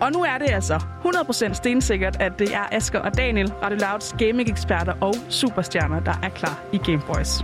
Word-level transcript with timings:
Og 0.00 0.12
nu 0.12 0.22
er 0.22 0.38
det 0.38 0.50
altså 0.50 0.74
100% 0.74 1.52
stensikkert, 1.52 2.16
at 2.20 2.38
det 2.38 2.54
er 2.54 2.64
Asker 2.72 2.98
og 2.98 3.16
Daniel, 3.16 3.52
Radio 3.62 3.78
Louds 3.78 4.14
gaming-eksperter 4.18 4.92
og 5.00 5.14
superstjerner, 5.28 6.00
der 6.00 6.14
er 6.22 6.28
klar 6.28 6.60
i 6.72 6.78
Game 6.78 7.02
Boys. 7.06 7.42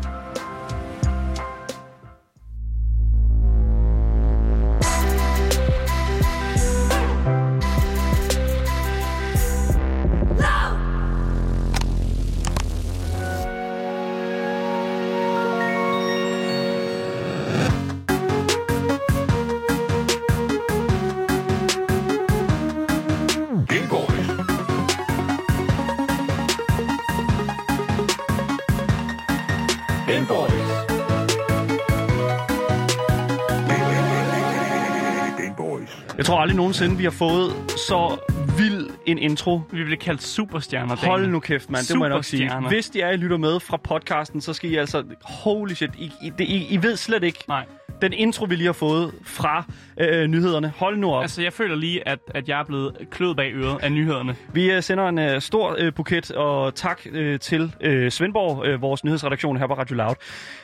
Aldrig 36.44 36.56
nogensinde, 36.56 36.96
vi 36.96 37.04
har 37.04 37.10
fået 37.10 37.52
så 37.88 38.18
vild 38.58 38.90
en 39.06 39.18
intro. 39.18 39.60
Vi 39.70 39.84
bliver 39.84 39.98
kaldt 40.00 40.22
superstjerner. 40.22 40.96
Hold 40.96 41.26
nu 41.26 41.40
kæft, 41.40 41.70
mand. 41.70 41.86
Det 41.86 41.98
må 41.98 42.04
jeg 42.04 42.14
nok 42.14 42.24
sige. 42.24 42.68
Hvis 42.68 42.90
de 42.90 43.00
er, 43.00 43.10
I 43.10 43.16
lytter 43.16 43.36
med 43.36 43.60
fra 43.60 43.76
podcasten, 43.76 44.40
så 44.40 44.52
skal 44.52 44.70
I 44.70 44.76
altså... 44.76 45.04
Holy 45.22 45.72
shit. 45.72 45.90
I, 45.98 46.12
I, 46.22 46.32
I, 46.38 46.66
I 46.70 46.82
ved 46.82 46.96
slet 46.96 47.22
ikke 47.22 47.44
Nej, 47.48 47.66
den 48.02 48.12
intro, 48.12 48.44
vi 48.44 48.56
lige 48.56 48.66
har 48.66 48.72
fået 48.72 49.12
fra 49.22 49.64
øh, 50.00 50.26
nyhederne. 50.26 50.72
Hold 50.76 50.96
nu 50.98 51.12
op. 51.12 51.22
altså 51.22 51.42
jeg 51.42 51.52
føler 51.52 51.76
lige, 51.76 52.08
at, 52.08 52.18
at 52.34 52.48
jeg 52.48 52.60
er 52.60 52.64
blevet 52.64 52.96
kløet 53.10 53.36
bag 53.36 53.52
øret 53.54 53.78
af 53.82 53.92
nyhederne. 53.92 54.36
Vi 54.52 54.70
øh, 54.70 54.82
sender 54.82 55.08
en 55.08 55.18
øh, 55.18 55.40
stor 55.40 55.76
øh, 55.78 55.92
buket, 55.94 56.30
og 56.30 56.74
tak 56.74 57.00
øh, 57.12 57.38
til 57.38 57.74
øh, 57.80 58.10
Svendborg, 58.10 58.66
øh, 58.66 58.82
vores 58.82 59.04
nyhedsredaktion 59.04 59.56
her 59.56 59.66
på 59.66 59.74
Radio 59.74 59.96
Loud. 59.96 60.14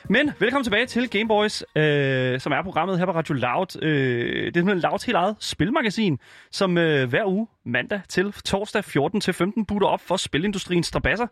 Men 0.08 0.30
velkommen 0.38 0.64
tilbage 0.64 0.86
til 0.86 1.10
Gameboys, 1.10 1.64
øh, 1.76 2.40
som 2.40 2.52
er 2.52 2.62
programmet 2.62 2.98
her 2.98 3.06
på 3.06 3.12
Radio 3.12 3.34
Loud. 3.34 3.82
Øh, 3.82 3.90
det 3.90 4.46
er 4.46 4.50
simpelthen 4.54 4.78
Louds 4.78 5.04
helt 5.04 5.16
eget 5.16 5.36
spilmagasin, 5.40 6.18
som 6.52 6.78
øh, 6.78 7.08
hver 7.08 7.24
uge, 7.26 7.46
mandag 7.66 8.00
til 8.08 8.32
torsdag 8.44 8.84
14 8.84 9.20
til 9.20 9.34
15, 9.34 9.64
butter 9.64 9.88
op 9.88 10.00
for 10.06 10.16
spilindustriens 10.16 10.86
strabasser. 10.86 11.26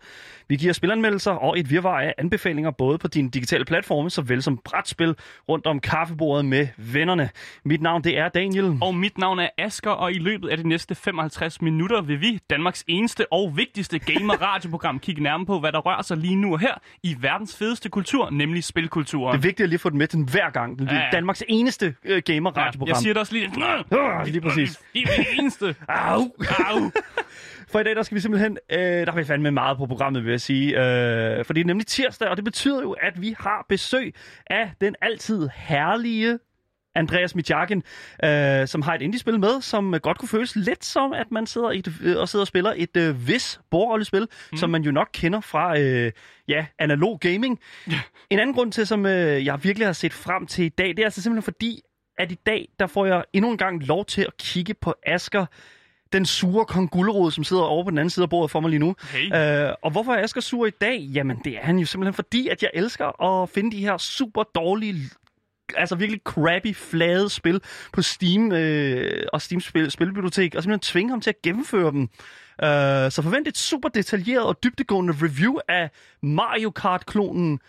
Vi 0.48 0.56
giver 0.56 0.72
spilanmeldelser 0.72 1.30
og 1.32 1.58
et 1.58 1.70
virvar 1.70 2.00
af 2.00 2.14
anbefalinger 2.18 2.70
både 2.70 2.98
på 2.98 3.08
dine 3.08 3.30
digitale 3.30 3.64
platforme, 3.64 4.10
såvel 4.10 4.42
som 4.42 4.58
brætspil 4.64 5.14
rundt 5.48 5.66
om 5.66 5.80
kaffebordet 5.80 6.44
med 6.44 6.68
vennerne. 6.76 7.30
Mit 7.64 7.82
navn 7.82 8.04
det 8.04 8.18
er 8.18 8.28
Daniel. 8.28 8.78
Og 8.82 8.94
mit 8.94 9.18
navn 9.18 9.38
er 9.38 9.48
Asker, 9.58 9.90
og 9.90 10.12
i 10.12 10.18
løbet 10.18 10.48
af 10.48 10.56
de 10.56 10.68
næste 10.68 10.94
55 10.94 11.62
minutter 11.62 12.00
vil 12.02 12.20
vi, 12.20 12.38
Danmarks 12.50 12.84
eneste 12.88 13.32
og 13.32 13.56
vigtigste 13.56 13.98
gamer-radioprogram, 13.98 14.98
kigge 15.04 15.22
nærmere 15.22 15.46
på, 15.46 15.60
hvad 15.60 15.72
der 15.72 15.78
rører 15.78 16.02
sig 16.02 16.16
lige 16.16 16.36
nu 16.36 16.52
og 16.52 16.60
her 16.60 16.74
i 17.02 17.16
verdens 17.20 17.56
fedeste 17.56 17.88
kultur, 17.88 18.30
nemlig 18.30 18.64
spilkulturen. 18.64 19.32
Det 19.32 19.38
er 19.38 19.48
vigtigt 19.48 19.64
at 19.64 19.68
lige 19.68 19.78
få 19.78 19.90
den 19.90 19.98
med 19.98 20.06
den 20.06 20.22
hver 20.28 20.50
gang. 20.50 20.78
Det 20.78 20.88
er 20.90 20.94
Ja, 20.94 21.00
ja. 21.00 21.08
Danmarks 21.12 21.44
eneste 21.48 21.94
øh, 22.04 22.22
Ja, 22.28 22.32
gamer-radioprogram. 22.32 22.88
jeg 22.88 22.96
siger 22.96 23.12
det 23.14 23.20
også 23.20 23.32
lige. 23.32 23.50
Ah, 23.92 24.26
lige 24.26 24.40
præcis. 24.40 24.80
Det 24.92 25.02
er 25.02 25.06
det 25.16 25.26
eneste. 25.38 25.74
Au! 26.18 26.34
Au. 26.66 26.90
For 27.70 27.80
i 27.80 27.84
dag, 27.84 27.96
der 27.96 28.02
skal 28.02 28.14
vi 28.14 28.20
simpelthen... 28.20 28.58
Øh, 28.72 28.78
der 28.78 29.10
har 29.10 29.18
vi 29.18 29.24
fandme 29.24 29.50
meget 29.50 29.76
på 29.78 29.86
programmet, 29.86 30.24
vil 30.24 30.30
jeg 30.30 30.40
sige. 30.40 30.68
Øh, 30.68 31.44
for 31.44 31.52
det 31.52 31.60
er 31.60 31.64
nemlig 31.64 31.86
tirsdag, 31.86 32.28
og 32.28 32.36
det 32.36 32.44
betyder 32.44 32.82
jo, 32.82 32.92
at 32.92 33.22
vi 33.22 33.34
har 33.38 33.66
besøg 33.68 34.14
af 34.46 34.72
den 34.80 34.94
altid 35.00 35.48
herlige 35.54 36.38
Andreas 36.94 37.34
Mitjakin, 37.34 37.82
øh, 38.24 38.66
som 38.66 38.82
har 38.82 38.94
et 38.94 39.02
indie-spil 39.02 39.40
med, 39.40 39.60
som 39.60 39.94
godt 40.02 40.18
kunne 40.18 40.28
føles 40.28 40.56
lidt 40.56 40.84
som, 40.84 41.12
at 41.12 41.30
man 41.30 41.46
sidder 41.46 41.70
i 41.70 41.78
et, 41.78 41.92
øh, 42.02 42.16
og 42.18 42.28
sidder 42.28 42.42
og 42.42 42.46
spiller 42.46 42.72
et 42.76 42.96
øh, 42.96 43.28
vis 43.28 43.60
bordrollespil, 43.70 44.26
mm. 44.52 44.56
som 44.58 44.70
man 44.70 44.82
jo 44.82 44.90
nok 44.90 45.08
kender 45.12 45.40
fra 45.40 45.78
øh, 45.80 46.12
ja, 46.48 46.66
analog 46.78 47.20
gaming. 47.20 47.60
En 48.30 48.38
anden 48.38 48.54
grund 48.54 48.72
til, 48.72 48.86
som 48.86 49.06
øh, 49.06 49.46
jeg 49.46 49.64
virkelig 49.64 49.88
har 49.88 49.92
set 49.92 50.12
frem 50.12 50.46
til 50.46 50.64
i 50.64 50.68
dag, 50.68 50.88
det 50.88 50.98
er 50.98 51.04
altså 51.04 51.22
simpelthen 51.22 51.42
fordi, 51.42 51.80
at 52.18 52.32
i 52.32 52.38
dag, 52.46 52.68
der 52.78 52.86
får 52.86 53.06
jeg 53.06 53.24
endnu 53.32 53.50
en 53.50 53.58
gang 53.58 53.86
lov 53.86 54.04
til 54.04 54.22
at 54.22 54.36
kigge 54.36 54.74
på 54.74 54.94
Asker, 55.06 55.46
den 56.12 56.26
sure 56.26 56.64
kong 56.66 56.90
Gullerod, 56.90 57.30
som 57.30 57.44
sidder 57.44 57.62
over 57.62 57.84
på 57.84 57.90
den 57.90 57.98
anden 57.98 58.10
side 58.10 58.22
af 58.22 58.30
bordet 58.30 58.50
for 58.50 58.60
mig 58.60 58.70
lige 58.70 58.80
nu. 58.80 58.94
Hey. 59.02 59.66
Øh, 59.68 59.74
og 59.82 59.90
hvorfor 59.90 60.12
er 60.14 60.22
Asger 60.22 60.40
sur 60.40 60.66
i 60.66 60.70
dag? 60.70 60.98
Jamen, 61.00 61.38
det 61.44 61.52
er 61.56 61.60
han 61.62 61.78
jo 61.78 61.86
simpelthen 61.86 62.14
fordi, 62.14 62.48
at 62.48 62.62
jeg 62.62 62.70
elsker 62.74 63.22
at 63.24 63.48
finde 63.48 63.76
de 63.76 63.80
her 63.80 63.98
super 63.98 64.42
dårlige, 64.42 65.10
altså 65.76 65.94
virkelig 65.94 66.20
crappy, 66.24 66.74
flade 66.74 67.30
spil 67.30 67.60
på 67.92 68.02
Steam 68.02 68.52
øh, 68.52 69.26
og 69.32 69.42
Steam 69.42 69.60
spil, 69.60 69.90
Spilbibliotek, 69.90 70.54
og 70.54 70.62
simpelthen 70.62 70.92
tvinge 70.92 71.10
ham 71.10 71.20
til 71.20 71.30
at 71.30 71.42
gennemføre 71.42 71.90
dem. 71.90 72.02
Øh, 72.62 73.10
så 73.10 73.20
forvent 73.22 73.48
et 73.48 73.58
super 73.58 73.88
detaljeret 73.88 74.44
og 74.46 74.62
dybdegående 74.64 75.14
review 75.22 75.54
af 75.68 75.90
Mario 76.22 76.70
Kart-klonen 76.70 77.60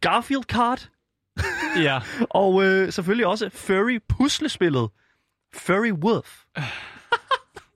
Garfield 0.00 0.44
Kart, 0.44 0.90
Ja. 1.86 2.00
og 2.30 2.64
øh, 2.64 2.92
selvfølgelig 2.92 3.26
også 3.26 3.50
Furry 3.52 3.98
puslespillet 4.08 4.88
Furry 5.54 5.92
Wolf. 5.92 6.42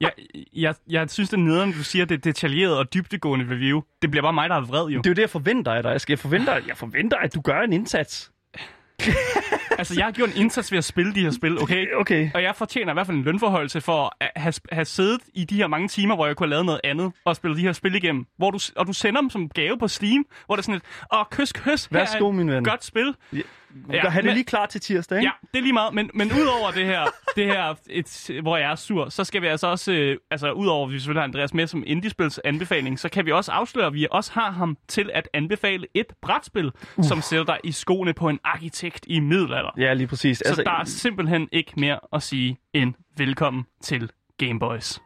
Jeg, 0.04 0.44
jeg, 0.52 0.74
jeg 0.90 1.10
synes, 1.10 1.30
det 1.30 1.36
er 1.36 1.40
nederen, 1.40 1.72
du 1.72 1.84
siger, 1.84 2.04
det 2.04 2.14
er 2.14 2.18
detaljeret 2.18 2.78
og 2.78 2.94
dybdegående 2.94 3.44
review. 3.50 3.80
Det 4.02 4.10
bliver 4.10 4.22
bare 4.22 4.32
mig, 4.32 4.48
der 4.48 4.56
er 4.56 4.60
vred, 4.60 4.86
jo. 4.88 4.98
Det 4.98 5.06
er 5.06 5.10
jo 5.10 5.14
det, 5.14 5.22
jeg 5.22 5.30
forventer 5.30 5.72
af 5.72 5.82
dig. 5.82 5.90
Jeg, 5.90 6.00
skal, 6.00 6.12
jeg, 6.12 6.18
forventer, 6.18 6.60
jeg 6.66 6.76
forventer, 6.76 7.16
at 7.16 7.34
du 7.34 7.40
gør 7.40 7.60
en 7.60 7.72
indsats. 7.72 8.30
Altså, 9.78 9.94
jeg 9.96 10.04
har 10.04 10.12
gjort 10.12 10.28
en 10.28 10.36
indsats 10.36 10.72
ved 10.72 10.78
at 10.78 10.84
spille 10.84 11.14
de 11.14 11.20
her 11.20 11.30
spil, 11.30 11.62
okay? 11.62 11.86
Okay. 11.94 12.30
Og 12.34 12.42
jeg 12.42 12.54
fortjener 12.56 12.92
i 12.92 12.94
hvert 12.94 13.06
fald 13.06 13.16
en 13.16 13.22
lønforholdelse 13.22 13.80
for 13.80 14.16
at 14.20 14.30
have, 14.36 14.52
have 14.72 14.84
siddet 14.84 15.20
i 15.34 15.44
de 15.44 15.56
her 15.56 15.66
mange 15.66 15.88
timer, 15.88 16.14
hvor 16.14 16.26
jeg 16.26 16.36
kunne 16.36 16.46
have 16.46 16.50
lavet 16.50 16.66
noget 16.66 16.80
andet 16.84 17.12
og 17.24 17.36
spille 17.36 17.56
de 17.56 17.62
her 17.62 17.72
spil 17.72 17.94
igennem. 17.94 18.26
Hvor 18.38 18.50
du, 18.50 18.58
og 18.76 18.86
du 18.86 18.92
sender 18.92 19.20
dem 19.20 19.30
som 19.30 19.48
gave 19.48 19.78
på 19.78 19.88
Steam, 19.88 20.26
hvor 20.46 20.56
det 20.56 20.62
er 20.62 20.64
sådan 20.64 20.76
et, 20.76 20.82
åh, 21.14 21.24
kys, 21.30 21.52
kys, 21.52 21.64
her 21.64 21.70
er 21.70 21.78
Værsgo, 21.90 22.28
et 22.28 22.34
min 22.34 22.50
ven. 22.50 22.64
godt 22.64 22.84
spil. 22.84 23.14
Ja, 23.92 24.02
Gør, 24.02 24.08
have 24.08 24.22
det 24.22 24.24
men- 24.24 24.34
lige 24.34 24.44
klar 24.44 24.66
til 24.66 24.80
tirsdag, 24.80 25.18
ikke? 25.18 25.26
Ja, 25.42 25.48
det 25.52 25.58
er 25.58 25.62
lige 25.62 25.72
meget, 25.72 25.94
men, 25.94 26.10
men 26.14 26.32
udover 26.32 26.70
det 26.70 26.86
her, 26.86 27.04
det 27.36 27.46
her 27.46 27.74
et, 27.90 28.30
hvor 28.42 28.56
jeg 28.56 28.70
er 28.70 28.74
sur, 28.74 29.08
så 29.08 29.24
skal 29.24 29.42
vi 29.42 29.46
altså 29.46 29.66
også, 29.66 29.92
øh, 29.92 30.16
altså 30.30 30.52
udover 30.52 30.86
at 30.86 30.92
vi 30.92 30.98
selvfølgelig 30.98 31.20
har 31.20 31.24
Andreas 31.24 31.54
med 31.54 31.66
som 31.66 31.82
indiespils 31.86 32.40
anbefaling, 32.44 32.98
så 33.00 33.08
kan 33.08 33.26
vi 33.26 33.32
også 33.32 33.52
afsløre, 33.52 33.86
at 33.86 33.94
vi 33.94 34.06
også 34.10 34.32
har 34.32 34.50
ham 34.50 34.76
til 34.88 35.10
at 35.14 35.28
anbefale 35.32 35.86
et 35.94 36.06
brætspil, 36.22 36.72
uh. 36.96 37.04
som 37.04 37.20
sætter 37.20 37.44
dig 37.44 37.58
i 37.64 37.72
skoene 37.72 38.12
på 38.12 38.28
en 38.28 38.38
arkitekt 38.44 39.04
i 39.08 39.20
middelalder. 39.20 39.70
Ja, 39.78 39.92
lige 39.94 40.06
præcis. 40.06 40.38
Så 40.46 40.62
der 40.62 40.70
er 40.80 40.84
simpelthen 40.84 41.48
ikke 41.52 41.72
mere 41.76 41.98
at 42.12 42.22
sige 42.22 42.56
end 42.74 42.94
velkommen 43.16 43.64
til 43.82 44.10
Gameboys. 44.38 45.00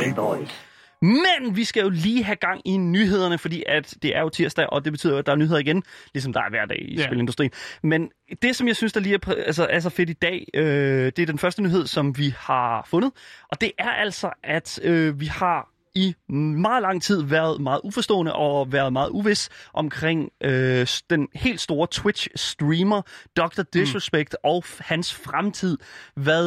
Gameboys. 0.00 0.69
Men 1.02 1.56
vi 1.56 1.64
skal 1.64 1.82
jo 1.82 1.88
lige 1.88 2.24
have 2.24 2.36
gang 2.36 2.60
i 2.64 2.76
nyhederne, 2.76 3.38
fordi 3.38 3.62
at 3.66 3.94
det 4.02 4.16
er 4.16 4.20
jo 4.20 4.28
tirsdag, 4.28 4.66
og 4.70 4.84
det 4.84 4.92
betyder 4.92 5.12
jo, 5.12 5.18
at 5.18 5.26
der 5.26 5.32
er 5.32 5.36
nyheder 5.36 5.58
igen, 5.58 5.82
ligesom 6.14 6.32
der 6.32 6.40
er 6.40 6.50
hver 6.50 6.66
dag 6.66 6.78
i 6.88 6.96
Ja. 6.96 7.06
spilindustrien. 7.06 7.50
Men 7.82 8.10
det, 8.42 8.56
som 8.56 8.68
jeg 8.68 8.76
synes, 8.76 8.92
der 8.92 9.00
lige 9.00 9.14
er, 9.14 9.34
altså, 9.46 9.66
er 9.70 9.80
så 9.80 9.90
fedt 9.90 10.10
i 10.10 10.12
dag, 10.12 10.46
øh, 10.54 11.06
det 11.06 11.18
er 11.18 11.26
den 11.26 11.38
første 11.38 11.62
nyhed, 11.62 11.86
som 11.86 12.18
vi 12.18 12.34
har 12.38 12.86
fundet. 12.90 13.12
Og 13.52 13.60
det 13.60 13.72
er 13.78 13.90
altså, 13.90 14.30
at 14.44 14.80
øh, 14.82 15.20
vi 15.20 15.26
har 15.26 15.68
i 15.94 16.14
meget 16.28 16.82
lang 16.82 17.02
tid 17.02 17.22
været 17.22 17.60
meget 17.60 17.80
uforstående 17.84 18.32
og 18.34 18.72
været 18.72 18.92
meget 18.92 19.10
uvis 19.10 19.48
omkring 19.72 20.30
øh, 20.44 20.86
den 21.10 21.28
helt 21.34 21.60
store 21.60 21.88
Twitch-streamer 21.94 23.02
Dr. 23.36 23.62
Disrespect 23.62 24.36
mm. 24.44 24.50
og 24.50 24.64
hans 24.78 25.14
fremtid. 25.14 25.78
Hvad, 26.14 26.44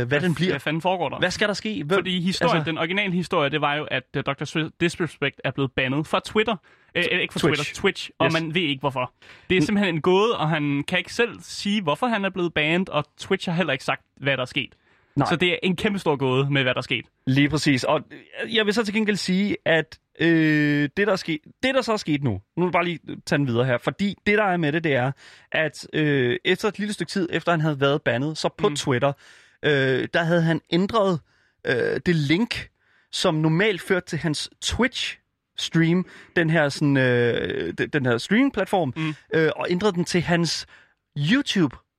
øh, 0.00 0.08
hvad 0.08 0.20
den 0.20 0.34
bliver. 0.34 0.52
Hvad 0.52 0.60
fanden 0.60 0.82
foregår 0.82 1.08
der? 1.08 1.18
Hvad 1.18 1.30
skal 1.30 1.48
der 1.48 1.54
ske? 1.54 1.84
Hvem, 1.84 1.96
Fordi 1.98 2.20
historien, 2.20 2.56
altså- 2.56 2.70
den 2.70 2.78
originale 2.78 3.12
historie, 3.12 3.50
det 3.50 3.60
var 3.60 3.74
jo, 3.74 3.84
at 3.84 4.02
uh, 4.16 4.22
Dr. 4.26 4.68
Disrespect 4.80 5.40
er 5.44 5.50
blevet 5.50 5.72
bandet 5.72 6.06
fra 6.06 6.20
Twitter. 6.24 6.56
Øh, 6.94 7.04
øh, 7.12 7.20
ikke 7.20 7.32
fra 7.32 7.40
Twitch. 7.40 7.62
Twitter, 7.62 7.80
Twitch, 7.80 8.10
og 8.18 8.26
Yes. 8.26 8.32
man 8.32 8.54
ved 8.54 8.62
ikke 8.62 8.80
hvorfor. 8.80 9.12
Det 9.50 9.56
er 9.56 9.62
simpelthen 9.62 9.94
en 9.94 10.00
gåde, 10.02 10.38
og 10.38 10.48
han 10.48 10.84
kan 10.88 10.98
ikke 10.98 11.14
selv 11.14 11.30
sige, 11.40 11.82
hvorfor 11.82 12.06
han 12.06 12.24
er 12.24 12.30
blevet 12.30 12.54
bandet, 12.54 12.88
og 12.88 13.04
Twitch 13.18 13.48
har 13.48 13.56
heller 13.56 13.72
ikke 13.72 13.84
sagt, 13.84 14.02
hvad 14.16 14.36
der 14.36 14.42
er 14.42 14.46
sket. 14.46 14.74
Nej. 15.16 15.28
Så 15.28 15.36
det 15.36 15.52
er 15.52 15.56
en 15.62 15.76
kæmpe 15.76 15.98
stor 15.98 16.16
gåde 16.16 16.50
med, 16.50 16.62
hvad 16.62 16.74
der 16.74 16.78
er 16.78 16.82
sket. 16.82 17.04
Lige 17.26 17.48
præcis. 17.48 17.84
Og 17.84 18.00
jeg 18.48 18.66
vil 18.66 18.74
så 18.74 18.84
til 18.84 18.94
gengæld 18.94 19.16
sige, 19.16 19.56
at 19.64 19.98
øh, 20.20 20.88
det, 20.96 21.06
der 21.06 21.12
er 21.12 21.16
sket, 21.16 21.40
det, 21.62 21.74
der 21.74 21.82
så 21.82 21.92
er 21.92 21.96
sket 21.96 22.24
nu, 22.24 22.30
nu 22.30 22.40
vil 22.56 22.64
jeg 22.64 22.72
bare 22.72 22.84
lige 22.84 22.98
tage 23.26 23.38
den 23.38 23.46
videre 23.46 23.64
her, 23.64 23.78
fordi 23.78 24.14
det, 24.26 24.38
der 24.38 24.44
er 24.44 24.56
med 24.56 24.72
det, 24.72 24.84
det 24.84 24.94
er, 24.94 25.12
at 25.52 25.86
øh, 25.92 26.36
efter 26.44 26.68
et 26.68 26.78
lille 26.78 26.94
stykke 26.94 27.10
tid, 27.10 27.28
efter 27.32 27.52
han 27.52 27.60
havde 27.60 27.80
været 27.80 28.02
bandet, 28.02 28.38
så 28.38 28.48
på 28.58 28.68
mm. 28.68 28.76
Twitter, 28.76 29.12
øh, 29.62 30.08
der 30.14 30.22
havde 30.22 30.42
han 30.42 30.60
ændret 30.70 31.20
øh, 31.66 32.00
det 32.06 32.16
link, 32.16 32.70
som 33.12 33.34
normalt 33.34 33.80
førte 33.80 34.06
til 34.06 34.18
hans 34.18 34.50
Twitch 34.62 35.18
stream, 35.58 36.06
den 36.36 36.50
her, 36.50 36.68
sådan, 36.68 36.96
øh, 36.96 37.74
den, 37.92 38.06
her 38.06 38.18
streaming-platform, 38.18 38.92
mm. 38.96 39.14
øh, 39.34 39.50
og 39.56 39.66
ændrede 39.70 39.92
den 39.92 40.04
til 40.04 40.20
hans 40.20 40.66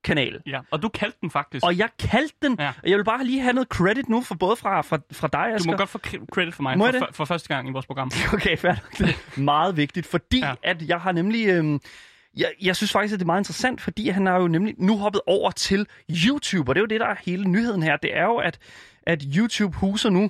YouTube-kanal. 0.10 0.42
Ja, 0.46 0.60
og 0.72 0.82
du 0.82 0.90
kaldte 0.90 1.18
den 1.22 1.32
faktisk. 1.32 1.66
Og 1.66 1.78
jeg 1.78 1.90
kaldte 2.00 2.36
den, 2.42 2.56
ja. 2.60 2.68
Og 2.84 2.90
jeg 2.90 2.98
vil 2.98 3.04
bare 3.04 3.24
lige 3.26 3.42
have 3.42 3.54
noget 3.54 3.68
credit 3.68 4.10
nu, 4.10 4.22
for 4.22 4.36
både 4.36 4.56
fra, 4.56 4.82
fra, 4.82 5.00
fra 5.12 5.28
dig, 5.34 5.46
du 5.50 5.56
Asger. 5.56 5.72
må 5.72 5.78
godt 5.78 5.90
få 5.90 6.00
cre- 6.08 6.26
credit 6.34 6.56
for 6.56 6.64
mig 6.64 6.78
Må 6.78 6.86
for, 6.86 6.92
for, 7.00 7.08
for 7.12 7.26
første 7.26 7.48
gang 7.48 7.70
i 7.70 7.72
vores 7.72 7.86
program. 7.86 8.12
Okay. 8.34 8.58
Det 8.58 8.66
er 8.66 9.40
meget 9.40 9.78
vigtigt, 9.78 10.06
fordi 10.06 10.40
Ja. 10.40 10.54
at 10.64 10.82
jeg 10.82 10.98
har 11.00 11.12
nemlig... 11.12 11.48
Øhm, 11.48 11.80
jeg, 12.38 12.52
jeg 12.62 12.76
synes 12.76 12.92
faktisk, 12.92 13.14
at 13.14 13.20
det 13.20 13.24
er 13.24 13.28
meget 13.28 13.40
interessant, 13.40 13.82
fordi 13.82 14.10
han 14.10 14.26
har 14.26 14.40
jo 14.42 14.48
nemlig 14.48 14.76
nu 14.78 14.98
hoppet 14.98 15.22
over 15.28 15.52
til 15.52 15.88
YouTube, 16.26 16.72
og 16.72 16.76
det 16.76 16.80
er 16.80 16.84
jo 16.84 16.88
det, 16.88 17.00
der 17.00 17.06
er 17.08 17.16
hele 17.26 17.48
nyheden 17.50 17.84
her. 17.84 17.98
Det 17.98 18.18
er 18.18 18.24
jo, 18.24 18.36
at, 18.36 18.60
at 19.08 19.24
YouTube 19.38 19.78
huser 19.78 20.10
nu 20.10 20.24
uh, 20.24 20.30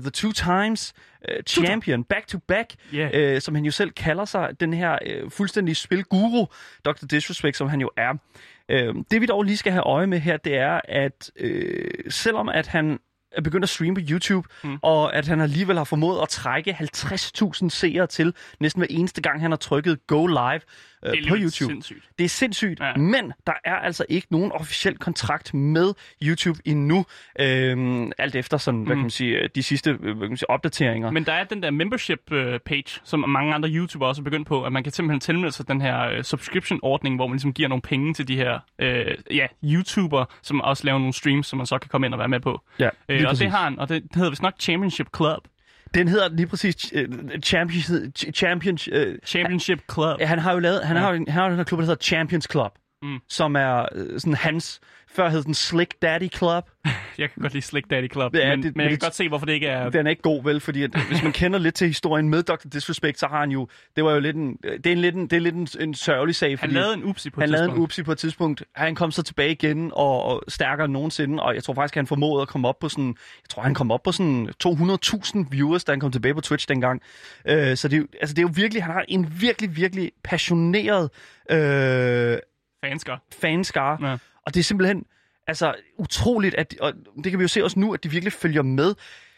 The 0.00 0.10
Two 0.10 0.32
Times 0.32 0.94
uh, 1.28 1.42
Champion, 1.48 2.04
back 2.04 2.26
to 2.26 2.38
back, 2.38 2.70
Yeah. 2.94 3.34
uh, 3.36 3.40
som 3.40 3.54
han 3.54 3.64
jo 3.64 3.70
selv 3.70 3.90
kalder 3.90 4.24
sig, 4.24 4.60
den 4.60 4.74
her 4.74 4.98
uh, 5.24 5.30
fuldstændig 5.30 5.76
spilguru, 5.76 6.46
Dr. 6.84 7.06
Disrespect, 7.10 7.56
som 7.56 7.68
han 7.68 7.80
jo 7.80 7.90
er. 7.96 8.12
Uh, 8.72 9.04
det 9.10 9.20
vi 9.20 9.26
dog 9.26 9.42
lige 9.42 9.56
skal 9.56 9.72
have 9.72 9.82
øje 9.82 10.06
med 10.06 10.18
her, 10.18 10.36
det 10.36 10.56
er, 10.56 10.80
at 10.84 11.30
uh, 11.44 12.10
selvom 12.10 12.48
at 12.48 12.66
han 12.66 12.98
er 13.36 13.40
begyndt 13.40 13.64
at 13.64 13.68
streame 13.68 13.94
på 13.94 14.00
YouTube, 14.10 14.48
mm. 14.64 14.78
og 14.82 15.16
at 15.16 15.26
han 15.26 15.40
alligevel 15.40 15.76
har 15.76 15.84
formået 15.84 16.22
at 16.22 16.28
trække 16.28 16.76
50.000 16.80 17.68
seere 17.68 18.06
til 18.06 18.34
næsten 18.60 18.80
hver 18.80 18.86
eneste 18.90 19.22
gang, 19.22 19.40
han 19.40 19.50
har 19.50 19.56
trykket 19.58 20.06
Go 20.06 20.26
Live 20.26 20.60
øh, 21.06 21.12
Det 21.12 21.24
er 21.24 21.28
på 21.28 21.34
YouTube. 21.34 21.52
sindssygt. 21.52 22.08
Det 22.18 22.24
er 22.24 22.28
sindssygt, 22.28 22.80
ja. 22.80 22.96
Men 22.96 23.32
der 23.46 23.52
er 23.64 23.74
altså 23.76 24.04
ikke 24.08 24.26
nogen 24.30 24.52
officiel 24.52 24.98
kontrakt 24.98 25.54
med 25.54 25.94
YouTube 26.22 26.60
endnu, 26.64 27.04
øhm, 27.40 28.12
alt 28.18 28.36
efter 28.36 28.56
sådan, 28.56 28.82
hvad 28.82 28.96
kan 28.96 29.00
man 29.02 29.10
sige, 29.10 29.48
de 29.54 29.62
sidste 29.62 29.90
øh, 29.90 30.00
hvad 30.00 30.14
kan 30.14 30.28
man 30.28 30.36
sige, 30.36 30.50
opdateringer. 30.50 31.10
Men 31.10 31.24
der 31.26 31.32
er 31.32 31.44
den 31.44 31.62
der 31.62 31.70
membership 31.70 32.32
øh, 32.32 32.58
page, 32.60 33.00
som 33.04 33.24
mange 33.28 33.54
andre 33.54 33.68
YouTubere 33.68 34.08
også 34.08 34.22
er 34.22 34.24
begyndt 34.24 34.48
på, 34.48 34.64
at 34.64 34.72
man 34.72 34.82
kan 34.82 34.92
simpelthen 34.92 35.20
tilmelde 35.20 35.52
sig 35.52 35.68
den 35.68 35.80
her 35.80 36.00
øh, 36.08 36.22
subscription-ordning, 36.22 37.16
hvor 37.16 37.26
man 37.26 37.34
ligesom 37.34 37.52
giver 37.52 37.68
nogle 37.68 37.82
penge 37.82 38.14
til 38.14 38.28
de 38.28 38.36
her 38.36 38.58
øh, 38.78 39.14
ja, 39.30 39.46
YouTubere, 39.64 40.26
som 40.42 40.60
også 40.60 40.84
laver 40.84 40.98
nogle 40.98 41.12
streams, 41.12 41.46
som 41.46 41.56
man 41.56 41.66
så 41.66 41.78
kan 41.78 41.88
komme 41.88 42.06
ind 42.06 42.14
og 42.14 42.18
være 42.18 42.28
med 42.28 42.40
på. 42.40 42.60
ja, 42.78 42.88
Øh, 43.08 43.20
og 43.20 43.24
præcis. 43.26 43.38
det 43.38 43.50
har 43.50 43.64
han, 43.64 43.78
og 43.78 43.88
det 43.88 44.02
hedder 44.14 44.30
vist 44.30 44.42
nok 44.42 44.54
Championship 44.60 45.06
Club. 45.16 45.48
Den 45.94 46.08
hedder 46.08 46.28
lige 46.28 46.46
præcis 46.46 46.92
uh, 46.96 47.00
Champions... 47.42 47.90
Champions 48.34 48.88
uh, 48.88 48.96
Championship 49.26 49.78
Club. 49.92 50.20
han 50.20 50.38
har 50.38 50.52
jo 50.52 50.58
lavet, 50.58 50.84
han, 50.84 50.96
Ja. 50.96 51.02
har, 51.02 51.12
han 51.12 51.28
har 51.28 51.44
jo 51.44 51.50
den 51.50 51.56
her 51.56 51.64
klub, 51.64 51.78
der 51.78 51.86
hedder 51.86 52.02
Champions 52.02 52.48
Club, 52.50 52.72
Mm. 53.02 53.18
som 53.28 53.56
er 53.56 53.86
øh, 53.94 54.20
sådan 54.20 54.34
hans... 54.34 54.80
Før 55.14 55.28
hed 55.28 55.42
den 55.42 55.54
Slick 55.54 55.94
Daddy 56.02 56.32
Club. 56.36 56.64
Jeg 57.18 57.30
kan 57.30 57.42
godt 57.42 57.52
lide 57.52 57.62
Slick 57.64 57.90
Daddy 57.90 58.12
Club, 58.12 58.34
Ja, 58.34 58.56
men, 58.56 58.62
det- 58.62 58.76
men 58.76 58.82
jeg 58.82 58.90
kan 58.90 58.94
det- 58.96 59.02
godt 59.02 59.14
se, 59.14 59.28
hvorfor 59.28 59.46
det 59.46 59.52
ikke 59.52 59.66
er... 59.66 59.90
Den 59.90 60.06
er 60.06 60.10
ikke 60.10 60.22
god, 60.22 60.44
vel? 60.44 60.60
Fordi 60.60 60.82
at, 60.82 60.90
hvis 61.08 61.22
man 61.22 61.32
kender 61.32 61.58
lidt 61.58 61.74
til 61.74 61.86
historien 61.86 62.28
med 62.28 62.42
Dr. 62.42 62.68
Disrespect, 62.72 63.18
så 63.18 63.26
har 63.26 63.40
han 63.40 63.50
jo... 63.50 63.68
Det 63.96 64.04
var 64.04 64.12
jo 64.12 64.20
lidt 64.20 64.36
en... 64.36 64.56
Det 64.62 64.86
er 64.86 64.92
en, 64.92 64.98
lidt 64.98 65.14
en, 65.14 65.22
det 65.26 65.36
er 65.36 65.40
lidt 65.40 65.54
en, 65.54 65.68
en 65.80 65.94
sørgelig 65.94 66.34
sag, 66.34 66.50
Han 66.50 66.58
fordi 66.58 66.72
lavede 66.74 66.94
en 66.94 67.04
upsi 67.04 67.30
på 67.30 67.40
et 67.40 67.42
han 67.42 67.50
lavede 67.50 67.64
en 67.64 67.70
tidspunkt. 67.70 67.84
upsi 67.84 68.02
på 68.02 68.12
et 68.12 68.18
tidspunkt. 68.18 68.62
Han 68.74 68.94
kom 68.94 69.10
så 69.10 69.22
tilbage 69.22 69.52
igen 69.52 69.90
og, 69.94 70.22
og 70.24 70.42
stærkere 70.48 70.84
end 70.84 70.92
nogensinde, 70.92 71.42
og 71.42 71.54
jeg 71.54 71.64
tror 71.64 71.74
faktisk, 71.74 71.94
han 71.94 72.06
formåede 72.06 72.42
at 72.42 72.48
komme 72.48 72.68
op 72.68 72.78
på 72.78 72.88
sådan... 72.88 73.06
Jeg 73.42 73.48
tror, 73.48 73.62
han 73.62 73.74
kom 73.74 73.90
op 73.90 74.02
på 74.02 74.12
sådan 74.12 74.48
200.000 74.66 75.44
viewers, 75.50 75.84
da 75.84 75.92
han 75.92 76.00
kom 76.00 76.12
tilbage 76.12 76.34
på 76.34 76.40
Twitch 76.40 76.68
dengang. 76.68 77.02
Øh, 77.48 77.76
så 77.76 77.88
det, 77.88 77.98
er 77.98 78.02
altså, 78.20 78.34
det 78.34 78.38
er 78.38 78.46
jo 78.46 78.50
virkelig... 78.54 78.82
Han 78.84 78.92
har 78.92 79.04
en 79.08 79.32
virkelig, 79.40 79.76
virkelig 79.76 80.12
passioneret 80.24 81.10
øh, 81.50 82.36
Fansker. 82.84 83.16
fanskare. 83.40 84.08
Ja. 84.10 84.16
Og 84.46 84.54
det 84.54 84.60
er 84.60 84.64
simpelthen 84.64 85.04
altså, 85.46 85.74
utroligt, 85.98 86.54
at, 86.54 86.74
og 86.80 86.92
det 87.24 87.32
kan 87.32 87.38
vi 87.38 87.44
jo 87.44 87.48
se 87.48 87.64
også 87.64 87.78
nu, 87.78 87.94
at 87.94 88.04
de 88.04 88.10
virkelig 88.10 88.32
følger 88.32 88.62
med. 88.62 88.94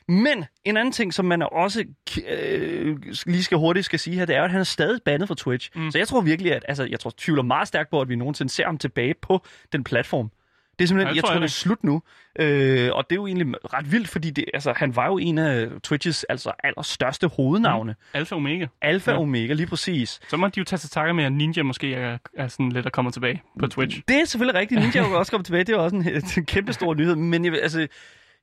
Men 0.09 0.45
en 0.65 0.77
anden 0.77 0.93
ting, 0.93 1.15
som 1.15 1.25
man 1.25 1.43
også 1.43 1.85
øh, 2.29 2.97
lige 3.27 3.43
skal 3.43 3.59
hurtigt 3.59 3.87
skal 3.87 3.99
sige 3.99 4.17
her, 4.17 4.25
det 4.25 4.37
er, 4.37 4.43
at 4.43 4.51
han 4.51 4.61
er 4.61 4.65
stadig 4.65 5.03
bandet 5.03 5.29
fra 5.29 5.35
Twitch. 5.35 5.71
Mm. 5.75 5.91
Så 5.91 5.99
jeg 5.99 6.09
tror 6.09 6.21
virkelig, 6.21 6.53
at 6.53 6.65
altså, 6.69 6.85
jeg 6.85 7.01
tror, 7.01 7.13
tvivler 7.17 7.43
meget 7.43 7.69
stærkt 7.69 7.91
på, 7.91 8.01
at 8.01 8.09
vi 8.09 8.17
nogensinde 8.17 8.53
ser 8.53 8.65
ham 8.65 8.79
tilbage 8.79 9.15
på 9.15 9.45
den 9.73 9.85
platform. 9.85 10.31
Det 10.79 10.85
er 10.85 10.89
simpelthen, 10.89 11.07
Ja, 11.07 11.11
det 11.11 11.17
jeg 11.17 11.25
tror 11.25 11.33
jeg 11.33 11.41
det 11.41 11.47
er 11.47 11.51
slut 11.51 11.85
nu. 11.85 12.03
Øh, 12.39 12.91
og 12.93 13.05
det 13.11 13.17
er 13.17 13.21
jo 13.21 13.27
egentlig 13.27 13.55
ret 13.75 13.93
vildt, 13.93 14.09
fordi 14.09 14.31
det, 14.31 14.45
altså, 14.55 14.73
han 14.77 14.97
var 14.97 15.07
jo 15.07 15.19
en 15.19 15.39
af 15.39 15.69
Twitches 15.83 16.25
altså, 16.25 16.53
allerstørste 16.65 17.29
hovednavne. 17.29 17.93
Mm. 17.93 18.19
Alfa 18.19 18.35
Omega. 18.35 18.67
Alfa 18.83 19.11
Ja. 19.11 19.19
Omega, 19.19 19.53
lige 19.53 19.67
præcis. 19.67 20.21
Så 20.29 20.37
må 20.37 20.49
de 20.49 20.53
jo 20.59 20.65
tage 20.65 20.79
til 20.79 20.91
takke 20.91 21.15
med, 21.15 21.25
at 21.25 21.33
Ninja 21.33 21.63
måske 21.63 21.95
er, 21.95 22.19
er 22.37 22.49
sådan 22.49 22.73
lidt 22.73 22.87
at 22.87 22.93
komme 22.93 23.11
tilbage 23.11 23.43
på 23.59 23.67
Twitch. 23.67 24.03
Det 24.09 24.17
er 24.21 24.25
selvfølgelig 24.25 24.61
rigtigt. 24.61 24.81
Ninja 24.81 25.01
er 25.01 25.09
jo 25.09 25.19
også 25.19 25.33
kommet 25.33 25.47
tilbage. 25.47 25.65
Det 25.65 25.75
er 25.75 25.79
også 25.79 25.97
en, 25.97 26.09
en 26.39 26.47
kæmpe 26.47 26.73
stor 26.73 26.95
nyhed. 26.95 27.17
Men 27.17 27.45
jeg, 27.45 27.55
altså, 27.63 27.87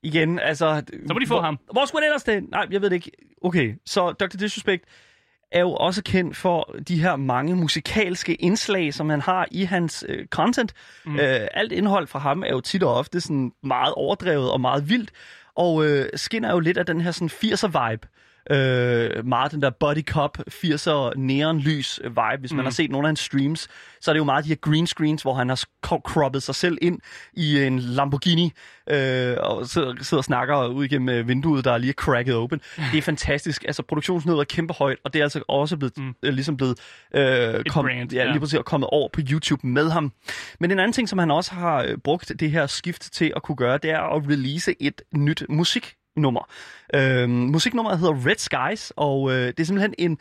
igen, 0.04 0.40
altså... 0.40 0.84
Så 1.08 1.14
må 1.14 1.20
de 1.20 1.28
få 1.28 1.34
hvor, 1.34 1.42
ham. 1.42 1.60
Hvor 1.72 1.86
skulle 1.86 2.02
det 2.02 2.08
ellers 2.08 2.24
det? 2.24 2.50
Nej, 2.52 2.68
jeg 2.72 2.82
ved 2.82 2.90
det 2.90 2.96
ikke. 2.96 3.12
Okay, 3.44 3.74
så 3.86 4.12
Dr. 4.12 4.38
Disrespect 4.38 4.84
er 5.52 5.60
jo 5.60 5.74
også 5.74 6.04
kendt 6.04 6.38
for 6.38 6.76
de 6.88 7.02
her 7.02 7.16
mange 7.16 7.56
musikalske 7.56 8.36
indslag, 8.36 8.94
som 8.94 9.10
han 9.10 9.22
har 9.22 9.48
i 9.52 9.64
hans 9.64 10.06
øh, 10.08 10.28
content. 10.28 10.74
Mm. 11.06 11.20
Øh, 11.20 11.48
alt 11.54 11.72
indhold 11.72 12.08
fra 12.08 12.20
ham 12.20 12.44
er 12.44 12.50
jo 12.50 12.62
tit 12.62 12.84
og 12.84 12.94
ofte 12.96 13.22
sådan 13.22 13.52
meget 13.64 13.94
overdrevet 13.94 14.52
og 14.52 14.62
meget 14.62 14.90
vildt, 14.90 15.12
og 15.56 15.86
øh, 15.86 16.10
skinner 16.16 16.52
jo 16.52 16.60
lidt 16.60 16.78
af 16.78 16.86
den 16.86 17.02
her 17.02 17.12
sådan 17.12 17.30
80'er-vibe. 17.30 18.08
Øh, 18.52 19.26
meget 19.26 19.52
den 19.52 19.62
der 19.62 19.70
body 19.70 20.04
cop 20.06 20.38
80'er 20.50 21.20
neonlys 21.20 22.00
vibe. 22.04 22.40
Hvis 22.40 22.52
man 22.54 22.60
Mm. 22.60 22.66
har 22.66 22.72
set 22.72 22.92
nogle 22.92 23.06
af 23.06 23.10
hans 23.10 23.20
streams, 23.20 23.68
så 24.02 24.12
er 24.12 24.14
det 24.14 24.20
jo 24.20 24.24
meget 24.24 24.44
de 24.46 24.50
her 24.50 24.56
green 24.56 24.88
screens, 24.88 25.22
hvor 25.22 25.34
han 25.34 25.50
har 25.50 25.64
croppet 26.08 26.44
sig 26.44 26.56
selv 26.56 26.78
ind 26.82 27.00
i 27.34 27.64
en 27.64 27.80
Lamborghini 27.80 28.54
øh, 28.90 29.38
og 29.40 29.66
sidder, 29.68 29.94
sidder 30.02 30.18
og 30.22 30.24
snakker 30.24 30.68
ud 30.68 30.86
igennem 30.86 31.10
øh, 31.10 31.28
vinduet, 31.28 31.66
der 31.66 31.72
er 31.72 31.78
lige 31.78 31.94
cracket 31.94 32.36
open. 32.36 32.62
Det 32.92 32.98
er 32.98 33.02
fantastisk. 33.02 33.64
Altså 33.68 33.84
produktionsniveauet 33.84 34.42
er 34.42 34.56
kæmpe 34.56 34.74
højt, 34.74 34.98
og 35.04 35.14
det 35.14 35.20
er 35.20 35.24
altså 35.26 35.44
også 35.48 35.78
blevet, 35.78 35.98
mm. 35.98 36.14
øh, 36.24 36.34
ligesom 36.34 36.58
blevet 36.58 36.80
øh, 37.16 37.64
kom, 37.70 37.86
brand, 37.86 38.14
ja, 38.14 38.26
lige 38.32 38.40
præcis, 38.40 38.60
kommet 38.66 38.90
over 38.92 39.10
på 39.14 39.22
YouTube 39.32 39.68
med 39.68 39.90
ham. 39.90 40.12
Men 40.60 40.72
en 40.72 40.80
anden 40.80 40.94
ting, 40.94 41.10
som 41.10 41.20
han 41.20 41.32
også 41.32 41.52
har 41.54 41.84
øh, 41.84 41.98
brugt 41.98 42.32
det 42.40 42.52
her 42.52 42.68
skift 42.68 43.14
til 43.14 43.34
at 43.36 43.44
kunne 43.44 43.56
gøre, 43.56 43.78
det 43.78 43.92
er 43.92 44.00
at 44.16 44.24
release 44.30 44.76
et 44.80 45.02
nyt 45.16 45.44
musik 45.50 45.94
nummer. 46.16 46.50
Øhm, 46.96 47.30
musiknummeret 47.32 48.00
hedder 48.00 48.28
Red 48.28 48.38
Skies, 48.38 48.94
og 48.96 49.32
øh, 49.32 49.48
det 49.48 49.60
er 49.60 49.64
simpelthen 49.64 49.94
en, 49.98 50.18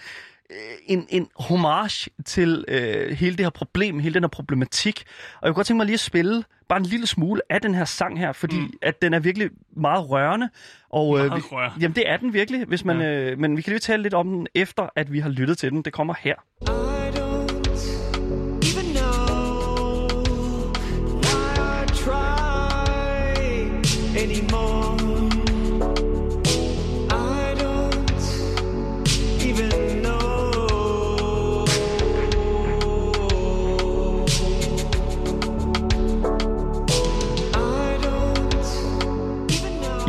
øh, 0.51 0.57
en, 0.87 1.07
en 1.09 1.29
homage 1.37 2.11
til 2.27 2.65
øh, 2.69 3.11
hele 3.17 3.37
det 3.37 3.45
her 3.45 3.51
problem, 3.51 3.99
hele 3.99 4.15
den 4.15 4.23
her 4.23 4.29
problematik. 4.29 5.05
Og 5.35 5.47
jeg 5.47 5.49
kunne 5.49 5.55
godt 5.55 5.67
tænke 5.67 5.77
mig 5.77 5.87
lige 5.87 5.95
at 5.95 6.01
spille 6.01 6.45
bare 6.69 6.79
en 6.79 6.87
lille 6.87 7.07
smule 7.07 7.41
af 7.51 7.61
den 7.61 7.75
her 7.75 7.85
sang 7.85 8.19
her, 8.19 8.33
fordi 8.33 8.61
mm. 8.61 8.73
at 8.83 9.03
den 9.03 9.15
er 9.15 9.19
virkelig 9.19 9.51
meget 9.77 10.11
rørende. 10.11 10.49
Og, 10.91 11.19
øh, 11.19 11.27
Meget 11.27 11.43
vi, 11.43 11.49
rørende. 11.53 11.77
jamen 11.81 11.95
det 11.97 12.11
er 12.11 12.17
den 12.17 12.33
virkelig, 12.33 12.65
hvis 12.65 12.85
man, 12.85 13.01
Ja. 13.01 13.07
øh, 13.31 13.39
men 13.39 13.57
vi 13.57 13.63
kan 13.63 13.71
lige 13.71 13.81
tale 13.81 14.03
lidt 14.03 14.15
om 14.15 14.29
den 14.29 14.47
efter, 14.55 14.89
at 14.97 15.13
vi 15.13 15.19
har 15.21 15.29
lyttet 15.29 15.59
til 15.59 15.71
den. 15.71 15.83
Det 15.83 15.93
kommer 15.93 16.15
her. 16.21 16.35
I 16.63 17.00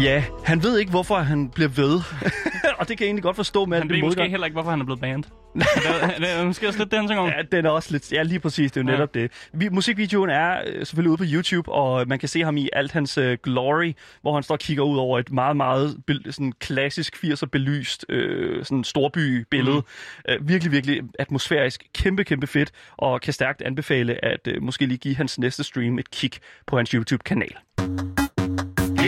Ja, 0.02 0.24
han 0.44 0.64
ved 0.64 0.80
ikke, 0.80 0.92
hvorfor 0.92 1.16
han 1.16 1.50
bliver 1.50 1.70
ved. 1.70 2.00
og 2.80 2.88
det 2.88 2.98
kan 2.98 3.00
jeg 3.00 3.06
egentlig 3.06 3.24
godt 3.24 3.36
forstå 3.36 3.66
med 3.66 3.78
Han 3.78 3.88
det 3.90 3.96
ved 3.96 4.04
måske 4.04 4.30
heller 4.30 4.46
ikke, 4.46 4.56
hvorfor 4.56 4.70
han 4.70 4.82
er 4.82 4.86
blevet 4.86 5.02
banned. 5.02 5.24
det, 5.54 5.64
er, 6.02 6.18
det 6.20 6.30
er 6.32 6.46
måske 6.46 6.68
også 6.68 6.80
lidt 6.80 6.92
det, 6.92 7.10
han 7.10 7.18
om. 7.18 7.28
Ja, 7.28 7.42
den 7.52 7.66
er 7.66 7.70
også 7.70 7.92
lidt... 7.92 8.12
Ja, 8.12 8.24
lige 8.24 8.40
præcis. 8.40 8.72
Det 8.72 8.80
er 8.80 8.84
jo 8.84 8.90
Ja. 8.90 8.94
netop 8.96 9.14
det. 9.14 9.32
Vi, 9.54 9.70
musikvideoen 9.70 10.30
er 10.30 10.62
øh, 10.68 10.86
selvfølgelig 10.86 11.10
ude 11.10 11.18
på 11.18 11.24
YouTube, 11.28 11.72
og 11.72 12.08
man 12.08 12.20
kan 12.20 12.30
se 12.30 12.42
ham 12.44 12.58
i 12.58 12.70
alt 12.74 12.92
hans 12.92 13.18
øh, 13.18 13.38
glory, 13.44 13.94
hvor 14.22 14.34
han 14.34 14.44
står 14.44 14.56
og 14.56 14.60
kigger 14.60 14.84
ud 14.84 14.98
over 14.98 15.20
et 15.20 15.32
meget, 15.32 15.58
meget 15.58 15.98
be, 16.08 16.32
sådan 16.32 16.54
klassisk 16.60 17.16
80'er 17.24 17.46
belyst 17.46 18.06
øh, 18.10 18.66
sådan 18.66 18.84
storbybillede. 18.84 19.78
Mm. 19.78 20.34
Øh, 20.34 20.48
virkelig, 20.48 20.72
virkelig 20.72 21.02
atmosfærisk. 21.20 21.84
Kæmpe, 21.94 22.24
kæmpe 22.24 22.48
fedt, 22.48 22.72
og 22.98 23.22
kan 23.22 23.34
stærkt 23.34 23.62
anbefale 23.62 24.26
at 24.26 24.48
øh, 24.48 24.62
måske 24.64 24.86
lige 24.86 24.98
give 24.98 25.16
hans 25.16 25.40
næste 25.40 25.64
stream 25.64 26.00
et 26.00 26.12
kig 26.12 26.32
på 26.68 26.78
hans 26.78 26.90
YouTube-kanal. 26.90 27.54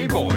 Boys. 0.09 0.32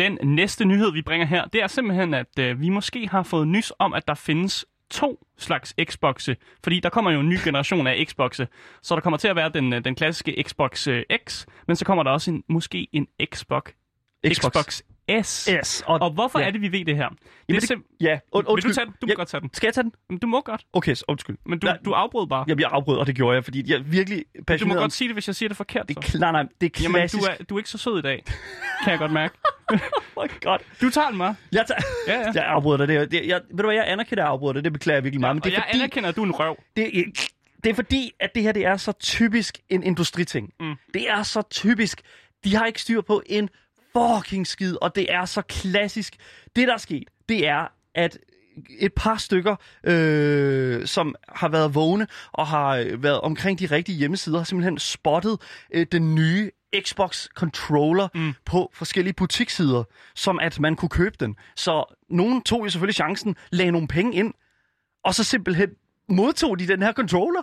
Den 0.00 0.18
næste 0.22 0.64
nyhed, 0.64 0.92
vi 0.92 1.02
bringer 1.02 1.26
her, 1.26 1.44
det 1.44 1.62
er 1.62 1.66
simpelthen, 1.66 2.14
at 2.14 2.38
øh, 2.38 2.60
vi 2.60 2.68
måske 2.68 3.08
har 3.08 3.22
fået 3.22 3.48
nys 3.48 3.72
om, 3.78 3.94
at 3.94 4.08
der 4.08 4.14
findes 4.14 4.66
to 4.90 5.26
slags 5.38 5.74
Xboxe. 5.90 6.36
Fordi 6.62 6.80
der 6.80 6.88
kommer 6.88 7.10
jo 7.10 7.20
en 7.20 7.28
ny 7.28 7.36
generation 7.44 7.86
af 7.86 8.04
Xboxe. 8.08 8.48
Så 8.82 8.94
der 8.94 9.00
kommer 9.00 9.16
til 9.16 9.28
at 9.28 9.36
være 9.36 9.50
den, 9.54 9.72
øh, 9.72 9.84
den 9.84 9.94
klassiske 9.94 10.44
Xbox 10.46 10.86
øh, 10.88 11.02
X, 11.28 11.46
men 11.66 11.76
så 11.76 11.84
kommer 11.84 12.02
der 12.02 12.10
også 12.10 12.30
en, 12.30 12.44
måske 12.48 12.88
en 12.92 13.06
Xbox, 13.34 13.62
Xbox, 14.28 14.52
Xbox 14.52 14.80
S. 15.22 15.48
S. 15.62 15.82
Og 15.86 16.10
hvorfor 16.10 16.38
ja. 16.38 16.46
er 16.46 16.50
det, 16.50 16.60
vi 16.60 16.72
ved 16.72 16.84
det 16.84 16.96
her? 16.96 17.08
Det 17.08 17.18
Jamen, 17.48 17.60
det, 17.60 17.70
sim- 17.70 17.96
ja, 18.00 18.18
und, 18.32 18.40
Vil 18.42 18.46
du 18.46 18.50
undskyld. 18.52 18.74
tage 18.74 18.84
den? 18.84 18.94
Du 19.00 19.06
må 19.06 19.10
ja, 19.10 19.14
godt 19.14 19.28
tage 19.28 19.40
den. 19.40 19.50
Skal 19.52 19.66
jeg 19.66 19.74
tage 19.74 19.82
den? 19.84 19.92
Men 20.08 20.18
du 20.18 20.26
må 20.26 20.40
godt. 20.40 20.64
Okay, 20.72 20.94
så 20.94 21.04
undskyld. 21.08 21.36
Men 21.46 21.58
du, 21.58 21.66
Nej, 21.66 21.76
du 21.84 21.92
afbrød 21.92 22.26
bare. 22.26 22.44
Jamen, 22.48 22.60
jeg 22.60 22.68
afbrød, 22.72 22.98
og 22.98 23.06
det 23.06 23.14
gjorde 23.14 23.34
jeg, 23.34 23.44
fordi 23.44 23.70
jeg 23.70 23.78
er 23.78 23.82
virkelig 23.82 24.18
du 24.18 24.38
må 24.38 24.44
passioneret 24.46 24.80
godt 24.80 24.92
sige 24.92 25.08
det, 25.08 25.14
hvis 25.14 25.26
jeg 25.26 25.36
siger 25.36 25.48
det 25.48 25.56
forkert. 25.56 25.88
Det 25.88 25.96
er, 26.14 26.32
nej, 26.32 26.42
det 26.60 26.66
er 26.78 26.82
Jamen, 26.82 26.94
klassisk. 26.94 27.22
du 27.22 27.28
er, 27.40 27.44
du 27.44 27.54
er 27.54 27.58
ikke 27.58 27.70
så 27.70 27.78
sød 27.78 27.98
i 27.98 28.02
dag. 28.02 28.24
Kan 28.84 28.90
jeg 28.90 28.98
godt 28.98 29.12
mærke. 29.12 29.34
Oh 30.16 30.24
my 30.24 30.30
God. 30.42 30.58
Du 30.80 30.90
tager 30.90 31.08
den 31.08 31.18
bare. 31.18 31.34
Jeg, 31.52 31.64
tager... 31.66 31.80
Ja, 32.08 32.20
ja. 32.20 32.32
jeg 32.34 32.44
afbryder 32.44 32.76
dig. 32.86 32.88
Det, 32.88 33.10
det, 33.10 33.26
jeg, 33.26 33.40
ved 33.50 33.56
du 33.56 33.62
hvad, 33.66 33.74
jeg 33.74 33.84
anerkender, 33.86 34.22
at 34.22 34.26
jeg 34.26 34.32
afbryder 34.32 34.52
dig. 34.52 34.64
Det 34.64 34.72
beklager 34.72 34.96
jeg 34.96 35.04
virkelig 35.04 35.20
meget. 35.20 35.36
men 35.36 35.40
og 35.40 35.44
det 35.44 35.50
er 35.52 35.56
jeg 35.56 35.64
fordi, 35.68 35.78
anerkender, 35.78 36.08
at 36.08 36.16
du 36.16 36.22
er 36.22 36.26
en 36.26 36.32
røv. 36.32 36.56
det, 36.76 36.98
er, 36.98 37.02
det 37.64 37.70
er 37.70 37.74
fordi, 37.74 38.12
at 38.20 38.34
det 38.34 38.42
her 38.42 38.52
det 38.52 38.64
er 38.66 38.76
så 38.76 38.92
typisk 38.92 39.58
en 39.68 39.82
industriting. 39.82 40.52
Mm. 40.60 40.74
Det 40.94 41.10
er 41.10 41.22
så 41.22 41.42
typisk. 41.50 42.00
De 42.44 42.56
har 42.56 42.66
ikke 42.66 42.80
styr 42.80 43.00
på 43.00 43.22
en 43.26 43.48
fucking 43.92 44.46
skid, 44.46 44.76
og 44.82 44.94
det 44.94 45.12
er 45.12 45.24
så 45.24 45.42
klassisk. 45.42 46.16
Det, 46.56 46.68
der 46.68 46.74
er 46.74 46.78
sket, 46.78 47.08
det 47.28 47.48
er, 47.48 47.66
at 47.94 48.18
et 48.78 48.92
par 48.92 49.16
stykker, 49.16 49.56
øh, 49.84 50.86
som 50.86 51.14
har 51.28 51.48
været 51.48 51.74
vågne 51.74 52.06
og 52.32 52.46
har 52.46 52.76
øh, 52.76 53.02
været 53.02 53.20
omkring 53.20 53.58
de 53.58 53.66
rigtige 53.66 53.98
hjemmesider, 53.98 54.38
har 54.38 54.44
simpelthen 54.44 54.78
spottet 54.78 55.38
øh, 55.74 55.86
den 55.92 56.14
nye 56.14 56.50
Xbox 56.80 57.26
controller 57.34 58.08
mm. 58.14 58.34
på 58.44 58.70
forskellige 58.74 59.14
butikssider, 59.14 59.84
som 60.14 60.38
at 60.40 60.60
man 60.60 60.76
kunne 60.76 60.88
købe 60.88 61.16
den. 61.20 61.36
Så 61.56 61.96
nogen 62.08 62.42
tog 62.42 62.64
jo 62.64 62.70
selvfølgelig 62.70 62.94
chancen, 62.94 63.36
lagde 63.50 63.72
nogle 63.72 63.88
penge 63.88 64.14
ind, 64.14 64.34
og 65.04 65.14
så 65.14 65.24
simpelthen 65.24 65.68
modtog 66.08 66.58
de 66.58 66.68
den 66.68 66.82
her 66.82 66.92
controller. 66.92 67.42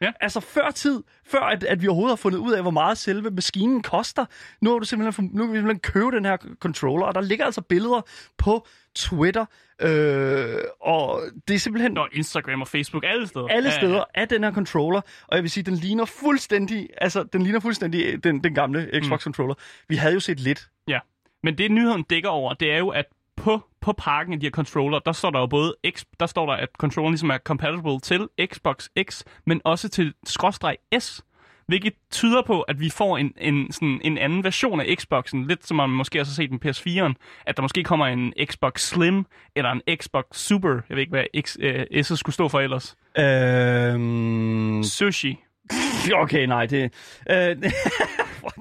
Ja. 0.00 0.12
Altså 0.20 0.40
før 0.40 0.70
tid, 0.70 1.02
før 1.26 1.40
at, 1.40 1.64
at 1.64 1.82
vi 1.82 1.88
overhovedet 1.88 2.10
har 2.12 2.16
fundet 2.16 2.38
ud 2.38 2.52
af, 2.52 2.62
hvor 2.62 2.70
meget 2.70 2.98
selve 2.98 3.30
maskinen 3.30 3.82
koster. 3.82 4.24
Nu 4.60 4.70
har 4.70 4.78
du 4.78 4.84
simpelthen, 4.84 5.30
nu 5.32 5.44
kan 5.44 5.52
vi 5.52 5.58
simpelthen 5.58 5.80
købe 5.80 6.10
den 6.16 6.24
her 6.24 6.36
controller, 6.60 7.06
og 7.06 7.14
der 7.14 7.20
ligger 7.20 7.44
altså 7.44 7.60
billeder 7.60 8.00
på 8.38 8.66
Twitter, 8.96 9.44
øh, 9.80 10.58
og 10.80 11.22
det 11.48 11.54
er 11.54 11.58
simpelthen 11.58 11.92
Nå, 11.92 12.06
Instagram 12.12 12.60
og 12.60 12.68
Facebook, 12.68 13.04
alle 13.06 13.26
steder. 13.26 13.46
alle 13.48 13.68
Ja, 13.68 13.76
steder 13.76 14.04
af 14.14 14.28
den 14.28 14.44
her 14.44 14.52
controller, 14.52 15.00
og 15.26 15.36
jeg 15.36 15.42
vil 15.42 15.50
sige, 15.50 15.64
den 15.64 15.74
ligner 15.74 16.04
fuldstændig, 16.04 16.88
altså 16.98 17.22
den 17.22 17.42
ligner 17.42 17.60
fuldstændig 17.60 18.06
øh, 18.06 18.18
den, 18.24 18.44
den 18.44 18.54
gamle 18.54 18.90
Xbox 19.04 19.22
controller. 19.22 19.54
Vi 19.88 19.96
havde 19.96 20.14
jo 20.14 20.20
set 20.20 20.40
lidt. 20.40 20.68
Ja. 20.88 20.98
Men 21.42 21.58
det 21.58 21.70
nyheden 21.70 22.02
dækker 22.02 22.28
over, 22.28 22.54
det 22.54 22.72
er 22.72 22.78
jo, 22.78 22.88
at 22.88 23.04
på, 23.36 23.60
på 23.80 23.92
pakken 23.92 24.34
af 24.34 24.40
de 24.40 24.46
her 24.46 24.50
controller, 24.50 24.98
der 24.98 25.12
står 25.12 25.30
der 25.30 25.40
jo 25.40 25.46
både, 25.46 25.74
X, 25.90 26.04
der 26.20 26.26
står 26.26 26.46
der, 26.46 26.52
at 26.52 26.68
controlleren 26.78 27.12
ligesom 27.12 27.30
er 27.30 27.38
compatible 27.38 28.00
til 28.00 28.28
Xbox 28.46 28.88
X, 29.02 29.22
men 29.44 29.60
også 29.64 29.88
til 29.88 30.14
skråstreg 30.24 30.76
S. 30.98 31.24
Hvilket 31.66 31.92
tyder 32.10 32.42
på, 32.42 32.62
at 32.62 32.80
vi 32.80 32.90
får 32.90 33.18
en, 33.18 33.32
en, 33.38 33.72
sådan 33.72 34.00
en 34.04 34.18
anden 34.18 34.44
version 34.44 34.80
af 34.80 34.96
Xboxen. 34.98 35.46
Lidt 35.46 35.66
som 35.66 35.76
man 35.76 35.90
måske 35.90 36.20
også 36.20 36.32
har 36.32 36.34
set 36.34 36.50
med 36.50 36.64
PS4'eren. 36.64 37.42
At 37.46 37.56
der 37.56 37.62
måske 37.62 37.84
kommer 37.84 38.06
en 38.06 38.32
Xbox 38.44 38.80
Slim, 38.80 39.26
eller 39.56 39.70
en 39.70 39.82
Xbox 39.96 40.24
Super. 40.32 40.68
Jeg 40.68 40.96
ved 40.96 40.98
ikke, 40.98 41.10
hvad 41.10 41.42
X, 41.42 41.56
øh, 41.60 41.84
S'et 41.94 42.16
skulle 42.16 42.34
stå 42.34 42.48
for 42.48 42.60
ellers. 42.60 42.96
Øhm, 43.18 44.82
Sushi. 44.82 45.38
okay, 46.22 46.46
nej, 46.46 46.66
det... 46.66 46.92
Øh, 47.30 47.36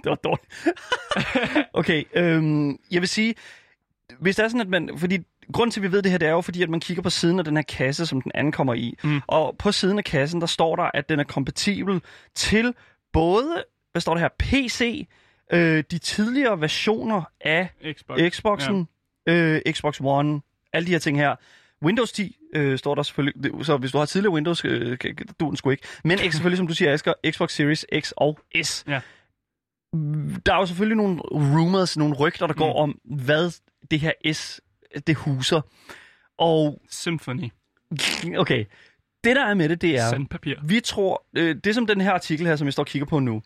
det 0.03 0.09
var 0.09 0.15
dårligt. 0.15 0.75
okay, 1.79 2.03
øhm, 2.15 2.77
jeg 2.91 3.01
vil 3.01 3.07
sige, 3.07 3.35
hvis 4.19 4.35
det 4.35 4.43
er 4.43 4.47
sådan, 4.47 4.61
at 4.61 4.69
man... 4.69 4.89
Fordi 4.97 5.17
Grunden 5.53 5.71
til, 5.71 5.79
at 5.79 5.83
vi 5.83 5.91
ved 5.91 6.01
det 6.01 6.11
her, 6.11 6.17
det 6.17 6.27
er 6.27 6.31
jo 6.31 6.41
fordi, 6.41 6.63
at 6.63 6.69
man 6.69 6.79
kigger 6.79 7.03
på 7.03 7.09
siden 7.09 7.39
af 7.39 7.45
den 7.45 7.55
her 7.55 7.63
kasse, 7.63 8.05
som 8.05 8.21
den 8.21 8.31
ankommer 8.35 8.73
i. 8.73 8.97
Mm. 9.03 9.21
Og 9.27 9.55
på 9.59 9.71
siden 9.71 9.97
af 9.97 10.03
kassen, 10.03 10.41
der 10.41 10.47
står 10.47 10.75
der, 10.75 10.83
at 10.93 11.09
den 11.09 11.19
er 11.19 11.23
kompatibel 11.23 12.01
til 12.35 12.73
både, 13.13 13.63
hvad 13.91 14.01
står 14.01 14.13
der 14.13 14.21
her, 14.21 14.29
PC, 14.39 15.07
øh, 15.53 15.83
de 15.91 15.97
tidligere 15.97 16.61
versioner 16.61 17.21
af 17.41 17.69
Xbox. 17.93 18.19
Xboxen, 18.29 18.87
ja. 19.27 19.33
øh, 19.33 19.61
Xbox 19.71 20.01
One, 20.03 20.41
alle 20.73 20.85
de 20.85 20.91
her 20.91 20.99
ting 20.99 21.17
her. 21.17 21.35
Windows 21.83 22.11
10 22.11 22.37
øh, 22.55 22.77
står 22.77 22.95
der 22.95 23.03
selvfølgelig, 23.03 23.65
så 23.65 23.77
hvis 23.77 23.91
du 23.91 23.97
har 23.97 24.05
tidligere 24.05 24.33
Windows, 24.33 24.65
øh, 24.65 24.97
du 25.39 25.47
den 25.47 25.55
sgu 25.57 25.69
ikke. 25.69 25.83
Men 26.03 26.19
ikke 26.19 26.31
selvfølgelig, 26.35 26.57
som 26.57 26.67
du 26.67 26.73
siger, 26.73 26.93
Asger, 26.93 27.13
Xbox 27.31 27.51
Series 27.51 27.85
X 27.99 28.11
og 28.17 28.39
S. 28.63 28.83
Ja. 28.87 29.01
Der 30.45 30.53
er 30.53 30.57
jo 30.57 30.65
selvfølgelig 30.65 30.97
nogle 30.97 31.19
rumors, 31.31 31.97
nogle 31.97 32.15
rygter, 32.15 32.47
der 32.47 32.53
går 32.53 32.85
Mm. 32.85 32.91
om, 32.91 32.99
hvad 33.23 33.51
det 33.91 33.99
her 33.99 34.33
S, 34.33 34.61
det 35.07 35.15
huser. 35.15 35.61
Og 36.37 36.81
Symphony. 36.89 37.49
okay, 38.37 38.65
det 39.23 39.35
der 39.35 39.45
er 39.45 39.53
med 39.53 39.69
det, 39.69 39.81
det 39.81 39.97
er... 39.97 40.09
Sandpapir. 40.09 40.55
Vi 40.63 40.79
tror, 40.79 41.25
øh, 41.37 41.55
det 41.63 41.75
som 41.75 41.87
den 41.87 42.01
her 42.01 42.11
artikel 42.11 42.47
her, 42.47 42.55
som 42.55 42.65
jeg 42.65 42.73
står 42.73 42.83
og 42.83 42.87
kigger 42.87 43.05
på 43.05 43.19
nu, 43.19 43.41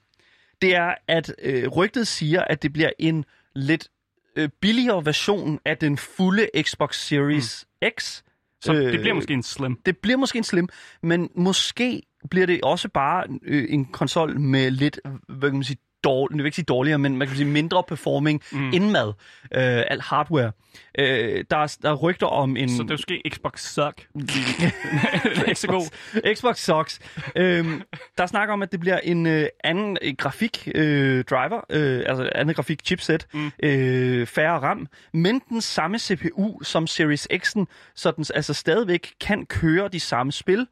det 0.62 0.76
er, 0.76 0.94
at 1.08 1.36
øh, 1.42 1.68
rygtet 1.68 2.08
siger, 2.08 2.42
at 2.42 2.64
det 2.64 2.74
bliver 2.74 2.90
en 3.00 3.26
lidt 3.56 3.90
øh, 4.36 4.50
billigere 4.62 5.06
version 5.06 5.60
af 5.66 5.78
den 5.78 5.98
fulde 5.98 6.48
Xbox 6.62 6.96
Series 6.96 7.66
mm. 7.82 7.90
X. 8.00 8.22
Så 8.62 8.74
Øh, 8.74 8.92
det 8.92 9.00
bliver 9.00 9.16
måske 9.16 9.34
en 9.34 9.44
Slim. 9.44 9.80
Det 9.86 9.98
bliver 9.98 10.18
måske 10.18 10.38
en 10.38 10.44
slim, 10.44 10.70
men 11.04 11.30
måske 11.36 12.02
bliver 12.30 12.46
det 12.46 12.60
også 12.64 12.90
bare 12.90 13.24
øh, 13.44 13.66
en 13.70 13.86
konsol 13.86 14.40
med 14.40 14.72
lidt, 14.72 15.00
hvad 15.28 15.50
kan 15.50 15.58
man 15.58 15.64
sige, 15.64 15.78
dårlig, 16.04 16.36
jeg 16.36 16.44
vil 16.44 16.48
ikke 16.48 16.56
sige 16.56 16.66
dårligere, 16.66 17.00
men 17.00 17.18
man 17.18 17.28
kan 17.28 17.38
sige 17.38 17.48
mindre 17.48 17.84
performing 17.84 18.42
mm. 18.52 18.74
indmad. 18.74 19.08
Øh, 19.54 19.84
alt 19.88 20.04
hardware. 20.04 20.52
Øh, 21.00 21.44
der, 21.52 21.58
er, 21.58 21.78
der 21.82 21.90
er 21.90 21.96
rygter 21.96 22.28
om 22.28 22.58
en... 22.58 22.70
Så 22.70 22.84
det 22.84 22.90
er 22.90 22.94
måske 22.94 23.22
Xbox 23.30 23.62
Suck. 23.62 24.08
god. 25.68 25.90
Xbox 26.36 26.58
Socks. 26.58 27.00
øhm, 27.36 27.82
der 28.18 28.26
snakker 28.26 28.54
om, 28.54 28.62
at 28.62 28.72
det 28.72 28.80
bliver 28.80 28.98
en 28.98 29.28
øh, 29.28 29.48
anden 29.64 29.98
øh, 30.02 30.14
grafik 30.18 30.68
øh, 30.76 31.24
driver, 31.24 31.62
øh, 31.70 32.04
altså 32.06 32.30
anden 32.36 32.56
grafik 32.56 32.80
chipset, 32.86 33.28
mm. 33.34 33.52
øh, 33.64 34.28
færre 34.28 34.60
RAM, 34.60 34.88
men 35.14 35.42
den 35.50 35.62
samme 35.62 36.00
CPU 36.00 36.64
som 36.64 36.88
Series 36.88 37.28
X'en, 37.34 37.66
så 37.96 38.12
den 38.12 38.26
altså 38.36 38.54
stadigvæk 38.54 39.14
kan 39.22 39.46
køre 39.46 39.88
de 39.88 40.00
samme 40.00 40.32
spil, 40.32 40.68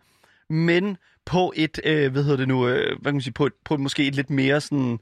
men 0.49 0.97
på 1.27 1.53
et, 1.55 1.79
øh, 1.83 2.11
hvad 2.11 2.23
hedder 2.23 2.37
det 2.37 2.47
nu, 2.47 2.67
øh, 2.67 2.85
hvad 3.01 3.11
kan 3.11 3.13
man 3.13 3.21
sige, 3.21 3.33
på, 3.33 3.45
et, 3.45 3.53
på 3.65 3.73
et, 3.73 3.79
måske 3.79 4.07
et 4.07 4.15
lidt 4.15 4.29
mere 4.29 4.61
sådan... 4.61 4.99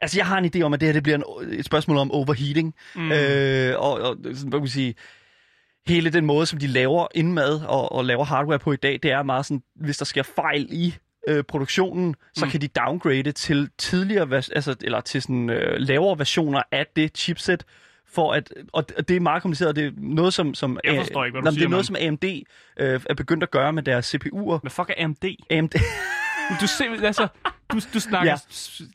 Altså, 0.00 0.18
jeg 0.18 0.26
har 0.26 0.38
en 0.38 0.50
idé 0.56 0.62
om, 0.62 0.74
at 0.74 0.80
det 0.80 0.86
her 0.88 0.92
det 0.92 1.02
bliver 1.02 1.16
en, 1.18 1.52
et 1.58 1.64
spørgsmål 1.64 1.96
om 1.96 2.12
overheating. 2.12 2.74
Mm. 2.96 3.12
Øh, 3.12 3.74
og, 3.78 3.92
og 4.00 4.16
sådan, 4.24 4.34
hvad 4.48 4.50
kan 4.50 4.60
man 4.60 4.68
sige, 4.68 4.94
hele 5.86 6.10
den 6.10 6.26
måde, 6.26 6.46
som 6.46 6.58
de 6.58 6.66
laver 6.66 7.06
indmad 7.14 7.60
og, 7.66 7.92
og 7.92 8.04
laver 8.04 8.24
hardware 8.24 8.58
på 8.58 8.72
i 8.72 8.76
dag, 8.76 8.98
det 9.02 9.10
er 9.10 9.22
meget 9.22 9.46
sådan, 9.46 9.62
hvis 9.76 9.96
der 9.98 10.04
sker 10.04 10.22
fejl 10.22 10.68
i 10.70 10.94
øh, 11.28 11.44
produktionen, 11.44 12.14
så 12.34 12.44
Mm. 12.44 12.50
kan 12.50 12.60
de 12.60 12.68
downgrade 12.68 13.32
til 13.32 13.68
tidligere, 13.78 14.30
vers- 14.30 14.48
altså, 14.54 14.76
eller 14.80 15.00
til 15.00 15.22
sådan 15.22 15.50
øh, 15.50 15.76
lavere 15.78 16.18
versioner 16.18 16.62
af 16.72 16.86
det 16.96 17.18
chipset, 17.18 17.64
for 18.16 18.32
at, 18.32 18.52
og 18.72 18.88
det 19.08 19.16
er 19.16 19.20
meget 19.20 19.42
kompliceret, 19.42 19.76
det 19.76 19.86
er 19.86 19.90
noget, 19.96 20.34
som, 20.34 20.54
som, 20.54 20.78
Jeg 20.84 20.96
forstår 20.96 21.24
ikke, 21.24 21.32
hvad 21.32 21.40
du 21.42 21.44
Nå, 21.44 21.50
men 21.50 21.54
siger, 21.54 21.60
det 21.60 21.66
er 21.66 21.70
noget, 21.70 21.86
som 21.86 21.96
AMD 22.00 22.24
øh, 22.80 23.00
er 23.10 23.14
begyndt 23.14 23.42
at 23.42 23.50
gøre 23.50 23.72
med 23.72 23.82
deres 23.82 24.14
CPU'er. 24.14 24.58
Hvad 24.60 24.70
fuck 24.70 24.90
er 24.96 25.04
AMD? 25.04 25.24
AMD, 25.50 25.74
Du, 26.60 26.66
ser, 26.66 26.84
altså, 27.06 27.28
du, 27.72 27.80
du 27.94 28.00
snakker 28.00 28.30
Ja. 28.32 28.36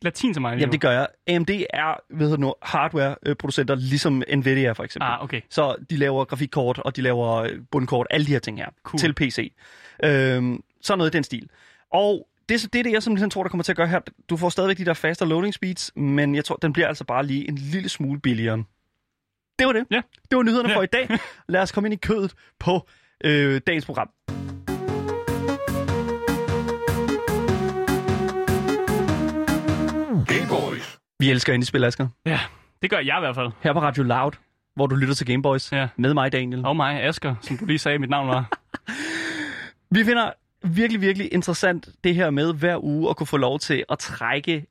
latin 0.01 0.33
til 0.33 0.41
mig. 0.41 0.51
lige 0.51 0.59
jamen 0.59 0.71
det 0.71 0.81
gør 0.81 0.91
jeg. 0.91 1.07
AMD 1.27 1.49
er, 1.73 2.15
ved 2.17 2.37
nu, 2.37 2.53
hardware-producenter, 2.61 3.75
ligesom 3.75 4.23
Nvidia 4.35 4.71
for 4.71 4.83
eksempel. 4.83 5.07
Ah, 5.11 5.23
okay. 5.23 5.41
Så 5.49 5.75
de 5.89 5.97
laver 5.97 6.25
grafikkort, 6.25 6.79
og 6.79 6.95
de 6.95 7.01
laver 7.01 7.33
øh, 7.35 7.49
bundkort, 7.71 8.07
alle 8.09 8.25
de 8.27 8.31
her 8.31 8.39
ting 8.39 8.57
her, 8.57 8.69
Cool. 8.83 8.99
til 8.99 9.13
PC. 9.13 9.53
Øhm, 10.03 10.63
så 10.81 10.95
noget 10.95 11.13
i 11.13 11.17
den 11.17 11.23
stil. 11.23 11.49
Og 11.93 12.27
det 12.49 12.55
er 12.55 12.59
så 12.59 12.67
det, 12.73 12.79
er 12.79 12.83
det, 12.83 12.91
jeg 12.91 13.03
simpelthen 13.03 13.29
tror, 13.29 13.43
der 13.43 13.49
kommer 13.49 13.63
til 13.63 13.71
at 13.71 13.75
gøre 13.75 13.87
her. 13.87 13.99
Du 14.29 14.37
får 14.37 14.49
stadigvæk 14.49 14.77
de 14.77 14.85
der 14.85 14.93
faster 14.93 15.25
loading 15.25 15.53
speeds, 15.53 15.91
men 15.95 16.35
jeg 16.35 16.45
tror, 16.45 16.55
den 16.55 16.73
bliver 16.73 16.87
altså 16.87 17.03
bare 17.03 17.25
lige 17.25 17.47
en 17.49 17.55
lille 17.55 17.89
smule 17.89 18.19
billigere. 18.19 18.63
Det 19.61 19.67
var 19.67 19.73
det. 19.73 19.85
Ja. 19.91 20.01
Det 20.31 20.37
var 20.37 20.43
nyhederne 20.43 20.69
Ja. 20.69 20.75
for 20.77 20.83
i 20.83 20.85
dag. 20.85 21.09
Lad 21.49 21.61
os 21.61 21.71
komme 21.71 21.87
ind 21.87 21.93
i 21.93 21.97
kødet 22.07 22.33
på 22.59 22.87
øh, 23.23 23.61
dagens 23.67 23.85
program. 23.85 24.09
Gameboys. 30.27 30.99
Vi 31.19 31.29
elsker 31.31 31.53
Indie-spil, 31.53 31.83
Asger. 31.83 32.07
Ja, 32.25 32.39
det 32.81 32.89
gør 32.89 32.97
jeg 32.97 33.17
i 33.17 33.19
hvert 33.19 33.35
fald. 33.35 33.51
Her 33.61 33.73
på 33.73 33.81
Radio 33.81 34.03
Loud, 34.03 34.31
hvor 34.75 34.87
du 34.87 34.95
lytter 34.95 35.13
til 35.15 35.27
Gameboys. 35.27 35.71
Ja. 35.71 35.87
Med 35.97 36.13
mig, 36.13 36.31
Daniel. 36.31 36.65
Og 36.65 36.75
mig, 36.75 37.03
Asger, 37.03 37.35
som 37.41 37.57
du 37.57 37.65
lige 37.65 37.79
sagde, 37.79 37.99
mit 37.99 38.09
navn 38.09 38.27
var. 38.27 38.49
Vi 39.95 40.03
finder 40.03 40.31
virkelig, 40.63 41.01
virkelig 41.01 41.33
interessant 41.33 41.89
det 42.03 42.15
her 42.15 42.29
med 42.29 42.53
hver 42.53 42.83
uge 42.83 43.09
at 43.09 43.17
kunne 43.17 43.27
få 43.27 43.37
lov 43.37 43.59
til 43.59 43.83
at 43.89 43.99
trække 43.99 44.65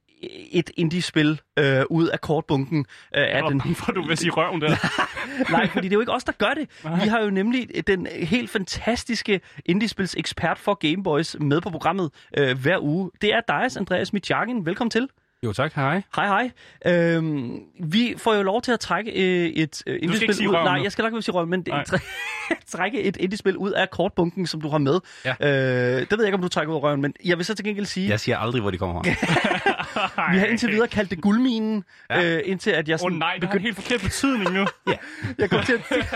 et 0.52 0.70
indie-spil 0.76 1.40
øh, 1.58 1.82
ud 1.90 2.08
af 2.08 2.20
kortbunken 2.20 2.78
øh, 3.16 3.24
af 3.28 3.42
den. 3.48 3.74
for, 3.74 3.92
du 3.92 4.02
vil 4.06 4.16
sige 4.16 4.30
røven 4.30 4.60
der. 4.60 4.76
Nej, 5.56 5.68
fordi 5.68 5.88
det 5.88 5.92
er 5.92 5.96
jo 5.96 6.00
ikke 6.00 6.12
os, 6.12 6.24
der 6.24 6.32
gør 6.32 6.54
det. 6.54 6.68
Vi 7.02 7.08
har 7.08 7.20
jo 7.20 7.30
nemlig 7.30 7.86
den 7.86 8.06
helt 8.06 8.50
fantastiske 8.50 9.40
indie-spils 9.66 10.14
ekspert 10.18 10.58
for 10.58 10.74
Gameboys 10.74 11.36
med 11.40 11.60
på 11.60 11.70
programmet 11.70 12.10
øh, 12.38 12.58
hver 12.58 12.78
uge. 12.82 13.10
Det 13.22 13.34
er 13.34 13.40
dig, 13.48 13.76
Andreas 13.76 14.12
Mitjagen. 14.12 14.66
Velkommen 14.66 14.90
til. 14.90 15.08
Jo 15.44 15.52
tak, 15.52 15.72
hej. 15.74 16.02
Hej, 16.16 16.26
hej. 16.26 16.50
Øhm, 17.16 17.60
vi 17.80 18.14
får 18.16 18.34
jo 18.34 18.42
lov 18.42 18.62
til 18.62 18.72
at 18.72 18.80
trække 18.80 19.10
øh, 19.10 19.46
et 19.48 19.82
øh, 19.86 19.98
indie-spil 20.02 20.48
ud. 20.48 20.54
røven 20.54 20.64
Nej, 20.64 20.80
jeg 20.82 20.92
skal 20.92 21.02
nok 21.02 21.12
ikke 21.12 21.22
sige 21.22 21.34
røven, 21.34 21.50
men 21.50 21.66
trække 22.66 23.02
et 23.02 23.16
indie-spil 23.16 23.56
ud 23.56 23.70
af 23.72 23.90
kortbunken, 23.90 24.46
som 24.46 24.60
du 24.60 24.68
har 24.68 24.78
med. 24.78 25.00
Ja. 25.24 25.30
Øh, 25.40 26.00
det 26.00 26.10
ved 26.10 26.18
jeg 26.18 26.26
ikke, 26.26 26.34
om 26.34 26.42
du 26.42 26.48
trækker 26.48 26.72
ud 26.74 26.78
af 26.78 26.82
røven, 26.82 27.00
men 27.02 27.14
jeg 27.24 27.36
vil 27.36 27.44
så 27.46 27.54
til 27.54 27.64
gengæld 27.64 27.86
sige, 27.86 28.08
Jeg 28.08 28.20
siger 28.20 28.38
aldrig, 28.38 28.60
hvor 28.62 28.70
de 28.70 28.78
kommer 28.78 29.02
fra. 29.02 30.32
vi 30.32 30.38
har 30.38 30.46
indtil 30.46 30.70
videre 30.70 30.88
kaldt 30.88 31.10
det 31.10 31.20
guldminen, 31.20 31.84
ja. 32.10 32.36
øh, 32.36 32.42
indtil 32.44 32.70
at 32.70 32.88
jeg 32.88 32.94
Åh 32.94 32.98
sådan 32.98 33.12
oh, 33.12 33.18
nej, 33.18 33.36
det 33.40 33.48
har 33.48 33.54
en 33.56 33.62
helt 33.62 33.76
forkert 33.76 34.00
betydning 34.00 34.52
nu. 34.52 34.66
jeg 35.38 35.50
kom 35.50 35.62
til 35.64 35.72
at 35.72 35.84
tænke, 35.92 36.06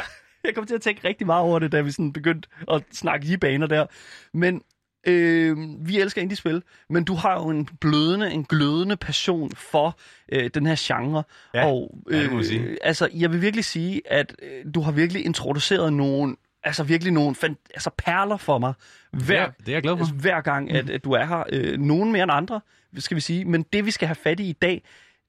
jeg 0.44 0.54
kom 0.54 0.66
til 0.66 0.74
at 0.74 0.80
tænke 0.82 1.08
rigtig 1.08 1.26
meget 1.26 1.42
over 1.42 1.58
det, 1.58 1.72
da 1.72 1.80
vi 1.80 1.90
sådan 1.90 2.12
begyndte 2.12 2.48
at 2.72 2.82
snakke 2.92 3.26
i 3.26 3.36
baner 3.36 3.66
der. 3.66 3.86
Men 4.34 4.62
øh, 5.06 5.56
vi 5.80 6.00
elsker 6.00 6.22
indie-spil, 6.22 6.62
men 6.90 7.04
du 7.04 7.14
har 7.14 7.34
jo 7.34 7.48
en 7.48 7.68
blødende, 7.80 8.30
en 8.30 8.44
glødende 8.44 8.96
passion 8.96 9.50
for 9.50 9.98
øh, 10.32 10.50
den 10.54 10.66
her 10.66 10.74
genre. 10.78 11.22
Ja, 11.54 11.66
og, 11.66 11.98
ja, 12.10 12.22
det 12.22 12.30
må 12.30 12.36
man 12.36 12.44
sige. 12.44 12.78
altså, 12.82 13.08
jeg 13.14 13.32
vil 13.32 13.42
virkelig 13.42 13.64
sige, 13.64 14.02
at 14.12 14.34
øh, 14.42 14.72
du 14.74 14.80
har 14.80 14.92
virkelig 14.92 15.24
introduceret 15.24 15.92
nogle, 15.92 16.36
altså 16.62 16.84
virkelig 16.84 17.12
nogle 17.12 17.34
fan, 17.34 17.56
altså 17.74 17.90
perler 17.98 18.36
for 18.36 18.58
mig, 18.58 18.74
hver, 19.12 19.50
Det 19.50 19.68
er 19.68 19.72
jeg 19.72 19.82
glad 19.82 19.92
for. 19.92 19.98
Altså, 19.98 20.14
hver 20.14 20.40
gang, 20.40 20.70
at, 20.70 20.90
at 20.90 21.04
du 21.04 21.12
er 21.12 21.24
her. 21.24 21.44
Øh, 21.52 21.78
nogen 21.80 22.12
mere 22.12 22.22
end 22.22 22.32
andre, 22.32 22.60
skal 22.98 23.14
vi 23.14 23.20
sige. 23.20 23.44
Men 23.44 23.62
det, 23.72 23.86
vi 23.86 23.90
skal 23.90 24.08
have 24.08 24.14
fat 24.14 24.40
i 24.40 24.44
i 24.44 24.52
dag, 24.52 24.82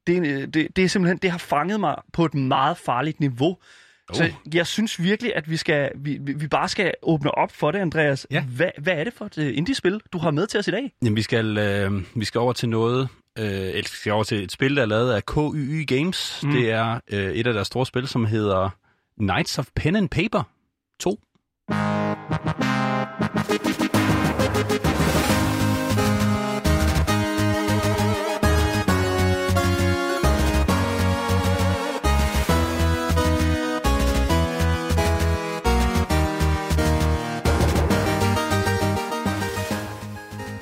det, 0.08 0.28
øh, 0.28 0.48
det, 0.48 0.68
det 0.76 0.84
er 0.84 0.88
simpelthen, 0.88 1.18
det 1.18 1.32
har 1.32 1.38
fanget 1.38 1.80
mig 1.80 1.96
på 2.14 2.26
et 2.26 2.34
meget 2.34 2.78
farligt 2.78 3.20
niveau. 3.20 3.58
Oh. 4.10 4.18
Så 4.18 4.32
jeg 4.54 4.68
synes 4.68 5.02
virkelig, 5.02 5.36
at 5.36 5.50
vi, 5.50 5.58
skal, 5.58 5.92
vi, 5.96 6.18
vi 6.22 6.48
bare 6.48 6.70
skal 6.70 6.94
åbne 7.02 7.32
op 7.32 7.52
for 7.52 7.72
det, 7.72 7.80
Andreas. 7.80 8.28
Ja. 8.32 8.44
Hvad, 8.44 8.70
hvad 8.78 8.94
er 8.94 9.04
det 9.04 9.14
for 9.14 9.26
et 9.26 9.38
øh, 9.38 9.58
indie-spil, 9.58 10.02
du 10.14 10.18
har 10.18 10.32
med 10.32 10.48
til 10.48 10.60
os 10.60 10.68
i 10.68 10.72
dag? 10.72 10.92
Jamen, 11.02 11.16
vi 11.16 11.22
skal, 11.22 11.58
øh, 11.58 11.92
vi 12.16 12.26
skal 12.26 12.40
over 12.40 12.54
til 12.54 12.70
noget, 12.70 13.10
øh, 13.40 13.46
eller 13.48 13.84
skal 13.84 14.12
over 14.12 14.24
til 14.24 14.44
et 14.44 14.52
spil, 14.52 14.76
der 14.76 14.82
er 14.82 14.86
lavet 14.86 15.14
af 15.14 15.26
KYY 15.26 15.86
Games. 15.88 16.40
Mm. 16.44 16.52
Det 16.52 16.72
er 16.72 17.00
øh, 17.12 17.32
et 17.32 17.48
af 17.48 17.54
deres 17.54 17.68
store 17.68 17.86
spil, 17.86 18.08
som 18.08 18.26
hedder 18.26 18.70
Knights 19.20 19.60
of 19.60 19.68
Pen 19.76 19.96
and 19.96 20.10
Paper 20.10 20.44
2. 21.00 21.20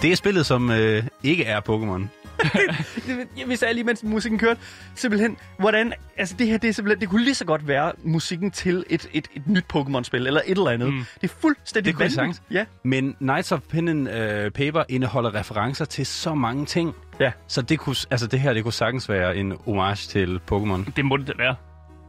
Det 0.03 0.11
er 0.11 0.15
spillet, 0.15 0.45
som 0.45 0.71
øh, 0.71 1.03
ikke 1.23 1.45
er 1.45 1.59
Pokémon. 1.69 2.07
Det- 3.07 3.27
Jeg 3.39 3.47
vi 3.49 3.55
sagde 3.55 3.73
lige, 3.73 3.83
mens 3.83 4.03
musikken 4.03 4.39
kørte, 4.39 4.59
simpelthen, 4.95 5.37
hvordan, 5.59 5.93
altså 6.17 6.35
det 6.39 6.47
her, 6.47 6.57
det 6.57 6.69
er 6.69 6.73
simpelthen, 6.73 7.01
det 7.01 7.09
kunne 7.09 7.23
lige 7.23 7.35
så 7.35 7.45
godt 7.45 7.67
være 7.67 7.91
musikken 8.03 8.51
til 8.51 8.83
et, 8.89 9.09
et, 9.13 9.27
et 9.33 9.47
nyt 9.47 9.65
Pokémon-spil, 9.75 10.27
eller 10.27 10.41
et 10.45 10.57
eller 10.57 10.69
andet. 10.71 10.93
Mm. 10.93 11.05
Det 11.21 11.29
er 11.31 11.33
fuldstændig 11.39 11.97
Det 11.99 12.13
kunne 12.15 12.27
det. 12.27 12.41
Ja. 12.51 12.65
Men 12.83 13.13
Knights 13.19 13.51
of 13.51 13.59
Pen 13.69 13.87
and 13.87 14.09
øh, 14.09 14.51
Paper 14.51 14.83
indeholder 14.89 15.35
referencer 15.35 15.85
til 15.85 16.05
så 16.05 16.33
mange 16.35 16.65
ting. 16.65 16.93
Ja. 17.19 17.31
Så 17.47 17.61
det, 17.61 17.79
kunne, 17.79 17.95
altså 18.11 18.27
det 18.27 18.39
her, 18.39 18.53
det 18.53 18.63
kunne 18.63 18.73
sagtens 18.73 19.09
være 19.09 19.35
en 19.37 19.53
homage 19.65 19.95
til 20.09 20.39
Pokémon. 20.51 20.91
Det 20.95 21.05
må 21.05 21.17
det 21.17 21.31
være. 21.37 21.55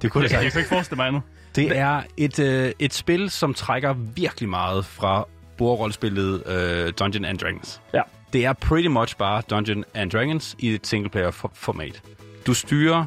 Det 0.03 0.11
kunne 0.13 0.25
det 0.25 0.31
Jeg 0.33 0.37
sagtens. 0.37 0.53
kan 0.53 0.61
ikke 0.61 0.69
forestille 0.69 0.97
mig 0.97 1.07
andet. 1.07 1.23
Det 1.57 1.79
er 1.79 2.03
et, 2.17 2.39
øh, 2.39 2.73
et 2.79 2.95
spil, 2.95 3.31
som 3.31 3.55
trækker 3.55 3.93
virkelig 3.93 4.49
meget 4.49 4.85
fra 4.85 5.25
bordrollespillet 5.57 6.43
øh, 6.47 6.93
Dungeon 6.99 7.25
and 7.25 7.39
Dragons. 7.39 7.81
Ja. 7.95 8.03
Det 8.33 8.45
er 8.45 8.53
pretty 8.53 8.89
much 8.89 9.17
bare 9.17 9.43
Dungeon 9.51 9.85
and 9.95 10.11
Dragons 10.11 10.57
i 10.59 10.75
et 10.75 10.87
singleplayer-format. 10.87 12.03
Du 12.47 12.55
styrer 12.55 13.05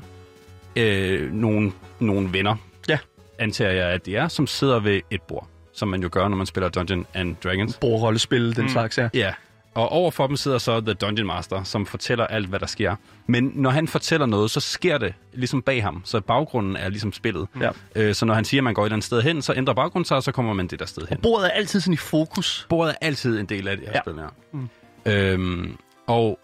øh, 0.76 1.34
nogle, 1.34 1.72
nogle 2.00 2.34
venner, 2.34 2.56
Ja. 2.90 2.98
antager 3.40 3.72
jeg, 3.72 3.88
at 3.90 4.06
de 4.06 4.16
er, 4.16 4.28
som 4.28 4.48
sidder 4.48 4.80
ved 4.80 5.02
et 5.12 5.22
bord, 5.22 5.48
som 5.74 5.88
man 5.88 6.02
jo 6.02 6.10
gør, 6.12 6.28
når 6.28 6.38
man 6.38 6.46
spiller 6.46 6.70
Dungeon 6.70 7.06
and 7.14 7.36
Dragons. 7.44 7.78
Bordrollespil, 7.82 8.56
den 8.56 8.64
mm. 8.64 8.70
slags, 8.70 8.98
ja. 8.98 9.10
Ja, 9.14 9.34
og 9.78 9.90
overfor 9.92 10.28
dem 10.28 10.36
sidder 10.36 10.58
så 10.58 10.82
The 10.82 10.94
Dungeon 10.94 11.28
Master, 11.28 11.64
som 11.64 11.86
fortæller 11.86 12.28
alt, 12.28 12.48
hvad 12.48 12.60
der 12.60 12.66
sker. 12.66 12.96
Men 13.28 13.52
når 13.56 13.70
han 13.70 13.88
fortæller 13.88 14.26
noget, 14.26 14.52
så 14.52 14.60
sker 14.60 14.98
det 14.98 15.14
ligesom 15.34 15.62
bag 15.62 15.84
ham, 15.84 16.02
så 16.06 16.22
baggrunden 16.22 16.76
er 16.76 16.90
ligesom 16.90 17.14
spillet. 17.14 17.48
Ja. 17.62 17.70
Øh, 17.96 18.16
så 18.16 18.26
når 18.26 18.34
han 18.34 18.46
siger, 18.46 18.62
at 18.62 18.64
man 18.64 18.74
går 18.74 18.82
et 18.82 18.86
eller 18.86 18.96
andet 18.96 19.06
sted 19.06 19.22
hen, 19.22 19.42
så 19.42 19.54
ændrer 19.54 19.74
baggrunden 19.74 20.06
sig, 20.06 20.18
og 20.18 20.24
så 20.24 20.32
kommer 20.32 20.54
man 20.54 20.68
det 20.68 20.80
der 20.80 20.86
sted 20.86 21.04
hen. 21.10 21.18
Bordet 21.22 21.46
er 21.46 21.50
altid 21.52 21.80
sådan 21.80 21.94
i 21.94 21.98
fokus. 21.98 22.66
Bordet 22.70 22.92
er 23.02 23.06
altid 23.06 23.40
en 23.40 23.46
del 23.46 23.68
af 23.68 23.78
det 23.78 23.86
her 23.86 23.94
Ja. 23.94 23.98
ja. 23.98 24.02
spil 24.02 24.14
her. 24.16 24.30
Mm. 24.54 24.70
Øhm, 25.06 25.78
og 26.08 26.40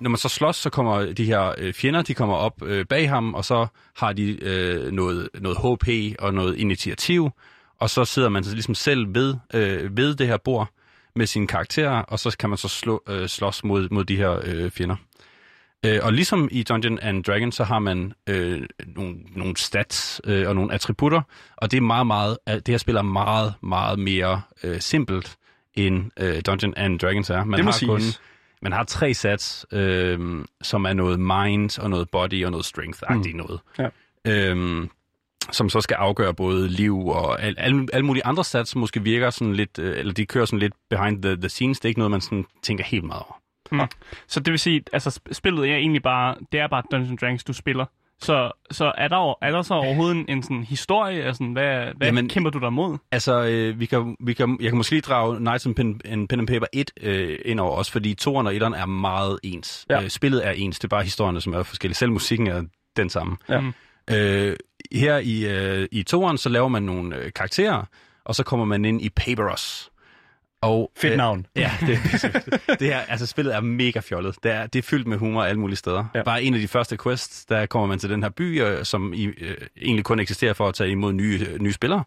når 0.00 0.10
man 0.10 0.18
så 0.18 0.28
slås, 0.28 0.56
så 0.56 0.70
kommer 0.70 1.12
de 1.12 1.24
her 1.24 1.54
øh, 1.58 1.74
fjender, 1.74 2.02
de 2.02 2.14
kommer 2.14 2.34
op 2.36 2.62
øh, 2.62 2.86
bag 2.86 3.08
ham, 3.10 3.34
og 3.34 3.44
så 3.44 3.66
har 3.96 4.12
de 4.12 4.44
øh, 4.44 4.92
noget, 4.92 5.28
noget 5.40 5.58
HP 5.58 6.16
og 6.18 6.34
noget 6.34 6.56
initiativ, 6.56 7.30
og 7.80 7.90
så 7.90 8.04
sidder 8.04 8.28
man 8.28 8.44
så 8.44 8.52
ligesom 8.52 8.74
selv 8.74 9.14
ved, 9.14 9.34
øh, 9.54 9.96
ved 9.96 10.14
det 10.14 10.26
her 10.26 10.36
bord 10.36 10.68
med 11.16 11.26
sine 11.26 11.46
karakterer, 11.46 12.02
og 12.02 12.18
så 12.18 12.36
kan 12.38 12.48
man 12.48 12.58
så 12.58 12.68
slå, 12.68 13.02
øh, 13.08 13.28
slås 13.28 13.64
mod, 13.64 13.88
mod 13.90 14.04
de 14.04 14.16
her 14.16 14.40
øh, 14.44 14.70
fjender. 14.70 14.96
Øh, 15.86 16.00
og 16.02 16.12
ligesom 16.12 16.48
i 16.52 16.62
Dungeon 16.62 16.98
and 16.98 17.24
Dragons, 17.24 17.54
så 17.54 17.64
har 17.64 17.78
man 17.78 18.12
øh, 18.26 18.62
nogle, 18.86 19.16
nogle 19.36 19.56
stats 19.56 20.20
øh, 20.24 20.48
og 20.48 20.54
nogle 20.54 20.74
attributter, 20.74 21.22
og 21.56 21.70
det 21.70 21.76
er 21.76 21.80
meget, 21.80 22.06
meget, 22.06 22.38
øh, 22.48 22.54
det 22.54 22.68
her 22.68 22.78
spiller 22.78 23.02
meget, 23.02 23.54
meget 23.62 23.98
mere 23.98 24.42
øh, 24.64 24.80
simpelt, 24.80 25.36
end 25.74 26.10
øh, 26.20 26.42
Dungeon 26.46 26.74
and 26.76 26.98
Dragons 26.98 27.30
er. 27.30 27.44
Man 27.44 27.58
Det 27.58 27.64
har 27.64 27.86
kun, 27.86 28.00
siges. 28.00 28.20
man 28.62 28.72
har 28.72 28.84
tre 28.84 29.14
sats, 29.14 29.66
øh, 29.72 30.44
som 30.62 30.84
er 30.84 30.92
noget 30.92 31.20
mind 31.20 31.78
og 31.82 31.90
noget 31.90 32.10
body 32.10 32.44
og 32.44 32.50
noget 32.50 32.66
strength-agtigt 32.66 33.32
mm. 33.32 33.38
noget. 33.38 33.60
Ja. 33.78 33.88
Øhm, 34.26 34.90
som 35.52 35.68
så 35.68 35.80
skal 35.80 35.94
afgøre 35.94 36.34
både 36.34 36.68
liv 36.68 37.06
og 37.06 37.42
al, 37.42 37.54
al, 37.58 37.88
alle 37.92 38.06
mulige 38.06 38.26
andre 38.26 38.44
stats, 38.44 38.70
som 38.70 38.80
måske 38.80 39.02
virker 39.02 39.30
sådan 39.30 39.54
lidt, 39.54 39.78
øh, 39.78 39.98
eller 39.98 40.12
de 40.12 40.26
kører 40.26 40.44
sådan 40.44 40.58
lidt 40.58 40.74
behind 40.90 41.22
the, 41.22 41.36
the 41.36 41.48
scenes. 41.48 41.80
Det 41.80 41.84
er 41.84 41.88
ikke 41.88 42.00
noget, 42.00 42.10
man 42.10 42.20
sådan 42.20 42.44
tænker 42.62 42.84
helt 42.84 43.04
meget 43.04 43.22
over. 43.22 43.34
Så 44.28 44.40
det 44.40 44.50
vil 44.50 44.58
sige, 44.58 44.82
altså 44.92 45.20
sp- 45.20 45.32
spillet 45.32 45.70
er 45.70 45.76
egentlig 45.76 46.02
bare, 46.02 46.34
det 46.52 46.60
er 46.60 46.66
bare 46.68 46.82
Dungeons 46.92 47.20
Dragons, 47.20 47.44
du 47.44 47.52
spiller. 47.52 47.84
Så, 48.20 48.50
så 48.70 48.92
er, 48.98 49.08
der, 49.08 49.34
er 49.42 49.50
der 49.50 49.62
så 49.62 49.74
overhovedet 49.74 50.16
en, 50.16 50.24
en 50.28 50.42
sådan 50.42 50.62
historie? 50.62 51.22
Altså, 51.22 51.44
hvad 51.44 51.86
hvad 51.96 52.06
Jamen- 52.06 52.28
kæmper 52.28 52.50
du 52.50 52.58
der 52.58 52.70
mod? 52.70 52.98
Altså, 53.12 53.44
øh, 53.44 53.80
vi 53.80 53.86
kan, 53.86 54.16
vi 54.20 54.32
kan, 54.32 54.56
jeg 54.60 54.68
kan 54.70 54.76
måske 54.76 54.92
lige 54.92 55.00
drage 55.00 55.36
Knights 55.36 55.66
and 55.66 55.74
Pen, 55.74 56.00
and, 56.04 56.28
Pen 56.28 56.38
and 56.40 56.48
Paper 56.48 56.66
1 56.72 56.90
øh, 57.00 57.38
ind 57.44 57.60
over 57.60 57.76
os, 57.76 57.90
fordi 57.90 58.16
2'eren 58.20 58.28
og 58.28 58.52
1'eren 58.54 58.76
er 58.76 58.86
meget 58.86 59.38
ens. 59.42 59.86
Ja. 59.90 60.02
Øh, 60.02 60.08
spillet 60.08 60.46
er 60.46 60.50
ens, 60.50 60.78
det 60.78 60.84
er 60.84 60.88
bare 60.88 61.02
historierne, 61.02 61.40
som 61.40 61.52
er 61.52 61.62
forskellige. 61.62 61.96
Selv 61.96 62.12
musikken 62.12 62.46
er 62.46 62.62
den 62.96 63.10
samme. 63.10 63.36
Ja. 63.48 63.60
Mm. 63.60 63.72
Øh, 64.10 64.56
her 64.92 65.18
i, 65.18 65.46
øh, 65.46 65.88
i 65.92 66.04
2'eren, 66.14 66.36
så 66.36 66.48
laver 66.48 66.68
man 66.68 66.82
nogle 66.82 67.16
øh, 67.16 67.32
karakterer, 67.32 67.84
og 68.24 68.34
så 68.34 68.42
kommer 68.42 68.66
man 68.66 68.84
ind 68.84 69.02
i 69.02 69.08
Paperos. 69.08 69.90
Og, 70.60 70.90
Fedt 70.96 71.16
navn. 71.16 71.46
Ja, 71.56 71.72
det, 71.80 71.98
det 72.80 72.88
her, 72.88 72.98
altså 72.98 73.26
spillet 73.26 73.54
er 73.54 73.60
mega 73.60 74.00
fjollet. 74.00 74.36
Det 74.42 74.52
er, 74.52 74.66
det 74.66 74.78
er 74.78 74.82
fyldt 74.82 75.06
med 75.06 75.18
humor 75.18 75.42
alle 75.42 75.60
mulige 75.60 75.76
steder. 75.76 76.04
Ja. 76.14 76.22
Bare 76.22 76.42
en 76.42 76.54
af 76.54 76.60
de 76.60 76.68
første 76.68 76.96
quests, 77.02 77.44
der 77.44 77.66
kommer 77.66 77.88
man 77.88 77.98
til 77.98 78.10
den 78.10 78.22
her 78.22 78.30
by, 78.30 78.62
øh, 78.62 78.84
som 78.84 79.12
i, 79.14 79.24
øh, 79.24 79.56
egentlig 79.82 80.04
kun 80.04 80.20
eksisterer 80.20 80.52
for 80.52 80.68
at 80.68 80.74
tage 80.74 80.90
imod 80.90 81.12
nye, 81.12 81.46
øh, 81.50 81.58
nye 81.62 81.72
spillere. 81.72 82.04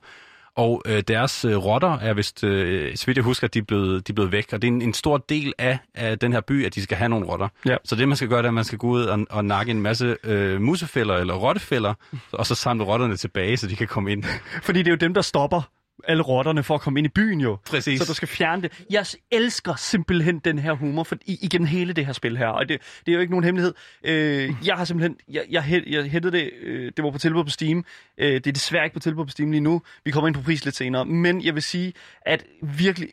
Og 0.55 0.81
øh, 0.85 1.03
deres 1.07 1.45
øh, 1.45 1.57
rotter 1.57 1.97
er 1.99 2.13
vist, 2.13 2.43
øh, 2.43 2.95
så 2.95 3.05
vidt 3.05 3.17
jeg 3.17 3.23
husker, 3.23 3.47
de 3.47 3.59
er 3.59 3.63
blevet, 3.63 4.07
de 4.07 4.11
er 4.11 4.13
blevet 4.13 4.31
væk. 4.31 4.53
Og 4.53 4.61
det 4.61 4.67
er 4.67 4.71
en, 4.71 4.81
en 4.81 4.93
stor 4.93 5.17
del 5.17 5.53
af, 5.57 5.79
af 5.95 6.19
den 6.19 6.33
her 6.33 6.41
by, 6.41 6.65
at 6.65 6.75
de 6.75 6.83
skal 6.83 6.97
have 6.97 7.09
nogle 7.09 7.25
rotter. 7.25 7.47
Ja. 7.65 7.75
Så 7.83 7.95
det, 7.95 8.07
man 8.07 8.17
skal 8.17 8.29
gøre, 8.29 8.37
det 8.37 8.45
er, 8.45 8.49
at 8.49 8.53
man 8.53 8.63
skal 8.63 8.77
gå 8.77 8.87
ud 8.87 9.03
og, 9.03 9.19
og 9.29 9.45
nakke 9.45 9.71
en 9.71 9.81
masse 9.81 10.17
øh, 10.23 10.61
musefælder 10.61 11.15
eller 11.15 11.33
rottefælder, 11.33 11.93
og 12.31 12.45
så 12.45 12.55
samle 12.55 12.83
rotterne 12.83 13.17
tilbage, 13.17 13.57
så 13.57 13.67
de 13.67 13.75
kan 13.75 13.87
komme 13.87 14.11
ind. 14.11 14.23
Fordi 14.63 14.79
det 14.79 14.87
er 14.87 14.91
jo 14.91 14.97
dem, 14.97 15.13
der 15.13 15.21
stopper 15.21 15.61
alle 16.07 16.23
rotterne 16.23 16.63
for 16.63 16.75
at 16.75 16.81
komme 16.81 16.99
ind 16.99 17.05
i 17.05 17.09
byen 17.09 17.41
jo. 17.41 17.57
Præcis. 17.65 17.99
Så 17.99 18.05
du 18.05 18.13
skal 18.13 18.27
fjerne 18.27 18.61
det. 18.61 18.83
Jeg 18.89 19.05
elsker 19.31 19.75
simpelthen 19.75 20.39
den 20.39 20.59
her 20.59 20.71
humor 20.71 21.03
for, 21.03 21.17
i, 21.25 21.39
igennem 21.41 21.67
hele 21.67 21.93
det 21.93 22.05
her 22.05 22.13
spil 22.13 22.37
her. 22.37 22.47
Og 22.47 22.69
det, 22.69 22.81
det 23.05 23.11
er 23.11 23.13
jo 23.13 23.19
ikke 23.19 23.31
nogen 23.31 23.43
hemmelighed. 23.43 23.73
Øh, 24.03 24.53
jeg 24.65 24.75
har 24.75 24.85
simpelthen... 24.85 25.17
Jeg, 25.29 25.43
jeg, 25.49 25.83
jeg 25.87 26.03
hættede 26.03 26.37
det... 26.37 26.49
Øh, 26.61 26.91
det 26.97 27.03
var 27.03 27.11
på 27.11 27.17
tilbud 27.17 27.43
på 27.43 27.49
Steam. 27.49 27.85
Øh, 28.17 28.33
det 28.33 28.47
er 28.47 28.51
desværre 28.51 28.83
ikke 28.83 28.93
på 28.93 28.99
tilbud 28.99 29.25
på 29.25 29.31
Steam 29.31 29.51
lige 29.51 29.61
nu. 29.61 29.81
Vi 30.05 30.11
kommer 30.11 30.27
ind 30.27 30.35
på 30.35 30.41
pris 30.41 30.65
lidt 30.65 30.75
senere. 30.75 31.05
Men 31.05 31.43
jeg 31.43 31.53
vil 31.53 31.63
sige, 31.63 31.93
at 32.25 32.45
virkelig... 32.61 33.09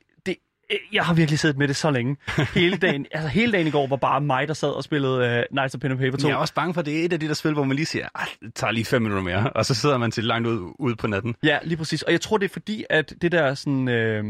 Øh, 0.73 0.79
jeg 0.93 1.05
har 1.05 1.15
virkelig 1.15 1.39
siddet 1.39 1.59
med 1.59 1.69
det 1.69 1.77
så 1.77 1.91
længe. 1.91 2.17
Hele 2.55 2.77
dagen, 2.87 3.07
altså 3.13 3.29
hele 3.29 3.53
dagen 3.53 3.67
i 3.67 3.71
går 3.71 3.87
var 3.87 3.97
bare 3.97 4.21
mig, 4.21 4.49
der 4.49 4.55
sad 4.55 4.69
og 4.69 4.85
spillede 4.85 5.15
uh, 5.39 5.43
Knights 5.57 5.75
of 5.75 5.81
Pen 5.81 5.91
and 5.91 5.99
Paper 6.01 6.19
2. 6.19 6.29
Jeg 6.29 6.35
er 6.35 6.39
også 6.39 6.55
bange 6.55 6.75
for, 6.75 6.81
at 6.81 6.87
det 6.87 7.01
er 7.01 7.05
et 7.05 7.13
af 7.13 7.21
de 7.21 7.29
der 7.29 7.35
spil, 7.35 7.53
hvor 7.53 7.65
man 7.65 7.77
lige 7.77 7.87
siger, 7.87 8.09
"Ej, 8.15 8.29
det 8.43 8.55
tager 8.55 8.71
lige 8.71 8.85
fem 8.85 9.03
minutter 9.03 9.23
mere, 9.25 9.51
og 9.51 9.65
så 9.67 9.75
sidder 9.75 9.99
man 9.99 10.11
til 10.11 10.25
langt 10.25 10.49
ud, 10.49 10.75
ud 10.79 10.95
på 10.95 11.07
natten. 11.07 11.35
Ja, 11.43 11.59
lige 11.63 11.77
præcis. 11.77 12.03
Og 12.03 12.13
jeg 12.13 12.21
tror, 12.21 12.37
det 12.39 12.45
er 12.45 12.53
fordi, 12.53 12.85
at 12.91 13.15
det 13.23 13.33
der 13.33 13.55
sådan... 13.55 13.89
Øh, 13.89 14.25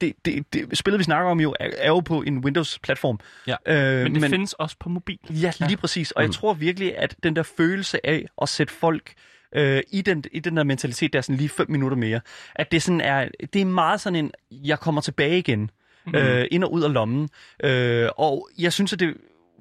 det, 0.00 0.12
det, 0.24 0.52
det, 0.52 0.78
spillet, 0.78 0.98
vi 0.98 1.04
snakker 1.04 1.30
om 1.30 1.40
jo, 1.40 1.54
er, 1.60 1.70
er 1.78 1.88
jo 1.88 2.00
på 2.00 2.22
en 2.22 2.38
Windows-platform. 2.38 3.18
Ja. 3.46 3.56
Øh, 3.66 4.02
Men 4.02 4.12
det 4.12 4.20
men... 4.20 4.30
findes 4.30 4.52
også 4.52 4.76
på 4.80 4.88
mobil. 4.88 5.18
Ja, 5.30 5.52
lige 5.60 5.76
præcis. 5.76 6.10
Og 6.10 6.22
jeg 6.22 6.30
tror 6.30 6.54
virkelig, 6.54 6.98
at 6.98 7.16
den 7.22 7.36
der 7.36 7.42
følelse 7.42 8.06
af 8.06 8.24
at 8.42 8.48
sætte 8.48 8.72
folk 8.72 9.12
øh, 9.54 9.82
i, 9.90 10.02
den, 10.02 10.24
i 10.32 10.40
den 10.40 10.56
der 10.56 10.62
mentalitet, 10.62 11.12
der 11.12 11.18
er 11.18 11.22
sådan 11.22 11.36
lige 11.36 11.48
fem 11.48 11.70
minutter 11.70 11.96
mere, 11.96 12.20
at 12.54 12.72
det 12.72 12.82
sådan 12.82 13.00
er, 13.00 13.28
det 13.52 13.60
er 13.60 13.66
meget 13.66 14.00
sådan 14.00 14.16
en, 14.16 14.32
jeg 14.50 14.80
kommer 14.80 15.00
tilbage 15.00 15.38
igen, 15.38 15.70
mm. 16.06 16.14
øh, 16.14 16.46
ind 16.50 16.64
og 16.64 16.72
ud 16.72 16.82
af 16.82 16.92
lommen. 16.92 17.28
Øh, 17.64 18.08
og 18.16 18.48
jeg 18.58 18.72
synes, 18.72 18.92
at 18.92 19.00
det 19.00 19.08
er 19.08 19.12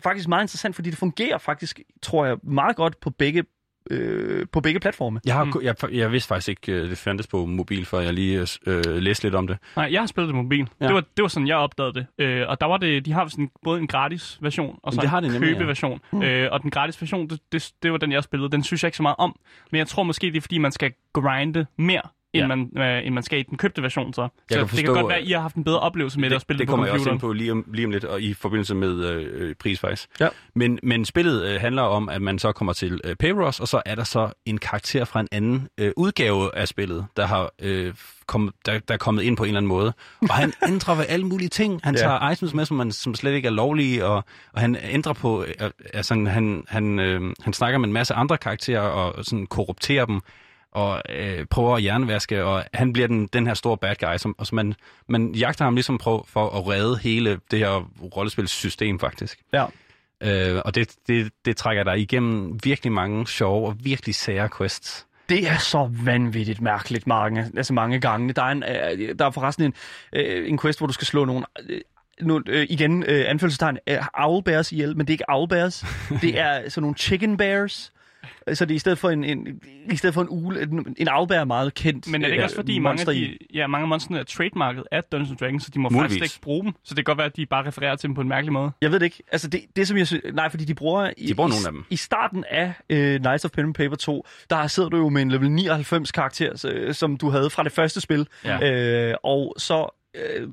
faktisk 0.03 0.27
meget 0.27 0.43
interessant, 0.43 0.75
fordi 0.75 0.89
det 0.89 0.97
fungerer 0.97 1.37
faktisk, 1.37 1.79
tror 2.01 2.25
jeg, 2.25 2.37
meget 2.43 2.75
godt 2.75 2.99
på 2.99 3.09
begge, 3.09 3.43
øh, 3.89 4.45
på 4.51 4.61
begge 4.61 4.79
platforme. 4.79 5.19
Jeg, 5.25 5.35
har, 5.35 5.43
mm. 5.43 5.53
jeg, 5.63 5.75
jeg 5.91 6.11
vidste 6.11 6.27
faktisk 6.27 6.49
ikke, 6.49 6.71
øh, 6.71 6.89
det 6.89 6.97
fandtes 6.97 7.27
på 7.27 7.45
mobil, 7.45 7.85
før 7.85 7.99
jeg 7.99 8.13
lige 8.13 8.47
øh, 8.67 8.85
læste 8.85 9.23
lidt 9.23 9.35
om 9.35 9.47
det. 9.47 9.57
Nej, 9.75 9.89
jeg 9.91 10.01
har 10.01 10.07
spillet 10.07 10.27
det 10.27 10.33
på 10.33 10.41
mobil. 10.41 10.67
Ja. 10.81 10.85
Det, 10.85 10.93
var, 10.93 11.01
det 11.17 11.21
var 11.21 11.27
sådan, 11.27 11.47
jeg 11.47 11.57
opdagede 11.57 11.93
det. 11.93 12.05
Øh, 12.17 12.49
og 12.49 12.61
der 12.61 12.67
var 12.67 12.77
det, 12.77 13.05
de 13.05 13.11
har 13.11 13.27
sådan 13.27 13.49
både 13.63 13.79
en 13.79 13.87
gratis 13.87 14.37
version 14.41 14.79
og 14.83 14.93
så 14.93 15.01
en 15.01 15.23
nemlig, 15.23 15.41
ja. 15.41 15.53
købeversion. 15.53 15.99
Mm. 16.11 16.21
Øh, 16.21 16.51
og 16.51 16.61
den 16.61 16.71
gratis 16.71 17.01
version, 17.01 17.27
det, 17.27 17.39
det, 17.51 17.71
det 17.83 17.91
var 17.91 17.97
den, 17.97 18.11
jeg 18.11 18.23
spillede. 18.23 18.51
Den 18.51 18.63
synes 18.63 18.83
jeg 18.83 18.87
ikke 18.87 18.97
så 18.97 19.03
meget 19.03 19.15
om. 19.17 19.35
Men 19.71 19.79
jeg 19.79 19.87
tror 19.87 20.03
måske, 20.03 20.27
det 20.27 20.37
er 20.37 20.41
fordi, 20.41 20.57
man 20.57 20.71
skal 20.71 20.93
grinde 21.13 21.65
mere, 21.77 22.01
end, 22.33 22.41
Ja. 22.43 22.47
man, 22.55 22.69
øh, 22.77 23.05
end 23.07 23.13
man 23.13 23.23
skal 23.23 23.39
i 23.39 23.43
den 23.43 23.57
købte 23.57 23.81
version. 23.83 24.13
Så, 24.13 24.21
så 24.21 24.29
kan 24.49 24.59
det 24.61 24.69
forstå, 24.69 24.83
kan 24.85 24.93
godt 24.93 25.07
være, 25.09 25.17
at- 25.17 25.21
at 25.23 25.27
I 25.27 25.31
har 25.31 25.39
haft 25.41 25.55
en 25.55 25.63
bedre 25.63 25.79
oplevelse 25.79 26.19
med 26.19 26.29
det, 26.29 26.35
at 26.35 26.41
spille 26.41 26.57
det 26.57 26.61
det, 26.61 26.67
på 26.67 26.71
kommer 26.71 26.85
jeg 26.85 26.93
også 26.93 27.03
computeren. 27.05 27.15
ind 27.15 27.21
på 27.21 27.33
lige 27.33 27.51
om, 27.51 27.65
lige 27.73 27.85
om 27.85 27.91
lidt, 27.91 28.03
og 28.03 28.21
i 28.21 28.33
forbindelse 28.33 28.75
med 28.75 29.05
øh, 29.05 29.27
øh, 29.49 29.55
pris 29.55 29.79
faktisk. 29.79 30.09
Ja. 30.19 30.27
Men, 30.55 30.79
men 30.83 31.05
spillet 31.05 31.45
øh, 31.45 31.61
handler 31.61 31.81
om, 31.81 32.09
at 32.09 32.21
man 32.21 32.39
så 32.39 32.51
kommer 32.51 32.73
til 32.73 33.01
øh, 33.03 33.15
Payros, 33.15 33.59
og 33.59 33.67
så 33.67 33.81
er 33.85 33.95
der 33.95 34.03
så 34.03 34.31
en 34.45 34.57
karakter 34.57 35.05
fra 35.05 35.19
en 35.19 35.27
anden 35.31 35.67
øh, 35.77 35.91
udgave 35.97 36.55
af 36.55 36.67
spillet, 36.67 37.05
der 37.17 37.25
har 37.25 37.51
øh, 37.61 37.93
kommet, 38.27 38.53
der, 38.65 38.79
der 38.79 38.93
er 38.93 38.97
kommet 38.97 39.23
ind 39.23 39.37
på 39.37 39.43
en 39.43 39.47
eller 39.47 39.57
anden 39.59 39.67
måde. 39.67 39.93
Og 40.21 40.33
han 40.33 40.53
ændrer 40.69 40.95
ved 40.95 41.05
alle 41.09 41.25
mulige 41.27 41.49
ting. 41.49 41.79
Han 41.83 41.95
Ja. 41.95 42.01
tager 42.01 42.29
items 42.31 42.53
med, 42.53 42.65
som, 42.65 42.77
man, 42.77 42.91
som 42.91 43.15
slet 43.15 43.31
ikke 43.33 43.45
er 43.47 43.51
lovlige, 43.51 44.05
og, 44.05 44.23
og 44.53 44.61
han 44.61 44.77
ændrer 44.91 45.13
på, 45.13 45.43
øh, 45.43 45.69
altså 45.93 46.13
han, 46.13 46.63
han, 46.67 46.99
øh, 46.99 47.21
han 47.43 47.53
snakker 47.53 47.77
med 47.79 47.87
en 47.87 47.93
masse 47.93 48.13
andre 48.13 48.37
karakterer, 48.37 48.81
og 48.81 49.25
sådan 49.25 49.45
korrupterer 49.47 50.05
dem. 50.05 50.21
Og 50.71 51.01
øh, 51.09 51.45
prøver 51.45 51.75
at 51.75 51.83
jernvaske, 51.83 52.43
og 52.43 52.63
han 52.73 52.93
bliver 52.93 53.07
den, 53.07 53.27
den 53.27 53.47
her 53.47 53.53
store 53.53 53.77
bad 53.77 53.95
guy, 53.95 54.17
som, 54.17 54.35
og 54.37 54.47
så 54.47 54.55
man, 54.55 54.73
man 55.07 55.35
jagter 55.35 55.65
ham 55.65 55.75
ligesom 55.75 55.97
prøv, 55.97 56.25
for 56.27 56.49
at 56.49 56.67
redde 56.67 56.97
hele 56.97 57.39
det 57.51 57.59
her 57.59 57.89
rollespilssystem 58.15 58.99
faktisk. 58.99 59.39
Ja. 59.53 59.65
Øh, 60.23 60.61
og 60.65 60.75
det, 60.75 60.95
det, 61.07 61.31
det 61.45 61.57
trækker 61.57 61.83
dig 61.83 61.99
igennem 61.99 62.59
virkelig 62.63 62.91
mange 62.91 63.27
sjove 63.27 63.67
og 63.67 63.75
virkelig 63.83 64.15
sære 64.15 64.49
quests. 64.57 65.07
Det 65.29 65.49
er 65.49 65.57
så 65.57 65.89
vanvittigt 66.03 66.61
mærkeligt 66.61 67.07
mange, 67.07 67.51
altså 67.57 67.73
mange 67.73 67.99
gange. 67.99 68.33
Der 68.33 68.43
er, 68.43 68.51
en, 68.51 68.63
øh, 68.63 69.15
der 69.19 69.25
er 69.25 69.31
forresten 69.31 69.65
en, 69.65 69.73
øh, 70.13 70.49
en 70.49 70.59
quest, 70.59 70.79
hvor 70.79 70.87
du 70.87 70.93
skal 70.93 71.07
slå 71.07 71.25
nogle... 71.25 71.45
Øh, 71.69 71.81
nu, 72.21 72.41
øh, 72.47 72.67
igen, 72.69 73.03
øh, 73.03 73.25
anfølgelsestegn, 73.27 73.77
øh, 73.87 73.97
owlbears 74.13 74.71
ihjel, 74.71 74.97
men 74.97 75.07
det 75.07 75.09
er 75.09 75.13
ikke 75.13 75.29
owlbears. 75.29 75.85
det 76.21 76.39
er 76.39 76.69
sådan 76.69 76.81
nogle 76.81 76.97
chicken 76.97 77.37
bears. 77.37 77.93
Så 78.53 78.65
det 78.65 78.71
er 78.71 78.75
i 78.75 78.79
stedet 78.79 78.97
for 78.97 79.09
en, 79.09 79.23
en, 79.23 79.47
i 79.91 79.95
stedet 79.95 80.13
for 80.13 80.21
en 80.21 80.27
ule, 80.29 80.61
en, 80.61 80.95
en 80.97 81.07
er 81.07 81.43
meget 81.43 81.73
kendt 81.73 82.07
Men 82.07 82.21
er 82.21 82.25
det 82.27 82.31
ikke 82.31 82.41
øh, 82.41 82.43
også 82.43 82.55
fordi, 82.55 82.79
mange 82.79 83.09
af, 83.09 83.15
de, 83.15 83.37
ja, 83.53 83.67
mange 83.67 83.83
af 83.83 83.87
monsterne 83.87 84.19
er 84.19 84.23
trademarket 84.23 84.83
af 84.91 85.03
Dungeons 85.03 85.39
Dragons, 85.39 85.63
så 85.63 85.71
de 85.73 85.79
må 85.79 85.89
Muligvis. 85.89 86.13
faktisk 86.13 86.35
ikke 86.35 86.41
bruge 86.41 86.63
dem. 86.63 86.73
Så 86.83 86.95
det 86.95 86.95
kan 86.95 87.03
godt 87.03 87.17
være, 87.17 87.25
at 87.25 87.35
de 87.37 87.45
bare 87.45 87.67
refererer 87.67 87.95
til 87.95 88.07
dem 88.07 88.15
på 88.15 88.21
en 88.21 88.27
mærkelig 88.27 88.53
måde. 88.53 88.71
Jeg 88.81 88.91
ved 88.91 88.99
det 88.99 89.05
ikke. 89.05 89.23
Altså 89.31 89.47
det, 89.47 89.61
det 89.75 89.87
som 89.87 89.97
jeg 89.97 90.07
synes, 90.07 90.23
nej, 90.33 90.49
fordi 90.49 90.65
de 90.65 90.73
bruger, 90.73 91.11
i, 91.17 91.27
De 91.27 91.35
bruger 91.35 91.49
i, 91.49 91.51
nogle 91.51 91.67
af 91.67 91.71
dem. 91.71 91.85
I 91.89 91.95
starten 91.95 92.43
af 92.49 92.73
uh, 92.93 93.21
Knights 93.21 93.45
of 93.45 93.51
Pen 93.51 93.65
and 93.65 93.73
Paper 93.73 93.95
2, 93.95 94.25
der 94.49 94.67
sidder 94.67 94.89
du 94.89 94.97
jo 94.97 95.09
med 95.09 95.21
en 95.21 95.31
level 95.31 95.51
99 95.51 96.11
karakter, 96.11 96.65
øh, 96.73 96.93
som 96.93 97.17
du 97.17 97.29
havde 97.29 97.49
fra 97.49 97.63
det 97.63 97.71
første 97.71 98.01
spil. 98.01 98.27
Ja. 98.45 98.71
Øh, 98.71 99.15
og 99.23 99.55
så 99.57 100.00
øh, 100.15 100.47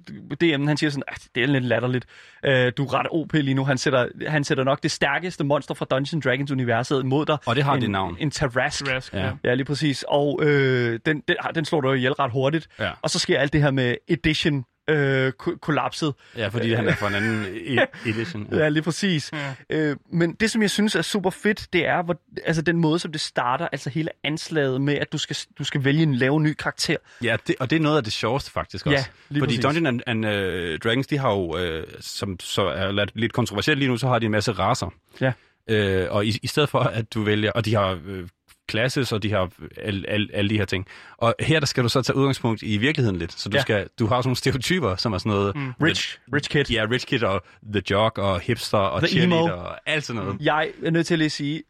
DM'en, 0.44 0.66
han 0.68 0.76
siger 0.76 0.90
sådan, 0.90 1.02
at 1.08 1.28
det 1.34 1.42
er 1.42 1.46
lidt 1.46 1.64
latterligt. 1.64 2.06
Øh, 2.44 2.72
du 2.76 2.84
er 2.84 2.94
ret 2.94 3.06
OP 3.10 3.32
lige 3.32 3.54
nu. 3.54 3.64
Han 3.64 3.78
sætter, 3.78 4.08
han 4.26 4.44
sætter 4.44 4.64
nok 4.64 4.82
det 4.82 4.90
stærkeste 4.90 5.44
monster 5.44 5.74
fra 5.74 5.84
Dungeons 5.90 6.24
Dragons 6.24 6.50
universet 6.50 7.06
mod 7.06 7.26
dig. 7.26 7.38
Og 7.46 7.56
det 7.56 7.64
har 7.64 7.74
en, 7.74 7.80
det 7.82 7.90
navn. 7.90 8.16
En 8.20 8.30
Tarask. 8.30 8.88
Rask, 8.88 9.14
Ja. 9.14 9.24
ja. 9.26 9.32
Ja, 9.44 9.54
lige 9.54 9.64
præcis. 9.64 10.04
Og 10.08 10.40
øh, 10.42 11.00
den, 11.06 11.22
den, 11.28 11.36
den 11.54 11.64
slår 11.64 11.80
du 11.80 11.92
ihjel 11.92 12.12
ret 12.12 12.30
hurtigt. 12.32 12.68
Ja. 12.80 12.90
Og 13.02 13.10
så 13.10 13.18
sker 13.18 13.38
alt 13.38 13.52
det 13.52 13.62
her 13.62 13.70
med 13.70 13.94
edition 14.08 14.64
øh, 14.88 15.32
ko- 15.32 15.56
kollapset. 15.56 16.14
Ja, 16.36 16.48
fordi 16.48 16.72
han 16.72 16.88
er 16.88 16.94
fra 16.94 17.08
en 17.08 17.14
anden 17.14 17.44
e- 17.78 18.08
edition. 18.08 18.48
Ja, 18.52 18.68
lige 18.68 18.82
præcis. 18.82 19.30
Ja. 19.32 19.54
Øh, 19.70 19.96
men 20.12 20.32
det, 20.34 20.50
som 20.50 20.62
jeg 20.62 20.70
synes 20.70 20.94
er 20.94 21.02
super 21.02 21.30
fedt, 21.30 21.68
det 21.72 21.86
er 21.86 22.02
hvor, 22.02 22.20
altså 22.44 22.62
den 22.62 22.76
måde, 22.76 22.98
som 22.98 23.12
det 23.12 23.20
starter, 23.20 23.68
altså 23.72 23.90
hele 23.90 24.10
anslaget 24.24 24.80
med, 24.80 24.94
at 24.94 25.12
du 25.12 25.18
skal, 25.18 25.36
du 25.58 25.64
skal 25.64 25.84
vælge 25.84 26.02
en 26.02 26.14
lave 26.14 26.40
ny 26.40 26.52
karakter. 26.52 26.96
Ja, 27.22 27.36
det, 27.46 27.54
og 27.60 27.70
det 27.70 27.76
er 27.76 27.80
noget 27.80 27.96
af 27.96 28.04
det 28.04 28.12
sjoveste 28.12 28.50
faktisk 28.50 28.86
også. 28.86 28.96
Ja, 28.96 29.04
lige 29.28 29.40
Fordi 29.40 29.50
præcis. 29.56 29.64
Dungeons 29.64 30.02
and, 30.06 30.24
and 30.24 30.26
uh, 30.74 30.78
Dragons, 30.84 31.06
de 31.06 31.18
har 31.18 31.30
jo, 31.30 31.56
uh, 31.78 31.82
som 32.00 32.40
så 32.40 32.62
er 32.62 32.92
lidt- 32.92 33.10
lidt 33.14 33.32
kontroversielt 33.32 33.78
lige 33.78 33.88
nu, 33.88 33.96
så 33.96 34.08
har 34.08 34.18
de 34.18 34.26
en 34.26 34.32
masse 34.32 34.52
raser. 34.52 34.94
Ja. 35.20 35.32
Øh, 35.70 36.06
og 36.10 36.26
i, 36.26 36.38
i 36.42 36.46
stedet 36.46 36.68
for, 36.68 36.78
at 36.78 37.14
du 37.14 37.22
vælger, 37.22 37.52
og 37.52 37.64
de 37.64 37.74
har 37.74 37.98
øh, 38.06 38.28
classes, 38.70 39.12
og 39.12 39.22
de 39.22 39.30
har 39.30 39.50
alle 39.76 40.10
al, 40.10 40.30
al 40.32 40.50
de 40.50 40.58
her 40.58 40.64
ting. 40.64 40.86
Og 41.18 41.34
her 41.40 41.60
der 41.60 41.66
skal 41.66 41.82
du 41.84 41.88
så 41.88 42.02
tage 42.02 42.16
udgangspunkt 42.16 42.62
i 42.62 42.76
virkeligheden 42.76 43.16
lidt. 43.18 43.32
Så 43.32 43.48
du, 43.48 43.56
Ja. 43.56 43.60
skal, 43.62 43.88
du 43.98 44.06
har 44.06 44.16
sådan 44.20 44.28
nogle 44.28 44.36
stereotyper, 44.36 44.96
som 44.96 45.12
er 45.12 45.18
sådan 45.18 45.30
noget... 45.30 45.56
Mm. 45.56 45.72
Rich, 45.82 46.18
rich 46.34 46.50
kid. 46.50 46.70
Ja, 46.70 46.86
rich 46.90 47.06
kid 47.06 47.22
og 47.22 47.42
the 47.72 47.82
jock 47.90 48.18
og 48.18 48.40
hipster 48.40 48.78
og 48.78 49.00
The 49.00 49.08
cheerleader 49.08 49.44
emo. 49.44 49.54
og 49.58 49.78
alt 49.86 50.04
sådan 50.04 50.22
noget. 50.22 50.36
Jeg 50.40 50.70
er 50.84 50.90
nødt 50.90 51.06
til 51.06 51.14
at 51.14 51.18
lige 51.18 51.30
sige, 51.30 51.62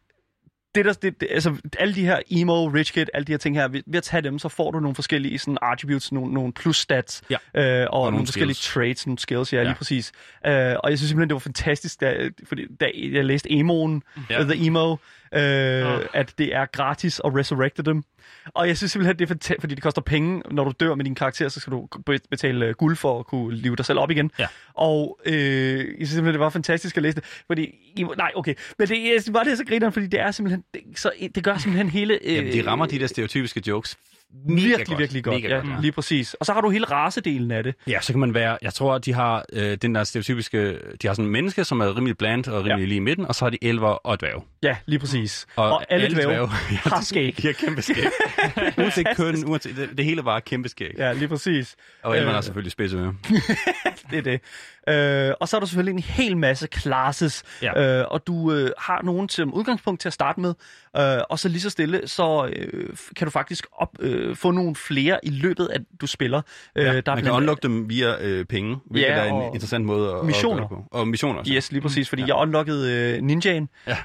det 0.75 0.85
der, 0.85 0.93
det, 0.93 1.21
det, 1.21 1.27
altså, 1.31 1.55
alle 1.79 1.95
de 1.95 2.05
her 2.05 2.19
emo, 2.29 2.65
rich 2.67 2.93
kid, 2.93 3.05
alle 3.13 3.25
de 3.25 3.31
her 3.33 3.37
ting 3.37 3.55
her, 3.55 3.67
ved, 3.67 3.81
ved 3.87 3.97
at 3.97 4.03
tage 4.03 4.21
dem, 4.21 4.39
så 4.39 4.49
får 4.49 4.71
du 4.71 4.79
nogle 4.79 4.95
forskellige 4.95 5.39
sådan, 5.39 5.57
attributes, 5.61 6.11
nogle, 6.11 6.33
nogle 6.33 6.53
plus 6.53 6.77
stats, 6.77 7.21
Ja. 7.29 7.35
øh, 7.35 7.87
og, 7.89 7.93
og 7.93 8.01
nogle, 8.05 8.11
nogle 8.15 8.27
forskellige 8.27 8.55
skills. 8.55 8.73
traits, 8.73 9.07
nogle 9.07 9.19
skills, 9.19 9.53
ja, 9.53 9.57
ja. 9.57 9.63
Lige 9.63 9.75
præcis. 9.75 10.11
Øh, 10.47 10.51
og 10.83 10.89
jeg 10.89 10.97
synes 10.97 11.09
simpelthen, 11.09 11.29
det 11.29 11.33
var 11.33 11.39
fantastisk, 11.39 12.01
da, 12.01 12.29
fordi, 12.47 12.65
da 12.79 12.89
jeg 13.11 13.25
læste 13.25 13.51
emoen, 13.51 14.03
ja. 14.29 14.37
Ja. 14.41 14.43
The 14.43 14.65
Emo, 14.65 14.95
øh, 15.33 16.05
at 16.13 16.33
det 16.37 16.55
er 16.55 16.65
gratis 16.65 17.21
at 17.25 17.35
resurrecte 17.35 17.83
dem. 17.83 18.03
Og 18.53 18.67
jeg 18.67 18.77
synes 18.77 18.91
simpelthen, 18.91 19.19
det 19.19 19.25
er 19.25 19.27
fantastisk, 19.27 19.61
fordi 19.61 19.75
det 19.75 19.83
koster 19.83 20.01
penge, 20.01 20.41
når 20.51 20.63
du 20.63 20.73
dør 20.79 20.95
med 20.95 21.05
din 21.05 21.15
karakter, 21.15 21.49
så 21.49 21.59
skal 21.59 21.71
du 21.71 21.87
be- 22.05 22.19
betale 22.29 22.65
øh, 22.65 22.73
guld 22.73 22.95
for 22.95 23.19
at 23.19 23.25
kunne 23.25 23.55
live 23.55 23.75
dig 23.75 23.85
selv 23.85 23.99
op 23.99 24.11
igen. 24.11 24.31
Ja. 24.39 24.47
Og 24.73 25.19
øh, 25.25 25.33
jeg 25.77 25.85
synes 25.95 26.09
simpelthen, 26.09 26.33
det 26.33 26.39
var 26.39 26.49
fantastisk 26.49 26.97
at 26.97 27.03
læse 27.03 27.15
det. 27.15 27.43
Fordi, 27.47 27.63
I, 27.95 28.03
nej, 28.17 28.31
okay. 28.35 28.55
Men 28.79 28.87
det 28.87 29.03
jeg 29.03 29.21
synes 29.21 29.33
bare, 29.33 29.45
det 29.45 29.57
så 29.57 29.65
grineren, 29.65 29.93
fordi 29.93 30.07
det 30.07 30.19
er 30.19 30.31
simpelthen, 30.31 30.63
det, 30.73 30.81
så, 30.95 31.11
det 31.35 31.43
gør 31.43 31.57
simpelthen 31.57 31.89
hele... 31.89 32.19
Øh, 32.25 32.35
Jamen, 32.35 32.53
de 32.53 32.67
rammer 32.67 32.85
de 32.85 32.99
der 32.99 33.07
stereotypiske 33.07 33.63
jokes 33.67 33.97
mega 34.47 34.61
virkelig, 34.67 34.87
godt. 34.87 34.99
virkelig 34.99 35.23
godt. 35.23 35.35
Mega 35.35 35.47
ja, 35.47 35.55
godt, 35.55 35.67
ja. 35.69 35.81
lige 35.81 35.91
præcis. 35.91 36.33
Og 36.33 36.45
så 36.45 36.53
har 36.53 36.61
du 36.61 36.69
hele 36.69 36.85
racedelen 36.85 37.51
af 37.51 37.63
det. 37.63 37.75
Ja, 37.87 37.99
så 38.01 38.13
kan 38.13 38.19
man 38.19 38.33
være, 38.33 38.57
jeg 38.61 38.73
tror, 38.73 38.97
de 38.97 39.13
har 39.13 39.45
øh, 39.53 39.77
den 39.81 39.95
der 39.95 40.03
stereotypiske, 40.03 40.73
de 41.01 41.07
har 41.07 41.13
sådan 41.13 41.25
en 41.25 41.31
menneske, 41.31 41.63
som 41.63 41.79
er 41.81 41.95
rimelig 41.97 42.17
bland 42.17 42.47
og 42.47 42.53
rimelig 42.53 42.69
Ja. 42.75 42.77
ja. 42.77 42.85
lige 42.85 42.95
i 42.95 42.99
midten, 42.99 43.25
og 43.25 43.35
så 43.35 43.45
har 43.45 43.49
de 43.49 43.57
elver 43.61 43.87
og 43.89 44.19
dværge. 44.19 44.41
Ja, 44.63 44.77
lige 44.85 44.99
præcis. 44.99 45.47
Og, 45.55 45.71
Og 45.71 45.85
alle, 45.89 46.05
alle 46.05 46.15
dværge 46.15 46.33
dværge, 46.33 46.47
har 46.95 47.01
skæg. 47.01 47.35
De 47.41 47.47
har 47.47 47.53
kæmpe 47.53 47.81
skæg. 47.81 48.03
uanset 48.77 49.07
køn, 49.17 49.45
uanset, 49.45 49.75
det, 49.77 49.89
det 49.97 50.05
hele 50.05 50.25
var 50.25 50.39
kæmpe 50.39 50.69
skæg. 50.69 50.91
Ja. 50.97 51.07
Ja, 51.07 51.13
lige 51.13 51.27
præcis. 51.27 51.75
Og 52.03 52.11
elverne 52.15 52.29
Øh, 52.29 52.35
har 52.35 52.41
selvfølgelig 52.41 52.71
spidsører. 52.71 53.13
det 54.11 54.17
er 54.17 54.21
det. 54.21 54.41
Øh, 54.89 55.33
og 55.39 55.47
så 55.49 55.57
er 55.57 55.59
der 55.59 55.67
selvfølgelig 55.67 55.93
en 55.93 55.99
hel 56.03 56.37
masse 56.37 56.67
classes, 56.77 57.43
Ja. 57.61 57.99
øh, 57.99 58.05
og 58.09 58.27
du 58.27 58.51
øh, 58.53 58.71
har 58.77 59.01
nogen 59.03 59.27
til 59.27 59.45
udgangspunkt 59.45 60.01
til 60.01 60.09
at 60.09 60.13
starte 60.13 60.39
med, 60.39 60.53
øh, 60.97 61.17
og 61.29 61.39
så 61.39 61.49
lige 61.49 61.61
så 61.61 61.69
stille, 61.69 62.01
så 62.07 62.49
øh, 62.55 62.89
kan 63.15 63.27
du 63.27 63.31
faktisk 63.31 63.65
op, 63.73 63.89
øh, 63.99 64.18
få 64.35 64.51
nogle 64.51 64.75
flere 64.75 65.19
i 65.23 65.29
løbet 65.29 65.65
af, 65.65 65.79
du 66.01 66.07
spiller. 66.07 66.41
Øh, 66.75 66.85
Ja, 66.85 67.01
der 67.01 67.11
er 67.11 67.15
man 67.15 67.23
kan 67.23 67.33
unlock 67.33 67.63
dem 67.63 67.89
via 67.89 68.21
øh, 68.25 68.45
penge, 68.45 68.77
hvilket 68.85 69.09
Ja, 69.09 69.15
er 69.15 69.33
en 69.47 69.53
interessant 69.53 69.85
måde 69.85 70.13
at, 70.15 70.25
missioner. 70.25 70.63
at 70.63 70.69
gøre 70.69 70.79
det 70.79 70.85
på. 70.91 70.97
Og 70.97 71.07
missioner. 71.07 71.43
så. 71.43 71.51
Yes, 71.53 71.71
lige 71.71 71.81
præcis, 71.81 72.09
fordi 72.09 72.21
ja. 72.21 72.27
jeg 72.27 72.35
unlockede 72.35 73.15
øh, 73.17 73.21
ninjaen, 73.21 73.69
Ja. 73.87 73.97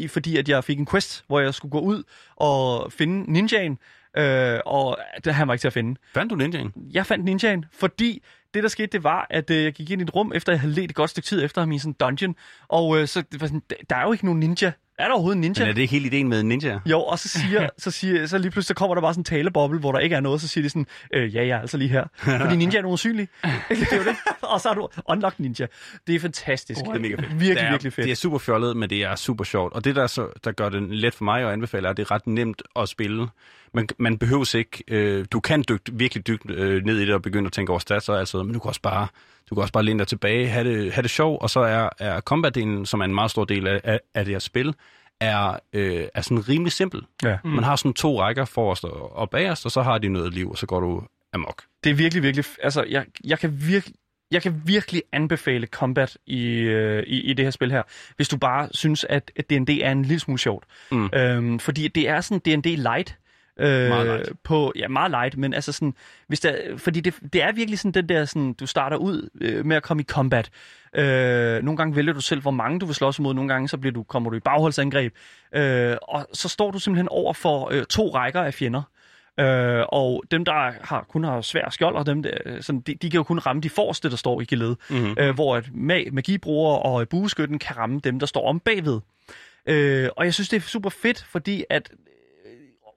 øh, 0.00 0.08
fordi 0.08 0.36
at 0.36 0.48
jeg 0.48 0.64
fik 0.64 0.78
en 0.78 0.86
quest, 0.86 1.24
hvor 1.26 1.40
jeg 1.40 1.54
skulle 1.54 1.72
gå 1.72 1.80
ud 1.80 2.02
og 2.36 2.92
finde 2.92 3.32
ninjaen, 3.32 3.78
øh, 4.16 4.58
og 4.66 4.98
det 5.24 5.34
han 5.34 5.48
var 5.48 5.54
ikke 5.54 5.62
til 5.62 5.68
at 5.68 5.72
finde. 5.72 6.00
Fandt 6.14 6.30
du 6.30 6.36
ninjaen? 6.36 6.72
Jeg 6.92 7.06
fandt 7.06 7.24
ninjaen, 7.24 7.64
fordi 7.72 8.22
det, 8.54 8.62
der 8.62 8.68
skete, 8.68 8.86
det 8.86 9.04
var, 9.04 9.26
at 9.30 9.50
øh, 9.50 9.64
jeg 9.64 9.72
gik 9.72 9.90
ind 9.90 10.00
i 10.00 10.04
et 10.04 10.14
rum, 10.14 10.32
efter 10.34 10.52
jeg 10.52 10.60
havde 10.60 10.74
let 10.74 10.84
et 10.84 10.94
godt 10.94 11.10
stykke 11.10 11.26
tid 11.26 11.44
efter 11.44 11.60
ham 11.60 11.72
i 11.72 11.78
sådan 11.78 11.90
en 11.90 11.96
dungeon, 12.00 12.36
og 12.68 12.98
øh, 12.98 13.06
så 13.08 13.22
det 13.32 13.40
var 13.40 13.46
sådan, 13.46 13.62
der 13.90 13.96
er 13.96 14.02
jo 14.02 14.12
ikke 14.12 14.24
nogen 14.24 14.40
ninja. 14.40 14.72
Er 14.98 15.04
der 15.04 15.12
overhovedet 15.12 15.40
ninja? 15.40 15.62
Men 15.62 15.68
er 15.68 15.74
det 15.74 15.82
ikke 15.82 15.92
hele 15.92 16.06
ideen 16.06 16.28
med 16.28 16.42
ninja? 16.42 16.80
Jo, 16.86 17.00
og 17.00 17.18
så 17.18 17.28
siger, 17.28 17.68
så 17.78 17.90
siger, 17.90 18.26
så 18.26 18.38
lige 18.38 18.50
pludselig 18.50 18.68
så 18.68 18.74
kommer 18.74 18.94
der 18.94 19.02
bare 19.02 19.14
sådan 19.14 19.20
en 19.20 19.24
taleboble, 19.24 19.78
hvor 19.78 19.92
der 19.92 19.98
ikke 19.98 20.16
er 20.16 20.20
noget, 20.20 20.40
så 20.40 20.48
siger 20.48 20.62
de 20.62 20.68
sådan, 20.68 20.86
øh, 21.14 21.34
ja, 21.34 21.46
jeg 21.46 21.56
er 21.56 21.60
altså 21.60 21.76
lige 21.76 21.88
her. 21.88 22.04
Fordi 22.16 22.56
ninja 22.56 22.78
er 22.78 22.84
usynlig. 22.84 23.28
det 23.68 23.92
er 23.92 23.96
jo 23.96 24.02
det. 24.02 24.16
Og 24.42 24.60
så 24.60 24.68
har 24.68 24.74
du 24.74 24.88
unlocked 25.08 25.40
ninja. 25.40 25.66
Det 26.06 26.14
er 26.14 26.20
fantastisk. 26.20 26.80
Det 26.80 26.88
er 26.88 26.98
mega 26.98 27.14
fedt. 27.14 27.30
Virkelig, 27.30 27.56
det 27.56 27.62
er, 27.62 27.70
virkelig 27.70 27.92
fedt. 27.92 28.04
Det 28.04 28.10
er 28.10 28.16
super 28.16 28.38
fjollet, 28.38 28.76
men 28.76 28.90
det 28.90 29.02
er 29.02 29.16
super 29.16 29.44
sjovt. 29.44 29.72
Og 29.72 29.84
det, 29.84 29.96
der, 29.96 30.06
så, 30.06 30.28
der 30.44 30.52
gør 30.52 30.68
det 30.68 30.82
let 30.82 31.14
for 31.14 31.24
mig 31.24 31.42
at 31.42 31.52
anbefale, 31.52 31.86
er, 31.86 31.90
at 31.90 31.96
det 31.96 32.02
er 32.02 32.10
ret 32.10 32.26
nemt 32.26 32.62
at 32.76 32.88
spille. 32.88 33.26
Man, 33.74 33.88
man 33.98 34.18
behøver 34.18 34.56
ikke... 34.56 34.84
Øh, 34.88 35.24
du 35.32 35.40
kan 35.40 35.64
dykke, 35.68 35.92
virkelig 35.92 36.26
dykke 36.26 36.52
øh, 36.54 36.84
ned 36.84 36.98
i 36.98 37.06
det 37.06 37.14
og 37.14 37.22
begynde 37.22 37.46
at 37.46 37.52
tænke 37.52 37.70
over 37.70 37.78
stats 37.78 38.08
og 38.08 38.18
alt 38.18 38.28
sådan 38.28 38.46
men 38.46 38.54
du 38.54 38.60
kan 38.60 38.68
også 38.68 38.82
bare, 38.82 39.06
du 39.50 39.54
kan 39.54 39.62
også 39.62 39.72
bare 39.72 39.84
læne 39.84 39.98
dig 39.98 40.08
tilbage, 40.08 40.48
have 40.48 40.72
det, 40.72 40.92
have 40.92 41.02
det 41.02 41.10
sjov, 41.10 41.38
og 41.40 41.50
så 41.50 41.60
er, 41.60 41.88
er 41.98 42.20
combat-delen, 42.20 42.84
som 42.84 43.00
er 43.00 43.04
en 43.04 43.14
meget 43.14 43.30
stor 43.30 43.44
del 43.44 43.66
af, 43.66 43.80
af, 43.84 44.00
af 44.14 44.24
det 44.24 44.34
her 44.34 44.38
spil, 44.38 44.74
er, 45.20 45.58
øh, 45.72 46.04
er 46.14 46.20
sådan 46.20 46.48
rimelig 46.48 46.72
simpel. 46.72 47.02
Ja. 47.22 47.38
Mm. 47.44 47.50
Man 47.50 47.64
har 47.64 47.76
sådan 47.76 47.94
to 47.94 48.20
rækker 48.20 48.44
forrest 48.44 48.84
og, 48.84 49.16
og 49.16 49.30
bagerst, 49.30 49.64
og 49.66 49.72
så 49.72 49.82
har 49.82 49.98
de 49.98 50.08
noget 50.08 50.34
liv, 50.34 50.50
og 50.50 50.58
så 50.58 50.66
går 50.66 50.80
du 50.80 51.02
amok. 51.32 51.62
Det 51.84 51.90
er 51.90 51.94
virkelig, 51.94 52.22
virkelig... 52.22 52.44
Altså, 52.62 52.82
jeg, 52.82 53.06
jeg 53.24 53.38
kan 53.38 53.60
virkelig... 53.66 53.96
Jeg 54.30 54.42
kan 54.42 54.62
virkelig 54.64 55.02
anbefale 55.12 55.66
combat 55.66 56.18
i, 56.26 56.46
øh, 56.58 57.02
i, 57.06 57.20
i 57.20 57.32
det 57.32 57.44
her 57.44 57.50
spil 57.50 57.70
her, 57.70 57.82
hvis 58.16 58.28
du 58.28 58.36
bare 58.36 58.68
synes, 58.70 59.04
at 59.04 59.30
at 59.36 59.50
D&D 59.50 59.68
er 59.82 59.92
en 59.92 60.02
lille 60.02 60.20
smule 60.20 60.38
sjovt. 60.38 60.64
Mm. 60.90 61.10
Øhm, 61.14 61.58
fordi 61.58 61.88
det 61.88 62.08
er 62.08 62.20
sådan 62.20 62.60
D&D 62.60 62.66
light. 62.66 63.16
Øh, 63.58 63.88
Meget 63.88 64.06
light. 64.06 64.32
På, 64.44 64.72
ja, 64.76 64.88
meget 64.88 65.10
light, 65.10 65.36
men 65.36 65.54
altså 65.54 65.72
sådan, 65.72 65.94
hvis 66.26 66.40
der, 66.40 66.56
fordi 66.76 67.00
det, 67.00 67.14
det 67.32 67.42
er 67.42 67.52
virkelig 67.52 67.78
sådan 67.78 67.92
den 67.92 68.08
der, 68.08 68.24
sådan, 68.24 68.52
du 68.52 68.66
starter 68.66 68.96
ud 68.96 69.28
øh, 69.40 69.66
med 69.66 69.76
at 69.76 69.82
komme 69.82 70.00
i 70.00 70.04
combat. 70.04 70.50
Øh, 70.94 71.62
nogle 71.62 71.76
gange 71.76 71.96
vælger 71.96 72.12
du 72.12 72.20
selv, 72.20 72.42
hvor 72.42 72.50
mange 72.50 72.80
du 72.80 72.86
vil 72.86 72.94
slås 72.94 73.18
imod, 73.18 73.34
nogle 73.34 73.52
gange 73.52 73.68
så 73.68 73.76
bliver 73.78 73.92
du, 73.92 74.02
kommer 74.02 74.30
du 74.30 74.36
i 74.36 74.40
bagholdsangreb. 74.40 75.14
Øh, 75.54 75.96
og 76.02 76.28
så 76.32 76.48
står 76.48 76.70
du 76.70 76.78
simpelthen 76.78 77.08
over 77.08 77.32
for 77.32 77.68
øh, 77.72 77.84
to 77.84 78.08
rækker 78.14 78.42
af 78.42 78.54
fjender. 78.54 78.82
Øh, 79.40 79.84
og 79.88 80.22
dem, 80.30 80.44
der 80.44 80.72
har, 80.80 81.06
kun 81.08 81.24
har 81.24 81.40
svær 81.40 81.70
skjold, 81.70 81.96
og 81.96 82.06
dem, 82.06 82.22
der, 82.22 82.30
sådan, 82.60 82.80
de, 82.80 82.94
de 82.94 83.10
kan 83.10 83.18
jo 83.18 83.22
kun 83.22 83.38
ramme 83.38 83.62
de 83.62 83.70
forreste, 83.70 84.10
der 84.10 84.16
står 84.16 84.40
i 84.40 84.44
geled. 84.44 84.76
Mm-hmm. 84.90 85.14
Øh, 85.18 85.34
hvor 85.34 85.56
at 85.56 85.68
mag, 85.74 86.08
magibruger 86.12 86.76
og 86.76 87.08
bueskytten 87.08 87.58
kan 87.58 87.76
ramme 87.76 88.00
dem, 88.04 88.18
der 88.18 88.26
står 88.26 88.48
om 88.48 88.60
bagved. 88.60 89.00
Øh, 89.66 90.08
og 90.16 90.24
jeg 90.24 90.34
synes, 90.34 90.48
det 90.48 90.56
er 90.56 90.60
super 90.60 90.90
fedt, 90.90 91.24
fordi 91.28 91.64
at 91.70 91.90
øh, 91.92 91.98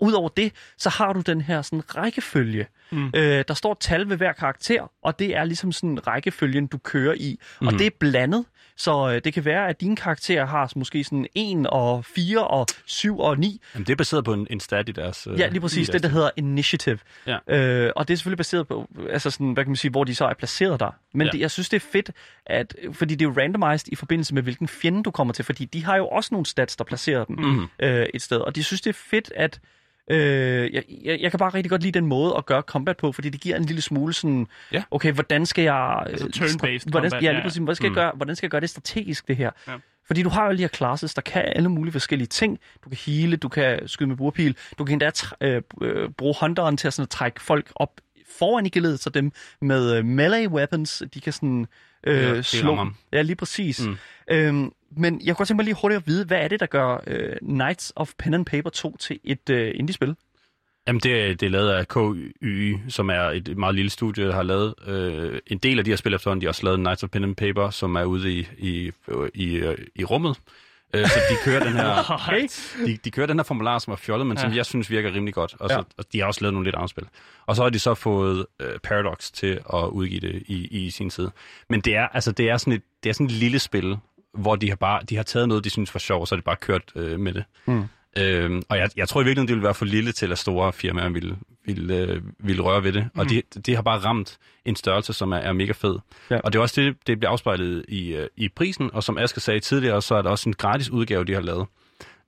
udover 0.06 0.30
det, 0.30 0.52
så 0.78 0.90
har 0.90 1.14
du 1.14 1.22
den 1.22 1.42
her 1.42 1.62
sådan 1.62 1.96
rækkefølge. 1.98 2.68
Mm. 2.92 3.12
Øh, 3.16 3.44
der 3.48 3.54
står 3.54 3.72
et 3.72 3.80
tal 3.80 4.10
ved 4.10 4.18
hver 4.18 4.34
karakter, 4.34 4.92
og 5.04 5.20
det 5.20 5.36
er 5.36 5.44
ligesom 5.44 5.72
sådan 5.72 6.08
rækkefølgen, 6.08 6.68
du 6.68 6.78
kører 6.78 7.14
i. 7.14 7.40
Mm. 7.62 7.68
Og 7.68 7.74
det 7.74 7.86
er 7.86 7.92
blandet, 8.00 8.46
så 8.78 9.10
øh, 9.12 9.22
det 9.24 9.34
kan 9.34 9.46
være, 9.46 9.68
at 9.70 9.82
dine 9.82 9.96
karakterer 9.96 10.46
har 10.46 10.72
måske 10.76 11.04
sådan 11.04 11.28
1 11.36 11.68
og 11.68 12.06
4 12.06 12.48
og 12.48 12.68
7 12.86 13.20
og 13.20 13.40
9. 13.40 13.62
Jamen, 13.74 13.86
det 13.86 13.92
er 13.92 13.96
baseret 13.96 14.26
på 14.26 14.34
en, 14.34 14.48
en 14.50 14.60
stat 14.60 14.90
i 14.90 14.92
deres... 14.92 15.28
øh, 15.32 15.40
Ja, 15.40 15.48
lige 15.48 15.62
præcis. 15.62 15.90
Det, 15.90 16.04
der 16.04 16.10
hedder 16.10 16.30
Initiative. 16.38 17.00
Ja. 17.28 17.38
Øh, 17.48 17.92
og 17.96 18.08
det 18.08 18.14
er 18.14 18.18
selvfølgelig 18.18 18.38
baseret 18.38 18.68
på, 18.68 18.88
altså 19.10 19.30
sådan, 19.30 19.54
hvad 19.54 19.64
kan 19.64 19.70
man 19.70 19.76
sige, 19.76 19.92
hvor 19.92 20.04
de 20.04 20.16
så 20.16 20.26
er 20.26 20.34
placeret 20.34 20.80
der. 20.80 20.96
Men 21.14 21.28
Ja. 21.28 21.32
det, 21.32 21.40
jeg 21.40 21.52
synes, 21.52 21.70
det 21.70 21.78
er 21.78 21.86
fedt, 21.92 22.12
at, 22.46 22.76
fordi 22.94 23.16
det 23.16 23.26
er 23.26 23.30
jo 23.30 23.36
randomized 23.42 23.88
i 23.92 23.96
forbindelse 23.96 24.34
med, 24.34 24.44
hvilken 24.44 24.68
fjende 24.68 25.04
du 25.04 25.12
kommer 25.12 25.34
til. 25.34 25.46
Fordi 25.46 25.66
de 25.66 25.86
har 25.86 25.96
jo 25.98 26.08
også 26.08 26.30
nogle 26.34 26.46
stats, 26.46 26.76
der 26.76 26.84
placerer 26.84 27.26
dem 27.26 27.36
Mhm. 27.40 27.68
øh, 27.80 28.06
et 28.14 28.22
sted. 28.22 28.38
Og 28.38 28.56
de 28.56 28.64
synes, 28.64 28.82
det 28.82 28.90
er 28.90 29.00
fedt, 29.10 29.32
at 29.36 29.60
Øh, 30.12 30.74
jeg, 30.74 30.84
jeg, 31.04 31.20
jeg 31.22 31.32
kan 31.32 31.38
bare 31.38 31.50
rigtig 31.50 31.70
godt 31.70 31.82
lide 31.84 32.00
den 32.00 32.06
måde 32.08 32.34
at 32.38 32.46
gøre 32.46 32.62
combat 32.62 32.98
på, 32.98 33.12
fordi 33.12 33.30
det 33.30 33.42
giver 33.42 33.56
en 33.56 33.66
lille 33.66 33.82
smule 33.82 34.14
sådan, 34.14 34.48
Ja. 34.72 34.84
okay, 34.92 35.12
hvordan 35.12 35.46
skal 35.46 35.64
jeg... 35.64 36.04
Altså 36.06 36.26
øh, 36.26 36.32
turn-based 36.36 36.90
hvordan, 36.90 37.10
combat, 37.12 37.24
ja, 37.24 37.32
lige 37.32 37.42
præcis, 37.42 37.58
hvordan 37.58 37.76
skal, 37.76 37.90
Mm. 37.90 37.96
jeg 37.96 38.04
gøre, 38.04 38.12
hvordan 38.16 38.36
skal 38.36 38.46
jeg 38.48 38.52
gøre 38.52 38.62
det 38.62 38.70
strategisk, 38.70 39.28
det 39.28 39.36
her? 39.36 39.52
Ja. 39.68 39.74
Fordi 40.08 40.24
du 40.24 40.30
har 40.30 40.46
jo 40.46 40.52
de 40.52 40.58
her 40.58 40.68
classes, 40.68 41.14
der 41.14 41.22
kan 41.22 41.44
alle 41.56 41.70
mulige 41.70 41.92
forskellige 41.92 42.28
ting. 42.28 42.60
Du 42.84 42.90
kan 42.90 42.98
hele, 43.06 43.38
du 43.38 43.50
kan 43.50 43.88
skyde 43.88 44.10
med 44.10 44.18
burpil, 44.18 44.58
du 44.80 44.86
kan 44.86 44.94
endda 44.94 45.12
øh, 45.42 45.62
øh, 45.82 46.10
bruge 46.10 46.36
hunteren 46.42 46.78
til 46.78 46.88
at, 46.88 46.94
sådan, 46.94 47.04
at 47.04 47.10
trække 47.10 47.42
folk 47.42 47.72
op 47.76 48.02
foran 48.40 48.66
i 48.66 48.70
geledet, 48.70 49.00
så 49.00 49.10
dem 49.10 49.32
med 49.62 49.98
øh, 49.98 50.06
melee 50.06 50.50
weapons, 50.50 51.04
de 51.14 51.22
kan 51.22 51.34
sådan 51.34 51.68
øh, 52.08 52.18
Ja, 52.24 52.42
slå. 52.42 52.76
dem. 52.76 52.94
Ja, 53.14 53.22
lige 53.22 53.36
præcis. 53.36 53.86
Mm. 53.86 53.90
Mm. 53.90 53.98
Øhm, 54.36 54.72
men 54.98 55.22
jeg 55.24 55.26
kunne 55.26 55.38
godt 55.38 55.48
tænke 55.48 55.58
mig 55.58 55.66
lige 55.66 55.76
hurtigt 55.82 55.98
at 56.02 56.08
vide, 56.08 56.26
hvad 56.26 56.38
er 56.38 56.48
det, 56.48 56.60
der 56.60 56.66
gør 56.66 57.04
øh, 57.08 57.36
Knights 57.42 57.94
of 57.96 58.12
Pen 58.20 58.34
and 58.34 58.46
Paper 58.46 58.70
2 58.70 58.98
til 58.98 59.20
et 59.24 59.50
øh, 59.50 59.72
indie-spil? 59.76 60.16
Jamen, 60.88 61.00
det, 61.00 61.22
er- 61.30 61.36
det 61.36 61.46
er 61.46 61.50
lavet 61.50 61.70
af 61.70 61.88
KY, 61.88 62.78
som 62.90 63.10
er 63.10 63.20
et 63.22 63.58
meget 63.58 63.76
lille 63.76 63.90
studie, 63.92 64.26
der 64.28 64.34
har 64.34 64.44
lavet 64.44 64.74
øh, 64.88 65.40
en 65.48 65.58
del 65.58 65.80
af 65.80 65.86
de 65.86 65.92
her 65.92 65.96
spil 65.96 66.14
efterhånden. 66.14 66.42
De 66.42 66.46
har 66.46 66.50
også 66.50 66.64
lavet 66.66 66.80
Knights 66.80 67.04
of 67.04 67.10
Pen 67.10 67.24
and 67.24 67.36
Paper, 67.36 67.70
som 67.70 67.96
er 67.96 68.04
ude 68.04 68.34
i, 68.34 68.48
i, 68.58 68.92
i, 69.34 69.56
øh, 69.56 69.78
i 69.96 70.04
rummet. 70.04 70.38
Øh, 70.94 71.08
så 71.08 71.20
de 71.30 71.36
kører 71.44 71.64
den 71.64 71.74
her, 71.74 72.12
Okay. 72.30 72.48
de, 72.86 72.98
de 73.06 73.12
kører 73.12 73.28
den 73.28 73.38
her 73.40 73.44
formular, 73.44 73.80
som 73.80 73.92
er 73.94 73.98
fjollet, 73.98 74.28
men 74.28 74.38
ja. 74.38 74.42
som 74.44 74.54
jeg 74.54 74.66
synes 74.66 74.90
virker 74.90 75.14
rimelig 75.14 75.34
godt. 75.34 75.56
Og, 75.60 75.70
så, 75.70 75.76
Ja. 75.76 75.82
og 75.98 76.06
de 76.14 76.20
har 76.20 76.26
også 76.28 76.42
lavet 76.42 76.54
nogle 76.54 76.66
lidt 76.68 76.76
andre 76.76 76.90
spil. 76.90 77.04
Og 77.46 77.56
så 77.56 77.64
har 77.64 77.70
de 77.70 77.80
så 77.80 77.94
fået 77.94 78.46
øh, 78.62 78.80
Paradox 78.84 79.32
til 79.32 79.60
at 79.74 79.84
udgive 79.92 80.20
det 80.20 80.44
i, 80.48 80.68
i 80.86 80.90
sin 80.90 81.10
side. 81.10 81.32
Men 81.70 81.82
det 81.82 81.96
er, 81.96 82.08
altså, 82.08 82.32
det 82.32 82.50
er, 82.50 82.58
sådan 82.58 82.74
et, 82.74 82.82
det 83.04 83.10
er 83.10 83.14
sådan 83.14 83.26
et 83.26 83.32
lille 83.32 83.60
spil, 83.60 83.98
hvor 84.36 84.56
de 84.56 84.70
har, 84.70 84.76
bare, 84.76 85.02
de 85.10 85.16
har 85.16 85.24
taget 85.24 85.48
noget, 85.48 85.64
de 85.64 85.70
synes 85.70 85.94
var 85.94 86.00
sjovt, 86.00 86.30
så 86.30 86.36
har 86.36 86.40
de 86.40 86.44
bare 86.44 86.56
kørt 86.56 86.92
øh, 86.96 87.20
med 87.20 87.34
det. 87.34 87.44
Mm. 87.66 87.84
Øhm, 88.18 88.62
og 88.70 88.78
jeg, 88.78 88.90
jeg 88.96 89.10
tror 89.10 89.22
i 89.22 89.24
virkeligheden, 89.24 89.48
det 89.48 89.56
ville 89.56 89.64
være 89.64 89.74
for 89.74 89.86
lille 89.86 90.12
til, 90.12 90.32
at 90.32 90.38
store 90.38 90.74
firmaer 90.74 91.10
ville, 91.10 91.38
ville, 91.66 91.96
øh, 91.96 92.22
ville 92.40 92.62
røre 92.62 92.84
ved 92.84 92.94
det. 92.94 93.10
Mm. 93.14 93.20
Og 93.20 93.30
de, 93.30 93.42
de 93.66 93.76
har 93.76 93.82
bare 93.82 94.00
ramt 94.00 94.38
en 94.66 94.76
størrelse, 94.76 95.14
som 95.14 95.32
er, 95.32 95.38
er 95.38 95.54
mega 95.54 95.72
fed. 95.72 96.00
Ja. 96.30 96.40
Og 96.40 96.54
det 96.54 96.60
er 96.60 96.64
også 96.64 96.82
det, 96.82 97.08
det 97.08 97.20
bliver 97.20 97.32
afspejlet 97.32 97.86
i, 97.88 98.14
øh, 98.16 98.28
i 98.38 98.50
prisen. 98.50 98.90
Og 98.94 99.04
som 99.04 99.18
Asger 99.18 99.40
sagde 99.40 99.60
tidligere, 99.60 100.02
så 100.02 100.16
er 100.16 100.22
der 100.22 100.30
også 100.30 100.50
en 100.50 100.54
gratis 100.54 100.90
udgave, 100.90 101.26
de 101.26 101.34
har 101.34 101.42
lavet, 101.42 101.68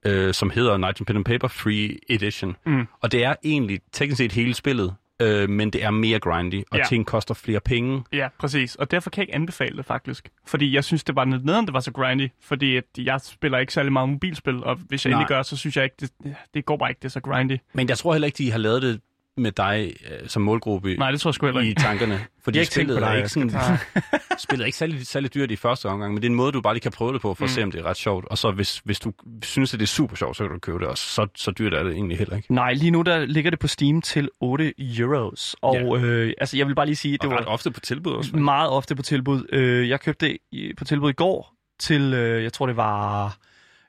øh, 0.06 0.34
som 0.34 0.50
hedder 0.50 0.78
Night 0.78 1.06
Pen 1.06 1.15
and 1.15 1.26
Paper 1.26 1.48
Free 1.48 1.98
Edition. 2.10 2.56
Mm. 2.65 2.88
Og 3.02 3.12
det 3.12 3.24
er 3.24 3.36
egentlig 3.43 3.80
teknisk 3.91 4.17
set 4.17 4.32
hele 4.32 4.54
spillet, 4.54 4.96
øh, 5.20 5.50
men 5.50 5.70
det 5.70 5.84
er 5.84 5.92
mere 5.92 6.20
grindy, 6.20 6.64
og 6.72 6.78
Ja. 6.78 6.84
ting 6.90 7.06
koster 7.06 7.34
flere 7.34 7.60
penge. 7.60 8.04
Ja, 8.14 8.28
præcis. 8.40 8.76
Og 8.76 8.92
derfor 8.92 9.10
kan 9.10 9.22
jeg 9.22 9.24
ikke 9.24 9.36
anbefale 9.36 9.78
det 9.78 9.86
faktisk. 9.86 10.30
Fordi 10.48 10.76
jeg 10.76 10.84
synes, 10.84 11.04
det 11.04 11.16
var 11.16 11.26
lidt 11.26 11.46
nederen, 11.46 11.66
det 11.66 11.74
var 11.74 11.80
så 11.80 11.92
grindy. 11.92 12.30
Fordi 12.42 12.76
at 12.78 12.84
jeg 12.98 13.22
spiller 13.22 13.58
ikke 13.58 13.74
særlig 13.74 13.94
meget 13.94 14.10
mobilspil, 14.10 14.64
og 14.64 14.76
hvis 14.76 15.06
jeg 15.06 15.12
Nej. 15.12 15.20
endelig 15.20 15.28
gør, 15.36 15.42
så 15.44 15.58
synes 15.58 15.76
jeg 15.78 15.84
ikke, 15.84 15.96
det, 16.00 16.36
det 16.54 16.66
går 16.66 16.78
bare 16.78 16.90
ikke, 16.90 17.00
det 17.00 17.06
er 17.06 17.10
så 17.10 17.20
grindy. 17.22 17.58
Men 17.74 17.90
jeg 17.90 17.98
tror 17.98 18.14
heller 18.14 18.26
ikke, 18.26 18.38
de 18.38 18.52
har 18.52 18.58
lavet 18.60 18.82
det 18.82 19.02
med 19.38 19.52
dig 19.52 19.93
øh, 20.12 20.28
som 20.30 20.41
målgruppe 20.41 20.95
Nej, 20.97 21.12
det 21.12 21.21
tror 21.21 21.30
jeg 21.30 21.34
sgu 21.34 21.45
heller 21.45 21.62
i 21.62 21.67
ikke. 21.67 21.82
tankerne. 21.82 22.19
Fordi 22.43 22.58
Jeg 22.58 22.62
ikke 22.63 22.73
spillet 22.73 22.97
på 23.00 23.04
er 23.06 23.10
dig, 23.10 23.17
ikke 23.17 23.30
sådan, 23.30 23.50
spillet 24.45 24.63
er 24.63 24.65
ikke 24.65 24.78
særlig, 24.78 25.08
særlig 25.08 25.34
dyrt 25.34 25.52
i 25.52 25.56
første 25.56 25.86
omgang, 25.86 26.13
men 26.13 26.21
det 26.21 26.28
er 26.28 26.30
en 26.32 26.36
måde, 26.36 26.52
du 26.52 26.62
bare 26.62 26.73
lige 26.73 26.82
kan 26.82 26.91
prøve 26.91 27.13
det 27.13 27.21
på, 27.21 27.34
for 27.34 27.45
at 27.45 27.50
Mm. 27.50 27.54
se, 27.56 27.63
om 27.63 27.71
det 27.71 27.80
er 27.80 27.84
ret 27.86 27.97
sjovt. 27.97 28.26
Og 28.26 28.38
så 28.38 28.52
hvis, 28.52 28.82
hvis 28.86 29.00
du 29.00 29.13
synes, 29.43 29.73
at 29.73 29.80
det 29.80 29.86
er 29.86 29.88
super 29.88 30.15
sjovt, 30.15 30.38
så 30.38 30.43
kan 30.43 30.54
du 30.54 30.60
købe 30.60 30.80
det 30.80 30.88
også. 30.88 31.04
Så, 31.04 31.28
så 31.36 31.52
dyrt 31.52 31.73
er 31.73 31.84
det 31.84 31.91
egentlig 31.93 32.17
heller 32.17 32.36
ikke. 32.36 32.54
Nej, 32.54 32.73
lige 32.73 32.91
nu 32.91 33.02
der 33.02 33.26
ligger 33.26 33.52
det 33.52 33.60
på 33.60 33.67
Steam 33.67 34.02
til 34.02 34.30
8 34.41 34.73
euros. 34.80 35.56
Og 35.62 35.97
øh, 36.04 36.34
altså, 36.38 36.58
jeg 36.58 36.67
vil 36.67 36.76
bare 36.76 36.86
lige 36.86 36.95
sige, 36.95 37.12
Det 37.13 37.21
det 37.21 37.30
var 37.30 37.36
var 37.36 37.41
ret 37.41 37.47
ofte 37.47 37.71
på 37.71 37.80
tilbud 37.80 38.12
også. 38.13 38.36
meget 38.36 38.69
ofte 38.69 38.95
på 38.95 39.02
tilbud. 39.02 39.43
Øh, 39.54 39.89
jeg 39.89 40.00
købte 40.02 40.38
det 40.54 40.73
på 40.78 40.84
tilbud 40.86 41.10
i 41.10 41.13
går 41.13 41.54
til, 41.80 42.13
øh, 42.13 42.43
jeg 42.43 42.54
tror 42.54 42.65
det 42.65 42.78
var... 42.78 43.38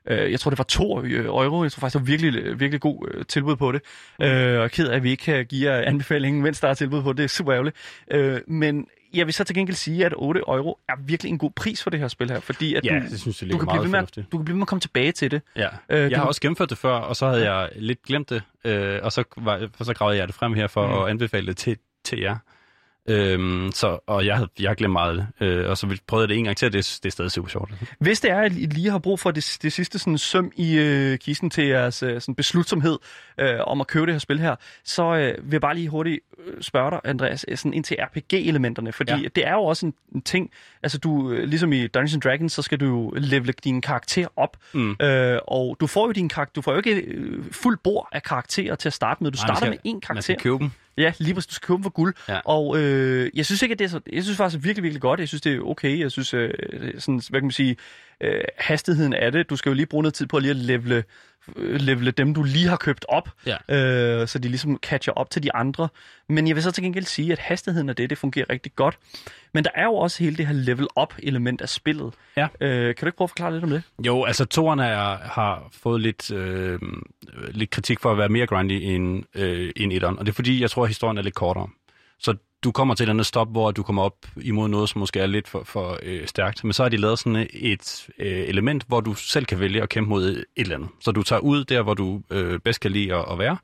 Øh, 0.09 0.31
jeg 0.31 0.39
tror, 0.39 0.49
det 0.51 0.57
var 0.57 0.63
2 0.63 1.03
øh, 1.03 1.25
euro. 1.25 1.63
Jeg 1.63 1.71
tror 1.71 1.79
faktisk, 1.79 1.93
det 1.93 2.01
var 2.01 2.05
virkelig, 2.17 2.59
virkelig 2.59 2.81
god 2.81 3.07
øh, 3.13 3.25
tilbud 3.25 3.55
på 3.55 3.71
det. 3.71 3.81
Øh, 4.21 4.59
og 4.59 4.71
ked 4.71 4.87
af, 4.87 4.95
at 4.95 5.03
vi 5.03 5.11
ikke 5.11 5.23
kan 5.23 5.45
give 5.45 5.71
jer 5.71 5.81
anbefalingen, 5.87 6.41
mens 6.43 6.59
der 6.59 6.67
er 6.67 6.73
tilbud 6.73 7.03
på 7.03 7.09
det. 7.09 7.17
Det 7.17 7.23
er 7.23 7.27
super 7.27 7.53
ærgerligt. 7.53 7.75
Øh, 8.11 8.41
men 8.47 8.87
jeg 9.13 9.25
vil 9.25 9.33
så 9.33 9.43
til 9.43 9.55
gengæld 9.55 9.75
sige, 9.75 10.05
at 10.05 10.13
8 10.17 10.39
euro 10.47 10.77
er 10.89 10.93
virkelig 11.05 11.29
en 11.29 11.37
god 11.37 11.51
pris 11.55 11.83
for 11.83 11.89
det 11.89 11.99
her 11.99 12.07
spil 12.07 12.29
her. 12.31 12.39
Fordi 12.39 12.75
at 12.75 12.85
Ja, 12.85 12.99
du, 12.99 13.05
det 13.11 13.19
synes 13.19 13.41
jeg 13.41 13.51
du, 13.51 13.57
kan 13.57 13.67
blive 13.67 13.87
med, 13.91 13.99
at- 13.99 14.15
du 14.31 14.37
kan 14.37 14.45
blive 14.45 14.47
ved 14.47 14.53
med 14.55 14.61
at 14.63 14.67
komme 14.67 14.79
tilbage 14.79 15.11
til 15.11 15.31
det. 15.31 15.41
Ja. 15.55 15.67
Øh, 15.89 16.11
Jeg 16.11 16.19
har 16.19 16.25
også 16.25 16.41
gennemført 16.41 16.69
det 16.69 16.77
før, 16.77 16.91
og 16.93 17.15
så 17.15 17.27
havde 17.27 17.51
jeg 17.53 17.69
lidt 17.75 18.03
glemt 18.03 18.29
det, 18.29 18.41
øh, 18.65 18.99
og 19.03 19.11
så, 19.11 19.23
var, 19.37 19.67
så 19.81 19.93
gravede 19.93 20.17
jeg 20.17 20.27
det 20.27 20.35
frem 20.35 20.53
her 20.53 20.67
for 20.67 20.87
Mm. 20.87 20.93
mm. 20.93 20.99
at 21.03 21.09
anbefale 21.09 21.47
det 21.47 21.57
til, 21.57 21.77
til 22.05 22.19
jer. 22.19 22.35
Øhm, 23.09 23.71
så, 23.71 23.99
og 24.07 24.25
jeg 24.25 24.47
jeg 24.59 24.69
har 24.69 24.75
glemt 24.75 24.91
meget 24.91 25.27
øh, 25.41 25.69
og 25.69 25.77
så 25.77 25.97
prøvede 26.07 26.23
jeg 26.23 26.29
det 26.29 26.37
en 26.37 26.43
gang 26.43 26.57
til, 26.57 26.65
og 26.65 26.73
det, 26.73 26.99
det 27.03 27.09
er 27.09 27.11
stadig 27.11 27.31
super 27.31 27.49
sjovt. 27.49 27.71
Hvis 27.99 28.19
det 28.21 28.31
er, 28.31 28.41
at 28.41 28.51
I 28.51 28.65
lige 28.65 28.89
har 28.91 28.99
brug 28.99 29.19
for 29.19 29.31
det, 29.31 29.57
det 29.61 29.73
sidste 29.73 29.99
sådan, 29.99 30.17
søm 30.17 30.51
i 30.55 30.77
øh, 30.77 31.17
kisten 31.17 31.49
til 31.49 31.67
jeres 31.67 32.03
øh, 32.03 32.21
sådan, 32.21 32.35
beslutsomhed 32.35 32.97
øh, 33.39 33.55
om 33.67 33.81
at 33.81 33.87
købe 33.87 34.05
det 34.05 34.13
her 34.13 34.19
spil 34.19 34.39
her, 34.39 34.55
så 34.83 35.03
øh, 35.15 35.33
vil 35.43 35.51
jeg 35.51 35.61
bare 35.61 35.75
lige 35.75 35.89
hurtigt 35.89 36.19
øh, 36.47 36.61
spørge 36.61 36.91
dig, 36.91 36.99
Andreas, 37.03 37.45
øh, 37.47 37.57
sådan 37.57 37.73
ind 37.73 37.83
til 37.83 37.97
RPG-elementerne, 37.99 38.91
fordi 38.91 39.11
ja. 39.11 39.27
Det 39.35 39.47
er 39.47 39.53
jo 39.53 39.63
også 39.63 39.85
en, 39.85 39.93
en 40.15 40.21
ting, 40.21 40.51
altså 40.83 40.97
du, 40.97 41.31
ligesom 41.43 41.73
i 41.73 41.87
Dungeons 41.87 42.13
and 42.13 42.21
Dragons, 42.21 42.53
så 42.53 42.61
skal 42.61 42.79
du 42.79 42.85
jo 42.85 43.13
levele 43.17 43.53
din 43.63 43.81
karakter 43.81 44.27
op, 44.35 44.57
Mm. 44.73 44.95
øh, 45.01 45.39
og 45.47 45.77
du 45.79 45.87
får 45.87 46.05
jo 46.05 46.11
din 46.11 46.29
karakter, 46.29 46.53
du 46.53 46.61
får 46.61 46.71
jo 46.71 46.77
ikke 46.77 46.95
øh, 46.95 47.43
fuld 47.51 47.77
bord 47.83 48.07
af 48.11 48.23
karakterer 48.23 48.75
til 48.75 48.89
at 48.89 48.93
starte 48.93 49.23
med, 49.23 49.31
du 49.31 49.35
Nej, 49.35 49.47
man 49.47 49.55
starter 49.55 49.71
skal- 49.73 49.79
med 49.83 49.91
én 49.91 49.95
Man 49.95 50.01
karakter. 50.01 50.21
skal 50.21 50.35
købe 50.37 50.57
dem. 50.57 50.71
Ja, 50.99 51.13
lige 51.19 51.33
præcis. 51.33 51.47
Du 51.47 51.53
skal 51.53 51.67
købe 51.67 51.75
dem 51.75 51.83
for 51.83 51.89
guld. 51.89 52.15
Ja. 52.29 52.39
Og 52.45 52.77
øh, 52.79 53.29
jeg 53.33 53.45
synes 53.45 53.61
ikke, 53.61 53.73
at 53.73 53.79
det 53.79 53.85
er 53.85 53.89
så... 53.89 53.99
Jeg 54.13 54.23
synes 54.23 54.37
faktisk 54.37 54.63
virkelig, 54.63 54.83
virkelig 54.83 55.01
godt. 55.01 55.19
Jeg 55.19 55.27
synes, 55.27 55.41
det 55.41 55.55
er 55.55 55.59
okay. 55.59 55.99
Jeg 55.99 56.11
synes, 56.11 56.33
øh, 56.33 56.53
sådan, 56.97 57.21
hvad 57.29 57.39
kan 57.39 57.45
man 57.45 57.51
sige, 57.51 57.75
øh, 58.21 58.41
hastigheden 58.57 59.13
af 59.13 59.31
det. 59.31 59.49
Du 59.49 59.55
skal 59.55 59.69
jo 59.69 59.73
lige 59.73 59.85
bruge 59.85 60.03
noget 60.03 60.13
tid 60.13 60.25
på 60.25 60.37
at 60.37 60.43
lige 60.43 60.51
at 60.51 60.57
levele, 60.57 61.03
levele 61.57 62.11
dem, 62.11 62.33
du 62.33 62.43
lige 62.43 62.67
har 62.67 62.77
købt 62.77 63.05
op. 63.09 63.29
Ja. 63.45 63.75
Øh, 63.75 64.27
så 64.27 64.39
de 64.39 64.47
ligesom 64.47 64.77
catcher 64.77 65.13
op 65.13 65.29
til 65.29 65.43
de 65.43 65.55
andre. 65.55 65.89
Men 66.29 66.47
jeg 66.47 66.55
vil 66.55 66.63
så 66.63 66.71
til 66.71 66.83
gengæld 66.83 67.05
sige, 67.05 67.31
at 67.31 67.39
hastigheden 67.39 67.89
af 67.89 67.95
det, 67.95 68.09
det 68.09 68.17
fungerer 68.17 68.45
rigtig 68.49 68.75
godt. 68.75 68.97
Men 69.53 69.63
der 69.63 69.69
er 69.75 69.83
jo 69.83 69.93
også 69.95 70.23
hele 70.23 70.37
det 70.37 70.47
her 70.47 70.53
level 70.53 70.87
up 71.01 71.13
element 71.23 71.61
af 71.61 71.69
spillet. 71.69 72.13
Ja. 72.37 72.47
Øh, 72.61 72.95
kan 72.95 73.01
du 73.01 73.05
ikke 73.05 73.17
prøve 73.17 73.25
at 73.25 73.29
forklare 73.29 73.53
lidt 73.53 73.63
om 73.63 73.69
det? 73.69 73.83
Jo, 74.05 74.23
altså 74.23 74.45
toerne 74.45 74.85
er, 74.85 75.17
har 75.17 75.69
fået 75.71 76.01
lidt, 76.01 76.31
øh, 76.31 76.79
lidt 77.51 77.69
kritik 77.69 77.99
for 77.99 78.11
at 78.11 78.17
være 78.17 78.29
mere 78.29 78.47
grindy 78.47 78.79
end, 78.81 79.23
øh, 79.35 79.71
end 79.75 79.93
etteren, 79.93 80.19
og 80.19 80.25
det 80.25 80.31
er 80.31 80.35
fordi, 80.35 80.61
jeg 80.61 80.71
tror, 80.71 80.83
at 80.83 80.89
historien 80.89 81.17
er 81.17 81.21
lidt 81.21 81.35
kortere. 81.35 81.69
Så 82.19 82.35
du 82.63 82.71
kommer 82.71 82.95
til 82.95 83.03
et 83.03 83.05
eller 83.05 83.13
andet 83.13 83.25
stop, 83.25 83.51
hvor 83.51 83.71
du 83.71 83.83
kommer 83.83 84.03
op 84.03 84.15
imod 84.41 84.67
noget, 84.67 84.89
som 84.89 84.99
måske 84.99 85.19
er 85.19 85.27
lidt 85.27 85.47
for, 85.47 85.63
for 85.63 85.99
øh, 86.03 86.27
stærkt. 86.27 86.63
Men 86.63 86.73
så 86.73 86.83
har 86.83 86.89
de 86.89 86.97
lavet 86.97 87.19
sådan 87.19 87.47
et 87.53 88.09
øh, 88.19 88.47
element, 88.47 88.83
hvor 88.87 89.01
du 89.01 89.13
selv 89.13 89.45
kan 89.45 89.59
vælge 89.59 89.81
at 89.81 89.89
kæmpe 89.89 90.09
mod 90.09 90.23
et 90.25 90.45
eller 90.55 90.75
andet. 90.75 90.89
Så 90.99 91.11
du 91.11 91.23
tager 91.23 91.39
ud 91.39 91.63
der, 91.63 91.81
hvor 91.81 91.93
du 91.93 92.21
øh, 92.29 92.59
bedst 92.59 92.79
kan 92.79 92.91
lide 92.91 93.15
at, 93.15 93.25
at 93.31 93.39
være, 93.39 93.57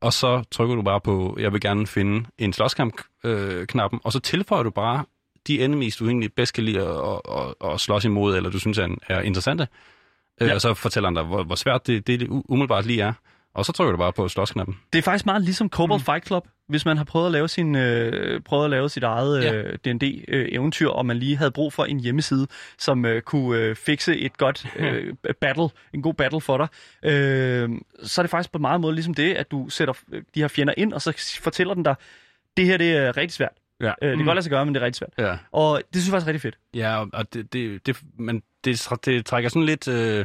og 0.00 0.12
så 0.12 0.42
trykker 0.50 0.74
du 0.74 0.82
bare 0.82 1.00
på, 1.00 1.36
jeg 1.40 1.52
vil 1.52 1.60
gerne 1.60 1.86
finde 1.86 2.26
en 2.38 2.52
slåskamp-knappen, 2.52 4.00
og 4.04 4.12
så 4.12 4.20
tilføjer 4.20 4.62
du 4.62 4.70
bare 4.70 5.04
de 5.46 5.64
enemies, 5.64 5.96
du 5.96 6.06
egentlig 6.06 6.32
bedst 6.32 6.54
kan 6.54 6.64
lide 6.64 6.80
at, 6.80 6.88
at, 6.88 7.20
at, 7.62 7.72
at 7.72 7.80
slås 7.80 8.04
imod, 8.04 8.36
eller 8.36 8.50
du 8.50 8.58
synes 8.58 8.78
er, 8.78 8.88
er 9.08 9.20
interessante. 9.20 9.68
Ja. 10.40 10.46
Ja. 10.46 10.54
Og 10.54 10.60
så 10.60 10.74
fortæller 10.74 11.08
han 11.08 11.14
dig, 11.14 11.24
hvor, 11.24 11.42
hvor 11.42 11.54
svært 11.54 11.86
det, 11.86 12.06
det, 12.06 12.20
det 12.20 12.28
umiddelbart 12.28 12.86
lige 12.86 13.02
er. 13.02 13.12
Og 13.54 13.64
så 13.64 13.72
trykker 13.72 13.92
du 13.92 13.98
bare 13.98 14.12
på 14.12 14.28
slåsknappen. 14.28 14.78
Det 14.92 14.98
er 14.98 15.02
faktisk 15.02 15.26
meget 15.26 15.42
ligesom 15.42 15.68
Cobalt 15.68 16.00
mm. 16.00 16.04
Fight 16.04 16.26
Club, 16.26 16.48
hvis 16.70 16.84
man 16.84 16.96
har 16.96 17.04
prøvet 17.04 17.26
at 17.26 17.32
lave, 17.32 17.48
sin, 17.48 17.76
øh, 17.76 18.40
prøvet 18.40 18.64
at 18.64 18.70
lave 18.70 18.88
sit 18.88 19.02
eget 19.02 19.42
Ja. 19.44 19.54
øh, 19.54 19.78
D&D-eventyr, 19.84 20.88
og 20.88 21.06
man 21.06 21.16
lige 21.16 21.36
havde 21.36 21.50
brug 21.50 21.72
for 21.72 21.84
en 21.84 22.00
hjemmeside, 22.00 22.46
som 22.78 23.04
øh, 23.04 23.22
kunne 23.22 23.58
øh, 23.58 23.76
fikse 23.76 24.16
et 24.18 24.38
godt 24.38 24.66
øh, 24.76 25.14
battle, 25.40 25.68
en 25.94 26.02
god 26.02 26.14
battle 26.14 26.40
for 26.40 26.56
dig. 26.56 26.68
Øh, 27.12 27.68
så 28.02 28.20
er 28.20 28.22
det 28.22 28.30
faktisk 28.30 28.52
på 28.52 28.58
meget 28.58 28.80
måde 28.80 28.94
ligesom 28.94 29.14
det, 29.14 29.34
at 29.34 29.50
du 29.50 29.68
sætter 29.68 29.94
øh, 30.12 30.22
de 30.34 30.40
her 30.40 30.48
fjender 30.48 30.74
ind, 30.76 30.92
og 30.92 31.02
så 31.02 31.38
fortæller 31.42 31.74
den 31.74 31.82
dig, 31.82 31.94
det 32.56 32.64
her 32.66 32.76
det 32.76 32.96
er 32.96 33.16
rigtig 33.16 33.32
svært. 33.34 33.52
Ja. 33.80 33.86
Øh, 33.86 33.92
det 33.92 34.00
kan 34.10 34.18
Mm. 34.18 34.24
godt 34.24 34.34
lade 34.36 34.42
sig 34.42 34.50
gøre, 34.50 34.64
men 34.66 34.74
det 34.74 34.80
er 34.80 34.84
rigtig 34.86 34.98
svært. 34.98 35.28
Ja, 35.28 35.36
Og 35.52 35.82
det 35.94 36.02
synes 36.02 36.06
jeg 36.06 36.12
faktisk 36.12 36.28
er 36.28 36.32
rigtig 36.32 36.40
fedt. 36.42 36.58
ja 36.74 37.04
og- 37.12 37.34
det, 37.34 37.52
det, 37.52 37.86
det, 37.86 37.96
men 38.18 38.42
det, 38.64 38.88
det 39.04 39.26
trækker 39.26 39.50
sådan 39.50 39.66
lidt 39.66 39.88
øh, 39.88 40.24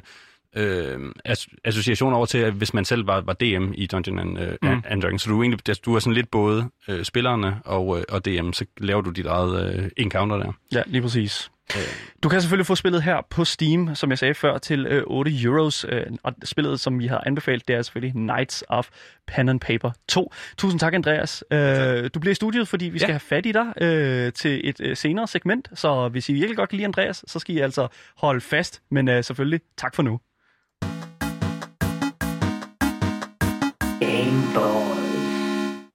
øh, 0.55 0.99
as, 1.25 1.47
association 1.63 2.13
over 2.13 2.25
til, 2.25 2.37
at 2.37 2.53
hvis 2.53 2.73
man 2.73 2.85
selv 2.85 3.07
var, 3.07 3.21
var 3.21 3.33
DM 3.33 3.71
i 3.75 3.85
Dungeon 3.87 4.19
and, 4.19 4.39
øh, 4.39 4.53
Mm. 4.61 4.81
and 4.87 5.01
Dragons, 5.01 5.21
så 5.21 5.29
du, 5.29 5.41
egentlig, 5.43 5.85
du 5.85 5.95
er 5.95 5.99
sådan 5.99 6.13
lidt 6.13 6.31
både 6.31 6.69
øh, 6.87 7.03
spillerne 7.05 7.59
og, 7.65 7.97
øh, 7.99 8.03
og 8.09 8.25
DM, 8.25 8.51
så 8.53 8.65
laver 8.77 9.01
du 9.01 9.09
dit 9.09 9.25
eget 9.25 9.75
øh, 9.79 9.89
encounter 9.97 10.37
der. 10.37 10.51
Ja, 10.73 10.81
lige 10.85 11.01
præcis. 11.01 11.51
Øh. 11.75 11.81
Du 12.23 12.29
kan 12.29 12.41
selvfølgelig 12.41 12.65
få 12.65 12.75
spillet 12.75 13.03
her 13.03 13.17
på 13.29 13.45
Steam, 13.45 13.95
som 13.95 14.09
jeg 14.09 14.17
sagde 14.19 14.33
før, 14.33 14.57
til 14.57 14.85
øh, 14.87 15.03
8 15.07 15.31
euros. 15.43 15.85
Øh, 15.89 16.03
og 16.23 16.33
spillet, 16.43 16.79
som 16.79 16.99
vi 16.99 17.07
har 17.07 17.23
anbefalet, 17.25 17.67
det 17.67 17.75
er 17.75 17.81
selvfølgelig 17.81 18.13
Knights 18.13 18.63
of 18.69 18.89
Pen 19.27 19.49
and 19.49 19.59
Paper 19.59 19.91
2. 20.07 20.33
Tusind 20.57 20.79
tak, 20.79 20.93
Andreas. 20.93 21.43
Øh, 21.51 22.09
du 22.13 22.19
bliver 22.19 22.31
i 22.31 22.35
studiet, 22.35 22.67
fordi 22.67 22.85
vi 22.85 22.99
skal 22.99 23.07
Ja. 23.07 23.13
have 23.13 23.19
fat 23.19 23.45
i 23.45 23.51
dig 23.51 23.73
øh, 23.81 24.33
til 24.33 24.61
et 24.69 24.81
øh, 24.81 24.97
senere 24.97 25.27
segment. 25.27 25.67
Så 25.73 26.07
hvis 26.09 26.29
I 26.29 26.33
virkelig 26.33 26.57
godt 26.57 26.69
kan 26.69 26.77
lide 26.77 26.85
Andreas, 26.85 27.23
så 27.27 27.39
skal 27.39 27.55
I 27.55 27.59
altså 27.59 27.87
holde 28.17 28.41
fast. 28.41 28.81
Men 28.91 29.07
øh, 29.09 29.23
selvfølgelig, 29.23 29.59
tak 29.77 29.95
for 29.95 30.03
nu. 30.03 30.19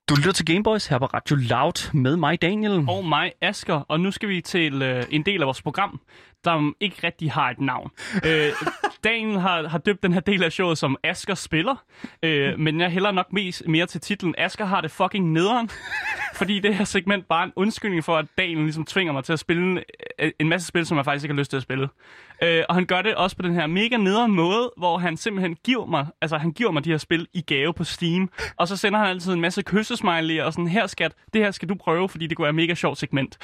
Du 0.09 0.15
lytter 0.15 0.33
til 0.33 0.47
Gameboys 0.47 0.87
her 0.87 0.99
på 0.99 1.05
Radio 1.07 1.37
Loud 1.37 1.93
med 1.95 2.17
mig, 2.17 2.43
Daniel. 2.43 2.85
Og 2.89 3.05
mig, 3.05 3.33
Asker, 3.43 3.75
og 3.89 4.01
nu 4.01 4.11
skal 4.11 4.29
vi 4.29 4.41
til 4.41 4.83
øh, 4.83 5.05
en 5.11 5.23
del 5.23 5.41
af 5.41 5.47
vores 5.47 5.63
program, 5.63 6.01
der 6.45 6.73
ikke 6.81 6.97
rigtig 7.05 7.33
har 7.33 7.51
et 7.51 7.61
navn. 7.61 7.91
øh, 8.27 8.53
Daniel 9.05 9.39
har, 9.39 9.69
har 9.69 9.79
døbt 9.79 10.03
den 10.03 10.13
her 10.13 10.21
del 10.21 10.43
af 10.45 10.53
showet 10.53 10.79
som 10.79 10.97
Asker 11.03 11.35
spiller, 11.35 11.85
øh, 12.23 12.59
men 12.59 12.81
jeg 12.81 12.91
hælder 12.91 13.11
nok 13.11 13.33
mest 13.33 13.63
mere 13.67 13.87
til 13.87 14.01
titlen 14.01 14.35
Asker 14.39 14.65
har 14.65 14.81
det 14.81 14.91
fucking 14.91 15.33
nederen. 15.33 15.71
fordi 16.41 16.61
det 16.61 16.75
her 16.75 16.85
segment 16.85 17.29
bare 17.29 17.43
er 17.43 17.47
en 17.47 17.53
undskyldning 17.57 18.05
for, 18.05 18.17
at 18.17 18.27
Daniel 18.39 18.59
ligesom 18.59 18.85
tvinger 18.85 19.13
mig 19.13 19.25
til 19.25 19.33
at 19.33 19.39
spille 19.39 19.63
en, 19.63 19.79
øh, 20.19 20.31
en 20.39 20.49
masse 20.49 20.67
spil, 20.69 20.87
som 20.87 20.97
jeg 20.97 21.05
faktisk 21.05 21.25
ikke 21.25 21.35
har 21.35 21.39
lyst 21.39 21.51
til 21.51 21.57
at 21.57 21.63
spille. 21.63 21.89
Øh, 22.43 22.65
og 22.69 22.75
han 22.75 22.87
gør 22.87 23.03
det 23.03 23.15
også 23.15 23.37
på 23.37 23.43
den 23.43 23.55
her 23.55 23.67
mega 23.67 23.97
nederen 23.97 24.33
måde, 24.33 24.73
hvor 24.77 24.99
han 24.99 25.17
simpelthen 25.17 25.57
giver 25.65 25.87
mig, 25.87 26.07
altså 26.21 26.39
han 26.39 26.53
giver 26.53 26.71
mig 26.71 26.85
de 26.85 26.91
her 26.91 26.99
spil 26.99 27.27
i 27.33 27.41
gave 27.41 27.75
på 27.75 27.85
Steam, 27.85 28.31
og 28.57 28.69
så 28.69 28.77
sender 28.77 28.99
han 28.99 29.09
altid 29.09 29.33
en 29.33 29.41
masse 29.41 29.63
kyssesmiley 29.63 30.41
og 30.41 30.53
sådan, 30.53 30.69
her 30.69 30.87
skat, 30.87 31.13
det 31.33 31.43
her 31.43 31.51
skal 31.51 31.69
du 31.69 31.75
prøve, 31.75 32.09
fordi 32.09 32.27
det 32.27 32.37
kunne 32.37 32.45
være 32.45 32.51
et 32.51 32.55
mega 32.55 32.75
sjovt 32.75 32.99
segment. 32.99 33.39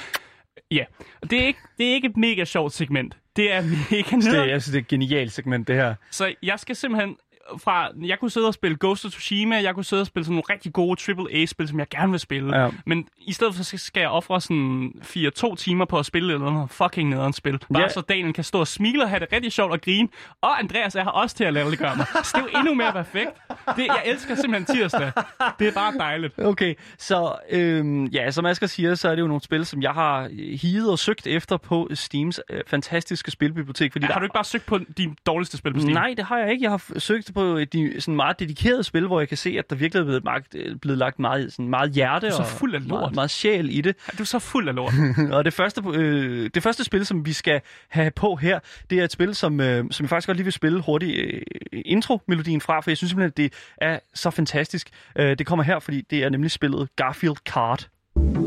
Ja, 0.71 0.85
og 1.21 1.31
det 1.31 1.41
er 1.43 1.47
ikke, 1.47 1.59
det 1.77 1.89
er 1.89 1.93
ikke 1.93 2.07
et 2.07 2.17
mega 2.17 2.45
sjovt 2.45 2.73
segment. 2.73 3.17
Det 3.35 3.51
er 3.51 3.61
mega 3.61 4.03
Det, 4.15 4.23
nederen. 4.25 4.35
er- 4.35 4.43
jeg 4.53 4.61
synes, 4.61 4.71
det 4.71 4.77
er 4.77 4.81
et 4.81 4.87
genialt 4.87 5.31
segment, 5.31 5.67
det 5.67 5.75
her. 5.75 5.95
Så 6.11 6.33
jeg 6.43 6.59
skal 6.59 6.75
simpelthen 6.75 7.15
fra... 7.57 7.89
Jeg 8.05 8.19
kunne 8.19 8.31
sidde 8.31 8.47
og 8.47 8.53
spille 8.53 8.77
Ghost 8.79 9.05
of 9.05 9.11
Tsushima, 9.11 9.55
jeg 9.61 9.73
kunne 9.75 9.85
sidde 9.85 10.01
og 10.01 10.07
spille 10.07 10.25
sådan 10.25 10.33
nogle 10.33 10.43
rigtig 10.49 10.73
gode 10.73 11.13
AAA-spil, 11.33 11.67
som 11.67 11.79
jeg 11.79 11.87
gerne 11.89 12.11
vil 12.11 12.19
spille. 12.19 12.61
Ja. 12.61 12.69
Men 12.85 13.07
i 13.17 13.33
stedet 13.33 13.55
for, 13.55 13.63
så 13.63 13.77
skal 13.77 13.99
jeg 14.01 14.09
ofre 14.09 14.41
sådan 14.41 14.91
4-2 15.03 15.55
timer 15.55 15.85
på 15.85 15.99
at 15.99 16.05
spille 16.05 16.33
eller 16.33 16.47
andet 16.47 16.71
fucking 16.71 17.09
nederen 17.09 17.33
spil. 17.33 17.59
Bare 17.73 17.83
Ja. 17.83 17.89
så 17.89 18.01
Daniel 18.01 18.33
kan 18.33 18.43
stå 18.43 18.59
og 18.59 18.67
smile 18.67 19.03
og 19.03 19.09
have 19.09 19.19
det 19.19 19.27
rigtig 19.33 19.51
sjovt 19.51 19.71
og 19.71 19.81
grine. 19.81 20.07
Og 20.41 20.59
Andreas 20.59 20.95
er 20.95 21.03
her 21.03 21.09
også 21.09 21.35
til 21.35 21.43
at 21.43 21.53
lave 21.53 21.71
det 21.71 21.79
gøre 21.79 21.95
mig. 21.95 22.05
Så 22.23 22.31
det 22.35 22.39
er 22.39 22.41
jo 22.53 22.59
endnu 22.59 22.73
mere 22.73 22.91
perfekt. 22.93 23.29
Det, 23.75 23.85
jeg 23.87 24.01
elsker 24.05 24.35
simpelthen 24.35 24.75
tirsdag. 24.75 25.11
Det 25.59 25.67
er 25.67 25.71
bare 25.73 25.93
dejligt. 25.99 26.39
Okay, 26.39 26.75
så 26.97 27.35
øhm, 27.51 28.05
ja, 28.05 28.31
som 28.31 28.45
Asger 28.45 28.67
siger, 28.67 28.95
så 28.95 29.09
er 29.09 29.15
det 29.15 29.21
jo 29.21 29.27
nogle 29.27 29.41
spil, 29.43 29.65
som 29.65 29.81
jeg 29.81 29.91
har 29.91 30.29
higet 30.61 30.91
og 30.91 30.99
søgt 30.99 31.27
efter 31.27 31.57
på 31.57 31.89
Steams 31.93 32.39
øh, 32.49 32.61
fantastiske 32.67 33.31
spilbibliotek. 33.31 33.91
Fordi 33.91 34.03
Ja, 34.03 34.07
der 34.07 34.13
har 34.13 34.19
du 34.19 34.25
ikke 34.25 34.33
bare 34.33 34.43
søgt 34.43 34.65
på 34.65 34.77
de 34.97 35.15
dårligste 35.25 35.57
spil 35.57 35.73
på 35.73 35.79
Steam? 35.79 35.93
Nej, 35.93 36.13
det 36.17 36.25
har 36.25 36.37
jeg 36.37 36.51
ikke. 36.51 36.63
Jeg 36.63 36.71
har 36.71 36.99
søgt 36.99 37.31
på 37.37 37.59
de 37.73 38.01
sådan 38.01 38.15
meget 38.15 38.39
dedikerede 38.39 38.83
spil, 38.83 39.07
hvor 39.07 39.19
jeg 39.19 39.27
kan 39.27 39.37
se, 39.37 39.55
at 39.59 39.69
der 39.69 39.75
virkelig 39.75 40.01
er 40.01 40.05
blevet, 40.05 40.23
magt, 40.23 40.55
blevet 40.81 40.97
lagt 40.97 41.19
meget, 41.19 41.51
sådan 41.53 41.69
meget 41.69 41.91
hjerte 41.91 42.31
så 42.31 42.37
og 42.37 42.45
fuld 42.45 42.75
af 42.75 42.87
lort. 42.87 42.99
Meget, 43.01 43.15
meget 43.15 43.29
sjæl 43.29 43.77
i 43.77 43.81
det. 43.81 43.95
Du 44.17 44.23
er 44.23 44.25
så 44.25 44.39
fuld 44.39 44.69
af 44.69 44.75
lort. 44.75 44.93
og 45.35 45.45
det 45.45 45.53
første, 45.53 45.81
øh, 45.93 46.49
det 46.53 46.63
første 46.63 46.83
spil, 46.83 47.05
som 47.05 47.25
vi 47.25 47.33
skal 47.33 47.61
have 47.89 48.11
på 48.11 48.35
her, 48.35 48.59
det 48.89 48.99
er 48.99 49.03
et 49.03 49.11
spil, 49.11 49.35
som, 49.35 49.59
øh, 49.59 49.85
som 49.91 50.03
jeg 50.03 50.09
faktisk 50.09 50.27
godt 50.27 50.37
lige 50.37 50.45
vil 50.45 50.53
spille 50.53 50.81
hurtigt 50.81 51.19
øh, 51.19 51.41
intro-melodien 51.85 52.61
fra, 52.61 52.81
for 52.81 52.89
jeg 52.89 52.97
synes 52.97 53.11
simpelthen, 53.11 53.31
at 53.31 53.37
det 53.37 53.53
er 53.77 53.99
så 54.13 54.29
fantastisk. 54.29 54.89
Øh, 55.15 55.37
det 55.37 55.47
kommer 55.47 55.63
her, 55.63 55.79
fordi 55.79 56.01
det 56.01 56.23
er 56.23 56.29
nemlig 56.29 56.51
spillet 56.51 56.89
Garfield 56.95 57.37
Kart. 57.45 57.89
Er 58.15 58.46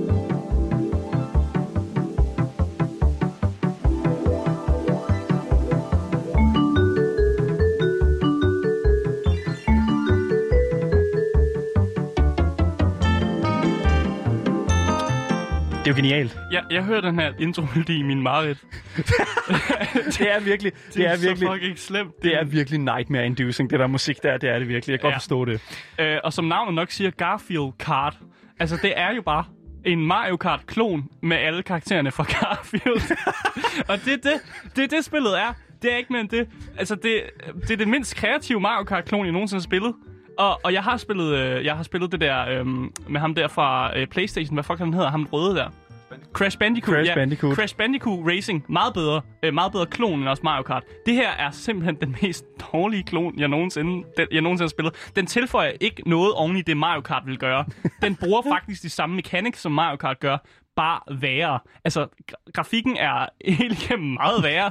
jo 15.90 15.96
genialt. 15.96 16.38
Jeg, 16.53 16.62
jeg 16.70 16.83
hører 16.85 17.00
den 17.00 17.18
her 17.20 17.33
intro 17.38 17.62
i 17.88 18.03
min 18.03 18.22
mareridt. 18.22 18.59
Det 20.18 20.35
er 20.35 20.40
virkelig, 20.40 20.72
det, 20.87 20.94
det 20.94 21.07
er 21.07 21.16
virkelig, 21.16 21.48
så 21.48 21.53
fucking 21.55 21.79
slemt. 21.79 22.22
det 22.22 22.35
er 22.37 22.44
virkelig 22.44 22.79
nightmare 22.81 23.26
inducing, 23.26 23.70
det 23.70 23.81
der 23.81 23.87
musik 23.87 24.22
der, 24.22 24.37
det 24.38 24.50
er 24.50 24.59
det 24.59 24.68
virkelig. 24.68 24.92
Jeg 24.92 25.00
kan 25.00 25.07
godt 25.07 25.12
Ja. 25.12 25.16
forstå 25.18 25.44
det. 25.44 25.61
Øh, 25.98 26.18
og 26.24 26.33
som 26.33 26.44
navnet 26.44 26.74
nok 26.74 26.90
siger, 26.90 27.11
Garfield 27.11 27.72
Kart. 27.79 28.18
Altså, 28.61 28.79
det 28.83 28.92
er 28.96 29.14
jo 29.14 29.22
bare 29.22 29.44
en 29.85 30.07
Mario 30.07 30.37
Kart-klon 30.37 31.05
med 31.22 31.37
alle 31.37 31.62
karaktererne 31.62 32.11
fra 32.11 32.24
Garfield. 32.40 33.16
og 33.88 33.98
det 34.05 34.12
er 34.12 34.16
det, 34.31 34.40
det, 34.76 34.85
er 34.85 34.88
det, 34.96 35.05
spillet 35.05 35.40
er. 35.40 35.53
Det 35.83 35.92
er 35.92 35.96
ikke 35.96 36.12
mere 36.12 36.20
end 36.20 36.29
det. 36.29 36.48
Altså, 36.79 36.94
det, 36.94 37.22
det 37.61 37.70
er 37.70 37.76
det 37.76 37.88
mindst 37.88 38.16
kreative 38.16 38.61
Mario 38.61 38.85
Kart-klon, 38.85 39.24
jeg 39.24 39.33
nogensinde 39.33 39.61
har 39.61 39.62
spillet. 39.64 39.94
Og, 40.38 40.61
og 40.64 40.73
jeg 40.73 40.83
har 40.83 40.97
spillet, 40.97 41.37
øh, 41.37 41.64
jeg 41.64 41.77
har 41.77 41.83
spillet 41.83 42.12
det 42.12 42.21
der 42.21 42.49
øh, 42.49 42.66
med 43.09 43.21
ham 43.21 43.35
der 43.35 43.49
fra 43.49 43.99
øh, 43.99 44.07
Playstation. 44.07 44.55
Hvad 44.55 44.64
fuck 44.64 44.79
han 44.79 44.95
hedder? 44.95 45.11
Ham 45.11 45.29
røde 45.33 45.57
der. 45.57 45.69
Crash 46.33 46.59
Bandicoot. 46.59 46.95
Crash 46.95 47.09
ja. 47.09 47.14
Bandicoot. 47.14 47.57
Crash 47.57 47.77
Bandicoot 47.77 48.27
Racing. 48.27 48.64
Meget 48.69 48.95
bedre. 48.95 49.21
Øh, 49.43 49.55
meget 49.55 49.73
bedre 49.73 49.87
klon 49.87 50.21
end 50.21 50.29
også 50.29 50.43
Mario 50.45 50.62
Kart. 50.62 50.83
Det 51.07 51.14
her 51.14 51.31
er 51.31 51.51
simpelthen 51.51 51.97
den 52.01 52.16
mest 52.23 52.45
dårlige 52.73 53.03
klon, 53.03 53.38
jeg 53.38 53.49
nogensinde, 53.49 54.05
den, 54.16 54.27
jeg 54.33 54.43
nogensinde 54.43 54.64
har 54.64 54.69
spillet. 54.69 55.11
Den 55.16 55.27
tilføjer 55.27 55.73
ikke 55.81 56.09
noget 56.09 56.33
oven 56.33 56.57
i 56.57 56.62
det, 56.62 56.77
Mario 56.77 57.01
Kart 57.01 57.23
vil 57.27 57.38
gøre. 57.38 57.64
Den 58.03 58.16
bruger 58.16 58.43
faktisk 58.55 58.83
de 58.83 58.90
samme 58.90 59.16
mechanics, 59.16 59.61
som 59.61 59.73
Mario 59.73 59.97
Kart 59.97 60.21
gør, 60.21 60.37
bare 60.81 61.21
værre. 61.21 61.59
Altså, 61.85 62.07
gra- 62.33 62.51
grafikken 62.55 62.97
er 62.97 63.27
helt 63.61 63.83
igennem 63.83 64.09
meget 64.12 64.43
værre. 64.43 64.71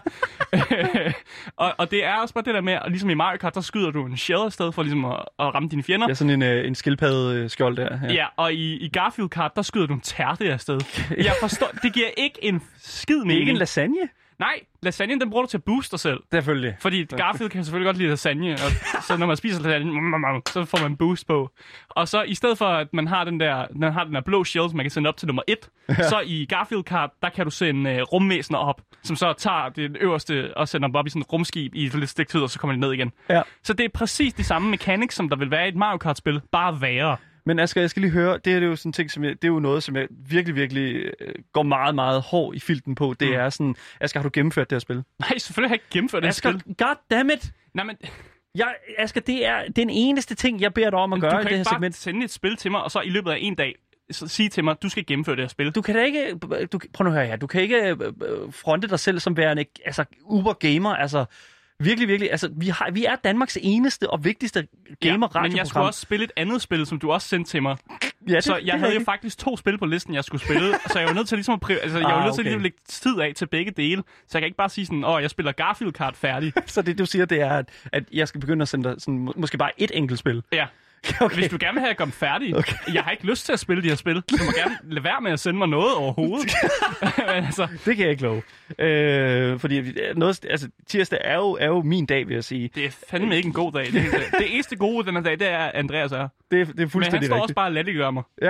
og, 1.58 1.74
og 1.78 1.92
det 1.92 2.06
er 2.06 2.16
også 2.16 2.34
bare 2.34 2.44
det 2.44 2.54
der 2.54 2.62
med, 2.62 2.74
at 2.74 2.82
ligesom 2.88 3.10
i 3.10 3.14
Mario 3.14 3.38
Kart, 3.38 3.56
der 3.56 3.62
skyder 3.62 3.92
du 3.92 4.06
en 4.06 4.18
shell 4.18 4.42
afsted 4.42 4.72
for 4.72 4.84
ligesom 4.84 5.06
at, 5.06 5.20
at 5.40 5.56
ramme 5.56 5.70
dine 5.70 5.84
fjender. 5.84 6.08
Er 6.08 6.14
sådan 6.14 6.30
en, 6.34 6.42
øh, 6.42 6.68
en 6.68 6.76
skildpadde 6.76 7.36
øh, 7.36 7.50
skjold 7.50 7.78
der. 7.78 7.98
Ja, 8.14 8.26
og 8.38 8.54
i, 8.54 8.78
i 8.78 8.90
Garfield 8.90 9.30
Kart, 9.30 9.56
der 9.56 9.62
skyder 9.62 9.86
du 9.88 9.94
en 9.94 10.02
tærte 10.02 10.54
afsted. 10.54 10.80
Jeg 11.18 11.34
forstår, 11.42 11.68
det 11.84 11.94
giver 11.94 12.08
ikke 12.18 12.40
en 12.44 12.62
skid 12.82 13.16
Det 13.16 13.22
er 13.22 13.26
mening. 13.26 13.40
ikke 13.40 13.52
en 13.52 13.58
lasagne? 13.58 13.98
Nej, 14.40 14.60
lasagne, 14.82 15.20
den 15.20 15.30
bruger 15.30 15.46
du 15.46 15.50
til 15.50 15.58
at 15.58 15.64
booste 15.64 15.92
dig 15.92 16.00
selv. 16.00 16.20
Selvfølgelig. 16.32 16.76
Fordi 16.80 17.04
Garfield 17.04 17.50
kan 17.50 17.64
selvfølgelig 17.64 17.86
godt 17.86 17.98
lide 17.98 18.10
lasagne, 18.10 18.54
og 18.54 19.04
så 19.08 19.18
når 19.18 19.26
man 19.26 19.38
spiser 19.38 19.62
lasagne, 19.62 19.92
mm, 19.92 19.98
mm, 19.98 20.16
mm, 20.34 20.42
så 20.48 20.66
får 20.66 20.82
man 20.82 20.98
boost 20.98 21.28
på. 21.28 21.50
Og 21.90 22.08
så 22.08 22.24
i 22.24 22.36
stedet 22.36 22.58
for, 22.58 22.66
at 22.66 22.88
man 22.94 23.08
har 23.08 23.24
den 23.24 23.40
der, 23.40 23.66
man 23.76 23.94
har 23.94 24.04
den 24.04 24.14
der 24.14 24.22
blå 24.22 24.44
som 24.44 24.76
man 24.76 24.84
kan 24.84 24.90
sende 24.92 25.08
op 25.08 25.18
til 25.18 25.28
nummer 25.28 25.44
1, 25.48 25.58
så 26.10 26.22
i 26.26 26.46
Garfield 26.50 26.84
Kart, 26.84 27.10
der 27.22 27.30
kan 27.30 27.46
du 27.46 27.52
sende 27.52 27.96
uh, 27.96 28.02
rumvæsener 28.02 28.60
op, 28.60 28.82
som 29.04 29.16
så 29.16 29.34
tager 29.34 29.70
det 29.70 29.98
øverste 30.00 30.58
og 30.58 30.68
sender 30.68 30.88
dem 30.88 30.96
op 30.96 31.08
i 31.08 31.10
sådan 31.10 31.22
et 31.22 31.34
rumskib 31.34 31.76
i 31.76 31.86
et 31.86 31.96
lidt 31.96 32.10
stik 32.10 32.28
tid, 32.28 32.42
og 32.42 32.50
så 32.50 32.60
kommer 32.60 32.74
de 32.74 32.80
ned 32.80 32.94
igen. 32.94 33.12
Ja. 33.30 33.42
Så 33.64 33.74
det 33.74 33.86
er 33.86 33.90
præcis 33.90 34.34
de 34.34 34.44
samme 34.44 34.70
mechanics, 34.70 35.16
som 35.16 35.30
der 35.30 35.36
vil 35.36 35.52
være 35.52 35.66
i 35.66 35.70
et 35.70 35.76
Mario 35.76 35.98
Kart-spil, 35.98 36.42
bare 36.52 36.82
værre. 36.82 37.18
Men 37.46 37.60
Asger, 37.60 37.82
jeg 37.82 37.90
skal 37.90 38.02
lige 38.02 38.12
høre, 38.12 38.38
det 38.46 38.54
er 38.54 38.60
jo 38.60 38.76
sådan 38.76 38.94
ting, 38.94 39.12
som 39.12 39.24
jeg, 39.24 39.32
det 39.32 39.44
er 39.44 39.48
jo 39.48 39.60
noget, 39.60 39.84
som 39.84 39.96
jeg 39.96 40.08
virkelig, 40.12 40.56
virkelig 40.56 40.96
øh, 40.96 41.34
går 41.54 41.64
meget, 41.64 41.96
meget 41.96 42.22
hård 42.22 42.56
i 42.56 42.60
filten 42.60 42.96
på. 42.96 43.16
Det 43.20 43.28
Mm. 43.28 43.34
er 43.34 43.50
sådan, 43.50 43.76
Asger, 44.02 44.20
har 44.20 44.24
du 44.24 44.30
gennemført 44.34 44.70
det 44.70 44.76
her 44.76 44.80
spil? 44.80 45.04
Nej, 45.20 45.38
selvfølgelig 45.38 45.70
har 45.70 45.74
jeg 45.76 45.82
ikke 45.84 45.86
gennemført 45.94 46.24
det 46.24 46.28
her 46.28 46.34
spil. 46.34 46.76
god 46.78 46.96
damn 47.12 47.30
it! 47.30 47.52
Nej, 47.74 47.86
men 47.86 47.96
Jeg, 48.56 48.76
Asger, 48.98 49.22
det 49.22 49.46
er 49.46 49.64
den 49.76 49.90
eneste 49.90 50.36
ting, 50.36 50.62
jeg 50.62 50.74
beder 50.74 50.90
dig 50.90 51.00
om 51.00 51.14
at 51.14 51.18
du 51.18 51.22
gøre 51.22 51.32
kan 51.32 51.40
i 51.42 51.44
det 51.44 51.50
her 51.52 51.58
ikke 51.58 51.64
bare 51.70 51.76
segment. 51.76 51.96
sende 51.96 52.24
et 52.26 52.32
spil 52.32 52.56
til 52.58 52.72
mig, 52.72 52.84
og 52.84 52.92
så 52.92 53.02
i 53.02 53.10
løbet 53.10 53.32
af 53.32 53.38
en 53.42 53.56
dag 53.56 53.76
sige 54.12 54.50
til 54.50 54.64
mig, 54.64 54.76
du 54.84 54.90
skal 54.90 55.06
gennemføre 55.06 55.36
det 55.36 55.44
her 55.44 55.50
spil. 55.50 55.72
Du 55.72 55.82
kan 55.82 55.96
da 55.96 56.04
ikke, 56.04 56.34
du, 56.72 56.80
prøv 56.94 57.04
nu 57.04 57.10
at 57.10 57.16
høre 57.16 57.26
her, 57.26 57.36
du 57.36 57.48
kan 57.48 57.62
ikke 57.62 57.78
øh, 57.90 57.98
øh, 58.02 58.54
fronte 58.54 58.88
dig 58.88 59.00
selv 59.00 59.20
som 59.20 59.38
værende 59.38 59.66
altså, 59.86 60.06
uber 60.24 60.54
gamer, 60.54 60.96
altså 60.96 61.26
virkelig, 61.80 62.08
virkelig, 62.08 62.32
altså 62.32 62.50
vi, 62.58 62.68
har, 62.68 62.92
vi 62.92 63.06
er 63.06 63.16
Danmarks 63.16 63.58
eneste 63.62 64.10
og 64.10 64.24
vigtigste 64.26 64.68
gamer 65.02 65.28
ja, 65.36 65.42
men 65.42 65.58
jeg 65.58 65.68
skulle 65.68 65.86
også 65.86 66.00
spille 66.02 66.26
et 66.26 66.32
andet 66.38 66.62
spil, 66.62 66.86
som 66.86 67.00
du 67.00 67.12
også 67.12 67.28
sendte 67.28 67.52
til 67.52 67.62
mig. 67.62 67.78
ja, 68.30 68.36
det, 68.36 68.44
Så 68.44 68.56
det 68.56 68.66
jeg 68.68 68.74
er 68.74 68.78
havde 68.78 68.94
jo 68.94 69.04
faktisk 69.04 69.38
to 69.38 69.58
spil 69.58 69.78
på 69.78 69.86
listen, 69.86 70.14
jeg 70.14 70.24
skulle 70.24 70.44
spille, 70.44 70.74
så 70.92 71.00
jeg 71.00 71.08
var 71.08 71.14
nødt 71.14 71.28
til 71.28 71.38
ligesom 71.38 71.54
at, 71.54 71.60
priv- 71.62 71.78
altså, 71.82 71.98
jeg 71.98 72.06
var 72.08 72.14
Ah, 72.14 72.24
nødt 72.26 72.34
til 72.36 72.42
okay. 72.42 72.44
ligesom 72.44 72.60
at 72.60 72.64
lægge 72.64 72.78
tid 72.88 73.20
af 73.20 73.34
til 73.36 73.46
begge 73.48 73.72
dele. 73.72 74.04
Så 74.28 74.38
jeg 74.38 74.42
kan 74.42 74.46
ikke 74.46 74.58
bare 74.58 74.70
sige 74.70 74.86
sådan, 74.86 75.04
åh, 75.04 75.22
jeg 75.22 75.30
spiller 75.30 75.52
Garfield 75.52 75.94
Kart 75.94 76.18
færdig. 76.18 76.54
Så 76.66 76.82
det, 76.82 76.98
du 76.98 77.06
siger, 77.06 77.26
det 77.26 77.42
er, 77.42 77.52
at, 77.52 77.70
at 77.92 78.04
jeg 78.14 78.28
skal 78.28 78.42
begynde 78.42 78.62
at 78.62 78.68
sende 78.68 78.90
dig 78.90 79.02
sådan, 79.02 79.20
må- 79.20 79.34
måske 79.38 79.58
bare 79.58 79.72
et 79.78 79.92
enkelt 79.94 80.20
spil. 80.20 80.44
Ja. 80.52 80.66
Okay. 81.22 81.36
Hvis 81.36 81.50
du 81.50 81.58
gerne 81.60 81.74
vil 81.74 81.80
have, 81.80 81.88
at 81.88 81.90
jeg 81.90 81.96
gør 81.98 82.06
dem 82.06 82.12
færdig. 82.12 82.56
Okay. 82.58 82.74
Jeg 82.94 83.04
har 83.04 83.12
ikke 83.12 83.26
lyst 83.26 83.46
til 83.46 83.54
at 83.54 83.60
spille 83.60 83.84
de 83.84 83.88
her 83.90 83.96
spil. 83.96 84.16
Du 84.16 84.38
må 84.46 84.52
gerne 84.58 84.78
lade 84.84 85.04
være 85.04 85.22
med 85.22 85.32
at 85.32 85.40
sende 85.40 85.58
mig 85.58 85.68
noget 85.68 85.96
overhovedet. 85.96 86.52
Men 87.18 87.46
altså, 87.46 87.68
Det 87.86 87.96
kan 87.96 88.04
jeg 88.04 88.10
ikke 88.12 88.24
love. 88.24 88.42
Øh, 88.80 89.60
fordi 89.60 89.94
noget, 90.16 90.46
altså, 90.50 90.70
tirsdag 90.88 91.20
er 91.24 91.36
jo, 91.36 91.58
er 91.60 91.68
jo 91.68 91.82
min 91.82 92.06
dag, 92.06 92.28
vil 92.28 92.34
jeg 92.34 92.44
sige. 92.44 92.70
det 92.76 92.86
er 92.86 92.92
fandme 93.10 93.36
ikke 93.38 93.48
en 93.48 93.54
god 93.54 93.72
dag. 93.72 93.86
Det, 93.86 93.96
er, 93.96 94.38
det 94.38 94.54
eneste 94.54 94.76
gode 94.76 95.06
den 95.08 95.16
her 95.16 95.24
dag, 95.24 95.40
det 95.40 95.48
er, 95.48 95.58
at 95.58 95.72
Andreas 95.76 96.12
er. 96.12 96.18
her. 96.18 96.28
Det, 96.52 96.62
er- 96.62 96.66
det 96.66 96.72
er 96.72 96.76
Men 96.76 96.80
han 96.80 96.90
fuldstændig 96.90 97.28
står 97.28 97.36
også 97.36 97.44
rigtigt. 97.44 97.56
bare 97.56 97.68
og 97.68 97.72
latterliggør 97.72 98.12
mig. 98.12 98.24
Ja. 98.42 98.48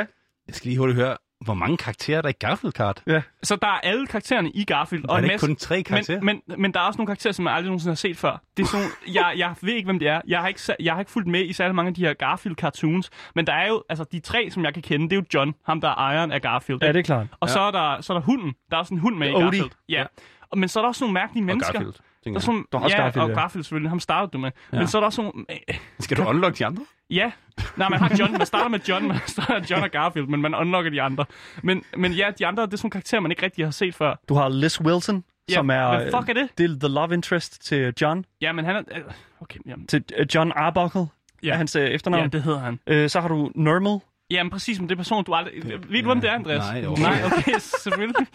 Jeg 0.48 0.56
skal 0.56 0.68
lige 0.68 0.78
hurtigt 0.78 1.00
høre, 1.00 1.18
hvor 1.46 1.54
mange 1.54 1.78
karakterer 1.78 2.22
der 2.22 2.30
er 2.30 2.34
i 2.34 2.38
Garfield 2.40 2.74
Kart? 2.74 3.04
ja. 3.08 3.22
Så 3.44 3.56
der 3.56 3.68
er 3.68 3.80
alle 3.84 4.08
karaktererne 4.08 4.52
i 4.52 4.64
Garfield. 4.64 5.06
Og 5.06 5.14
er 5.14 5.18
en 5.18 5.24
det 5.24 5.28
ikke 5.28 5.34
masse- 5.34 5.46
kun 5.48 5.56
tre 5.56 5.84
karakterer? 5.84 6.22
Men, 6.22 6.42
men, 6.48 6.62
men 6.62 6.74
der 6.74 6.80
er 6.80 6.84
også 6.84 6.98
nogle 6.98 7.08
karakterer, 7.08 7.32
som 7.34 7.46
jeg 7.46 7.54
aldrig 7.54 7.68
nogensinde 7.70 7.92
har 7.92 7.96
set 7.96 8.18
før. 8.18 8.42
Det 8.58 8.64
er 8.64 8.68
sådan, 8.68 8.80
nogle- 8.86 8.96
jeg, 9.28 9.34
jeg 9.38 9.56
ved 9.62 9.74
ikke, 9.74 9.86
hvem 9.86 10.00
det 10.00 10.08
er. 10.08 10.22
Jeg 10.28 10.40
har, 10.40 10.48
ikke, 10.48 10.60
jeg 10.80 10.94
har 10.94 11.00
ikke 11.00 11.12
fulgt 11.12 11.28
med 11.28 11.46
i 11.46 11.54
særlig 11.54 11.76
mange 11.76 11.88
af 11.90 11.94
de 11.96 12.02
her 12.06 12.14
Garfield-cartoons. 12.14 13.10
Men 13.36 13.48
der 13.48 13.54
er 13.54 13.68
jo, 13.68 13.84
altså 13.90 14.06
de 14.12 14.20
tre, 14.20 14.52
som 14.52 14.66
jeg 14.66 14.74
kan 14.74 14.84
kende, 14.84 15.06
det 15.10 15.14
er 15.14 15.18
jo 15.18 15.24
John, 15.34 15.54
ham 15.66 15.82
der 15.82 15.88
er 15.88 15.96
ejeren 15.96 16.32
af 16.32 16.42
Garfield. 16.42 16.84
ja, 16.84 16.88
det 16.88 17.00
er 17.00 17.04
klart. 17.04 17.28
Og 17.40 17.50
så, 17.50 17.60
er 17.60 17.72
der, 17.72 18.02
så 18.02 18.14
er 18.14 18.18
der 18.18 18.26
hunden. 18.26 18.54
Der 18.70 18.76
er 18.76 18.80
også 18.80 18.94
en 18.94 19.00
hund 19.00 19.16
med 19.18 19.28
i 19.30 19.34
Odie. 19.34 19.44
Garfield. 19.44 19.70
Ja. 19.90 20.06
Og, 20.52 20.58
men 20.58 20.70
så 20.70 20.80
er 20.80 20.84
der 20.84 20.88
også 20.88 21.04
nogle 21.04 21.14
mærkelige 21.14 21.42
Og 21.44 21.46
mennesker. 21.46 21.74
Garfield. 21.74 21.94
Der 22.26 22.36
er 22.36 22.40
sådan, 22.40 22.66
Der 22.72 22.78
er 22.80 22.84
også 22.84 22.98
ja, 22.98 23.04
Garfield, 23.04 23.24
og 23.24 23.30
ja. 23.30 23.36
Garfield 23.36 23.64
selvfølgelig. 23.64 23.92
Ham 23.92 24.00
startede 24.00 24.32
du 24.32 24.38
med. 24.38 24.52
Ja. 24.74 24.78
Men 24.78 24.88
så 24.88 24.98
er 24.98 25.00
der 25.00 25.06
også 25.06 25.22
nogle... 25.22 25.46
øh. 25.70 25.76
Skal 26.00 26.18
du 26.18 26.24
unlock 26.24 26.58
de 26.58 26.66
andre? 26.66 26.86
Ja, 27.10 27.32
nej, 27.78 27.90
man 27.90 28.00
har 28.00 28.16
John, 28.20 28.32
man 28.32 28.46
starter 28.46 28.70
med 28.70 28.80
John, 28.90 29.08
man 29.08 29.18
starter 29.28 29.66
John 29.72 29.84
og 29.84 29.90
Garfield, 29.92 30.28
men 30.28 30.42
man 30.42 30.56
unlocker 30.56 30.92
de 30.92 31.02
andre. 31.02 31.26
Men, 31.64 31.84
men 31.98 32.12
ja, 32.12 32.32
de 32.40 32.46
andre, 32.48 32.64
det 32.66 32.74
er 32.74 32.78
sådan 32.78 32.86
nogle 32.86 32.92
karakterer, 32.92 33.22
man 33.22 33.32
ikke 33.32 33.44
rigtig 33.44 33.66
har 33.66 33.72
set 33.72 33.96
før. 33.96 34.16
Du 34.30 34.34
har 34.34 34.50
Liz 34.50 34.82
Wilson, 34.82 35.24
Ja, 35.50 35.54
som 35.54 35.70
er, 35.70 35.88
hvad 35.98 36.12
fuck 36.18 36.30
er 36.30 36.34
det? 36.34 36.50
det 36.58 36.64
er 36.72 36.80
the 36.80 36.94
love 36.94 37.14
interest 37.14 37.66
til 37.66 37.94
John. 38.02 38.26
Ja, 38.42 38.52
men 38.52 38.66
han 38.66 38.76
er... 38.76 38.82
øh, 38.96 39.02
Okay, 39.42 39.60
jamen, 39.66 39.88
Til 39.88 40.04
øh, 40.18 40.26
John 40.36 40.52
Arbuckle, 40.56 41.02
Ja. 41.02 41.08
ja. 41.48 41.54
er 41.54 41.58
hans 41.58 41.76
øh, 41.76 41.90
efternavn. 41.90 42.24
ja, 42.24 42.28
det 42.30 42.44
hedder 42.44 42.60
han. 42.60 42.80
Øh, 42.88 43.10
så 43.10 43.22
har 43.22 43.28
du 43.28 43.52
Normal, 43.56 44.00
Jamen 44.32 44.52
præcis, 44.52 44.80
men 44.80 44.90
det 44.90 44.96
er 44.96 44.98
person, 44.98 45.24
du 45.24 45.34
aldrig... 45.34 45.54
Ved 45.66 46.02
du, 46.02 46.08
hvem 46.08 46.22
det 46.22 46.30
er, 46.30 46.34
Andreas? 46.34 46.60
Nej, 46.60 46.86
overhovedet 46.86 47.04
Nej, 47.04 47.26
okay, 47.26 47.60
selvfølgelig. 47.84 48.28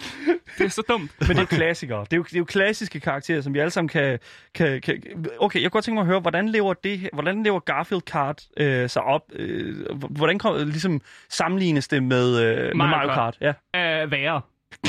Det 0.58 0.64
er 0.64 0.68
så 0.68 0.82
dumt. 0.88 1.10
Men 1.20 1.28
det 1.28 1.36
er 1.36 1.40
jo 1.40 1.46
klassikere. 1.46 2.00
Det 2.00 2.12
er 2.12 2.16
jo, 2.16 2.22
det 2.22 2.34
er 2.34 2.38
jo 2.38 2.44
klassiske 2.44 3.00
karakterer, 3.00 3.40
som 3.40 3.54
vi 3.54 3.58
alle 3.58 3.70
sammen 3.70 3.88
kan, 3.88 4.18
kan, 4.54 4.80
kan... 4.80 5.26
Okay, 5.38 5.62
jeg 5.62 5.70
kunne 5.70 5.76
godt 5.76 5.84
tænke 5.84 5.94
mig 5.94 6.00
at 6.00 6.06
høre, 6.06 6.20
hvordan 6.20 6.48
lever, 6.48 6.74
det, 6.74 7.08
hvordan 7.12 7.42
lever 7.42 7.58
Garfield 7.58 8.02
Kart 8.02 8.44
øh, 8.56 8.90
sig 8.90 9.02
op? 9.02 9.22
Øh, 9.32 9.96
hvordan 10.10 10.38
kom, 10.38 10.56
ligesom 10.56 11.00
sammenlignes 11.28 11.88
det 11.88 12.02
med, 12.02 12.40
øh, 12.40 12.56
med 12.56 12.74
Mario 12.74 12.90
Mario 12.90 13.08
Kart? 13.08 13.38
Kart. 13.40 13.56
Ja. 13.74 14.04
Uh, 14.04 14.10
værre. 14.10 14.40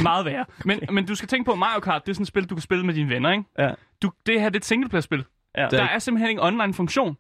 Meget 0.02 0.26
værre. 0.26 0.46
Men, 0.66 0.80
men 0.92 1.06
du 1.06 1.16
skal 1.16 1.28
tænke 1.28 1.46
på, 1.46 1.52
at 1.52 1.58
Mario 1.58 1.80
Kart, 1.80 2.06
det 2.06 2.12
er 2.12 2.14
sådan 2.14 2.24
et 2.24 2.28
spil, 2.28 2.50
du 2.50 2.56
kan 2.56 2.62
spille 2.62 2.86
med 2.86 2.94
dine 2.94 3.10
venner, 3.10 3.32
ikke? 3.32 3.44
Ja. 3.60 3.72
Du, 4.02 4.12
det 4.26 4.42
her 4.42 4.50
det 4.50 4.56
er 4.56 4.60
et 4.60 4.66
singleplayer-spil. 4.66 5.24
Ja. 5.58 5.68
Der 5.72 5.84
er 5.84 6.00
simpelthen 6.00 6.30
ikke 6.30 6.44
online-funktion. 6.44 7.18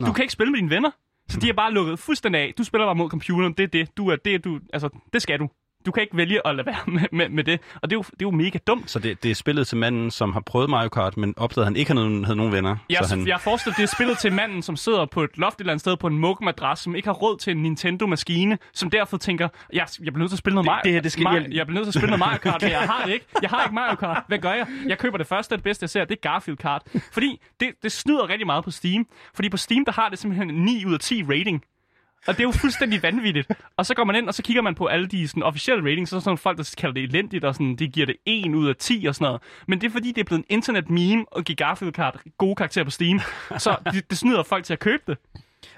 Du 0.00 0.04
Nå. 0.04 0.12
kan 0.12 0.22
ikke 0.22 0.32
spille 0.32 0.50
med 0.50 0.58
dine 0.58 0.70
venner. 0.70 0.90
Så 1.28 1.40
de 1.40 1.48
er 1.48 1.52
bare 1.52 1.72
lukket 1.72 1.98
fuldstændig 1.98 2.40
af. 2.40 2.54
Du 2.58 2.64
spiller 2.64 2.86
bare 2.86 2.94
mod 2.94 3.10
computeren. 3.10 3.52
Det 3.52 3.64
er 3.64 3.68
det. 3.68 3.96
Du 3.96 4.08
er 4.08 4.16
det, 4.16 4.44
du... 4.44 4.60
Altså, 4.72 4.88
det 5.12 5.22
skal 5.22 5.38
du. 5.38 5.48
Du 5.88 5.92
kan 5.92 6.02
ikke 6.02 6.16
vælge 6.16 6.46
at 6.46 6.54
lade 6.54 6.66
være 6.66 6.76
med, 6.96 7.02
med, 7.12 7.28
med 7.28 7.44
det. 7.44 7.60
Og 7.74 7.90
det 7.90 7.96
er, 7.96 7.98
jo, 7.98 8.02
det 8.02 8.12
er 8.12 8.16
jo 8.22 8.30
mega 8.30 8.58
dumt. 8.66 8.90
Så 8.90 8.98
det, 8.98 9.22
det 9.22 9.30
er 9.30 9.34
spillet 9.34 9.66
til 9.66 9.78
manden, 9.78 10.10
som 10.10 10.32
har 10.32 10.40
prøvet 10.40 10.70
Mario 10.70 10.88
Kart, 10.88 11.16
men 11.16 11.34
opdagede, 11.36 11.64
at 11.64 11.66
han 11.66 11.76
ikke 11.76 11.92
havde 11.92 12.08
nogen, 12.08 12.24
havde 12.24 12.36
nogen 12.36 12.52
venner. 12.52 12.76
Jeg, 12.90 12.98
så 13.02 13.16
han, 13.16 13.28
jeg 13.28 13.40
forestiller, 13.40 13.76
det 13.76 13.82
er 13.82 13.86
spillet 13.86 14.18
til 14.18 14.32
manden, 14.32 14.62
som 14.62 14.76
sidder 14.76 15.06
på 15.06 15.22
et 15.22 15.30
loft 15.38 15.54
et 15.54 15.60
eller 15.60 15.72
andet 15.72 15.80
sted 15.80 15.96
på 15.96 16.06
en 16.06 16.18
mugmadras, 16.18 16.78
som 16.78 16.94
ikke 16.94 17.08
har 17.08 17.14
råd 17.14 17.38
til 17.38 17.50
en 17.50 17.62
Nintendo-maskine, 17.62 18.58
som 18.72 18.90
derfor 18.90 19.16
tænker, 19.16 19.48
jeg, 19.72 19.86
jeg 19.98 20.12
bliver 20.12 20.18
nødt 20.18 20.30
til 20.30 20.34
at 20.34 20.38
spille 20.38 20.54
noget 20.54 20.66
Mario, 20.66 20.80
det 20.84 20.92
her, 20.92 21.00
det 21.00 21.12
skal 21.12 21.22
Mario, 21.24 21.40
jeg 21.50 21.66
bliver 21.66 21.80
nødt 21.80 21.84
til 21.84 21.90
at 21.90 21.94
spille 21.94 22.10
noget 22.10 22.18
Mario 22.18 22.38
Kart, 22.38 22.62
men 22.62 22.70
jeg 22.70 22.80
har 22.80 23.04
det 23.04 23.12
ikke. 23.12 23.26
Jeg 23.42 23.50
har 23.50 23.64
ikke 23.64 23.74
Mario 23.74 23.96
Kart. 23.96 24.22
Hvad 24.28 24.38
gør 24.38 24.52
jeg? 24.52 24.66
Jeg 24.88 24.98
køber 24.98 25.18
det 25.18 25.26
første 25.26 25.52
og 25.52 25.58
det 25.58 25.64
bedste, 25.64 25.82
jeg 25.82 25.90
ser, 25.90 26.04
det 26.04 26.18
er 26.24 26.30
Garfield 26.30 26.58
Kart. 26.58 26.82
Fordi 27.12 27.40
det, 27.60 27.68
det 27.82 27.92
snyder 27.92 28.28
rigtig 28.28 28.46
meget 28.46 28.64
på 28.64 28.70
Steam. 28.70 29.06
Fordi 29.34 29.48
på 29.48 29.56
Steam, 29.56 29.84
der 29.84 29.92
har 29.92 30.08
det 30.08 30.18
simpelthen 30.18 30.50
en 30.50 30.62
9 30.64 30.84
ud 30.86 30.94
af 30.94 31.00
10 31.00 31.22
rating. 31.22 31.62
Og 32.26 32.34
det 32.34 32.40
er 32.40 32.44
jo 32.44 32.52
fuldstændig 32.52 33.02
vanvittigt. 33.02 33.48
Og 33.76 33.86
så 33.86 33.94
går 33.94 34.04
man 34.04 34.16
ind, 34.16 34.28
og 34.28 34.34
så 34.34 34.42
kigger 34.42 34.62
man 34.62 34.74
på 34.74 34.86
alle 34.86 35.06
de 35.06 35.28
sådan, 35.28 35.42
officielle 35.42 35.90
ratings, 35.90 36.12
og 36.12 36.14
så 36.14 36.16
er 36.16 36.20
sådan 36.20 36.28
nogle 36.28 36.38
folk, 36.38 36.58
der 36.58 36.74
kalder 36.78 36.94
det 36.94 37.02
elendigt, 37.02 37.44
og 37.44 37.54
sådan, 37.54 37.76
de 37.76 37.88
giver 37.88 38.06
det 38.06 38.16
1 38.26 38.54
ud 38.54 38.68
af 38.68 38.76
10 38.76 39.06
og 39.08 39.14
sådan 39.14 39.24
noget. 39.24 39.42
Men 39.66 39.80
det 39.80 39.86
er 39.86 39.90
fordi, 39.90 40.08
det 40.12 40.20
er 40.20 40.24
blevet 40.24 40.38
en 40.40 40.46
internet 40.48 40.90
meme 40.90 41.24
og 41.32 41.44
give 41.44 41.56
Garfield 41.56 41.92
Kart 41.94 42.20
gode 42.38 42.56
karakterer 42.56 42.84
på 42.84 42.90
Steam. 42.90 43.20
Så 43.58 43.76
det, 43.92 44.10
det 44.10 44.18
snyder 44.18 44.42
folk 44.42 44.64
til 44.64 44.72
at 44.72 44.78
købe 44.78 45.02
det. 45.06 45.18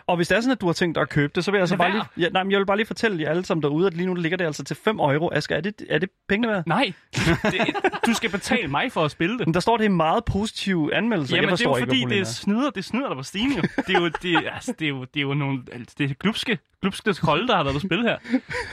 Og 0.07 0.17
hvis 0.17 0.29
det 0.29 0.37
er 0.37 0.41
sådan, 0.41 0.53
at 0.53 0.61
du 0.61 0.67
har 0.67 0.73
tænkt 0.73 0.95
dig 0.95 1.03
at 1.03 1.09
købe 1.09 1.33
det, 1.35 1.45
så 1.45 1.51
vil 1.51 1.59
jeg 1.59 1.69
så 1.69 1.75
Lad 1.75 1.79
bare 1.79 1.93
lige, 1.93 2.05
ja, 2.17 2.29
nej, 2.29 2.43
men 2.43 2.53
jeg 2.53 2.59
vil 2.59 2.67
bare 2.67 2.77
lige 2.77 2.87
fortælle 2.87 3.23
jer 3.23 3.31
alle 3.31 3.45
sammen 3.45 3.63
derude, 3.63 3.87
at 3.87 3.95
lige 3.95 4.07
nu 4.07 4.15
ligger 4.15 4.39
det 4.39 4.45
altså 4.45 4.65
til 4.65 4.77
5 4.77 4.99
euro. 5.01 5.31
Asger, 5.33 5.57
er 5.57 5.61
det, 5.61 5.83
er 5.89 5.99
det 5.99 6.09
pengene 6.29 6.53
værd? 6.53 6.63
Nej, 6.67 6.93
det, 7.53 7.77
du 8.07 8.15
skal 8.15 8.31
betale 8.31 8.69
mig 8.69 8.93
for 8.93 9.05
at 9.05 9.11
spille 9.11 9.39
det. 9.39 9.47
Men 9.47 9.55
der 9.55 9.61
står, 9.61 9.77
det 9.77 9.87
er 9.87 9.91
meget 9.91 10.25
positive 10.25 10.95
anmeldelser. 10.95 11.37
Jamen, 11.37 11.51
jeg 11.51 11.59
det 11.59 11.65
er 11.65 11.71
jo 11.71 11.77
ikke, 11.77 11.87
fordi, 11.87 12.05
det 12.05 12.21
er 12.21 12.25
snyder, 12.25 12.71
det 12.71 12.85
snyder 12.85 13.09
der 13.09 13.15
på 13.15 13.23
Steam 13.23 13.51
jo. 13.51 13.63
Det 13.87 13.97
er 13.97 14.01
jo, 14.01 14.09
det, 14.09 14.49
altså, 14.55 14.75
det 14.79 14.85
er 14.85 14.89
jo, 14.89 15.01
det 15.01 15.17
er 15.17 15.25
jo 15.25 15.35
nogle, 15.35 15.63
altså, 15.73 15.95
det 15.99 16.11
er 16.11 16.15
glupske, 16.15 16.59
glupske 16.83 17.15
kolde, 17.15 17.49
der 17.49 17.57
har 17.57 17.63
været 17.63 17.75
på 17.75 17.81
spil 17.81 18.03
her. 18.03 18.17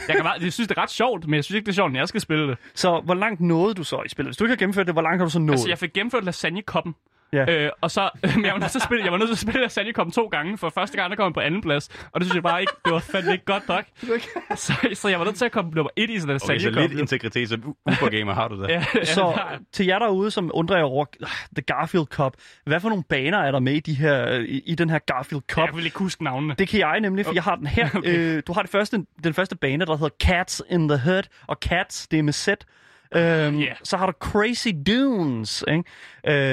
Jeg, 0.08 0.16
kan 0.16 0.24
bare, 0.24 0.38
jeg 0.42 0.54
synes, 0.54 0.68
det 0.68 0.78
er 0.78 0.82
ret 0.82 0.92
sjovt, 0.92 1.28
men 1.28 1.34
jeg 1.34 1.44
synes 1.44 1.56
ikke, 1.56 1.66
det 1.66 1.72
er 1.72 1.76
sjovt, 1.76 1.92
når 1.92 2.00
jeg 2.00 2.08
skal 2.08 2.22
spille 2.22 2.48
det. 2.48 2.58
Så 2.74 3.00
hvor 3.00 3.14
langt 3.14 3.42
nåede 3.42 3.74
du 3.74 3.84
så 3.84 4.02
i 4.06 4.10
spillet? 4.10 4.30
Hvis 4.30 4.38
du 4.38 4.44
ikke 4.44 4.52
har 4.52 4.58
gennemført 4.58 4.88
det, 4.88 4.96
hvor 4.96 5.02
langt 5.02 5.18
har 5.20 5.26
du 5.26 5.32
så 5.32 5.40
nået? 5.40 5.52
Altså, 5.52 5.70
jeg 5.70 5.78
fik 5.78 5.94
gennemført 5.94 6.24
lasagnekoppen. 6.24 6.96
Ja. 7.34 7.64
Øh, 7.66 7.72
og 7.82 7.92
så, 7.92 8.10
men 8.36 8.46
jeg 8.46 8.54
var 8.54 8.60
nødt 8.60 8.72
til 8.72 8.80
at 8.80 8.84
spille, 8.84 9.04
jeg 9.04 9.12
var 9.12 9.18
nødt 9.18 9.30
til 9.30 9.34
at 9.34 9.40
spille 9.40 9.62
lasagnekoppen 9.62 10.12
to 10.14 10.26
gange, 10.28 10.58
for 10.58 10.70
første 10.70 10.98
gang, 10.98 11.10
der 11.10 11.16
kom 11.16 11.26
jeg 11.26 11.34
på 11.34 11.40
anden 11.40 11.62
plads. 11.62 11.90
Og 12.12 12.20
det 12.22 12.26
synes 12.28 12.36
jeg 12.36 12.44
bare 12.44 12.62
ikke, 12.62 12.74
det 12.86 12.94
var 12.94 13.00
fandme 13.00 13.32
ikke 13.32 13.46
godt 13.46 13.68
nok. 13.68 13.86
Så, 14.56 14.74
så 14.94 15.08
jeg 15.08 15.20
var 15.20 15.26
nødt 15.26 15.36
til 15.36 15.46
at 15.46 15.52
komme 15.52 15.72
nummer 15.72 15.90
et 15.96 16.10
i 16.10 16.20
sådan 16.20 16.36
en 16.36 16.36
okay, 16.36 16.46
så 16.46 16.54
lasagnekoppen. 16.54 16.90
lidt 16.90 17.00
integritet 17.02 17.50
som 17.50 17.76
Uber-gamer 17.86 18.34
har 18.34 18.48
du 18.48 18.64
da. 18.64 18.68
ja, 18.74 18.86
ja, 18.96 19.06
Så 19.06 19.34
nej. 19.36 19.58
til 19.74 19.86
jer 19.86 20.00
derude, 20.00 20.32
som 20.32 20.52
undrer 20.54 20.78
jer 20.78 20.84
over 20.84 21.06
ah, 21.22 21.28
The 21.56 21.62
Garfield 21.62 22.06
Cup, 22.06 22.34
hvad 22.66 22.80
for 22.80 22.90
nogle 22.90 23.04
baner 23.10 23.38
er 23.38 23.52
der 23.52 23.60
med 23.60 23.74
i, 23.74 23.80
de 23.80 23.94
her, 23.94 24.28
i, 24.32 24.62
i 24.66 24.76
den 24.76 24.90
her 24.90 25.00
Garfield 25.00 25.44
Cup? 25.50 25.66
jeg 25.66 25.76
vil 25.76 25.86
ikke 25.86 26.00
huske 26.00 26.24
navnene. 26.24 26.56
Det 26.60 26.68
kan 26.68 26.80
jeg 26.80 27.00
nemlig, 27.00 27.26
for 27.26 27.34
jeg 27.34 27.44
har 27.44 27.56
den 27.56 27.68
her. 27.68 27.90
Okay. 27.98 28.36
Øh, 28.38 28.44
du 28.48 28.54
har 28.54 28.62
det 28.62 28.72
første, 28.72 29.06
den 29.24 29.34
første 29.34 29.56
bane, 29.56 29.86
der 29.86 29.98
hedder 29.98 30.16
Cats 30.24 30.62
in 30.70 30.88
the 30.90 30.98
Hood, 30.98 31.24
og 31.48 31.58
Cats, 31.62 32.08
det 32.08 32.20
er 32.20 32.24
med 32.24 32.34
Z. 32.34 32.48
Øhm, 33.16 33.60
Ja. 33.60 33.74
Så 33.84 33.98
har 33.98 34.06
du 34.06 34.14
Crazy 34.20 34.68
Dunes, 34.88 35.64
ikke? 35.68 35.84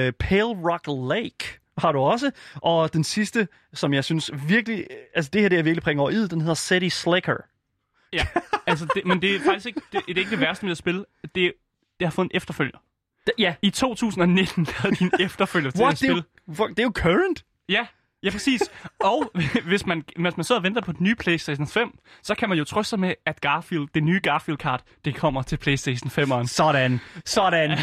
Øh, 0.06 0.12
Pale 0.12 0.44
Rock 0.72 0.86
Lake 1.14 1.58
har 1.78 1.92
du 1.92 1.98
også. 1.98 2.30
Og 2.54 2.92
den 2.92 3.04
sidste, 3.04 3.48
som 3.72 3.94
jeg 3.94 4.04
synes 4.04 4.30
virkelig... 4.48 4.86
Altså 5.14 5.30
det 5.32 5.40
her, 5.40 5.48
det 5.48 5.58
er 5.58 5.62
virkelig 5.62 5.82
pringer 5.82 6.02
over 6.02 6.10
i, 6.10 6.14
den 6.28 6.40
hedder 6.40 6.54
City 6.54 6.88
Slicker. 6.88 7.36
Ja, 8.12 8.26
altså, 8.66 8.86
det, 8.94 9.06
men 9.06 9.22
det 9.22 9.36
er 9.36 9.40
faktisk 9.40 9.66
ikke 9.66 9.80
det, 9.92 10.00
det, 10.06 10.14
er 10.14 10.18
ikke 10.18 10.30
det 10.30 10.40
værste 10.40 10.64
med 10.64 10.70
at 10.70 10.78
spille. 10.78 11.04
Det, 11.34 11.52
det 12.00 12.06
har 12.06 12.10
fået 12.10 12.24
en 12.24 12.30
efterfølger. 12.34 12.78
Ja. 13.38 13.54
I 13.62 13.70
2019 13.70 14.66
lavede 14.82 14.96
de 14.96 15.04
en 15.04 15.12
efterfølger 15.20 15.70
til 15.70 15.80
What? 15.82 15.92
det 15.92 16.00
Det 16.00 16.08
er, 16.10 16.22
spil. 16.46 16.58
jo, 16.58 16.68
det 16.68 16.78
er 16.78 16.82
jo 16.82 16.92
current. 16.94 17.44
Ja, 17.68 17.86
ja 18.24 18.30
præcis. 18.30 18.62
Og 19.00 19.32
hvis 19.68 19.86
man, 19.86 20.04
hvis 20.16 20.36
man 20.36 20.44
sidder 20.44 20.58
og 20.58 20.62
venter 20.62 20.80
på 20.80 20.92
den 20.92 21.04
nye 21.04 21.14
PlayStation 21.14 21.66
5, 21.66 21.98
så 22.22 22.34
kan 22.34 22.48
man 22.48 22.58
jo 22.58 22.64
trøste 22.64 22.90
sig 22.90 23.00
med, 23.00 23.14
at 23.26 23.40
Garfield, 23.40 23.88
det 23.94 24.02
nye 24.02 24.20
Garfield-kart, 24.22 24.82
det 25.04 25.16
kommer 25.16 25.42
til 25.42 25.56
PlayStation 25.56 26.10
5'eren. 26.10 26.46
Sådan. 26.46 27.00
Sådan. 27.24 27.78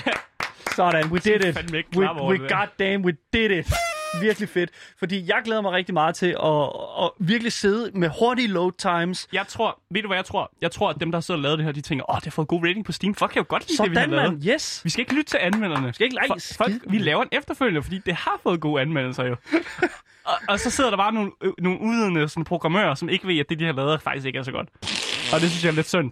Sådan. 0.76 1.06
We 1.06 1.18
did 1.18 1.44
it. 1.44 1.72
We, 1.72 2.06
we 2.28 2.38
goddamn, 2.38 3.04
we 3.04 3.12
did 3.32 3.50
it. 3.50 3.72
Virkelig 4.20 4.48
fedt. 4.48 4.70
Fordi 4.98 5.24
jeg 5.28 5.40
glæder 5.44 5.60
mig 5.60 5.72
rigtig 5.72 5.94
meget 5.94 6.14
til 6.14 6.26
at, 6.44 6.62
at 7.04 7.10
virkelig 7.18 7.52
sidde 7.52 7.90
med 7.98 8.10
hurtige 8.18 8.48
load 8.48 8.72
times. 8.78 9.28
Jeg 9.32 9.46
tror, 9.48 9.80
ved 9.90 10.02
du 10.02 10.08
hvad 10.08 10.16
jeg 10.18 10.24
tror? 10.24 10.50
Jeg 10.60 10.70
tror, 10.70 10.90
at 10.90 10.96
dem, 11.00 11.12
der 11.12 11.20
sidder 11.20 11.38
og 11.38 11.42
lavet 11.42 11.58
det 11.58 11.64
her, 11.64 11.72
de 11.72 11.80
tænker, 11.80 12.10
åh, 12.10 12.16
det 12.16 12.24
har 12.24 12.30
fået 12.30 12.48
god 12.48 12.62
rating 12.64 12.84
på 12.84 12.92
Steam. 12.92 13.14
Folk 13.14 13.32
kan 13.32 13.40
jo 13.40 13.46
godt 13.48 13.68
lide 13.68 13.82
det, 13.82 13.90
vi 13.90 13.96
har 13.96 14.02
Sådan, 14.02 14.16
lavet. 14.16 14.32
man. 14.32 14.48
Yes. 14.54 14.80
Vi 14.84 14.90
skal 14.90 15.00
ikke 15.02 15.14
lytte 15.14 15.30
til 15.30 15.38
anmelderne. 15.42 15.92
skal 15.94 16.04
ikke- 16.04 16.16
nej, 16.16 16.26
Folk, 16.28 16.42
folk, 16.56 16.72
vi 16.86 16.98
laver 16.98 17.22
en 17.22 17.28
efterfølger, 17.32 17.80
fordi 17.80 17.98
det 18.06 18.14
har 18.14 18.40
fået 18.42 18.60
gode 18.60 18.82
anmeldelser 18.82 19.24
jo. 19.24 19.36
og, 20.24 20.34
og, 20.48 20.60
så 20.60 20.70
sidder 20.70 20.90
der 20.90 20.96
bare 20.96 21.12
nogle, 21.12 21.30
øh, 21.42 21.52
nogle 21.58 21.80
udvidende 21.80 22.28
sådan, 22.28 22.44
programmører, 22.44 22.94
som 22.94 23.08
ikke 23.08 23.26
ved, 23.28 23.38
at 23.38 23.46
det, 23.48 23.58
de 23.58 23.64
har 23.64 23.72
lavet, 23.72 24.02
faktisk 24.02 24.26
ikke 24.26 24.38
er 24.38 24.42
så 24.42 24.52
godt. 24.52 24.68
Og 25.34 25.40
det 25.40 25.50
synes 25.50 25.64
jeg 25.64 25.70
er 25.70 25.74
lidt 25.74 25.88
synd. 25.88 26.10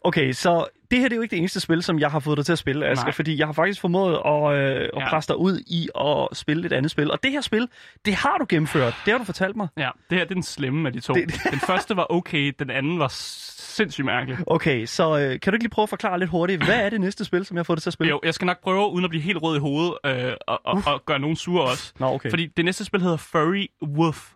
Okay, 0.00 0.32
så 0.32 0.66
det 0.90 0.98
her 0.98 1.08
det 1.08 1.12
er 1.12 1.16
jo 1.16 1.22
ikke 1.22 1.30
det 1.30 1.38
eneste 1.38 1.60
spil, 1.60 1.82
som 1.82 1.98
jeg 1.98 2.10
har 2.10 2.18
fået 2.18 2.36
dig 2.36 2.46
til 2.46 2.52
at 2.52 2.58
spille, 2.58 2.86
Asger, 2.86 3.04
Nej. 3.04 3.12
fordi 3.12 3.38
jeg 3.38 3.46
har 3.46 3.52
faktisk 3.52 3.80
formået 3.80 4.14
at, 4.26 4.58
øh, 4.58 4.82
at 4.82 4.90
Ja. 4.96 5.08
presse 5.08 5.28
dig 5.28 5.36
ud 5.36 5.60
i 5.66 5.88
at 6.00 6.36
spille 6.36 6.66
et 6.66 6.72
andet 6.72 6.90
spil. 6.90 7.10
Og 7.10 7.22
det 7.22 7.30
her 7.30 7.40
spil, 7.40 7.68
det 8.04 8.14
har 8.14 8.38
du 8.38 8.46
gennemført. 8.48 8.94
Det 9.04 9.10
har 9.12 9.18
du 9.18 9.24
fortalt 9.24 9.56
mig. 9.56 9.68
Ja, 9.76 9.90
det 10.10 10.18
her 10.18 10.24
det 10.24 10.30
er 10.30 10.34
den 10.34 10.42
slemme 10.42 10.88
af 10.88 10.92
de 10.92 11.00
to. 11.00 11.14
Det- 11.14 11.26
Det, 11.28 11.40
Den 11.50 11.60
første 11.60 11.96
var 11.96 12.06
okay, 12.10 12.52
den 12.58 12.70
anden 12.70 12.98
var 12.98 13.08
sindssygt 13.08 14.04
mærkelig. 14.04 14.38
Okay, 14.46 14.86
så 14.86 15.18
øh, 15.18 15.40
kan 15.40 15.52
du 15.52 15.54
ikke 15.54 15.64
lige 15.64 15.70
prøve 15.70 15.82
at 15.82 15.88
forklare 15.88 16.18
lidt 16.18 16.30
hurtigt, 16.30 16.64
hvad 16.64 16.80
er 16.80 16.90
det 16.90 17.00
næste 17.00 17.24
spil, 17.24 17.44
som 17.44 17.56
jeg 17.56 17.58
har 17.58 17.64
fået 17.64 17.76
dig 17.76 17.82
til 17.82 17.90
at 17.90 17.94
spille? 17.94 18.10
Jo, 18.10 18.20
jeg 18.24 18.34
skal 18.34 18.46
nok 18.46 18.62
prøve, 18.62 18.90
uden 18.90 19.04
at 19.04 19.10
blive 19.10 19.22
helt 19.22 19.38
rød 19.42 19.56
i 19.56 19.60
hovedet, 19.60 19.94
øh, 20.06 20.32
og, 20.48 20.60
og, 20.64 20.82
og 20.86 21.04
gøre 21.06 21.18
nogen 21.18 21.36
sure 21.36 21.62
også. 21.70 21.92
Nå, 21.98 22.06
okay. 22.06 22.30
Fordi 22.30 22.46
det 22.46 22.64
næste 22.64 22.84
spil 22.84 23.00
hedder 23.02 23.16
Furry 23.16 23.66
Wolf. 23.96 24.30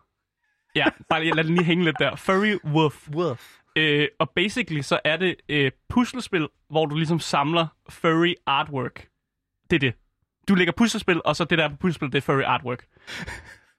Ja, 0.77 0.85
bare 1.11 1.25
lad 1.25 1.45
den 1.45 1.55
lige 1.55 1.65
hænge 1.65 1.85
lidt 1.85 1.97
der. 1.99 2.17
Furry 2.17 2.57
Wolf. 2.65 3.09
Wolf. 3.15 3.43
Øh, 3.79 4.09
og 4.19 4.31
basically 4.31 4.81
så 4.81 5.01
er 5.05 5.17
det 5.17 5.37
øh, 5.49 5.71
puslespil, 5.89 6.49
hvor 6.71 6.87
du 6.87 6.97
ligesom 6.97 7.21
samler 7.21 7.67
furry 7.89 8.35
artwork. 8.47 9.09
Det 9.71 9.77
er 9.77 9.81
det. 9.81 9.95
Du 10.49 10.55
lægger 10.55 10.73
puslespil, 10.73 11.21
og 11.25 11.37
så 11.37 11.45
det 11.45 11.59
der 11.59 11.69
på 11.69 11.77
puslespil, 11.77 12.13
det 12.13 12.17
er 12.19 12.21
furry 12.21 12.43
artwork. 12.43 12.85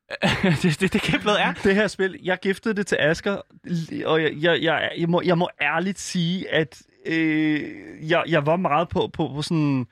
det, 0.62 0.80
det, 0.80 0.94
det 0.94 1.02
kæmpet 1.02 1.42
er. 1.42 1.54
Det 1.54 1.76
her 1.76 1.88
spil, 1.88 2.20
jeg 2.24 2.38
giftede 2.42 2.74
det 2.74 2.88
til 2.88 2.98
Asker, 3.00 3.42
og 4.06 4.24
jeg, 4.24 4.34
jeg, 4.36 4.62
jeg, 4.62 4.92
jeg, 4.98 5.10
må, 5.10 5.22
jeg 5.22 5.38
må 5.38 5.50
ærligt 5.62 6.00
sige, 6.00 6.50
at 6.50 6.82
øh, 7.06 8.10
jeg, 8.10 8.24
jeg 8.28 8.46
var 8.46 8.56
meget 8.56 8.90
på, 8.90 9.10
på, 9.14 9.32
på 9.36 9.42
sådan... 9.42 9.88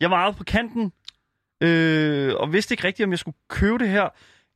Jeg 0.00 0.10
var 0.10 0.16
meget 0.16 0.36
på 0.36 0.44
kanten, 0.44 0.92
øh, 1.60 2.34
og 2.34 2.52
vidste 2.52 2.72
ikke 2.72 2.84
rigtigt, 2.84 3.04
om 3.04 3.10
jeg 3.10 3.18
skulle 3.18 3.36
købe 3.48 3.78
det 3.78 3.88
her. 3.88 4.08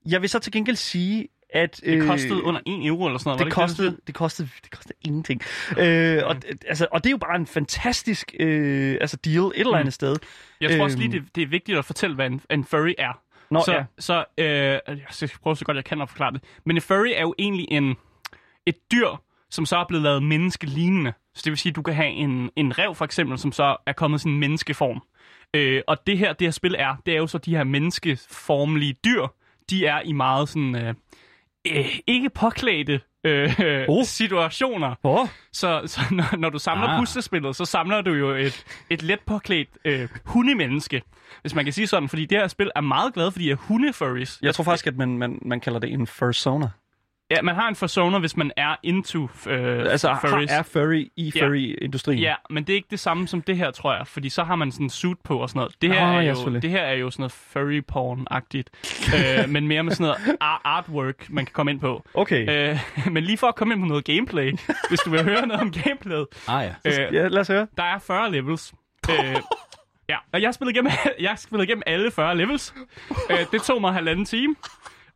Jeg 0.06 0.22
vil 0.22 0.28
så 0.28 0.38
til 0.38 0.52
gengæld 0.52 0.76
sige, 0.76 1.28
at... 1.52 1.80
Øh, 1.84 1.98
Det 2.00 2.08
kostede 2.08 2.42
under 2.42 2.60
1 2.66 2.86
euro 2.86 3.06
eller 3.06 3.18
sådan 3.18 3.28
noget. 3.28 3.38
det, 3.38 3.44
ikke 3.46 3.54
kostede, 3.54 3.96
det, 4.06 4.14
kostede, 4.14 4.48
det 4.62 4.70
kostede 4.70 4.94
ingenting. 5.02 5.40
Øh, 5.78 6.22
og, 6.24 6.36
altså, 6.68 6.86
og 6.92 7.04
det 7.04 7.08
er 7.08 7.12
jo 7.12 7.16
bare 7.16 7.36
en 7.36 7.46
fantastisk 7.46 8.34
øh, 8.40 8.98
altså 9.00 9.16
deal 9.16 9.36
et 9.46 9.52
eller 9.56 9.72
andet 9.72 9.84
Mm. 9.86 9.90
sted. 9.90 10.16
Jeg 10.60 10.76
tror 10.76 10.84
også 10.84 10.98
lige, 10.98 11.14
Øhm. 11.16 11.24
det, 11.24 11.34
det 11.36 11.42
er 11.42 11.46
vigtigt 11.46 11.78
at 11.78 11.84
fortælle, 11.84 12.14
hvad 12.16 12.26
en, 12.26 12.40
en 12.50 12.64
furry 12.64 12.94
er. 12.98 13.20
Nå, 13.50 13.62
så, 13.64 13.72
ja. 13.72 13.84
så 13.98 14.24
øh, 14.38 14.46
jeg 14.46 14.96
skal 15.10 15.30
prøve 15.42 15.56
så 15.56 15.64
godt 15.64 15.76
jeg 15.76 15.84
kan 15.84 16.00
at 16.00 16.08
forklare 16.08 16.32
det. 16.32 16.40
Men 16.66 16.76
en 16.76 16.82
furry 16.82 17.12
er 17.14 17.20
jo 17.20 17.34
egentlig 17.38 17.66
en, 17.70 17.96
et 18.66 18.74
dyr, 18.92 19.08
som 19.50 19.66
så 19.66 19.76
er 19.76 19.84
blevet 19.88 20.02
lavet 20.02 20.22
menneskelignende. 20.22 21.12
Så 21.34 21.42
det 21.44 21.50
vil 21.50 21.58
sige, 21.58 21.70
at 21.70 21.76
du 21.76 21.82
kan 21.82 21.94
have 21.94 22.08
en, 22.10 22.50
en 22.56 22.78
rev 22.78 22.94
for 22.94 23.04
eksempel, 23.04 23.38
som 23.38 23.52
så 23.52 23.76
er 23.86 23.92
kommet 23.92 24.18
i 24.18 24.20
sådan 24.22 24.32
en 24.32 24.38
menneskeform. 24.40 25.00
Øh, 25.54 25.82
og 25.86 26.06
det 26.06 26.18
her, 26.18 26.32
det 26.32 26.46
her 26.46 26.52
spil 26.52 26.74
er, 26.78 26.96
det 27.06 27.14
er 27.14 27.18
jo 27.18 27.26
så 27.26 27.38
de 27.38 27.56
her 27.56 27.64
menneskeformlige 27.64 28.92
dyr, 29.04 29.26
de 29.70 29.86
er 29.86 30.00
i 30.00 30.12
meget 30.12 30.48
sådan, 30.48 30.76
øh, 30.76 30.94
øh, 31.70 31.98
ikke 32.06 32.30
påklædte 32.30 33.00
øh, 33.24 33.54
Oh. 33.88 34.04
situationer. 34.04 34.94
Oh, 35.02 35.28
Så, 35.52 35.82
så 35.86 36.00
når, 36.10 36.36
når 36.36 36.50
du 36.50 36.58
samler 36.58 36.88
ah. 36.88 37.00
Puslespillet, 37.00 37.56
så 37.56 37.64
samler 37.64 38.00
du 38.00 38.10
jo 38.12 38.30
et, 38.30 38.64
et 38.90 39.02
let 39.02 39.20
påklædt 39.26 39.68
øh, 39.84 40.08
hundemenneske, 40.24 41.02
hvis 41.40 41.54
man 41.54 41.64
kan 41.64 41.72
sige 41.72 41.86
sådan. 41.86 42.08
Fordi 42.08 42.24
det 42.26 42.38
her 42.38 42.48
spil 42.48 42.70
er 42.76 42.80
meget 42.80 43.14
glad 43.14 43.30
for 43.30 43.38
de 43.38 43.44
her 43.48 43.54
hundefurries. 43.54 44.38
jeg 44.42 44.54
tror 44.54 44.64
faktisk, 44.64 44.86
at 44.86 44.96
man, 44.96 45.18
man, 45.18 45.38
man 45.42 45.60
kalder 45.60 45.78
det 45.78 45.92
en 45.92 46.06
fursona. 46.06 46.68
Ja, 47.36 47.42
man 47.42 47.54
har 47.54 47.68
en 47.68 47.74
persona, 47.74 48.18
hvis 48.18 48.36
man 48.36 48.50
er 48.56 48.76
into 48.82 49.28
øh, 49.46 49.78
Altså, 49.90 50.16
furries. 50.20 50.50
er 50.52 50.62
furry 50.62 51.06
i 51.16 51.32
Ja. 51.36 51.46
furry-industrien. 51.46 52.18
Ja, 52.18 52.34
men 52.50 52.64
det 52.64 52.72
er 52.72 52.76
ikke 52.76 52.88
det 52.90 53.00
samme 53.00 53.28
som 53.28 53.42
det 53.42 53.56
her, 53.56 53.70
tror 53.70 53.94
jeg. 53.96 54.06
Fordi 54.06 54.28
så 54.28 54.44
har 54.44 54.56
man 54.56 54.72
sådan 54.72 54.86
en 54.86 54.90
suit 54.90 55.18
på 55.24 55.38
og 55.38 55.48
sådan 55.48 55.58
noget. 55.60 55.74
Det 55.82 55.90
her, 55.94 56.06
Ah, 56.06 56.16
er, 56.16 56.20
ja, 56.20 56.30
jo, 56.32 56.54
det 56.60 56.70
her 56.70 56.80
er 56.82 56.94
jo 56.94 57.10
sådan 57.10 57.22
noget 57.22 57.32
furry 57.32 57.82
porn-agtigt. 57.92 58.68
øh, 59.42 59.48
men 59.54 59.68
mere 59.68 59.82
med 59.82 59.92
sådan 59.92 60.04
noget 60.26 60.36
ar- 60.40 60.60
artwork, 60.64 61.26
man 61.30 61.44
kan 61.44 61.52
komme 61.52 61.72
ind 61.72 61.80
på. 61.80 62.04
Okay. 62.14 62.70
Øh, 62.70 62.78
men 63.14 63.24
lige 63.24 63.38
for 63.38 63.46
at 63.46 63.54
komme 63.54 63.74
ind 63.74 63.82
på 63.82 63.86
noget 63.86 64.04
gameplay, 64.04 64.52
hvis 64.88 65.00
du 65.00 65.10
vil 65.10 65.24
høre 65.24 65.46
noget 65.46 65.62
om 65.62 65.70
gameplayet. 65.72 66.26
Ah 66.48 66.64
ja. 66.84 67.06
Øh, 67.08 67.14
Ja, 67.14 67.28
lad 67.28 67.40
os 67.40 67.48
høre. 67.48 67.66
der 67.76 67.82
er 67.84 67.98
40 67.98 68.30
levels. 68.32 68.72
øh, 69.10 69.36
ja, 70.08 70.16
og 70.32 70.40
jeg 70.40 70.46
har 70.48 70.52
spillet 70.52 70.72
igennem, 70.74 70.92
jeg 71.20 71.30
har 71.30 71.36
spillet 71.36 71.64
igennem 71.64 71.82
alle 71.86 72.10
40 72.10 72.36
levels. 72.36 72.74
øh, 73.30 73.38
det 73.52 73.62
tog 73.62 73.80
mig 73.80 73.92
halvanden 73.92 74.24
time. 74.24 74.54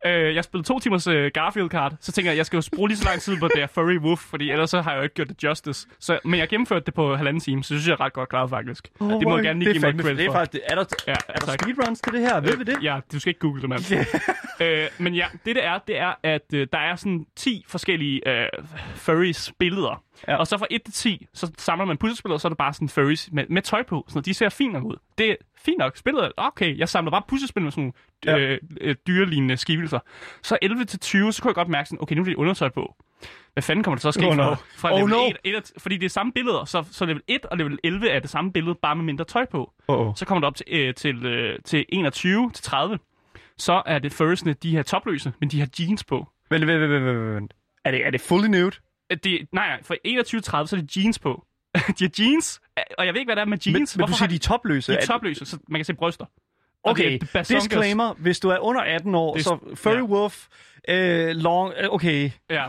Øh, 0.07 0.35
jeg 0.35 0.43
spillede 0.43 0.67
to 0.67 0.79
timers 0.79 1.07
øh, 1.07 1.31
Garfield-kart, 1.33 1.93
så 1.99 2.11
tænker 2.11 2.31
jeg, 2.31 2.37
jeg 2.37 2.45
skal 2.45 2.57
jo 2.57 2.63
bruge 2.75 2.89
lige 2.89 2.97
så 2.97 3.05
lang 3.05 3.21
tid 3.21 3.37
på 3.39 3.47
det 3.47 3.57
her 3.57 3.67
Furry 3.67 3.97
Wolf, 3.97 4.19
fordi 4.19 4.51
ellers 4.51 4.69
så 4.69 4.81
har 4.81 4.91
jeg 4.91 4.97
jo 4.97 5.03
ikke 5.03 5.15
gjort 5.15 5.29
det 5.29 5.43
justice. 5.43 5.87
Så, 5.99 6.19
men 6.25 6.39
jeg 6.39 6.47
gennemførte 6.49 6.85
det 6.85 6.93
på 6.93 7.15
halvanden 7.15 7.41
time, 7.41 7.63
så 7.63 7.67
synes 7.67 7.87
jeg 7.87 7.93
er 7.93 7.99
ret 8.01 8.13
godt 8.13 8.29
klaret 8.29 8.49
faktisk. 8.49 8.87
Oh, 8.99 9.11
det 9.11 9.23
må 9.23 9.35
jeg 9.35 9.43
gerne 9.43 9.59
lige 9.59 9.71
give 9.73 9.81
mig 9.93 9.99
credit 10.03 10.17
Det 10.17 10.25
er 10.25 10.31
for. 10.31 10.39
faktisk, 10.39 10.63
er 10.67 10.75
der, 10.75 10.83
Ja, 11.07 11.15
er 11.29 11.39
der 11.39 11.51
speedruns 11.61 12.01
til 12.01 12.13
det 12.13 12.21
her? 12.21 12.39
Ved 12.39 12.57
vi 12.57 12.63
det? 12.63 12.83
Ja, 12.83 12.99
du 13.11 13.19
skal 13.19 13.29
ikke 13.29 13.39
google 13.39 13.61
det, 13.61 13.69
mand. 13.69 13.81
øh, 14.61 14.87
men 14.97 15.15
ja, 15.15 15.25
det 15.45 15.55
det 15.55 15.65
er, 15.65 15.79
det 15.87 15.97
er, 15.99 16.13
at 16.23 16.53
øh, 16.53 16.67
der 16.73 16.79
er 16.79 16.95
sådan 16.95 17.25
10 17.35 17.65
forskellige 17.67 18.29
øh, 18.29 18.47
furries 18.95 19.51
billeder. 19.59 20.03
Ja. 20.27 20.35
Og 20.35 20.47
så 20.47 20.57
fra 20.57 20.65
1 20.71 20.83
til 20.83 20.93
10, 20.93 21.27
så 21.33 21.51
samler 21.57 21.85
man 21.85 21.97
puslespil, 21.97 22.31
og 22.31 22.41
så 22.41 22.47
er 22.47 22.49
det 22.49 22.57
bare 22.57 22.73
sådan 22.73 22.89
furries 22.89 23.29
med, 23.31 23.43
med 23.49 23.61
tøj 23.61 23.83
på. 23.83 24.05
Så 24.09 24.19
de 24.21 24.33
ser 24.33 24.49
fint 24.49 24.73
nok 24.73 24.83
ud. 24.83 24.95
Det 25.17 25.37
fint 25.67 25.77
nok. 25.79 25.97
Spillet 25.97 26.31
okay. 26.37 26.77
Jeg 26.77 26.89
samler 26.89 27.11
bare 27.11 27.21
puslespil 27.27 27.63
med 27.63 27.71
sådan 27.71 27.93
nogle 28.25 28.39
Ja. 28.41 28.53
øh, 28.53 28.59
øh, 28.81 28.95
dyrelignende 29.07 29.57
skikkelser. 29.57 29.99
Så 30.43 30.57
11 30.61 30.85
til 30.85 30.99
20, 30.99 31.33
så 31.33 31.41
kunne 31.41 31.49
jeg 31.49 31.55
godt 31.55 31.67
mærke 31.69 31.89
sådan, 31.89 32.01
okay, 32.01 32.15
nu 32.15 32.21
er 32.21 32.25
det 32.25 32.35
undertøj 32.35 32.69
på. 32.69 32.95
Hvad 33.53 33.63
fanden 33.63 33.83
kommer 33.83 33.95
der 33.95 34.01
så 34.01 34.07
at 34.07 34.13
ske 34.13 34.27
Oh, 34.27 34.35
fra, 34.35 34.49
no. 34.49 34.55
fra 34.77 34.93
Oh, 34.93 34.97
level 34.99 35.09
no. 35.11 35.27
1, 35.27 35.37
1 35.43 35.55
at- 35.55 35.71
Fordi 35.77 35.97
det 35.97 36.05
er 36.05 36.09
samme 36.09 36.31
billeder, 36.33 36.65
så, 36.65 36.83
så 36.91 37.05
level 37.05 37.21
1 37.27 37.45
og 37.45 37.57
level 37.57 37.79
11 37.83 38.09
er 38.09 38.19
det 38.19 38.29
samme 38.29 38.51
billede, 38.53 38.75
bare 38.81 38.95
med 38.95 39.05
mindre 39.05 39.25
tøj 39.25 39.45
på. 39.45 39.73
Oh, 39.87 40.07
oh. 40.07 40.13
Så 40.15 40.25
kommer 40.25 40.39
det 40.41 40.47
op 40.47 40.55
til, 40.55 40.65
øh, 40.69 40.93
til, 40.93 41.25
øh, 41.25 41.59
til 41.65 41.85
21 41.89 42.51
til 42.51 42.63
30. 42.63 42.99
Så 43.57 43.81
er 43.85 43.99
det 43.99 44.13
furriesne, 44.13 44.53
de 44.53 44.71
her 44.71 44.83
topløse, 44.83 45.31
men 45.39 45.49
de 45.49 45.59
har 45.59 45.67
jeans 45.79 46.03
på. 46.03 46.27
Vent, 46.49 46.67
vent, 46.67 46.81
vent, 46.81 46.91
vent, 46.91 47.35
vent. 47.35 47.53
Er 47.85 47.91
det, 47.91 48.05
er 48.05 48.09
det 48.11 48.21
fully 48.21 48.47
nude? 48.47 48.71
Øh, 49.11 49.17
Det, 49.23 49.47
nej, 49.51 49.67
nej, 49.67 49.83
for 49.83 49.95
21 50.03 50.41
til 50.41 50.51
30, 50.51 50.67
så 50.67 50.75
er 50.75 50.79
det 50.81 50.97
jeans 50.97 51.19
på. 51.19 51.45
De 51.99 52.03
har 52.03 52.11
jeans, 52.19 52.61
og 52.97 53.05
jeg 53.05 53.13
ved 53.13 53.19
ikke, 53.21 53.27
hvad 53.29 53.35
der 53.35 53.41
er 53.41 53.45
med 53.45 53.57
Men, 53.65 53.73
jeans. 53.75 53.95
men 53.97 54.01
du 54.01 54.05
Hvorfor 54.05 54.17
siger, 54.17 54.23
har 54.25 54.29
de 54.29 54.35
er 54.35 54.39
topløse? 54.39 54.91
de 54.91 54.97
er 54.97 55.05
topløse, 55.05 55.45
så 55.45 55.57
man 55.69 55.79
kan 55.79 55.85
se 55.85 55.93
bryster. 55.93 56.25
Okay, 56.83 57.19
bazonkers. 57.33 57.63
disclaimer. 57.63 58.13
Hvis 58.13 58.39
du 58.39 58.49
er 58.49 58.57
under 58.59 58.81
18 58.81 59.15
år, 59.15 59.33
Det- 59.35 59.43
så 59.43 59.57
Furry 59.75 59.95
ja. 59.95 60.01
Wolf, 60.01 60.45
øh, 60.89 61.29
long... 61.35 61.73
øh, 61.81 61.89
Okay. 61.89 62.31
Ja, 62.49 62.65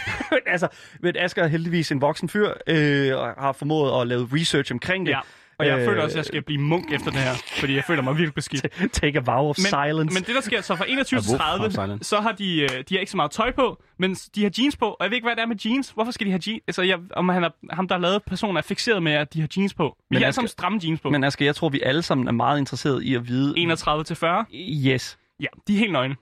altså, 0.46 0.68
men 1.00 1.16
Asger 1.18 1.42
er 1.42 1.46
heldigvis 1.46 1.92
en 1.92 2.00
voksen 2.00 2.28
fyr, 2.28 2.52
øh, 2.66 3.16
og 3.18 3.34
har 3.38 3.52
formået 3.52 4.00
at 4.00 4.06
lave 4.06 4.28
research 4.32 4.72
omkring 4.72 5.06
det. 5.06 5.12
ja. 5.12 5.20
Og 5.62 5.68
jeg 5.68 5.78
Øh, 5.78 5.84
føler 5.84 6.02
også, 6.02 6.14
at 6.14 6.16
jeg 6.16 6.24
skal 6.24 6.42
blive 6.42 6.60
munk 6.60 6.92
efter 6.92 7.10
det 7.10 7.20
her, 7.20 7.34
fordi 7.60 7.74
jeg 7.74 7.84
føler 7.84 8.02
mig 8.02 8.12
virkelig 8.16 8.34
beskidt. 8.34 8.66
Take 9.02 9.18
a 9.18 9.22
vow 9.24 9.48
of 9.48 9.56
Men, 9.58 9.64
silence. 9.66 10.14
men 10.14 10.22
det, 10.22 10.34
der 10.34 10.40
sker, 10.40 10.60
så 10.60 10.76
fra 10.76 10.84
21 10.88 11.18
A 11.18 11.20
til 11.20 11.30
wolf 11.30 11.40
of 11.40 11.46
30, 11.46 11.70
silence. 11.72 12.04
så 12.08 12.20
har 12.20 12.32
de, 12.32 12.60
øh, 12.62 12.68
de 12.68 12.94
har 12.94 12.98
ikke 12.98 13.10
så 13.10 13.16
meget 13.16 13.30
tøj 13.30 13.50
på, 13.52 13.82
men 13.98 14.14
de 14.34 14.42
har 14.42 14.50
jeans 14.58 14.76
på. 14.76 14.86
Og 14.86 14.96
jeg 15.00 15.10
ved 15.10 15.16
ikke, 15.16 15.26
hvad 15.26 15.36
det 15.36 15.42
er 15.42 15.46
med 15.46 15.56
jeans. 15.64 15.90
Hvorfor 15.90 16.12
skal 16.12 16.26
de 16.26 16.30
have 16.30 16.40
jeans? 16.46 16.62
Altså, 16.66 16.82
jeg, 16.82 16.98
om 17.16 17.28
han 17.28 17.44
er, 17.44 17.48
ham, 17.70 17.88
der 17.88 17.94
har 17.94 18.00
lavet 18.02 18.22
personen, 18.26 18.56
er 18.56 18.62
fixeret 18.62 19.02
med, 19.02 19.12
at 19.12 19.34
de 19.34 19.40
har 19.40 19.48
jeans 19.56 19.74
på. 19.74 19.84
Vi 19.84 20.04
Men 20.10 20.18
har 20.18 20.26
alle 20.26 20.34
sammen 20.34 20.48
stramme 20.48 20.80
jeans 20.84 21.00
på. 21.00 21.10
Men 21.10 21.24
Asger, 21.24 21.44
jeg 21.44 21.56
tror, 21.56 21.68
vi 21.68 21.80
alle 21.80 22.02
sammen 22.02 22.28
er 22.28 22.32
meget 22.32 22.58
interesserede 22.58 23.04
i 23.04 23.14
at 23.14 23.28
vide... 23.28 23.58
31 23.58 24.04
til 24.04 24.16
40. 24.16 24.44
Yes. 24.86 25.18
Ja, 25.40 25.46
de 25.68 25.74
er 25.74 25.78
helt 25.78 25.92
nøgne. 25.92 26.16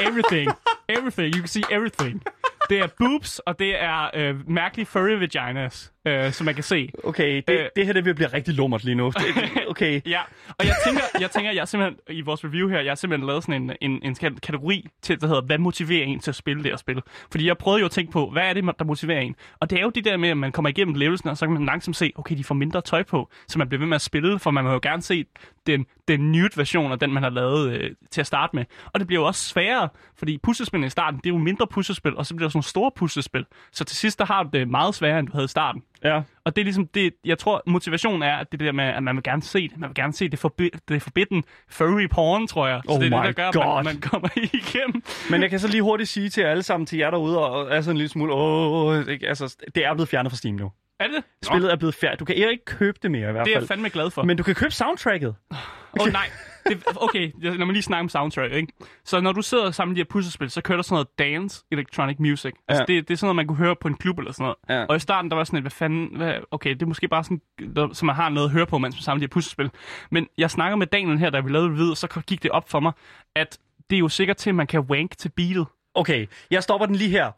Everything. 0.00 0.50
Everything. 0.88 1.34
You 1.34 1.38
can 1.40 1.48
see 1.48 1.62
everything. 1.70 2.22
Det 2.70 2.78
er 2.78 2.86
boobs, 2.98 3.38
og 3.38 3.58
det 3.58 3.82
er 3.82 4.10
øh, 4.14 4.50
mærkelige 4.50 4.86
furry 4.86 5.18
vaginas, 5.18 5.92
øh, 6.08 6.32
som 6.32 6.44
man 6.44 6.54
kan 6.54 6.64
se. 6.64 6.90
Okay, 7.04 7.42
det, 7.48 7.54
Øh. 7.54 7.66
det 7.76 7.86
her 7.86 7.92
det 7.92 8.04
vil 8.04 8.14
blive 8.14 8.28
rigtig 8.28 8.54
lummert 8.54 8.84
lige 8.84 8.94
nu. 8.94 9.06
Det, 9.16 9.24
okay. 9.68 10.00
Ja, 10.06 10.20
og 10.58 10.66
jeg 10.66 10.74
tænker, 10.86 11.02
jeg 11.20 11.30
tænker, 11.30 11.50
jeg 11.52 11.68
simpelthen, 11.68 11.98
i 12.16 12.20
vores 12.20 12.44
review 12.44 12.68
her, 12.68 12.80
jeg 12.80 12.90
har 12.90 12.94
simpelthen 12.94 13.26
lavet 13.26 13.42
sådan 13.44 13.62
en, 13.62 13.72
en, 13.80 14.00
en 14.02 14.14
kat- 14.14 14.40
kategori 14.42 14.86
til, 15.02 15.20
der 15.20 15.26
hedder, 15.26 15.42
hvad 15.42 15.58
motiverer 15.58 16.04
en 16.04 16.20
til 16.20 16.30
at 16.30 16.34
spille 16.34 16.62
det 16.62 16.70
her 16.72 16.76
spil? 16.76 17.02
Fordi 17.30 17.46
jeg 17.46 17.58
prøvede 17.58 17.80
jo 17.80 17.84
at 17.84 17.90
tænke 17.90 18.12
på, 18.12 18.30
hvad 18.30 18.42
er 18.42 18.52
det, 18.52 18.64
der 18.78 18.84
motiverer 18.84 19.20
en? 19.20 19.34
Og 19.60 19.70
det 19.70 19.78
er 19.78 19.82
jo 19.82 19.90
det 19.90 20.04
der 20.04 20.16
med, 20.16 20.28
at 20.28 20.36
man 20.36 20.52
kommer 20.52 20.68
igennem 20.68 20.94
levelsene, 20.94 21.30
og 21.30 21.38
så 21.38 21.46
kan 21.46 21.52
man 21.54 21.64
langsomt 21.64 21.96
se, 21.96 22.12
okay, 22.16 22.36
de 22.36 22.44
får 22.44 22.54
mindre 22.54 22.80
tøj 22.80 23.02
på, 23.02 23.30
så 23.48 23.58
man 23.58 23.68
bliver 23.68 23.78
ved 23.78 23.86
med 23.88 23.94
at 23.94 24.02
spille, 24.02 24.38
for 24.38 24.50
man 24.50 24.64
må 24.64 24.72
jo 24.72 24.80
gerne 24.82 25.02
se 25.02 25.24
den, 25.66 25.86
den 26.08 26.32
nude 26.32 26.48
version 26.56 26.92
af 26.92 26.98
den, 26.98 27.12
man 27.12 27.22
har 27.22 27.30
lavet 27.30 27.70
øh, 27.72 27.90
til 28.10 28.20
at 28.20 28.26
starte 28.26 28.56
med. 28.56 28.64
Og 28.86 29.00
det 29.00 29.06
bliver 29.06 29.20
jo 29.22 29.26
også 29.26 29.48
sværere, 29.48 29.88
fordi 30.18 30.38
puslespillene 30.42 30.86
i 30.86 30.90
starten, 30.90 31.20
det 31.24 31.26
er 31.26 31.34
jo 31.34 31.38
mindre 31.38 31.66
puslespil, 31.66 32.16
og 32.16 32.26
så 32.26 32.34
bliver 32.34 32.46
der 32.46 32.50
sådan 32.50 32.56
nogle 32.56 32.64
store 32.64 32.90
puslespil. 32.96 33.44
Så 33.72 33.84
til 33.84 33.96
sidst, 33.96 34.18
der 34.18 34.24
har 34.24 34.42
du 34.42 34.48
det 34.52 34.68
meget 34.68 34.94
sværere, 34.94 35.18
end 35.18 35.26
du 35.28 35.32
havde 35.32 35.44
i 35.44 35.48
starten. 35.48 35.82
Ja. 36.04 36.20
Og 36.44 36.56
det 36.56 36.62
er 36.62 36.64
ligesom 36.64 36.86
det, 36.86 37.14
jeg 37.24 37.38
tror, 37.38 37.62
motivationen 37.66 38.22
er, 38.22 38.36
at 38.36 38.52
det 38.52 38.60
der 38.60 38.72
med, 38.72 38.84
at 38.84 39.02
man 39.02 39.16
vil 39.16 39.22
gerne 39.22 39.42
se 39.42 39.68
det. 39.68 39.78
Man 39.78 39.88
vil 39.88 39.94
gerne 39.94 40.12
se 40.12 40.28
det, 40.28 40.38
forbi, 40.38 40.70
det 40.88 41.02
forbidden 41.02 41.44
furry 41.70 42.06
porn, 42.10 42.46
tror 42.46 42.66
jeg. 42.68 42.80
Så 42.84 42.92
Oh 42.92 43.00
det 43.00 43.12
er 43.12 43.22
det, 43.22 43.36
der 43.36 43.50
gør, 43.50 43.52
God. 43.52 43.78
at 43.78 43.84
man, 43.84 43.94
man 43.94 44.00
kommer 44.00 44.28
igennem. 44.54 45.02
Men 45.30 45.42
jeg 45.42 45.50
kan 45.50 45.58
så 45.60 45.68
lige 45.68 45.82
hurtigt 45.82 46.08
sige 46.08 46.28
til 46.28 46.40
alle 46.40 46.62
sammen, 46.62 46.86
til 46.86 46.98
jer 46.98 47.10
derude, 47.10 47.38
og 47.50 47.74
er 47.74 47.80
sådan 47.80 47.94
en 47.94 47.96
lille 47.96 48.08
smule, 48.10 48.32
åh, 48.34 49.08
ikke? 49.08 49.28
altså, 49.28 49.56
det 49.74 49.84
er 49.86 49.94
blevet 49.94 50.08
fjernet 50.08 50.32
fra 50.32 50.36
Steam 50.36 50.54
nu. 50.56 50.72
Er 51.00 51.06
det? 51.06 51.24
Spillet 51.44 51.72
er 51.72 51.76
blevet 51.76 51.94
færdigt. 51.94 52.20
Du 52.20 52.24
kan 52.24 52.34
ikke 52.36 52.64
købe 52.64 52.98
det 53.02 53.10
mere 53.10 53.28
i 53.28 53.32
hvert 53.32 53.44
Det 53.46 53.50
er 53.52 53.56
fald. 53.56 53.62
jeg 53.64 53.68
fandme 53.68 53.88
glad 53.88 54.10
for. 54.10 54.22
Men 54.22 54.36
du 54.36 54.42
kan 54.42 54.54
købe 54.54 54.70
soundtracket. 54.70 55.34
Åh 55.50 55.56
oh, 56.00 56.12
nej. 56.12 56.26
Det, 56.68 56.82
okay, 56.96 57.32
lad 57.42 57.58
mig 57.58 57.72
lige 57.72 57.82
snakke 57.82 58.00
om 58.00 58.08
soundtrack, 58.08 58.52
ikke? 58.54 58.72
Så 59.04 59.20
når 59.20 59.32
du 59.32 59.42
sidder 59.42 59.70
sammen 59.70 59.90
med 59.92 59.96
de 59.96 60.00
her 60.00 60.04
puslespil, 60.10 60.50
så 60.50 60.60
kører 60.60 60.76
der 60.76 60.82
sådan 60.82 60.94
noget 60.94 61.18
dance 61.18 61.64
electronic 61.72 62.16
music. 62.18 62.52
Altså, 62.68 62.84
Ja. 62.88 62.94
det, 62.94 63.08
det 63.08 63.14
er 63.14 63.18
sådan 63.18 63.26
noget, 63.26 63.36
man 63.36 63.46
kunne 63.46 63.58
høre 63.58 63.76
på 63.76 63.88
en 63.88 63.94
klub 63.94 64.18
eller 64.18 64.32
sådan 64.32 64.42
noget. 64.68 64.80
Ja. 64.80 64.86
Og 64.88 64.96
i 64.96 64.98
starten, 64.98 65.30
der 65.30 65.36
var 65.36 65.44
sådan 65.44 65.56
et, 65.56 65.62
hvad 65.62 65.70
fanden, 65.70 66.16
hvad, 66.16 66.34
okay, 66.50 66.70
det 66.70 66.82
er 66.82 66.86
måske 66.86 67.08
bare 67.08 67.24
sådan, 67.24 67.40
der, 67.76 67.88
så 67.92 68.04
man 68.06 68.14
har 68.14 68.28
noget 68.28 68.46
at 68.46 68.52
høre 68.52 68.66
på, 68.66 68.78
mens 68.78 68.96
man 68.96 69.02
samler 69.02 69.18
de 69.18 69.22
her 69.24 69.28
puslespil. 69.28 69.70
Men 70.10 70.26
jeg 70.38 70.50
snakker 70.50 70.76
med 70.76 70.86
Daniel 70.86 71.18
her, 71.18 71.30
da 71.30 71.40
vi 71.40 71.50
lavede 71.50 71.88
det, 71.88 71.98
så 71.98 72.22
gik 72.26 72.42
det 72.42 72.50
op 72.50 72.70
for 72.70 72.80
mig, 72.80 72.92
at 73.36 73.58
det 73.90 73.96
er 73.96 74.00
jo 74.00 74.08
sikkert 74.08 74.36
til, 74.36 74.50
at 74.50 74.54
man 74.56 74.66
kan 74.66 74.80
wank 74.80 75.18
til 75.18 75.28
beatet. 75.28 75.66
Okay, 75.94 76.26
jeg 76.50 76.62
stopper 76.62 76.86
den 76.86 76.94
lige 76.96 77.10
her. 77.10 77.30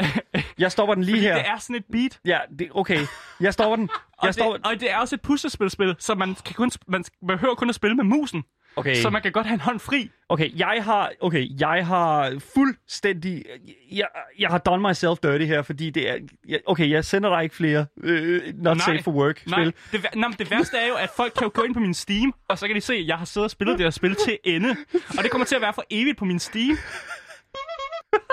Jeg 0.59 0.73
stopper 0.73 0.95
den 0.95 1.05
lige 1.05 1.21
her. 1.21 1.35
Det 1.35 1.47
er 1.49 1.59
sådan 1.59 1.77
et 1.77 1.85
beat. 1.93 2.21
Ja, 2.25 2.39
det, 2.59 2.69
okay. 2.75 2.99
Jeg 3.41 3.53
stopper 3.53 3.77
den. 3.77 3.89
Og, 4.19 4.27
Jeg 4.27 4.35
stopper... 4.35 4.57
det, 4.57 4.67
og 4.67 4.81
det 4.81 4.91
er 4.91 4.97
også 4.99 5.15
et 5.15 5.21
puslespilspil, 5.23 5.97
så 5.99 6.15
man, 6.15 6.35
kan 6.45 6.55
kun, 6.55 6.71
man 6.89 7.05
behøver 7.27 7.55
kun 7.55 7.69
at 7.69 7.75
spille 7.75 7.97
med 7.97 8.05
musen. 8.05 8.45
Okay. 8.81 8.95
Så 8.95 9.11
man 9.11 9.23
kan 9.23 9.33
godt 9.33 9.47
have 9.47 9.55
en 9.55 9.61
hånd 9.61 9.81
fri. 9.81 10.11
Okay, 10.29 10.51
jeg 10.59 10.81
har, 10.85 11.13
okay, 11.21 11.47
jeg 11.61 11.87
har 11.87 12.41
fuldstændig, 12.55 13.45
jeg, 13.93 14.07
jeg 14.39 14.49
har 14.51 14.59
done 14.59 14.89
myself 14.89 15.19
dirty 15.23 15.45
her, 15.45 15.63
fordi 15.63 15.91
det 15.91 16.11
er, 16.11 16.17
jeg, 16.49 16.61
okay, 16.67 16.91
jeg 16.91 17.05
sender 17.05 17.31
dig 17.37 17.43
ikke 17.43 17.57
flere 17.57 17.87
øh, 18.03 18.43
not 18.57 18.77
Nej. 18.77 18.87
safe 18.87 19.03
for 19.03 19.11
work 19.13 19.47
Nej, 19.47 19.61
spil. 19.65 19.75
det, 19.93 20.03
vær- 20.05 20.19
nej, 20.19 20.31
det 20.39 20.51
værste 20.51 20.77
er 20.77 20.89
jo, 20.89 20.95
at 20.95 21.11
folk 21.17 21.33
kan 21.33 21.43
jo 21.45 21.51
gå 21.55 21.63
ind 21.63 21.75
på 21.75 21.81
min 21.81 21.95
Steam, 21.95 22.35
og 22.49 22.59
så 22.59 22.67
kan 22.67 22.77
de 22.77 22.81
se, 22.81 22.95
at 22.95 23.07
jeg 23.07 23.19
har 23.19 23.25
siddet 23.25 23.45
og 23.45 23.51
spillet 23.51 23.79
det 23.79 23.85
her 23.87 23.91
spil 23.91 24.15
til 24.15 24.39
ende. 24.45 24.77
Og 25.19 25.23
det 25.23 25.31
kommer 25.31 25.45
til 25.45 25.55
at 25.57 25.63
være 25.63 25.75
for 25.75 25.85
evigt 25.91 26.19
på 26.19 26.25
min 26.25 26.39
Steam. 26.39 26.79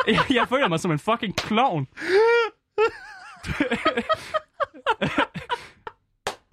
Jeg, 0.07 0.19
jeg 0.33 0.47
føler 0.49 0.67
mig 0.67 0.79
som 0.79 0.91
en 0.91 0.99
fucking 0.99 1.33
clown. 1.39 1.87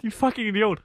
De 0.01 0.11
fucking 0.11 0.47
idiot. 0.47 0.79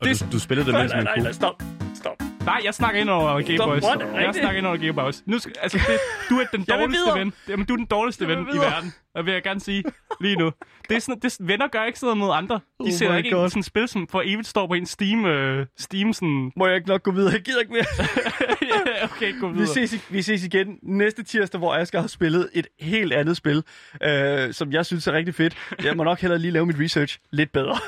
Og 0.00 0.06
du, 0.06 0.12
du 0.32 0.38
spillede 0.38 0.66
det, 0.66 0.74
mens 0.78 0.90
Nej, 0.92 0.96
man 0.98 1.04
nej, 1.04 1.14
kunne. 1.14 1.22
nej, 1.22 1.32
stop. 1.32 1.62
Stop. 1.94 2.16
Nej, 2.44 2.60
jeg 2.64 2.74
snakker 2.74 3.00
ind 3.00 3.10
over 3.10 3.40
Game 3.42 3.56
Stop, 3.56 3.68
Boys. 3.68 3.84
Er 3.84 3.94
det 3.94 4.14
Jeg 4.14 4.34
snakker 4.34 4.58
ind 4.58 4.66
over 4.66 4.76
Game 4.76 4.92
Boys. 4.92 5.22
Nu 5.26 5.38
skal, 5.38 5.52
altså, 5.62 5.78
det, 5.86 5.98
du 6.30 6.34
er 6.38 6.44
den 6.52 6.64
dårligste 6.64 7.10
ven. 7.20 7.32
Jamen, 7.48 7.66
du 7.66 7.72
er 7.72 7.76
den 7.76 7.86
dårligste 7.86 8.28
ven 8.28 8.38
i 8.54 8.56
verden. 8.58 8.92
Og 9.14 9.26
vil 9.26 9.32
jeg 9.32 9.42
gerne 9.42 9.60
sige 9.60 9.84
lige 10.20 10.36
nu. 10.36 10.50
Det 10.88 10.96
er 10.96 11.00
sådan, 11.00 11.20
det, 11.22 11.36
venner 11.40 11.68
gør 11.68 11.84
ikke 11.84 11.98
sådan 11.98 12.06
noget 12.06 12.18
mod 12.18 12.36
andre. 12.36 12.54
De 12.54 12.60
Oh 12.78 12.90
sætter 12.90 13.16
ikke 13.16 13.30
God. 13.30 13.44
en 13.44 13.50
sådan 13.50 13.62
spil, 13.62 13.88
som 13.88 14.08
for 14.08 14.22
evigt 14.24 14.48
står 14.48 14.66
på 14.66 14.74
en 14.74 14.86
Steam, 14.86 15.26
øh, 15.26 15.66
Steam 15.78 16.12
sådan... 16.12 16.52
Må 16.56 16.66
jeg 16.66 16.76
ikke 16.76 16.88
nok 16.88 17.02
gå 17.02 17.10
videre? 17.10 17.32
Jeg 17.32 17.40
gider 17.42 17.60
ikke 17.60 17.72
mere. 17.72 17.84
ja, 18.98 19.04
okay, 19.04 19.40
gå 19.40 19.48
Vi 19.48 19.54
videre. 19.54 19.74
ses, 19.74 19.92
i- 19.92 20.00
vi 20.10 20.22
ses 20.22 20.44
igen 20.44 20.78
næste 20.82 21.22
tirsdag, 21.22 21.58
hvor 21.58 21.74
Asger 21.74 22.00
har 22.00 22.08
spillet 22.08 22.48
et 22.52 22.66
helt 22.80 23.12
andet 23.12 23.36
spil, 23.36 23.62
øh, 24.02 24.52
som 24.54 24.72
jeg 24.72 24.86
synes 24.86 25.06
er 25.06 25.12
rigtig 25.12 25.34
fedt. 25.34 25.56
Jeg 25.84 25.96
må 25.96 26.04
nok 26.04 26.20
hellere 26.20 26.38
lige 26.38 26.50
lave 26.50 26.66
mit 26.66 26.76
research 26.80 27.18
lidt 27.30 27.52
bedre. 27.52 27.78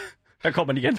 Her 0.44 0.50
kommer 0.50 0.72
den 0.72 0.82
igen. 0.82 0.98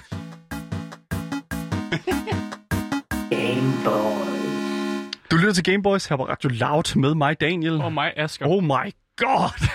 Du 5.30 5.36
lytter 5.36 5.52
til 5.52 5.64
Gameboys 5.64 6.06
her 6.06 6.16
på 6.16 6.28
Radio 6.28 6.50
Loud 6.52 6.96
med 6.96 7.14
mig, 7.14 7.40
Daniel. 7.40 7.80
Og 7.80 7.92
mig, 7.92 8.12
Asger. 8.16 8.46
Oh 8.48 8.62
my 8.64 8.92
god! 9.16 9.68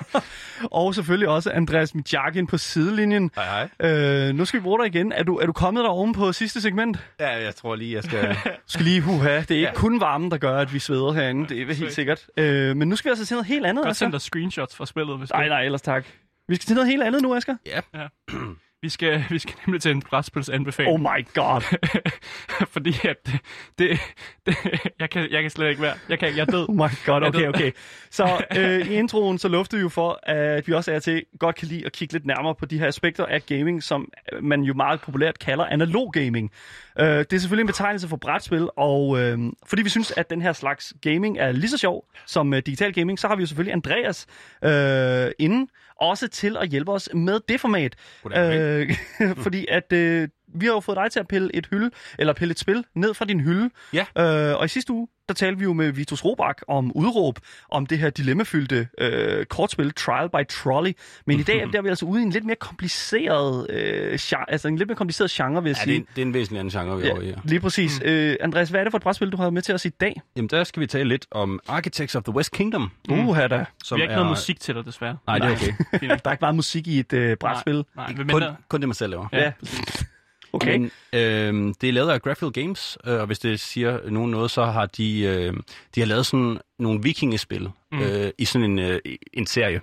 og 0.80 0.94
selvfølgelig 0.94 1.28
også 1.28 1.50
Andreas 1.50 1.94
Mijakin 1.94 2.46
på 2.46 2.58
sidelinjen. 2.58 3.30
Hej, 3.34 3.68
hej. 3.80 3.90
Øh, 3.90 4.34
nu 4.34 4.44
skal 4.44 4.60
vi 4.60 4.62
bruge 4.62 4.78
dig 4.78 4.86
igen. 4.94 5.12
Er 5.12 5.22
du, 5.22 5.36
er 5.36 5.46
du 5.46 5.52
kommet 5.52 5.84
der 5.84 5.90
oven 5.90 6.12
på 6.12 6.32
sidste 6.32 6.60
segment? 6.60 6.98
Ja, 7.20 7.44
jeg 7.44 7.54
tror 7.54 7.74
lige, 7.76 7.94
jeg 7.94 8.02
skal... 8.04 8.36
Skal 8.66 8.84
lige 8.84 9.00
huha. 9.00 9.40
Det 9.40 9.50
er 9.50 9.54
ikke 9.54 9.62
Ja. 9.68 9.74
kun 9.74 10.00
varmen, 10.00 10.30
der 10.30 10.36
gør, 10.38 10.58
at 10.58 10.74
vi 10.74 10.78
sveder 10.78 11.12
herinde. 11.12 11.48
Det 11.48 11.70
er 11.70 11.74
helt 11.74 11.92
sikkert. 11.92 12.26
Øh, 12.36 12.76
men 12.76 12.88
nu 12.88 12.96
skal 12.96 13.08
vi 13.08 13.10
altså 13.12 13.26
til 13.26 13.34
noget 13.34 13.46
helt 13.46 13.66
andet, 13.66 13.82
Godt 13.84 13.90
Asger. 13.90 14.04
sende 14.06 14.12
dig 14.12 14.20
screenshots 14.20 14.76
fra 14.76 14.86
spillet, 14.86 15.18
hvis 15.18 15.30
Nej, 15.30 15.42
du... 15.42 15.48
nej, 15.48 15.62
ellers 15.62 15.82
tak. 15.82 16.04
Vi 16.48 16.54
skal 16.54 16.66
til 16.66 16.74
noget 16.76 16.90
helt 16.90 17.02
andet 17.02 17.22
nu, 17.22 17.34
Asger. 17.36 17.56
ja. 17.66 17.80
Ja. 17.94 18.06
Vi 18.82 18.88
skal, 18.88 19.24
vi 19.30 19.38
skal 19.38 19.54
nemlig 19.66 19.82
til 19.82 19.90
en 19.90 20.02
brætspilsanbefaling. 20.02 20.94
Oh 20.94 21.00
my 21.00 21.26
god. 21.34 21.78
fordi 22.74 22.94
at 23.04 23.26
det, 23.26 23.40
det, 23.78 24.00
det, 24.46 24.56
jeg, 25.00 25.10
kan, 25.10 25.30
jeg 25.30 25.42
kan 25.42 25.50
slet 25.50 25.68
ikke 25.68 25.82
være. 25.82 25.94
Jeg, 26.08 26.18
kan, 26.18 26.36
jeg 26.36 26.40
er 26.40 26.44
død. 26.44 26.68
Oh 26.72 26.76
my 26.76 26.88
god, 27.06 27.22
okay, 27.22 27.48
okay. 27.48 27.72
Så 28.10 28.44
øh, 28.56 28.90
i 28.90 28.94
introen, 28.94 29.38
så 29.38 29.48
luftede 29.48 29.78
vi 29.78 29.82
jo 29.82 29.88
for, 29.88 30.20
at 30.22 30.68
vi 30.68 30.72
også 30.72 30.92
er 30.92 30.98
til 30.98 31.24
godt 31.38 31.56
kan 31.56 31.68
lide 31.68 31.86
at 31.86 31.92
kigge 31.92 32.14
lidt 32.14 32.26
nærmere 32.26 32.54
på 32.54 32.66
de 32.66 32.78
her 32.78 32.86
aspekter 32.86 33.26
af 33.26 33.46
gaming, 33.46 33.82
som 33.82 34.08
man 34.40 34.62
jo 34.62 34.74
meget 34.74 35.00
populært 35.00 35.38
kalder 35.38 35.64
analog 35.64 36.12
gaming. 36.12 36.50
Øh, 36.98 37.06
det 37.06 37.32
er 37.32 37.38
selvfølgelig 37.38 37.62
en 37.62 37.66
betegnelse 37.66 38.08
for 38.08 38.16
brætspil, 38.16 38.68
og 38.76 39.20
øh, 39.20 39.38
fordi 39.66 39.82
vi 39.82 39.88
synes, 39.88 40.12
at 40.16 40.30
den 40.30 40.42
her 40.42 40.52
slags 40.52 40.94
gaming 41.00 41.38
er 41.38 41.52
lige 41.52 41.70
så 41.70 41.78
sjov 41.78 42.04
som 42.26 42.54
øh, 42.54 42.62
digital 42.66 42.92
gaming, 42.92 43.18
så 43.18 43.28
har 43.28 43.36
vi 43.36 43.42
jo 43.42 43.46
selvfølgelig 43.46 43.72
Andreas 43.72 44.26
øh, 44.64 45.30
inden, 45.38 45.68
også 46.02 46.28
til 46.28 46.56
at 46.56 46.68
hjælpe 46.68 46.92
os 46.92 47.08
med 47.14 47.40
det 47.48 47.60
format. 47.60 47.96
Øh, 48.36 48.96
fordi 49.44 49.66
at 49.68 49.92
øh, 49.92 50.28
vi 50.54 50.66
har 50.66 50.72
jo 50.72 50.80
fået 50.80 50.96
dig 50.96 51.10
til 51.12 51.20
at 51.20 51.28
pille 51.28 51.50
et 51.56 51.66
hylde, 51.70 51.90
eller 52.18 52.32
pille 52.32 52.52
et 52.52 52.58
spil 52.58 52.84
ned 52.94 53.14
fra 53.14 53.24
din 53.24 53.40
hylde. 53.40 53.70
Ja. 53.92 54.04
Øh, 54.50 54.58
og 54.58 54.64
i 54.64 54.68
sidste 54.68 54.92
uge, 54.92 55.08
der 55.28 55.34
talte 55.34 55.58
vi 55.58 55.64
jo 55.64 55.72
med 55.72 55.92
Vitus 55.92 56.24
Robak 56.24 56.60
om 56.68 56.92
udråb, 56.96 57.38
om 57.70 57.86
det 57.86 57.98
her 57.98 58.10
dilemmafyldte 58.10 58.88
øh, 58.98 59.46
kortspil 59.46 59.92
Trial 59.94 60.28
by 60.30 60.46
Trolley. 60.48 60.92
Men 61.26 61.40
i 61.40 61.42
dag 61.42 61.60
der 61.72 61.78
er 61.78 61.82
vi 61.82 61.88
altså 61.88 62.04
ude 62.06 62.20
i 62.20 62.24
en 62.24 62.30
lidt 62.30 62.44
mere 62.44 62.56
kompliceret, 62.56 63.70
øh, 63.70 64.18
genre, 64.20 64.50
altså 64.52 64.68
en 64.68 64.76
lidt 64.76 64.88
mere 64.88 64.96
kompliceret 64.96 65.30
genre, 65.30 65.62
vil 65.62 65.70
jeg 65.70 65.76
Ja, 65.76 65.80
det 65.80 65.84
sige. 65.84 65.94
er, 65.96 66.00
en- 66.00 66.06
det 66.16 66.22
er 66.22 66.26
en 66.26 66.34
væsentlig 66.34 66.60
anden 66.60 66.72
genre, 66.80 67.00
vi 67.00 67.06
er 67.08 67.12
over 67.12 67.20
i 67.22 67.26
her. 67.26 67.36
Lige 67.44 67.60
præcis. 67.60 68.00
Mm. 68.00 68.08
Øh, 68.08 68.36
Andreas, 68.40 68.68
hvad 68.70 68.80
er 68.80 68.84
det 68.84 68.90
for 68.90 68.98
et 68.98 69.02
brætspil, 69.02 69.30
du 69.32 69.36
har 69.36 69.50
med 69.50 69.62
til 69.62 69.74
os 69.74 69.84
i 69.84 69.88
dag? 69.88 70.20
Jamen, 70.36 70.48
der 70.48 70.64
skal 70.64 70.80
vi 70.80 70.86
tale 70.86 71.08
lidt 71.08 71.26
om 71.30 71.60
Architects 71.68 72.14
of 72.14 72.22
the 72.22 72.32
West 72.34 72.52
Kingdom. 72.52 72.90
Mm. 73.08 73.28
Uha 73.28 73.46
da. 73.46 73.64
Som 73.84 73.96
Vi 73.96 74.00
har 74.00 74.04
ikke 74.04 74.14
noget 74.14 74.28
musik 74.30 74.60
til 74.60 74.74
dig, 74.74 74.84
desværre. 74.84 75.16
Nej, 75.26 75.38
det 75.38 75.46
er 75.48 75.52
okay. 75.52 75.72
Der 76.08 76.08
er 76.24 76.32
ikke 76.32 76.40
meget 76.40 76.54
musik 76.56 76.86
i 76.88 76.98
et 76.98 77.12
øh, 77.12 77.36
brætspil. 77.36 77.74
Nej, 77.74 77.84
nej, 77.96 78.06
men 78.08 78.16
kun, 78.16 78.26
mindre- 78.26 78.56
kun 78.68 78.80
det, 78.80 78.88
man 78.88 78.94
selv 78.94 79.10
laver. 79.10 79.26
Ja. 79.32 79.52
Okay. 80.52 80.76
Men, 80.76 80.90
øh, 81.12 81.74
det 81.80 81.88
er 81.88 81.92
lavet 81.92 82.10
af 82.10 82.22
Graphic 82.22 82.52
Games, 82.52 82.98
øh, 83.06 83.20
og 83.20 83.26
hvis 83.26 83.38
det 83.38 83.60
siger 83.60 84.10
nogen 84.10 84.30
noget, 84.30 84.50
så 84.50 84.64
har 84.64 84.86
de, 84.86 85.20
øh, 85.20 85.54
de 85.94 86.00
har 86.00 86.06
lavet 86.06 86.26
sådan 86.26 86.58
nogle 86.78 87.02
vikingespil 87.02 87.68
mm. 87.92 88.00
øh, 88.00 88.30
i 88.38 88.44
sådan 88.44 88.70
en, 88.70 88.78
øh, 88.78 89.00
en 89.32 89.46
serie. 89.46 89.80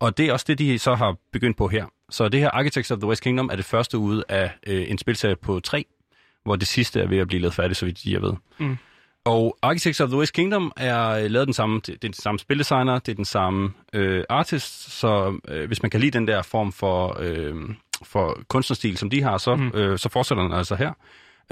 Og 0.00 0.18
det 0.18 0.26
er 0.26 0.32
også 0.32 0.44
det, 0.48 0.58
de 0.58 0.78
så 0.78 0.94
har 0.94 1.16
begyndt 1.32 1.56
på 1.56 1.68
her. 1.68 1.86
Så 2.10 2.28
det 2.28 2.40
her 2.40 2.50
Architects 2.50 2.90
of 2.90 2.98
the 2.98 3.08
West 3.08 3.22
Kingdom 3.22 3.48
er 3.52 3.56
det 3.56 3.64
første 3.64 3.98
ud 3.98 4.22
af 4.28 4.50
øh, 4.66 4.90
en 4.90 4.98
spilserie 4.98 5.36
på 5.36 5.60
tre, 5.60 5.84
hvor 6.44 6.56
det 6.56 6.68
sidste 6.68 7.00
er 7.00 7.06
ved 7.06 7.18
at 7.18 7.26
blive 7.28 7.40
lavet 7.40 7.54
færdigt, 7.54 7.78
så 7.78 7.84
vidt 7.84 8.04
jeg 8.04 8.22
ved. 8.22 8.32
Mm. 8.58 8.76
Og 9.24 9.58
Architects 9.62 10.00
of 10.00 10.08
the 10.08 10.18
West 10.18 10.32
Kingdom 10.32 10.72
er 10.76 11.08
øh, 11.08 11.30
lavet 11.30 11.46
den 11.46 11.54
samme, 11.54 11.80
det 11.86 11.94
er 11.94 11.98
den 11.98 12.12
samme 12.12 12.38
spildesigner, 12.38 12.98
det 12.98 13.12
er 13.12 13.16
den 13.16 13.24
samme 13.24 13.72
øh, 13.92 14.24
artist, 14.28 14.92
så 14.92 15.40
øh, 15.48 15.66
hvis 15.66 15.82
man 15.82 15.90
kan 15.90 16.00
lide 16.00 16.10
den 16.10 16.26
der 16.26 16.42
form 16.42 16.72
for, 16.72 17.16
øh, 17.20 17.54
for 18.02 18.38
kunstnerstil, 18.48 18.96
som 18.96 19.10
de 19.10 19.22
har, 19.22 19.38
så, 19.38 19.54
mm. 19.56 19.70
øh, 19.74 19.98
så 19.98 20.08
fortsætter 20.08 20.42
den 20.44 20.52
altså 20.52 20.74
her. 20.74 20.92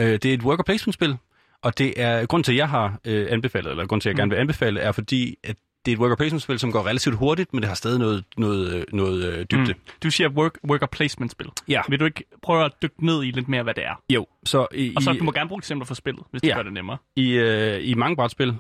Øh, 0.01 0.07
det 0.07 0.25
er 0.25 0.35
et 0.35 0.43
worker 0.43 0.63
placement 0.63 0.95
spil, 0.95 1.17
og 1.63 1.79
det 1.79 1.93
er 2.03 2.27
grund 2.27 2.45
til, 2.45 2.53
at 2.53 2.59
jeg 2.59 2.69
har 2.69 2.99
øh, 3.05 3.27
anbefalet, 3.31 3.71
eller 3.71 3.87
grund 3.87 4.01
til, 4.01 4.09
at 4.09 4.13
jeg 4.13 4.17
gerne 4.19 4.31
vil 4.31 4.37
anbefale, 4.39 4.81
er 4.81 4.93
fordi, 4.93 5.37
at 5.45 5.57
det 5.87 5.93
er 5.93 5.97
et 5.97 6.01
worker 6.01 6.17
placement 6.17 6.43
spil, 6.43 6.59
som 6.59 6.73
går 6.73 6.87
relativt 6.87 7.17
hurtigt, 7.17 7.55
men 7.55 7.63
det 7.63 7.69
har 7.69 7.75
stadig 7.75 7.99
noget, 7.99 8.25
noget, 8.37 8.75
øh, 8.75 8.85
noget 8.93 9.25
øh, 9.25 9.47
dybde. 9.51 9.73
Mm. 9.73 9.81
Du 10.03 10.11
siger 10.11 10.29
work, 10.29 10.59
worker 10.69 10.87
placement 10.87 11.33
spil. 11.33 11.47
Ja. 11.69 11.81
Vil 11.89 12.01
du 12.01 12.05
ikke 12.05 12.25
prøve 12.43 12.65
at 12.65 12.73
dykke 12.83 13.07
ned 13.07 13.25
i 13.25 13.31
lidt 13.31 13.49
mere, 13.49 13.63
hvad 13.63 13.75
det 13.75 13.85
er? 13.85 14.03
Jo, 14.11 14.27
så 14.45 14.67
i, 14.75 14.93
Og 14.97 15.03
så 15.03 15.11
i, 15.11 15.19
du 15.19 15.25
må 15.25 15.33
gerne 15.33 15.49
bruge 15.49 15.59
eksempler 15.61 15.87
for 15.87 15.95
spillet, 15.95 16.23
hvis 16.31 16.43
det 16.43 16.49
Ja. 16.49 16.55
gør 16.57 16.63
det 16.63 16.73
nemmere. 16.73 16.97
I, 17.17 17.33
øh, 17.33 17.89
I 17.89 17.95
mange 17.95 18.17
brætspil 18.17 18.49
øh, 18.49 18.57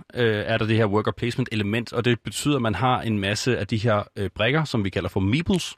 er 0.46 0.58
der 0.58 0.66
det 0.66 0.76
her 0.76 0.86
worker 0.86 1.12
placement 1.12 1.48
element, 1.52 1.92
og 1.92 2.04
det 2.04 2.20
betyder, 2.20 2.56
at 2.56 2.62
man 2.62 2.74
har 2.74 3.00
en 3.00 3.18
masse 3.18 3.58
af 3.58 3.66
de 3.66 3.76
her 3.76 4.02
øh, 4.16 4.30
brækker, 4.30 4.64
som 4.64 4.84
vi 4.84 4.90
kalder 4.90 5.08
for 5.08 5.20
meeples, 5.20 5.76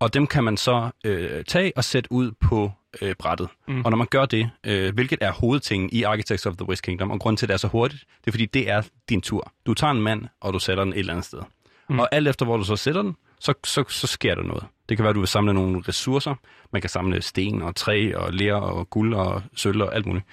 og 0.00 0.14
dem 0.14 0.26
kan 0.26 0.44
man 0.44 0.56
så 0.56 0.90
øh, 1.04 1.44
tage 1.44 1.72
og 1.76 1.84
sætte 1.84 2.12
ud 2.12 2.32
på 2.40 2.72
øh, 3.02 3.14
brættet. 3.18 3.48
Mm. 3.68 3.84
Og 3.84 3.90
når 3.90 3.96
man 3.98 4.06
gør 4.06 4.26
det, 4.26 4.50
øh, 4.66 4.94
hvilket 4.94 5.18
er 5.20 5.32
hovedtingen 5.32 5.90
i 5.92 6.02
Architects 6.02 6.46
of 6.46 6.56
the 6.56 6.68
West 6.68 6.82
Kingdom, 6.82 7.10
og 7.10 7.20
grunden 7.20 7.36
til, 7.36 7.46
at 7.46 7.48
det 7.48 7.54
er 7.54 7.58
så 7.58 7.68
hurtigt, 7.68 8.04
det 8.20 8.26
er 8.26 8.30
fordi, 8.32 8.46
det 8.46 8.70
er 8.70 8.82
din 9.08 9.20
tur. 9.20 9.52
Du 9.66 9.74
tager 9.74 9.90
en 9.90 10.02
mand, 10.02 10.24
og 10.40 10.52
du 10.52 10.58
sætter 10.58 10.84
den 10.84 10.92
et 10.92 10.98
eller 10.98 11.12
andet 11.12 11.26
sted. 11.26 11.40
Mm. 11.88 11.98
Og 11.98 12.08
alt 12.12 12.28
efter, 12.28 12.44
hvor 12.46 12.56
du 12.56 12.64
så 12.64 12.76
sætter 12.76 13.02
den, 13.02 13.16
så, 13.40 13.54
så, 13.64 13.84
så 13.88 14.06
sker 14.06 14.34
der 14.34 14.42
noget. 14.42 14.64
Det 14.88 14.96
kan 14.96 15.04
være, 15.04 15.10
at 15.10 15.14
du 15.14 15.20
vil 15.20 15.28
samle 15.28 15.54
nogle 15.54 15.82
ressourcer. 15.88 16.34
Man 16.72 16.82
kan 16.82 16.90
samle 16.90 17.22
sten 17.22 17.62
og 17.62 17.76
træ 17.76 18.12
og 18.14 18.32
ler 18.32 18.54
og 18.54 18.90
guld 18.90 19.14
og 19.14 19.42
sølv 19.56 19.82
og 19.82 19.94
alt 19.94 20.06
muligt. 20.06 20.24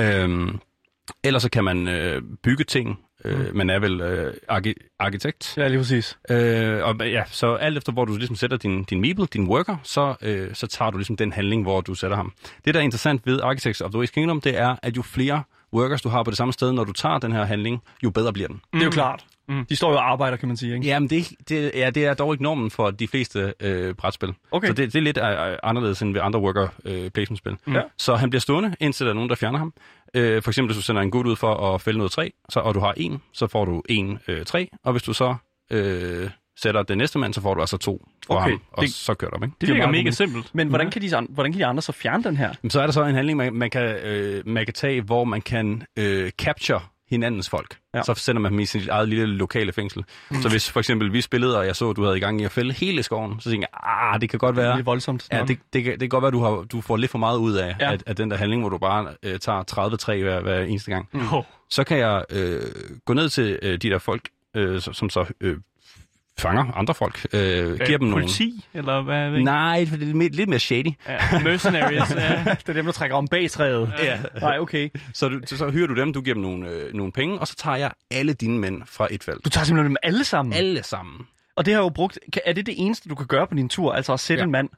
Øhm, 0.00 0.58
ellers 1.24 1.42
så 1.42 1.50
kan 1.50 1.64
man 1.64 1.88
øh, 1.88 2.22
bygge 2.42 2.64
ting. 2.64 2.98
Øh, 3.24 3.54
Man 3.56 3.70
er 3.70 3.78
vel 3.78 4.00
øh, 4.00 4.34
arki- 4.52 4.94
arkitekt. 4.98 5.54
Ja, 5.56 5.68
lige 5.68 5.78
præcis. 5.78 6.18
Øh, 6.30 6.84
og 6.84 6.96
ja, 7.00 7.22
så 7.26 7.54
alt 7.54 7.76
efter, 7.76 7.92
hvor 7.92 8.04
du 8.04 8.16
ligesom 8.16 8.36
sætter 8.36 8.56
din, 8.56 8.84
din 8.84 9.00
meeple, 9.00 9.26
din 9.26 9.46
worker, 9.48 9.76
så, 9.82 10.14
øh, 10.22 10.54
så 10.54 10.66
tager 10.66 10.90
du 10.90 10.98
ligesom 10.98 11.16
den 11.16 11.32
handling, 11.32 11.62
hvor 11.62 11.80
du 11.80 11.94
sætter 11.94 12.16
ham. 12.16 12.32
Det, 12.64 12.74
der 12.74 12.80
er 12.80 12.84
interessant 12.84 13.26
ved 13.26 13.40
Architects 13.40 13.80
of 13.80 13.90
the 13.90 13.98
West 14.00 14.12
Kingdom, 14.12 14.40
det 14.40 14.58
er, 14.58 14.76
at 14.82 14.96
jo 14.96 15.02
flere 15.02 15.42
workers 15.72 16.02
du 16.02 16.08
har 16.08 16.22
på 16.22 16.30
det 16.30 16.36
samme 16.38 16.52
sted, 16.52 16.72
når 16.72 16.84
du 16.84 16.92
tager 16.92 17.18
den 17.18 17.32
her 17.32 17.44
handling, 17.44 17.82
jo 18.04 18.10
bedre 18.10 18.32
bliver 18.32 18.48
den. 18.48 18.60
Det 18.72 18.80
er 18.80 18.84
jo 18.84 18.90
klart. 18.90 19.24
Mm. 19.48 19.64
De 19.66 19.76
står 19.76 19.90
jo 19.90 19.96
og 19.96 20.10
arbejder, 20.10 20.36
kan 20.36 20.48
man 20.48 20.56
sige. 20.56 20.74
Ikke? 20.74 20.86
Jamen, 20.86 21.10
det, 21.10 21.28
det, 21.48 21.70
ja, 21.74 21.90
det 21.90 22.06
er 22.06 22.14
dog 22.14 22.34
ikke 22.34 22.42
normen 22.42 22.70
for 22.70 22.90
de 22.90 23.08
fleste 23.08 23.54
øh, 23.60 23.94
brætspil. 23.94 24.34
Okay. 24.50 24.66
Så 24.66 24.72
det, 24.72 24.92
det 24.92 24.98
er 24.98 25.02
lidt 25.02 25.18
øh, 25.18 25.56
anderledes 25.62 26.02
end 26.02 26.12
ved 26.12 26.20
andre 26.20 26.40
worker 26.40 26.68
øh, 26.84 27.10
placement-spil. 27.10 27.56
Ja. 27.74 27.80
Så 27.98 28.14
han 28.16 28.30
bliver 28.30 28.40
stående, 28.40 28.76
indtil 28.80 29.06
der 29.06 29.10
er 29.10 29.14
nogen, 29.14 29.28
der 29.30 29.36
fjerner 29.36 29.58
ham. 29.58 29.72
Øh, 30.14 30.42
for 30.42 30.50
eksempel, 30.50 30.74
hvis 30.74 30.76
du 30.76 30.82
sender 30.86 31.02
en 31.02 31.10
gut 31.10 31.26
ud 31.26 31.36
for 31.36 31.74
at 31.74 31.80
fælde 31.80 31.98
noget 31.98 32.12
træ, 32.12 32.28
så, 32.48 32.60
og 32.60 32.74
du 32.74 32.80
har 32.80 32.94
en, 32.96 33.22
så 33.32 33.46
får 33.46 33.64
du 33.64 33.82
en 33.88 34.18
øh, 34.28 34.44
træ. 34.44 34.66
Og 34.84 34.92
hvis 34.92 35.02
du 35.02 35.12
så 35.12 35.34
øh, 35.70 36.30
sætter 36.60 36.82
den 36.82 36.98
næste 36.98 37.18
mand, 37.18 37.34
så 37.34 37.40
får 37.40 37.54
du 37.54 37.60
altså 37.60 37.76
to 37.76 38.06
for 38.26 38.34
Okay, 38.34 38.50
ham. 38.50 38.60
Og 38.72 38.82
det- 38.82 38.92
så 38.94 39.14
kører 39.14 39.30
du 39.30 39.36
op, 39.36 39.42
ikke? 39.42 39.54
Det 39.60 39.66
giver 39.66 39.76
virker 39.78 39.90
mega 39.92 40.10
simpelt. 40.10 40.54
Men 40.54 40.68
hvordan 40.68 40.90
kan, 40.90 41.02
de, 41.02 41.16
an- 41.16 41.26
hvordan 41.30 41.52
kan 41.52 41.60
de 41.60 41.66
andre 41.66 41.82
så 41.82 41.92
fjerne 41.92 42.24
den 42.24 42.36
her? 42.36 42.52
Jamen, 42.62 42.70
så 42.70 42.80
er 42.80 42.84
der 42.86 42.92
så 42.92 43.04
en 43.04 43.14
handling, 43.14 43.36
man, 43.36 43.52
man, 43.54 43.70
kan, 43.70 43.82
øh, 43.82 44.42
man 44.48 44.64
kan 44.64 44.74
tage, 44.74 45.00
hvor 45.02 45.24
man 45.24 45.42
kan 45.42 45.82
øh, 45.98 46.30
capture 46.30 46.80
hinandens 47.10 47.48
folk. 47.48 47.76
Ja. 47.94 48.02
Så 48.02 48.14
sender 48.14 48.42
man 48.42 48.52
dem 48.52 48.60
i 48.60 48.66
sit 48.66 48.88
eget 48.88 49.08
lille 49.08 49.26
lokale 49.26 49.72
fængsel. 49.72 50.04
Mm. 50.30 50.42
Så 50.42 50.48
hvis 50.48 50.70
for 50.70 50.80
eksempel 50.80 51.12
vi 51.12 51.20
spillede, 51.20 51.58
og 51.58 51.66
jeg 51.66 51.76
så, 51.76 51.90
at 51.90 51.96
du 51.96 52.04
havde 52.04 52.16
i 52.16 52.20
gang 52.20 52.40
i 52.40 52.44
at 52.44 52.50
fælde 52.52 52.72
hele 52.72 53.02
skoven, 53.02 53.40
så 53.40 53.50
tænkte 53.50 53.68
jeg, 53.72 53.80
ah, 54.14 54.20
det 54.20 54.30
kan 54.30 54.38
godt 54.38 54.56
være... 54.56 54.72
Det 54.72 54.78
er 54.78 54.84
voldsomt. 54.84 55.28
Ja, 55.32 55.44
det, 55.48 55.58
det, 55.72 55.84
kan, 55.84 55.92
det 55.92 56.00
kan 56.00 56.08
godt 56.08 56.22
være, 56.22 56.28
at 56.28 56.32
du, 56.32 56.40
har, 56.42 56.50
du 56.72 56.80
får 56.80 56.96
lidt 56.96 57.10
for 57.10 57.18
meget 57.18 57.38
ud 57.38 57.52
af, 57.54 57.76
Ja. 57.80 57.92
af, 57.92 57.98
af 58.06 58.16
den 58.16 58.30
der 58.30 58.36
handling, 58.36 58.62
hvor 58.62 58.68
du 58.68 58.78
bare 58.78 59.06
øh, 59.22 59.38
tager 59.38 59.62
30 59.62 59.96
træ 59.96 60.22
hver, 60.22 60.40
hver 60.40 60.60
eneste 60.60 60.90
gang. 60.90 61.08
Mm. 61.12 61.20
Så 61.70 61.84
kan 61.84 61.98
jeg 61.98 62.24
øh, 62.30 62.60
gå 63.04 63.12
ned 63.12 63.28
til 63.28 63.58
øh, 63.62 63.78
de 63.78 63.90
der 63.90 63.98
folk, 63.98 64.28
øh, 64.56 64.80
som, 64.80 64.94
som 64.94 65.10
så 65.10 65.24
øh, 65.40 65.56
fanger 66.38 66.72
andre 66.72 66.94
folk, 66.94 67.26
øh, 67.32 67.40
giver 67.40 67.98
dem 67.98 68.08
nogle... 68.08 68.12
Politi, 68.24 68.64
eller 68.74 69.02
hvad? 69.02 69.28
Ved 69.30 69.36
ikke. 69.38 69.44
Nej, 69.44 69.86
for 69.86 69.96
det 69.96 70.02
er 70.02 70.06
lidt 70.06 70.16
mere- 70.16 70.28
lidt 70.28 70.48
mere 70.48 70.58
shady. 70.58 70.92
Ja, 71.08 71.18
mercenaries. 71.44 72.10
ja. 72.10 72.44
det 72.60 72.68
er 72.68 72.72
dem, 72.72 72.84
der 72.84 72.92
trækker 72.92 73.16
om 73.16 73.28
bag 73.28 73.50
træet. 73.50 73.92
Ja. 74.02 74.18
Nej, 74.40 74.58
okay. 74.58 74.88
Så, 75.14 75.28
du, 75.28 75.40
så 75.46 75.70
hyrer 75.70 75.86
du 75.86 75.94
dem, 75.94 76.12
du 76.12 76.20
giver 76.20 76.34
dem 76.34 76.42
nogle, 76.42 76.68
øh, 76.68 76.94
nogle 76.94 77.12
penge, 77.12 77.38
og 77.38 77.46
så 77.48 77.54
tager 77.56 77.76
jeg 77.76 77.90
alle 78.10 78.32
dine 78.32 78.58
mænd 78.58 78.82
fra 78.86 79.08
et 79.10 79.24
felt. 79.24 79.44
Du 79.44 79.50
tager 79.50 79.64
simpelthen 79.64 79.90
dem 79.90 79.96
alle 80.02 80.24
sammen. 80.24 80.52
Alle 80.52 80.82
sammen. 80.82 81.26
Og 81.56 81.66
det 81.66 81.74
har 81.74 81.80
jo 81.80 81.88
brugt. 81.88 82.18
Er 82.46 82.52
det 82.52 82.66
det 82.66 82.74
eneste, 82.78 83.08
du 83.08 83.14
kan 83.14 83.26
gøre 83.26 83.46
på 83.46 83.54
din 83.54 83.68
tur? 83.68 83.92
Altså 83.92 84.12
at 84.12 84.20
sætte 84.20 84.40
Ja. 84.40 84.44
en 84.44 84.50
mand? 84.52 84.68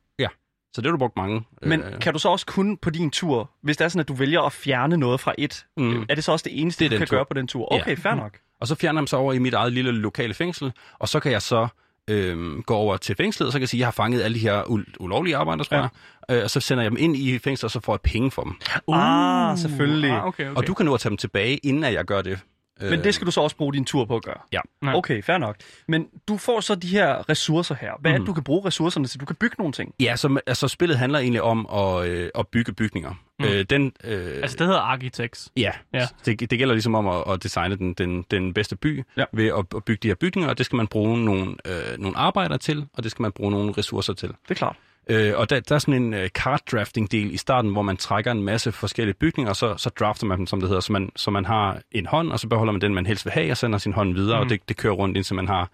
Så 0.74 0.80
det 0.80 0.86
har 0.86 0.90
du 0.92 0.98
brugt 0.98 1.16
mange. 1.16 1.42
Men 1.62 1.82
kan 2.00 2.12
du 2.12 2.18
så 2.18 2.28
også 2.28 2.46
kun 2.46 2.76
på 2.76 2.90
din 2.90 3.10
tur, 3.10 3.50
hvis 3.62 3.76
det 3.76 3.84
er 3.84 3.88
sådan, 3.88 4.00
at 4.00 4.08
du 4.08 4.14
vælger 4.14 4.40
at 4.42 4.52
fjerne 4.52 4.96
noget 4.96 5.20
fra 5.20 5.34
et, 5.38 5.64
Mm. 5.76 6.02
er 6.08 6.14
det 6.14 6.24
så 6.24 6.32
også 6.32 6.42
det 6.48 6.60
eneste, 6.60 6.84
Det 6.84 6.90
du 6.90 6.96
kan 6.98 7.06
tur. 7.06 7.16
gøre 7.16 7.24
på 7.30 7.34
den 7.34 7.46
tur? 7.46 7.68
Ja. 7.74 7.80
Okay, 7.80 7.96
fair 7.96 8.14
nok. 8.14 8.38
Og 8.60 8.66
så 8.66 8.74
fjerner 8.74 8.98
jeg 8.98 9.00
dem 9.02 9.06
så 9.06 9.16
over 9.16 9.32
i 9.32 9.38
mit 9.38 9.54
eget 9.54 9.72
lille 9.72 9.92
lokale 9.92 10.34
fængsel, 10.34 10.72
og 10.98 11.08
så 11.08 11.20
kan 11.20 11.32
jeg 11.32 11.42
så 11.42 11.68
øhm, 12.08 12.62
gå 12.62 12.74
over 12.74 12.96
til 12.96 13.16
fængslet, 13.16 13.46
og 13.46 13.52
så 13.52 13.58
kan 13.58 13.60
jeg 13.60 13.68
sige, 13.68 13.78
at 13.78 13.80
jeg 13.80 13.86
har 13.86 13.92
fanget 13.92 14.22
alle 14.22 14.34
de 14.34 14.40
her 14.40 14.62
ul- 14.62 14.94
ulovlige 15.00 15.36
arbejdere, 15.36 15.64
tror 15.64 15.76
Ja. 15.76 15.88
jeg, 16.28 16.36
øh, 16.36 16.44
og 16.44 16.50
så 16.50 16.60
sender 16.60 16.82
jeg 16.84 16.90
dem 16.90 16.98
ind 17.00 17.16
i 17.16 17.38
fængslet, 17.38 17.64
og 17.64 17.70
så 17.70 17.80
får 17.80 17.92
jeg 17.92 18.00
penge 18.00 18.30
for 18.30 18.42
dem. 18.42 18.54
Ah, 18.94 19.58
selvfølgelig. 19.58 20.10
Ah, 20.10 20.26
okay, 20.26 20.46
okay. 20.50 20.56
Og 20.56 20.66
du 20.66 20.74
kan 20.74 20.86
nå 20.86 20.94
at 20.94 21.00
tage 21.00 21.10
dem 21.10 21.16
tilbage, 21.16 21.56
inden 21.56 21.84
at 21.84 21.92
jeg 21.94 22.04
gør 22.04 22.22
det. 22.22 22.38
Øh, 22.82 22.90
Men 22.90 23.04
det 23.04 23.14
skal 23.14 23.26
du 23.26 23.30
så 23.32 23.40
også 23.40 23.56
bruge 23.56 23.72
din 23.72 23.84
tur 23.84 24.04
på 24.04 24.16
at 24.16 24.24
gøre? 24.24 24.38
Ja. 24.52 24.60
Okay, 24.94 25.22
fair 25.22 25.38
nok. 25.38 25.56
Men 25.88 26.06
du 26.28 26.36
får 26.36 26.60
så 26.60 26.74
de 26.74 26.88
her 26.88 27.28
ressourcer 27.28 27.74
her. 27.80 27.90
Hvad 28.00 28.10
er 28.10 28.14
Mhm. 28.16 28.22
det, 28.24 28.28
du 28.28 28.32
kan 28.34 28.44
bruge 28.44 28.66
ressourcerne 28.66 29.06
til? 29.06 29.20
Du 29.20 29.24
kan 29.24 29.36
bygge 29.36 29.54
nogle 29.58 29.72
ting. 29.72 29.94
Ja, 30.00 30.16
så 30.16 30.40
altså, 30.46 30.68
spillet 30.68 30.98
handler 30.98 31.18
egentlig 31.18 31.42
om 31.42 31.66
at, 31.72 32.08
øh, 32.08 32.30
at 32.34 32.48
bygge 32.48 32.72
bygninger. 32.72 33.14
Mm. 33.40 33.46
Øh, 33.46 33.64
den, 33.70 33.92
øh, 34.04 34.36
Altså, 34.42 34.56
det 34.56 34.66
hedder 34.66 34.80
Architects. 34.80 35.52
Ja, 35.56 35.72
Ja. 35.94 36.06
Det, 36.26 36.50
det 36.50 36.58
gælder 36.58 36.74
ligesom 36.74 36.94
om 36.94 37.08
at, 37.08 37.24
at 37.32 37.42
designe 37.42 37.76
den, 37.76 37.94
den, 37.94 38.24
den 38.30 38.54
bedste 38.54 38.76
by 38.76 39.04
ja. 39.16 39.24
ved 39.32 39.46
at, 39.46 39.64
at 39.76 39.84
bygge 39.84 40.00
de 40.02 40.08
her 40.08 40.14
bygninger, 40.14 40.50
og 40.50 40.58
det 40.58 40.66
skal 40.66 40.76
man 40.76 40.86
bruge 40.86 41.24
nogle, 41.24 41.54
øh, 41.66 41.98
nogle 41.98 42.18
arbejdere 42.18 42.58
til, 42.58 42.86
og 42.92 43.02
det 43.02 43.10
skal 43.10 43.22
man 43.22 43.32
bruge 43.32 43.50
nogle 43.50 43.72
ressourcer 43.78 44.12
til. 44.12 44.28
Det 44.28 44.50
er 44.50 44.54
klart. 44.54 44.76
Øh, 45.08 45.32
og 45.36 45.50
der, 45.50 45.60
der 45.60 45.74
er 45.74 45.78
sådan 45.78 46.02
en 46.02 46.14
øh, 46.14 46.28
card 46.28 46.60
drafting 46.72 47.12
del 47.12 47.34
i 47.34 47.36
starten, 47.36 47.72
hvor 47.72 47.82
man 47.82 47.96
trækker 47.96 48.32
en 48.32 48.42
masse 48.42 48.72
forskellige 48.72 49.14
bygninger, 49.14 49.50
og 49.50 49.56
så, 49.56 49.74
så 49.76 49.90
drafter 49.90 50.26
man 50.26 50.38
dem, 50.38 50.46
som 50.46 50.60
det 50.60 50.68
hedder, 50.68 50.80
så 50.80 50.92
man, 50.92 51.12
så 51.16 51.30
man 51.30 51.44
har 51.44 51.80
en 51.92 52.06
hånd, 52.06 52.32
og 52.32 52.40
så 52.40 52.48
beholder 52.48 52.72
man 52.72 52.80
den, 52.80 52.94
man 52.94 53.06
helst 53.06 53.24
vil 53.24 53.32
have, 53.32 53.50
og 53.50 53.56
sender 53.56 53.78
sin 53.78 53.92
hånd 53.92 54.14
videre, 54.14 54.36
mm. 54.38 54.44
og 54.44 54.50
det, 54.50 54.68
det 54.68 54.76
kører 54.76 54.92
rundt, 54.92 55.16
indtil 55.16 55.36
man 55.36 55.48
har 55.48 55.70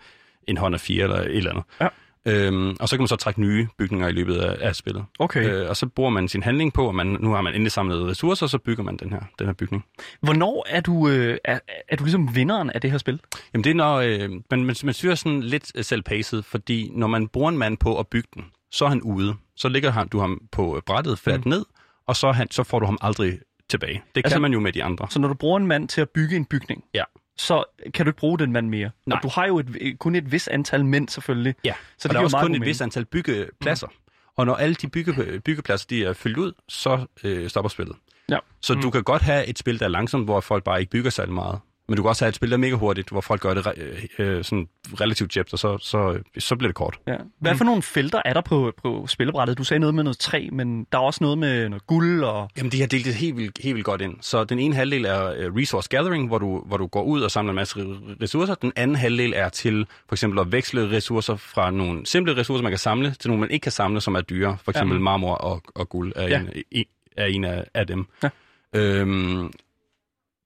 en 0.46 0.56
hånd 0.56 0.74
af 0.74 0.80
fire 0.80 1.02
eller 1.02 1.16
et 1.16 1.36
eller 1.36 1.50
andet. 1.50 1.64
Ja. 1.80 1.88
Øhm, 2.26 2.76
og 2.80 2.88
så 2.88 2.96
kan 2.96 3.00
man 3.02 3.08
så 3.08 3.16
trække 3.16 3.40
nye 3.40 3.68
bygninger 3.78 4.08
i 4.08 4.12
løbet 4.12 4.36
af, 4.36 4.68
af 4.68 4.76
spillet. 4.76 5.04
Okay. 5.18 5.50
Øh, 5.50 5.68
og 5.68 5.76
så 5.76 5.86
bruger 5.86 6.10
man 6.10 6.28
sin 6.28 6.42
handling 6.42 6.72
på, 6.72 6.88
at 6.88 6.94
man, 6.94 7.06
nu 7.06 7.32
har 7.32 7.42
man 7.42 7.52
endelig 7.54 7.72
samlet 7.72 8.06
ressourcer, 8.06 8.46
og 8.46 8.50
så 8.50 8.58
bygger 8.58 8.84
man 8.84 8.96
den 8.96 9.10
her, 9.12 9.20
den 9.38 9.46
her 9.46 9.54
bygning. 9.54 9.84
Hvornår 10.20 10.66
er 10.68 10.80
du, 10.80 11.08
øh, 11.08 11.38
er, 11.44 11.58
er 11.88 11.96
du 11.96 12.04
ligesom 12.04 12.34
vinderen 12.34 12.70
af 12.70 12.80
det 12.80 12.90
her 12.90 12.98
spil? 12.98 13.20
Jamen 13.54 13.64
det 13.64 13.70
er 13.70 13.74
når, 13.74 13.96
øh, 13.96 14.30
man, 14.30 14.64
man, 14.64 14.76
man 14.84 14.94
styrer 14.94 15.14
sådan 15.14 15.40
lidt 15.42 15.72
øh, 15.74 15.84
selvpacet, 15.84 16.44
fordi 16.44 16.90
når 16.94 17.06
man 17.06 17.28
bruger 17.28 17.48
en 17.48 17.58
mand 17.58 17.76
på 17.78 17.98
at 17.98 18.06
bygge 18.08 18.28
den, 18.34 18.44
så 18.70 18.84
er 18.84 18.88
han 18.88 19.02
ude. 19.02 19.34
Så 19.56 19.68
ligger 19.68 19.90
han, 19.90 20.08
du 20.08 20.18
ham 20.20 20.42
på 20.52 20.82
brættet 20.86 21.18
fladt 21.18 21.46
mm. 21.46 21.50
ned, 21.50 21.64
og 22.06 22.16
så, 22.16 22.32
han, 22.32 22.50
så 22.50 22.62
får 22.62 22.78
du 22.78 22.86
ham 22.86 22.98
aldrig 23.00 23.38
tilbage. 23.70 23.92
Det 23.92 24.14
kan 24.14 24.24
Altså- 24.24 24.38
man 24.38 24.52
jo 24.52 24.60
med 24.60 24.72
de 24.72 24.84
andre. 24.84 25.06
Så 25.10 25.18
når 25.18 25.28
du 25.28 25.34
bruger 25.34 25.56
en 25.56 25.66
mand 25.66 25.88
til 25.88 26.00
at 26.00 26.10
bygge 26.10 26.36
en 26.36 26.44
bygning, 26.44 26.84
Ja. 26.94 27.02
Så 27.36 27.64
kan 27.94 28.06
du 28.06 28.10
ikke 28.10 28.18
bruge 28.18 28.38
den 28.38 28.52
mand 28.52 28.68
mere. 28.68 28.90
Nej. 29.06 29.16
Og 29.16 29.22
du 29.22 29.28
har 29.28 29.46
jo 29.46 29.58
et, 29.58 29.98
kun 29.98 30.14
et 30.14 30.32
vis 30.32 30.48
antal 30.48 30.84
mænd 30.84 31.08
selvfølgelig. 31.08 31.54
Ja, 31.64 31.74
Så 31.98 32.08
det 32.08 32.10
og 32.10 32.14
der 32.14 32.20
er 32.20 32.24
også 32.24 32.38
kun 32.40 32.54
et 32.54 32.64
vist 32.64 32.82
antal 32.82 33.04
byggepladser. 33.04 33.86
Mm. 33.86 33.92
Og 34.36 34.46
når 34.46 34.54
alle 34.54 34.74
de 34.74 34.88
bygge, 34.88 35.40
byggepladser 35.44 35.86
de 35.90 36.04
er 36.04 36.12
fyldt 36.12 36.38
ud, 36.38 36.52
så 36.68 37.06
øh, 37.24 37.48
stopper 37.48 37.68
spillet. 37.68 37.96
Ja. 38.28 38.38
Så 38.60 38.74
mm. 38.74 38.82
du 38.82 38.90
kan 38.90 39.02
godt 39.02 39.22
have 39.22 39.46
et 39.46 39.58
spil, 39.58 39.78
der 39.78 39.84
er 39.84 39.88
langsomt, 39.90 40.24
hvor 40.24 40.40
folk 40.40 40.64
bare 40.64 40.80
ikke 40.80 40.90
bygger 40.90 41.10
særlig 41.10 41.34
meget. 41.34 41.60
Men 41.88 41.96
du 41.96 42.02
kan 42.02 42.08
også 42.08 42.24
have 42.24 42.28
et 42.28 42.34
spil, 42.34 42.50
der 42.50 42.56
er 42.56 42.58
mega 42.58 42.74
hurtigt, 42.74 43.08
hvor 43.10 43.20
folk 43.20 43.40
gør 43.40 43.54
det 43.54 43.66
re- 43.66 43.80
øh, 44.18 44.36
øh, 44.36 44.44
sådan 44.44 44.68
relativt 45.00 45.36
jept, 45.36 45.52
og 45.52 45.58
så, 45.58 45.78
så, 45.78 46.18
så 46.38 46.56
bliver 46.56 46.68
det 46.68 46.74
kort. 46.74 46.98
Ja. 47.06 47.16
Hvad 47.40 47.54
for 47.56 47.64
nogle 47.64 47.82
felter 47.82 48.22
er 48.24 48.32
der 48.32 48.40
på, 48.40 48.72
på 48.82 49.06
spillebrættet? 49.06 49.58
Du 49.58 49.64
sagde 49.64 49.78
noget 49.78 49.94
med 49.94 50.04
noget 50.04 50.18
træ, 50.18 50.48
men 50.52 50.86
der 50.92 50.98
er 50.98 51.02
også 51.02 51.18
noget 51.24 51.38
med 51.38 51.68
noget 51.68 51.86
guld 51.86 52.24
og... 52.24 52.50
Jamen, 52.56 52.72
de 52.72 52.80
har 52.80 52.86
delt 52.86 53.04
det 53.04 53.14
helt 53.14 53.36
vildt, 53.36 53.58
helt 53.62 53.74
vildt 53.74 53.84
godt 53.84 54.00
ind. 54.00 54.14
Så 54.20 54.44
den 54.44 54.58
ene 54.58 54.74
halvdel 54.74 55.04
er 55.04 55.26
øh, 55.36 55.54
resource 55.56 55.88
gathering, 55.88 56.26
hvor 56.28 56.38
du, 56.38 56.62
hvor 56.66 56.76
du 56.76 56.86
går 56.86 57.02
ud 57.02 57.22
og 57.22 57.30
samler 57.30 57.50
en 57.50 57.56
masse 57.56 57.78
re- 57.80 58.22
ressourcer. 58.22 58.54
Den 58.54 58.72
anden 58.76 58.96
halvdel 58.96 59.32
er 59.36 59.48
til 59.48 59.86
for 60.08 60.14
eksempel 60.14 60.38
at 60.38 60.52
veksle 60.52 60.90
ressourcer 60.90 61.36
fra 61.36 61.70
nogle 61.70 62.06
simple 62.06 62.36
ressourcer, 62.36 62.62
man 62.62 62.72
kan 62.72 62.78
samle, 62.78 63.14
til 63.20 63.30
nogle, 63.30 63.40
man 63.40 63.50
ikke 63.50 63.62
kan 63.62 63.72
samle, 63.72 64.00
som 64.00 64.14
er 64.14 64.20
dyre. 64.20 64.56
For 64.64 64.70
eksempel 64.70 64.94
Ja. 64.96 65.00
marmor 65.02 65.34
og, 65.34 65.62
og 65.74 65.88
guld 65.88 66.12
er, 66.16 66.28
Ja. 66.28 66.42
en, 66.70 66.84
er 67.16 67.26
en 67.26 67.44
af, 67.44 67.64
af 67.74 67.86
dem. 67.86 68.06
Ja. 68.22 68.28
Øhm, 68.74 69.52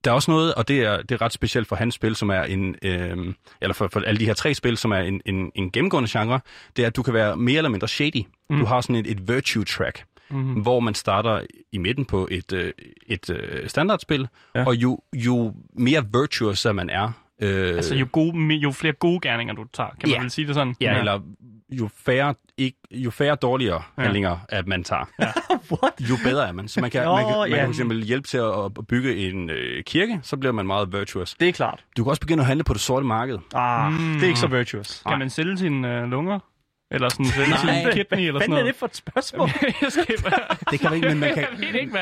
der 0.05 0.11
er 0.11 0.15
også 0.15 0.31
noget, 0.31 0.55
og 0.55 0.69
det 0.69 0.81
er, 0.81 1.03
det 1.03 1.13
er 1.13 1.23
ret 1.23 1.33
specielt 1.33 1.69
for 1.69 1.77
hans 1.77 1.95
spil, 1.95 2.17
som 2.17 2.31
er 2.31 2.43
en, 2.43 2.77
øhm, 2.83 3.35
eller 3.61 3.75
for, 3.75 3.89
for 3.93 4.01
alle 4.01 4.21
de 4.21 4.27
her 4.27 4.35
tre 4.35 4.55
spil, 4.55 4.77
som 4.77 4.91
er 4.93 4.97
en, 4.99 5.21
en, 5.27 5.53
en 5.55 5.71
gennemgående 5.71 6.09
genre, 6.13 6.41
det 6.77 6.83
er, 6.83 6.87
at 6.87 6.97
du 6.97 7.03
kan 7.03 7.15
være 7.15 7.37
mere 7.37 7.57
eller 7.57 7.69
mindre 7.71 7.89
shady. 7.89 8.23
Mm. 8.51 8.59
Du 8.59 8.65
har 8.65 8.81
sådan 8.81 8.97
et, 8.97 9.07
et 9.07 9.29
virtue 9.29 9.65
track, 9.65 10.05
mm. 10.31 10.53
hvor 10.53 10.81
man 10.81 10.95
starter 10.95 11.41
i 11.73 11.79
midten 11.79 12.05
på 12.05 12.29
et, 12.31 12.53
øh, 12.53 12.73
et 13.07 13.31
øh, 13.31 13.69
standardspil, 13.69 14.29
Ja. 14.55 14.61
ja. 14.61 14.67
og 14.67 14.75
jo, 14.77 14.99
jo 15.15 15.55
mere 15.73 16.05
virtuous 16.21 16.67
man 16.75 16.91
er, 16.91 17.13
øh, 17.43 17.69
Altså, 17.77 17.95
jo, 17.95 18.07
gode, 18.13 18.55
jo 18.55 18.71
flere 18.71 18.93
gode 18.95 19.21
gerninger, 19.21 19.55
du 19.55 19.65
tager, 19.73 19.91
kan 19.91 20.09
man 20.09 20.11
Ja. 20.11 20.21
vel 20.21 20.31
sige 20.31 20.47
det 20.47 20.55
sådan? 20.55 20.75
ja, 20.81 20.99
eller 20.99 21.21
jo 21.73 21.89
færre, 21.97 22.35
ikke, 22.61 22.79
jo 22.91 23.11
færre 23.11 23.35
dårligere 23.35 23.83
ja. 23.99 24.03
handlinger, 24.03 24.39
at 24.49 24.67
man 24.67 24.85
tager, 24.85 25.05
What? 25.73 25.93
jo 26.01 26.15
bedre 26.25 26.49
er 26.49 26.53
man. 26.53 26.69
Så 26.69 26.81
man 26.81 26.91
kan, 26.91 27.05
Nå, 27.05 27.17
man 27.17 27.25
kan, 27.25 27.39
man 27.39 27.49
ja. 27.51 27.57
kan 27.57 27.65
for 27.65 27.71
eksempel 27.71 28.05
hjælpe 28.05 28.29
til 28.29 28.39
at, 28.39 28.87
bygge 28.89 29.17
en 29.17 29.51
øh, 29.51 29.85
kirke, 29.85 30.21
så 30.23 30.37
bliver 30.37 30.53
man 30.53 30.67
meget 30.67 30.93
virtuous. 30.93 31.35
Det 31.35 31.49
er 31.49 31.53
klart. 31.53 31.85
Du 31.97 32.05
kan 32.05 32.11
også 32.11 32.21
begynde 32.21 32.41
at 32.41 32.47
handle 32.47 32.65
på 32.65 32.73
det 32.73 32.81
sorte 32.81 33.07
marked. 33.07 33.39
Ah, 33.55 33.93
mm. 33.93 34.15
det 34.15 34.23
er 34.23 34.27
ikke 34.27 34.41
så 34.41 34.47
virtuous. 34.47 35.03
Kan 35.09 35.19
man 35.19 35.31
sælge 35.31 35.59
sine 35.59 36.01
øh, 36.01 36.11
lunger? 36.11 36.39
Eller 36.93 37.09
sådan 37.09 37.27
Nej. 37.49 37.83
sin 37.83 37.93
kidney 37.93 38.19
eller 38.27 38.33
Hvad 38.33 38.41
sådan 38.41 38.53
er 38.53 38.59
noget? 38.59 38.67
det 38.67 38.77
for 38.77 38.87
et 38.87 38.97
spørgsmål? 38.97 39.49
Det 40.71 40.81
kan 40.81 40.91
man 40.91 40.95
ikke, 40.95 41.09
men 41.09 41.19
man 41.19 41.35
kan, 41.35 41.47
ved 41.59 41.81
ikke, 41.81 41.93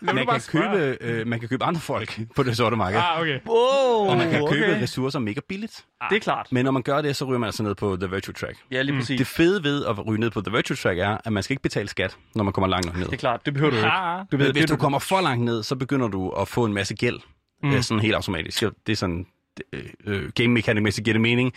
man 0.00 0.26
bare 0.26 0.40
kan, 0.40 0.60
købe, 0.62 0.96
øh, 1.00 1.26
man 1.26 1.40
kan 1.40 1.48
købe 1.48 1.64
andre 1.64 1.80
folk 1.80 2.20
på 2.36 2.42
det 2.42 2.56
sorte 2.56 2.76
marked. 2.76 3.00
Ah, 3.00 3.20
okay. 3.20 3.38
Wow, 3.46 4.08
Og 4.10 4.16
man 4.16 4.30
kan 4.30 4.48
købe 4.52 4.66
okay. 4.66 4.82
ressourcer 4.82 5.18
mega 5.18 5.40
billigt. 5.48 5.84
Det 6.10 6.16
er 6.16 6.20
klart. 6.20 6.46
Men 6.50 6.64
når 6.64 6.72
man 6.72 6.82
gør 6.82 7.02
det, 7.02 7.16
så 7.16 7.24
ryger 7.24 7.38
man 7.38 7.46
altså 7.46 7.62
ned 7.62 7.74
på 7.74 7.96
The 7.96 8.10
Virtue 8.10 8.32
Track. 8.34 8.56
Ja, 8.70 8.82
lige 8.82 8.98
præcis. 8.98 9.18
Det 9.18 9.26
fede 9.26 9.64
ved 9.64 9.84
at 9.84 10.06
ryge 10.06 10.20
ned 10.20 10.30
på 10.30 10.40
The 10.40 10.52
Virtue 10.56 10.76
Track 10.76 10.98
er, 10.98 11.18
at 11.24 11.32
man 11.32 11.42
skal 11.42 11.52
ikke 11.54 11.62
betale 11.62 11.88
skat, 11.88 12.16
når 12.34 12.44
man 12.44 12.52
kommer 12.52 12.68
langt 12.68 12.86
nok 12.86 12.96
ned. 12.96 13.04
Det 13.06 13.12
er 13.12 13.16
klart. 13.16 13.46
Det 13.46 13.54
behøver 13.54 13.70
du 13.70 13.76
ikke. 13.76 13.88
Ah, 13.88 14.24
Du 14.32 14.36
Men 14.36 14.52
hvis 14.52 14.64
du 14.66 14.76
kommer 14.76 14.98
for 14.98 15.20
langt 15.20 15.44
ned, 15.44 15.62
så 15.62 15.76
begynder 15.76 16.08
du 16.08 16.30
at 16.30 16.48
få 16.48 16.64
en 16.64 16.72
masse 16.72 16.94
gæld. 16.94 17.18
Mm. 17.62 17.72
Øh, 17.72 17.82
sådan 17.82 18.00
helt 18.00 18.14
automatisk. 18.14 18.62
Det 18.86 18.92
er 18.92 18.96
sådan, 18.96 19.26
øh, 19.72 19.82
øh, 20.06 20.30
game 20.34 20.48
mechanic-mæssigt 20.48 21.04
giver 21.04 21.14
det 21.14 21.20
mening. 21.20 21.52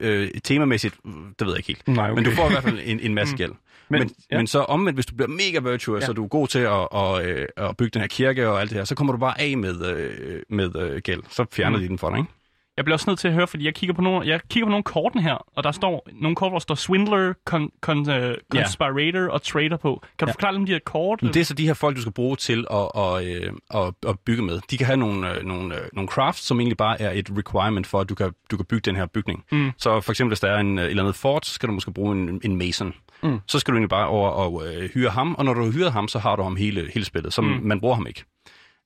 Øh, 0.00 0.28
temamæssigt, 0.44 0.94
det 1.38 1.46
ved 1.46 1.48
jeg 1.48 1.56
ikke 1.58 1.66
helt. 1.66 1.88
Nej, 1.88 2.10
okay. 2.10 2.14
Men 2.22 2.24
du 2.24 2.36
får 2.36 2.46
i 2.46 2.52
hvert 2.52 2.62
fald 2.62 2.78
en, 2.84 3.00
en 3.00 3.14
masse 3.14 3.36
gæld. 3.36 3.52
Men- 3.88 4.00
Men, 4.00 4.10
ja. 4.30 4.36
men 4.36 4.46
så 4.46 4.58
omvendt, 4.60 4.96
hvis 4.96 5.06
du 5.06 5.14
bliver 5.14 5.28
mega 5.28 5.70
virtuous, 5.70 6.02
Ja. 6.02 6.08
og 6.08 6.16
du 6.16 6.24
er 6.24 6.28
god 6.28 6.48
til 6.48 6.58
at, 6.58 6.88
at, 6.94 7.26
øh, 7.26 7.46
at 7.56 7.76
bygge 7.76 7.90
den 7.90 8.00
her 8.00 8.08
kirke 8.08 8.48
og 8.48 8.60
alt 8.60 8.70
det 8.70 8.78
her, 8.78 8.84
så 8.84 8.94
kommer 8.94 9.12
du 9.12 9.18
bare 9.18 9.40
af 9.40 9.56
med, 9.58 9.86
øh, 9.96 10.42
med 10.48 10.76
øh, 10.76 11.00
gæld. 11.02 11.22
Så 11.30 11.44
fjerner 11.52 11.76
mm. 11.76 11.82
de 11.82 11.88
den 11.88 11.98
for 11.98 12.10
dig, 12.10 12.18
ikke? 12.18 12.30
Jeg 12.80 12.84
bliver 12.84 12.94
også 12.94 13.10
nødt 13.10 13.18
til 13.18 13.28
at 13.28 13.34
høre, 13.34 13.46
fordi 13.46 13.64
jeg 13.64 13.74
kigger 13.74 13.94
på 13.94 14.02
nogle, 14.02 14.26
jeg 14.28 14.40
kigger 14.50 14.66
på 14.66 14.70
nogle 14.70 14.82
korten 14.82 15.20
her, 15.20 15.34
og 15.56 15.64
der 15.64 15.72
står 15.72 16.08
nogle 16.12 16.36
kort, 16.36 16.50
hvor 16.50 16.58
der 16.58 16.62
står 16.62 16.74
Swindler, 16.74 17.32
con, 17.44 17.70
con, 17.80 17.98
uh, 17.98 18.34
Conspirator 18.52 19.28
og 19.32 19.42
Trader 19.42 19.76
på. 19.76 20.02
Kan 20.18 20.26
du 20.26 20.30
Ja. 20.30 20.32
forklare 20.32 20.52
lidt 20.52 20.60
om 20.60 20.66
de 20.66 20.72
her 20.72 20.78
kort? 20.78 21.20
Det 21.20 21.36
er 21.36 21.44
så 21.44 21.54
de 21.54 21.66
her 21.66 21.74
folk, 21.74 21.96
du 21.96 22.00
skal 22.00 22.12
bruge 22.12 22.36
til 22.36 22.66
at, 22.70 22.88
at, 22.96 23.26
øh, 23.26 23.52
at, 23.74 23.94
at 24.08 24.18
bygge 24.18 24.42
med. 24.42 24.60
De 24.70 24.78
kan 24.78 24.86
have 24.86 24.96
nogle, 24.96 25.34
øh, 25.34 25.44
nogle, 25.44 25.74
øh, 25.74 25.80
nogle 25.92 26.08
crafts, 26.08 26.46
som 26.46 26.60
egentlig 26.60 26.76
bare 26.76 27.00
er 27.02 27.10
et 27.10 27.30
requirement 27.38 27.86
for, 27.86 28.00
at 28.00 28.08
du 28.08 28.14
kan, 28.14 28.32
du 28.50 28.56
kan 28.56 28.66
bygge 28.66 28.90
den 28.90 28.96
her 28.96 29.06
bygning. 29.06 29.44
Mm. 29.52 29.70
Så 29.78 30.00
for 30.00 30.12
eksempel, 30.12 30.30
hvis 30.30 30.40
der 30.40 30.48
er 30.50 30.58
en, 30.58 30.78
et 30.78 30.84
eller 30.90 31.02
andet 31.02 31.14
fort, 31.16 31.46
så 31.46 31.52
skal 31.54 31.68
du 31.68 31.72
måske 31.72 31.92
bruge 31.92 32.16
en, 32.16 32.40
en 32.44 32.56
mason. 32.58 32.94
Mm. 33.22 33.40
Så 33.46 33.58
skal 33.58 33.72
du 33.72 33.76
egentlig 33.76 33.90
bare 33.90 34.06
over 34.06 34.28
og 34.28 34.62
øh, 34.66 34.90
hyre 34.90 35.10
ham, 35.10 35.34
og 35.34 35.44
når 35.44 35.54
du 35.54 35.64
har 35.64 35.70
hyret 35.72 35.92
ham, 35.92 36.08
så 36.08 36.18
har 36.18 36.36
du 36.36 36.42
ham 36.42 36.56
hele, 36.56 36.90
hele 36.94 37.04
spillet, 37.04 37.32
så 37.32 37.42
mm. 37.42 37.48
man 37.62 37.80
bruger 37.80 37.94
ham 37.94 38.06
ikke. 38.06 38.24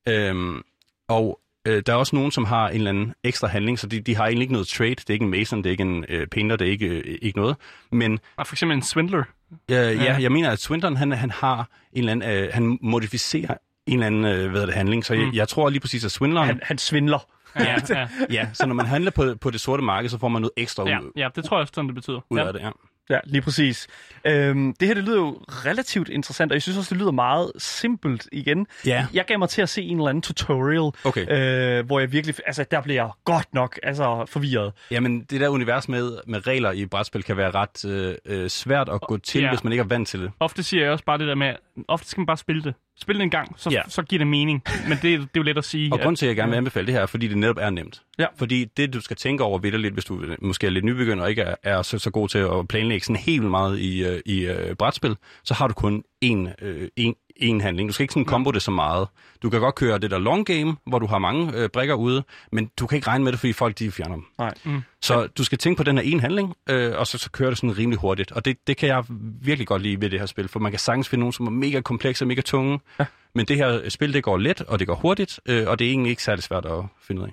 Øhm, 0.08 0.62
og 1.08 1.40
øh, 1.66 1.82
der 1.86 1.92
er 1.92 1.96
også 1.96 2.16
nogen, 2.16 2.30
som 2.30 2.44
har 2.44 2.68
en 2.68 2.74
eller 2.74 2.90
anden 2.90 3.14
ekstra 3.24 3.46
handling, 3.48 3.78
så 3.78 3.86
de, 3.86 4.00
de 4.00 4.16
har 4.16 4.24
egentlig 4.24 4.42
ikke 4.42 4.52
noget 4.52 4.68
trade. 4.68 4.90
Det 4.94 5.10
er 5.10 5.14
ikke 5.14 5.24
en 5.24 5.30
mason, 5.30 5.58
det 5.58 5.66
er 5.66 5.70
ikke 5.70 5.82
en 5.82 6.04
øh, 6.08 6.26
painter, 6.26 6.56
det 6.56 6.66
er 6.66 6.70
ikke, 6.70 6.86
øh, 6.86 7.18
ikke 7.22 7.38
noget. 7.38 7.56
Men 7.92 8.18
Ah, 8.38 8.46
for 8.46 8.54
eksempel 8.54 8.76
en 8.76 8.82
Swindler. 8.82 9.22
Ja, 9.68 9.90
ja, 9.90 10.16
jeg 10.20 10.32
mener, 10.32 10.50
at 10.50 10.58
Swindon, 10.58 10.96
han, 10.96 11.12
han 11.12 11.30
har 11.30 11.68
en 11.92 11.98
eller 11.98 12.12
anden, 12.12 12.30
øh, 12.30 12.48
han 12.52 12.78
modificerer 12.82 13.54
en 13.86 13.92
eller 13.92 14.06
anden, 14.06 14.24
øh, 14.24 14.50
hvad 14.50 14.62
er 14.62 14.66
det, 14.66 14.74
handling. 14.74 15.04
Så 15.04 15.14
jeg, 15.14 15.30
jeg 15.34 15.48
tror 15.48 15.68
lige 15.70 15.80
præcis, 15.80 16.04
at 16.04 16.10
Swindleren, 16.10 16.46
Han, 16.46 16.60
han 16.62 16.78
svindler. 16.78 17.26
Ja, 17.58 17.76
ja, 17.90 18.08
ja, 18.30 18.48
så 18.52 18.66
når 18.66 18.74
man 18.74 18.86
handler 18.86 19.10
på, 19.10 19.34
på 19.40 19.50
det 19.50 19.60
sorte 19.60 19.82
marked, 19.82 20.08
så 20.08 20.18
får 20.18 20.28
man 20.28 20.42
noget 20.42 20.52
ekstra 20.56 20.88
ja, 20.88 21.00
ud, 21.00 21.10
ja, 21.16 21.28
det 21.36 21.44
tror 21.44 21.56
jeg 21.56 21.60
også, 21.60 21.72
sådan 21.74 21.88
det 21.88 21.94
betyder. 21.94 22.20
ud 22.30 22.38
ja. 22.38 22.46
af 22.46 22.52
det, 22.52 22.60
ja. 22.60 22.70
Ja, 23.10 23.18
lige 23.24 23.42
præcis. 23.42 23.86
Øhm, 24.26 24.74
det 24.80 24.88
her, 24.88 24.94
det 24.94 25.04
lyder 25.04 25.16
jo 25.16 25.38
relativt 25.48 26.08
interessant, 26.08 26.52
og 26.52 26.54
jeg 26.54 26.62
synes 26.62 26.78
også, 26.78 26.94
det 26.94 27.00
lyder 27.00 27.10
meget 27.12 27.52
simpelt 27.58 28.28
igen. 28.32 28.66
Ja. 28.86 29.06
Jeg 29.14 29.24
gav 29.24 29.38
mig 29.38 29.48
til 29.48 29.62
at 29.62 29.68
se 29.68 29.82
en 29.82 29.96
eller 29.96 30.08
anden 30.08 30.22
tutorial, 30.22 30.90
Okay. 31.04 31.78
øh, 31.78 31.86
hvor 31.86 32.00
jeg 32.00 32.12
virkelig, 32.12 32.34
altså 32.46 32.64
der 32.70 32.80
bliver 32.80 33.02
jeg 33.02 33.10
godt 33.24 33.54
nok 33.54 33.78
altså, 33.82 34.24
forvirret. 34.28 34.72
Jamen, 34.90 35.20
det 35.22 35.40
der 35.40 35.48
univers 35.48 35.88
med, 35.88 36.18
med 36.26 36.46
regler 36.46 36.72
i 36.72 36.86
brætspil 36.86 37.22
kan 37.22 37.36
være 37.36 37.50
ret 37.50 37.84
øh, 37.84 38.14
øh, 38.26 38.48
svært 38.50 38.88
at 38.88 39.00
gå 39.00 39.18
til, 39.18 39.40
Ja. 39.40 39.44
ja. 39.46 39.52
hvis 39.52 39.64
man 39.64 39.72
ikke 39.72 39.82
er 39.82 39.86
vant 39.88 40.08
til 40.08 40.20
det. 40.20 40.30
Ofte 40.40 40.62
siger 40.62 40.82
jeg 40.82 40.92
også 40.92 41.04
bare 41.04 41.18
det 41.18 41.28
der 41.28 41.34
med, 41.34 41.54
ofte 41.88 42.08
skal 42.08 42.20
man 42.20 42.26
bare 42.26 42.36
spille 42.36 42.62
det. 42.62 42.74
Spil 43.00 43.14
det 43.16 43.22
en 43.22 43.30
gang, 43.30 43.54
så, 43.56 43.70
Ja. 43.70 43.82
så 43.88 44.02
giver 44.02 44.18
det 44.18 44.26
mening. 44.26 44.62
Men 44.88 44.98
det, 45.02 45.02
det 45.02 45.20
er 45.22 45.26
jo 45.36 45.42
let 45.42 45.58
at 45.58 45.64
sige. 45.64 45.92
Og 45.92 46.00
grund 46.00 46.16
til, 46.16 46.26
at 46.26 46.28
jeg 46.28 46.36
gerne 46.36 46.50
vil 46.50 46.56
anbefale 46.56 46.86
det 46.86 46.94
her, 46.94 47.00
er, 47.02 47.06
fordi 47.06 47.28
det 47.28 47.38
netop 47.38 47.56
er 47.60 47.70
nemt. 47.70 48.02
Ja. 48.18 48.26
Fordi 48.36 48.64
det, 48.64 48.92
du 48.94 49.00
skal 49.00 49.16
tænke 49.16 49.44
over 49.44 49.58
lidt, 49.78 49.94
hvis 49.94 50.04
du 50.04 50.24
måske 50.42 50.66
er 50.66 50.70
lidt 50.70 50.84
nybegynder 50.84 51.24
og 51.24 51.30
ikke 51.30 51.42
er, 51.42 51.54
er 51.62 51.82
så, 51.82 51.98
så 51.98 52.10
god 52.10 52.28
til 52.28 52.38
at 52.38 52.68
planlægge 52.68 53.04
sådan 53.04 53.16
helt 53.22 53.42
meget 53.42 53.78
i, 53.78 54.04
øh, 54.04 54.20
i 54.26 54.40
øh, 54.46 54.76
brætspil, 54.76 55.16
så 55.44 55.54
har 55.54 55.68
du 55.68 55.74
kun 55.74 56.02
én, 56.32 56.64
øh, 56.64 56.88
én, 57.00 57.12
én 57.42 57.62
handling. 57.62 57.88
Du 57.88 57.92
skal 57.92 58.04
ikke 58.04 58.12
sådan 58.12 58.24
kombo 58.24 58.50
det 58.50 58.62
så 58.62 58.70
meget. 58.70 59.08
Du 59.42 59.50
kan 59.50 59.60
godt 59.60 59.74
køre 59.74 59.98
det 59.98 60.10
der 60.10 60.18
long 60.18 60.46
game, 60.46 60.76
hvor 60.86 60.98
du 60.98 61.06
har 61.06 61.18
mange 61.18 61.52
øh, 61.54 61.68
brikker 61.68 61.94
ude, 61.94 62.24
men 62.52 62.70
du 62.78 62.86
kan 62.86 62.96
ikke 62.96 63.08
regne 63.08 63.24
med 63.24 63.32
det, 63.32 63.40
fordi 63.40 63.52
folk 63.52 63.78
de 63.78 63.90
fjerner 63.90 64.14
dem. 64.14 64.24
Nej. 64.38 64.54
Mm. 64.64 64.82
Så 65.02 65.26
du 65.26 65.44
skal 65.44 65.58
tænke 65.58 65.76
på 65.76 65.82
den 65.82 65.98
her 65.98 66.04
ene 66.04 66.20
handling, 66.20 66.54
øh, 66.68 66.92
og 66.98 67.06
så, 67.06 67.18
så 67.18 67.30
kører 67.30 67.50
det 67.50 67.58
sådan 67.58 67.78
rimelig 67.78 67.98
hurtigt. 67.98 68.32
Og 68.32 68.44
det, 68.44 68.56
det 68.66 68.76
kan 68.76 68.88
jeg 68.88 69.04
virkelig 69.42 69.66
godt 69.66 69.82
lide 69.82 70.00
ved 70.00 70.10
det 70.10 70.18
her 70.18 70.26
spil, 70.26 70.48
for 70.48 70.60
man 70.60 70.72
kan 70.72 70.78
sagtens 70.78 71.08
finde 71.08 71.20
nogen, 71.20 71.32
som 71.32 71.46
er 71.46 71.50
mega 71.50 71.80
komplekse 71.80 72.24
og 72.24 72.28
mega 72.28 72.40
tunge. 72.40 72.80
Ja. 72.98 73.04
Men 73.34 73.46
det 73.46 73.56
her 73.56 73.88
spil, 73.88 74.14
det 74.14 74.22
går 74.22 74.36
let, 74.36 74.60
og 74.60 74.78
det 74.78 74.86
går 74.86 74.94
hurtigt, 74.94 75.40
øh, 75.46 75.68
og 75.68 75.78
det 75.78 75.86
er 75.86 75.90
egentlig 75.90 76.10
ikke 76.10 76.22
særlig 76.22 76.44
svært 76.44 76.66
at 76.66 76.84
finde 77.02 77.22
ud 77.22 77.26
af. 77.26 77.32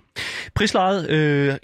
Prislejet, 0.56 1.10
øh, 1.10 1.56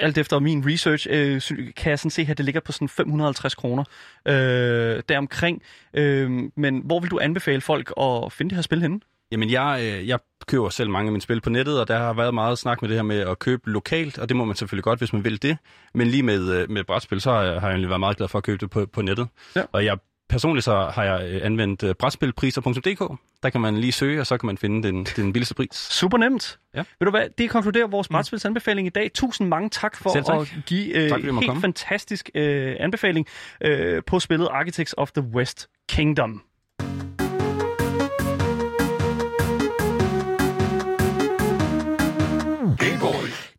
alt 0.00 0.18
efter 0.18 0.38
min 0.38 0.66
research, 0.66 1.06
øh, 1.10 1.40
kan 1.76 1.90
jeg 1.90 1.98
sådan 1.98 2.10
se 2.10 2.24
her, 2.24 2.34
det 2.34 2.44
ligger 2.44 2.60
på 2.60 2.72
sådan 2.72 2.88
550 2.88 3.54
kroner 3.54 3.84
øh, 4.28 5.02
deromkring. 5.08 5.62
Øh, 5.94 6.30
men 6.56 6.82
hvor 6.84 7.00
vil 7.00 7.10
du 7.10 7.18
anbefale 7.22 7.60
folk 7.60 7.92
at 8.00 8.32
finde 8.32 8.50
det 8.50 8.56
her 8.56 8.62
spil 8.62 8.82
henne? 8.82 9.00
Jamen, 9.32 9.50
jeg, 9.50 9.80
øh, 9.82 10.08
jeg 10.08 10.18
køber 10.46 10.68
selv 10.68 10.90
mange 10.90 11.08
af 11.08 11.12
mine 11.12 11.22
spil 11.22 11.40
på 11.40 11.50
nettet, 11.50 11.80
og 11.80 11.88
der 11.88 11.98
har 11.98 12.12
været 12.12 12.34
meget 12.34 12.58
snak 12.58 12.82
med 12.82 12.88
det 12.88 12.98
her 12.98 13.02
med 13.02 13.20
at 13.20 13.38
købe 13.38 13.70
lokalt, 13.70 14.18
og 14.18 14.28
det 14.28 14.36
må 14.36 14.44
man 14.44 14.56
selvfølgelig 14.56 14.84
godt, 14.84 14.98
hvis 14.98 15.12
man 15.12 15.24
vil 15.24 15.42
det. 15.42 15.56
Men 15.94 16.06
lige 16.06 16.22
med, 16.22 16.54
øh, 16.54 16.70
med 16.70 16.84
brætspil, 16.84 17.20
så 17.20 17.32
har 17.32 17.42
jeg, 17.42 17.52
har 17.52 17.68
jeg 17.68 17.70
egentlig 17.70 17.88
været 17.88 18.00
meget 18.00 18.16
glad 18.16 18.28
for 18.28 18.38
at 18.38 18.44
købe 18.44 18.58
det 18.58 18.70
på, 18.70 18.86
på 18.86 19.02
nettet. 19.02 19.28
Ja. 19.56 19.62
Og 19.72 19.84
jeg 19.84 19.98
personligt 20.32 20.64
så 20.64 20.90
har 20.94 21.04
jeg 21.04 21.28
øh, 21.28 21.40
anvendt 21.46 21.82
øh, 21.82 21.94
brætspilpriser.dk. 21.94 23.18
Der 23.42 23.50
kan 23.50 23.60
man 23.60 23.76
lige 23.76 23.92
søge, 23.92 24.20
og 24.20 24.26
så 24.26 24.36
kan 24.36 24.46
man 24.46 24.58
finde 24.58 24.88
den, 24.88 25.04
den 25.04 25.32
billigste 25.32 25.54
pris. 25.54 25.68
Super 25.72 26.18
nemt. 26.18 26.58
Ja. 26.74 26.78
Ved 26.78 27.04
du 27.04 27.10
hvad, 27.10 27.28
det 27.38 27.50
konkluderer 27.50 27.86
vores 27.86 28.08
brætspilsanbefaling 28.08 28.86
i 28.86 28.90
dag. 28.90 29.10
Tusind 29.14 29.48
mange 29.48 29.68
tak 29.70 29.96
for 29.96 30.10
tak. 30.10 30.40
at 30.40 30.54
give 30.66 30.96
øh, 30.96 31.08
Tak, 31.10 31.20
fordi 31.20 31.34
helt 31.34 31.46
komme. 31.46 31.60
fantastisk 31.60 32.30
øh, 32.34 32.76
anbefaling 32.80 33.26
øh, 33.60 34.02
på 34.06 34.20
spillet 34.20 34.48
Architects 34.50 34.94
of 34.96 35.10
the 35.12 35.24
West 35.34 35.68
Kingdom. 35.88 36.42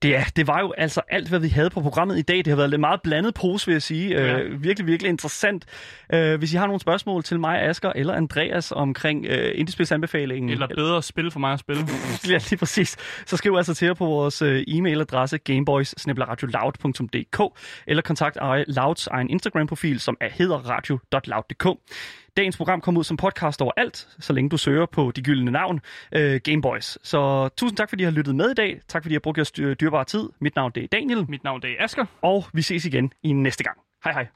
Gameboys. 0.04 0.24
Det, 0.36 0.48
var 0.48 0.60
jo 0.60 0.74
altså 0.78 1.02
alt, 1.10 1.30
hvad 1.30 1.40
vi 1.40 1.48
havde 1.48 1.70
på 1.70 1.82
programmet 1.82 2.18
i 2.18 2.22
dag. 2.22 2.38
Det 2.38 2.48
har 2.48 2.56
været 2.56 2.74
en 2.74 2.82
meget 2.82 3.02
blandet 3.02 3.34
pose, 3.34 3.66
vil 3.66 3.74
jeg 3.74 3.82
sige. 3.82 4.10
Ja. 4.10 4.40
Øh, 4.40 4.64
virkelig, 4.64 4.88
virkelig 4.88 5.10
interessant. 5.10 5.66
Øh, 6.14 6.40
hvis 6.40 6.54
I 6.54 6.58
har 6.58 6.66
nogle 6.68 6.80
spørgsmål 6.80 7.24
til 7.24 7.40
mig, 7.40 7.62
Asger 7.62 7.92
eller 7.96 8.14
Andreas 8.14 8.72
omkring 8.72 9.26
øh, 9.26 9.52
Indiespilsanbefalingen, 9.56 10.50
Eller 10.50 10.68
bedre 10.68 11.04
spil 11.04 11.32
for 11.32 11.40
mig 11.40 11.54
at 11.54 11.60
spille. 11.60 11.84
Ja, 12.30 12.38
lige 12.50 12.58
præcis. 12.58 12.98
Så 13.26 13.38
skriv 13.38 13.56
altså 13.58 13.74
til 13.74 13.86
jer 13.86 13.94
på 13.94 14.06
vores 14.06 14.42
øh, 14.42 14.64
e-mailadresse 14.68 15.38
gameboys 15.38 15.94
eller 17.88 18.02
kontakt 18.02 18.38
Louds 18.68 19.08
egen 19.08 19.30
Instagram-profil, 19.30 20.00
som 20.00 20.18
er 20.22 20.30
hedder 20.32 20.56
radio.loud.dk. 20.56 21.68
Dagens 22.38 22.58
program 22.58 22.82
kommer 22.82 23.00
ud 23.00 23.04
som 23.04 23.18
podcast 23.18 23.62
overalt, 23.62 24.08
så 24.20 24.34
længe 24.34 24.50
du 24.50 24.58
søger 24.58 24.86
på 24.86 25.12
de 25.16 25.22
gyldne 25.24 25.52
navn, 25.52 25.82
øh, 26.16 26.40
Gameboys. 26.44 26.98
Så 27.08 27.50
tusind 27.58 27.78
tak, 27.78 27.90
fordi 27.90 28.04
I 28.04 28.06
har 28.06 28.12
lyttet 28.12 28.36
med 28.36 28.50
i 28.52 28.54
dag. 28.54 28.82
Tak, 28.88 29.04
fordi 29.04 29.14
I 29.14 29.16
har 29.16 29.20
brugt 29.20 29.38
jeres 29.38 29.52
dy- 29.52 29.74
dyrebare 29.80 30.06
tid. 30.06 30.30
Mit 30.42 30.56
navn 30.56 30.72
det 30.76 30.84
er 30.84 30.88
Daniel, 30.88 31.26
Mit 31.30 31.44
navn 31.44 31.62
det 31.62 31.70
er 31.80 31.84
Asger. 31.84 32.06
og 32.22 32.46
vi 32.54 32.62
ses 32.62 32.86
igen 32.86 33.12
i 33.24 33.34
næste 33.34 33.64
gang. 33.64 33.78
Hej 34.04 34.14
hej. 34.14 34.28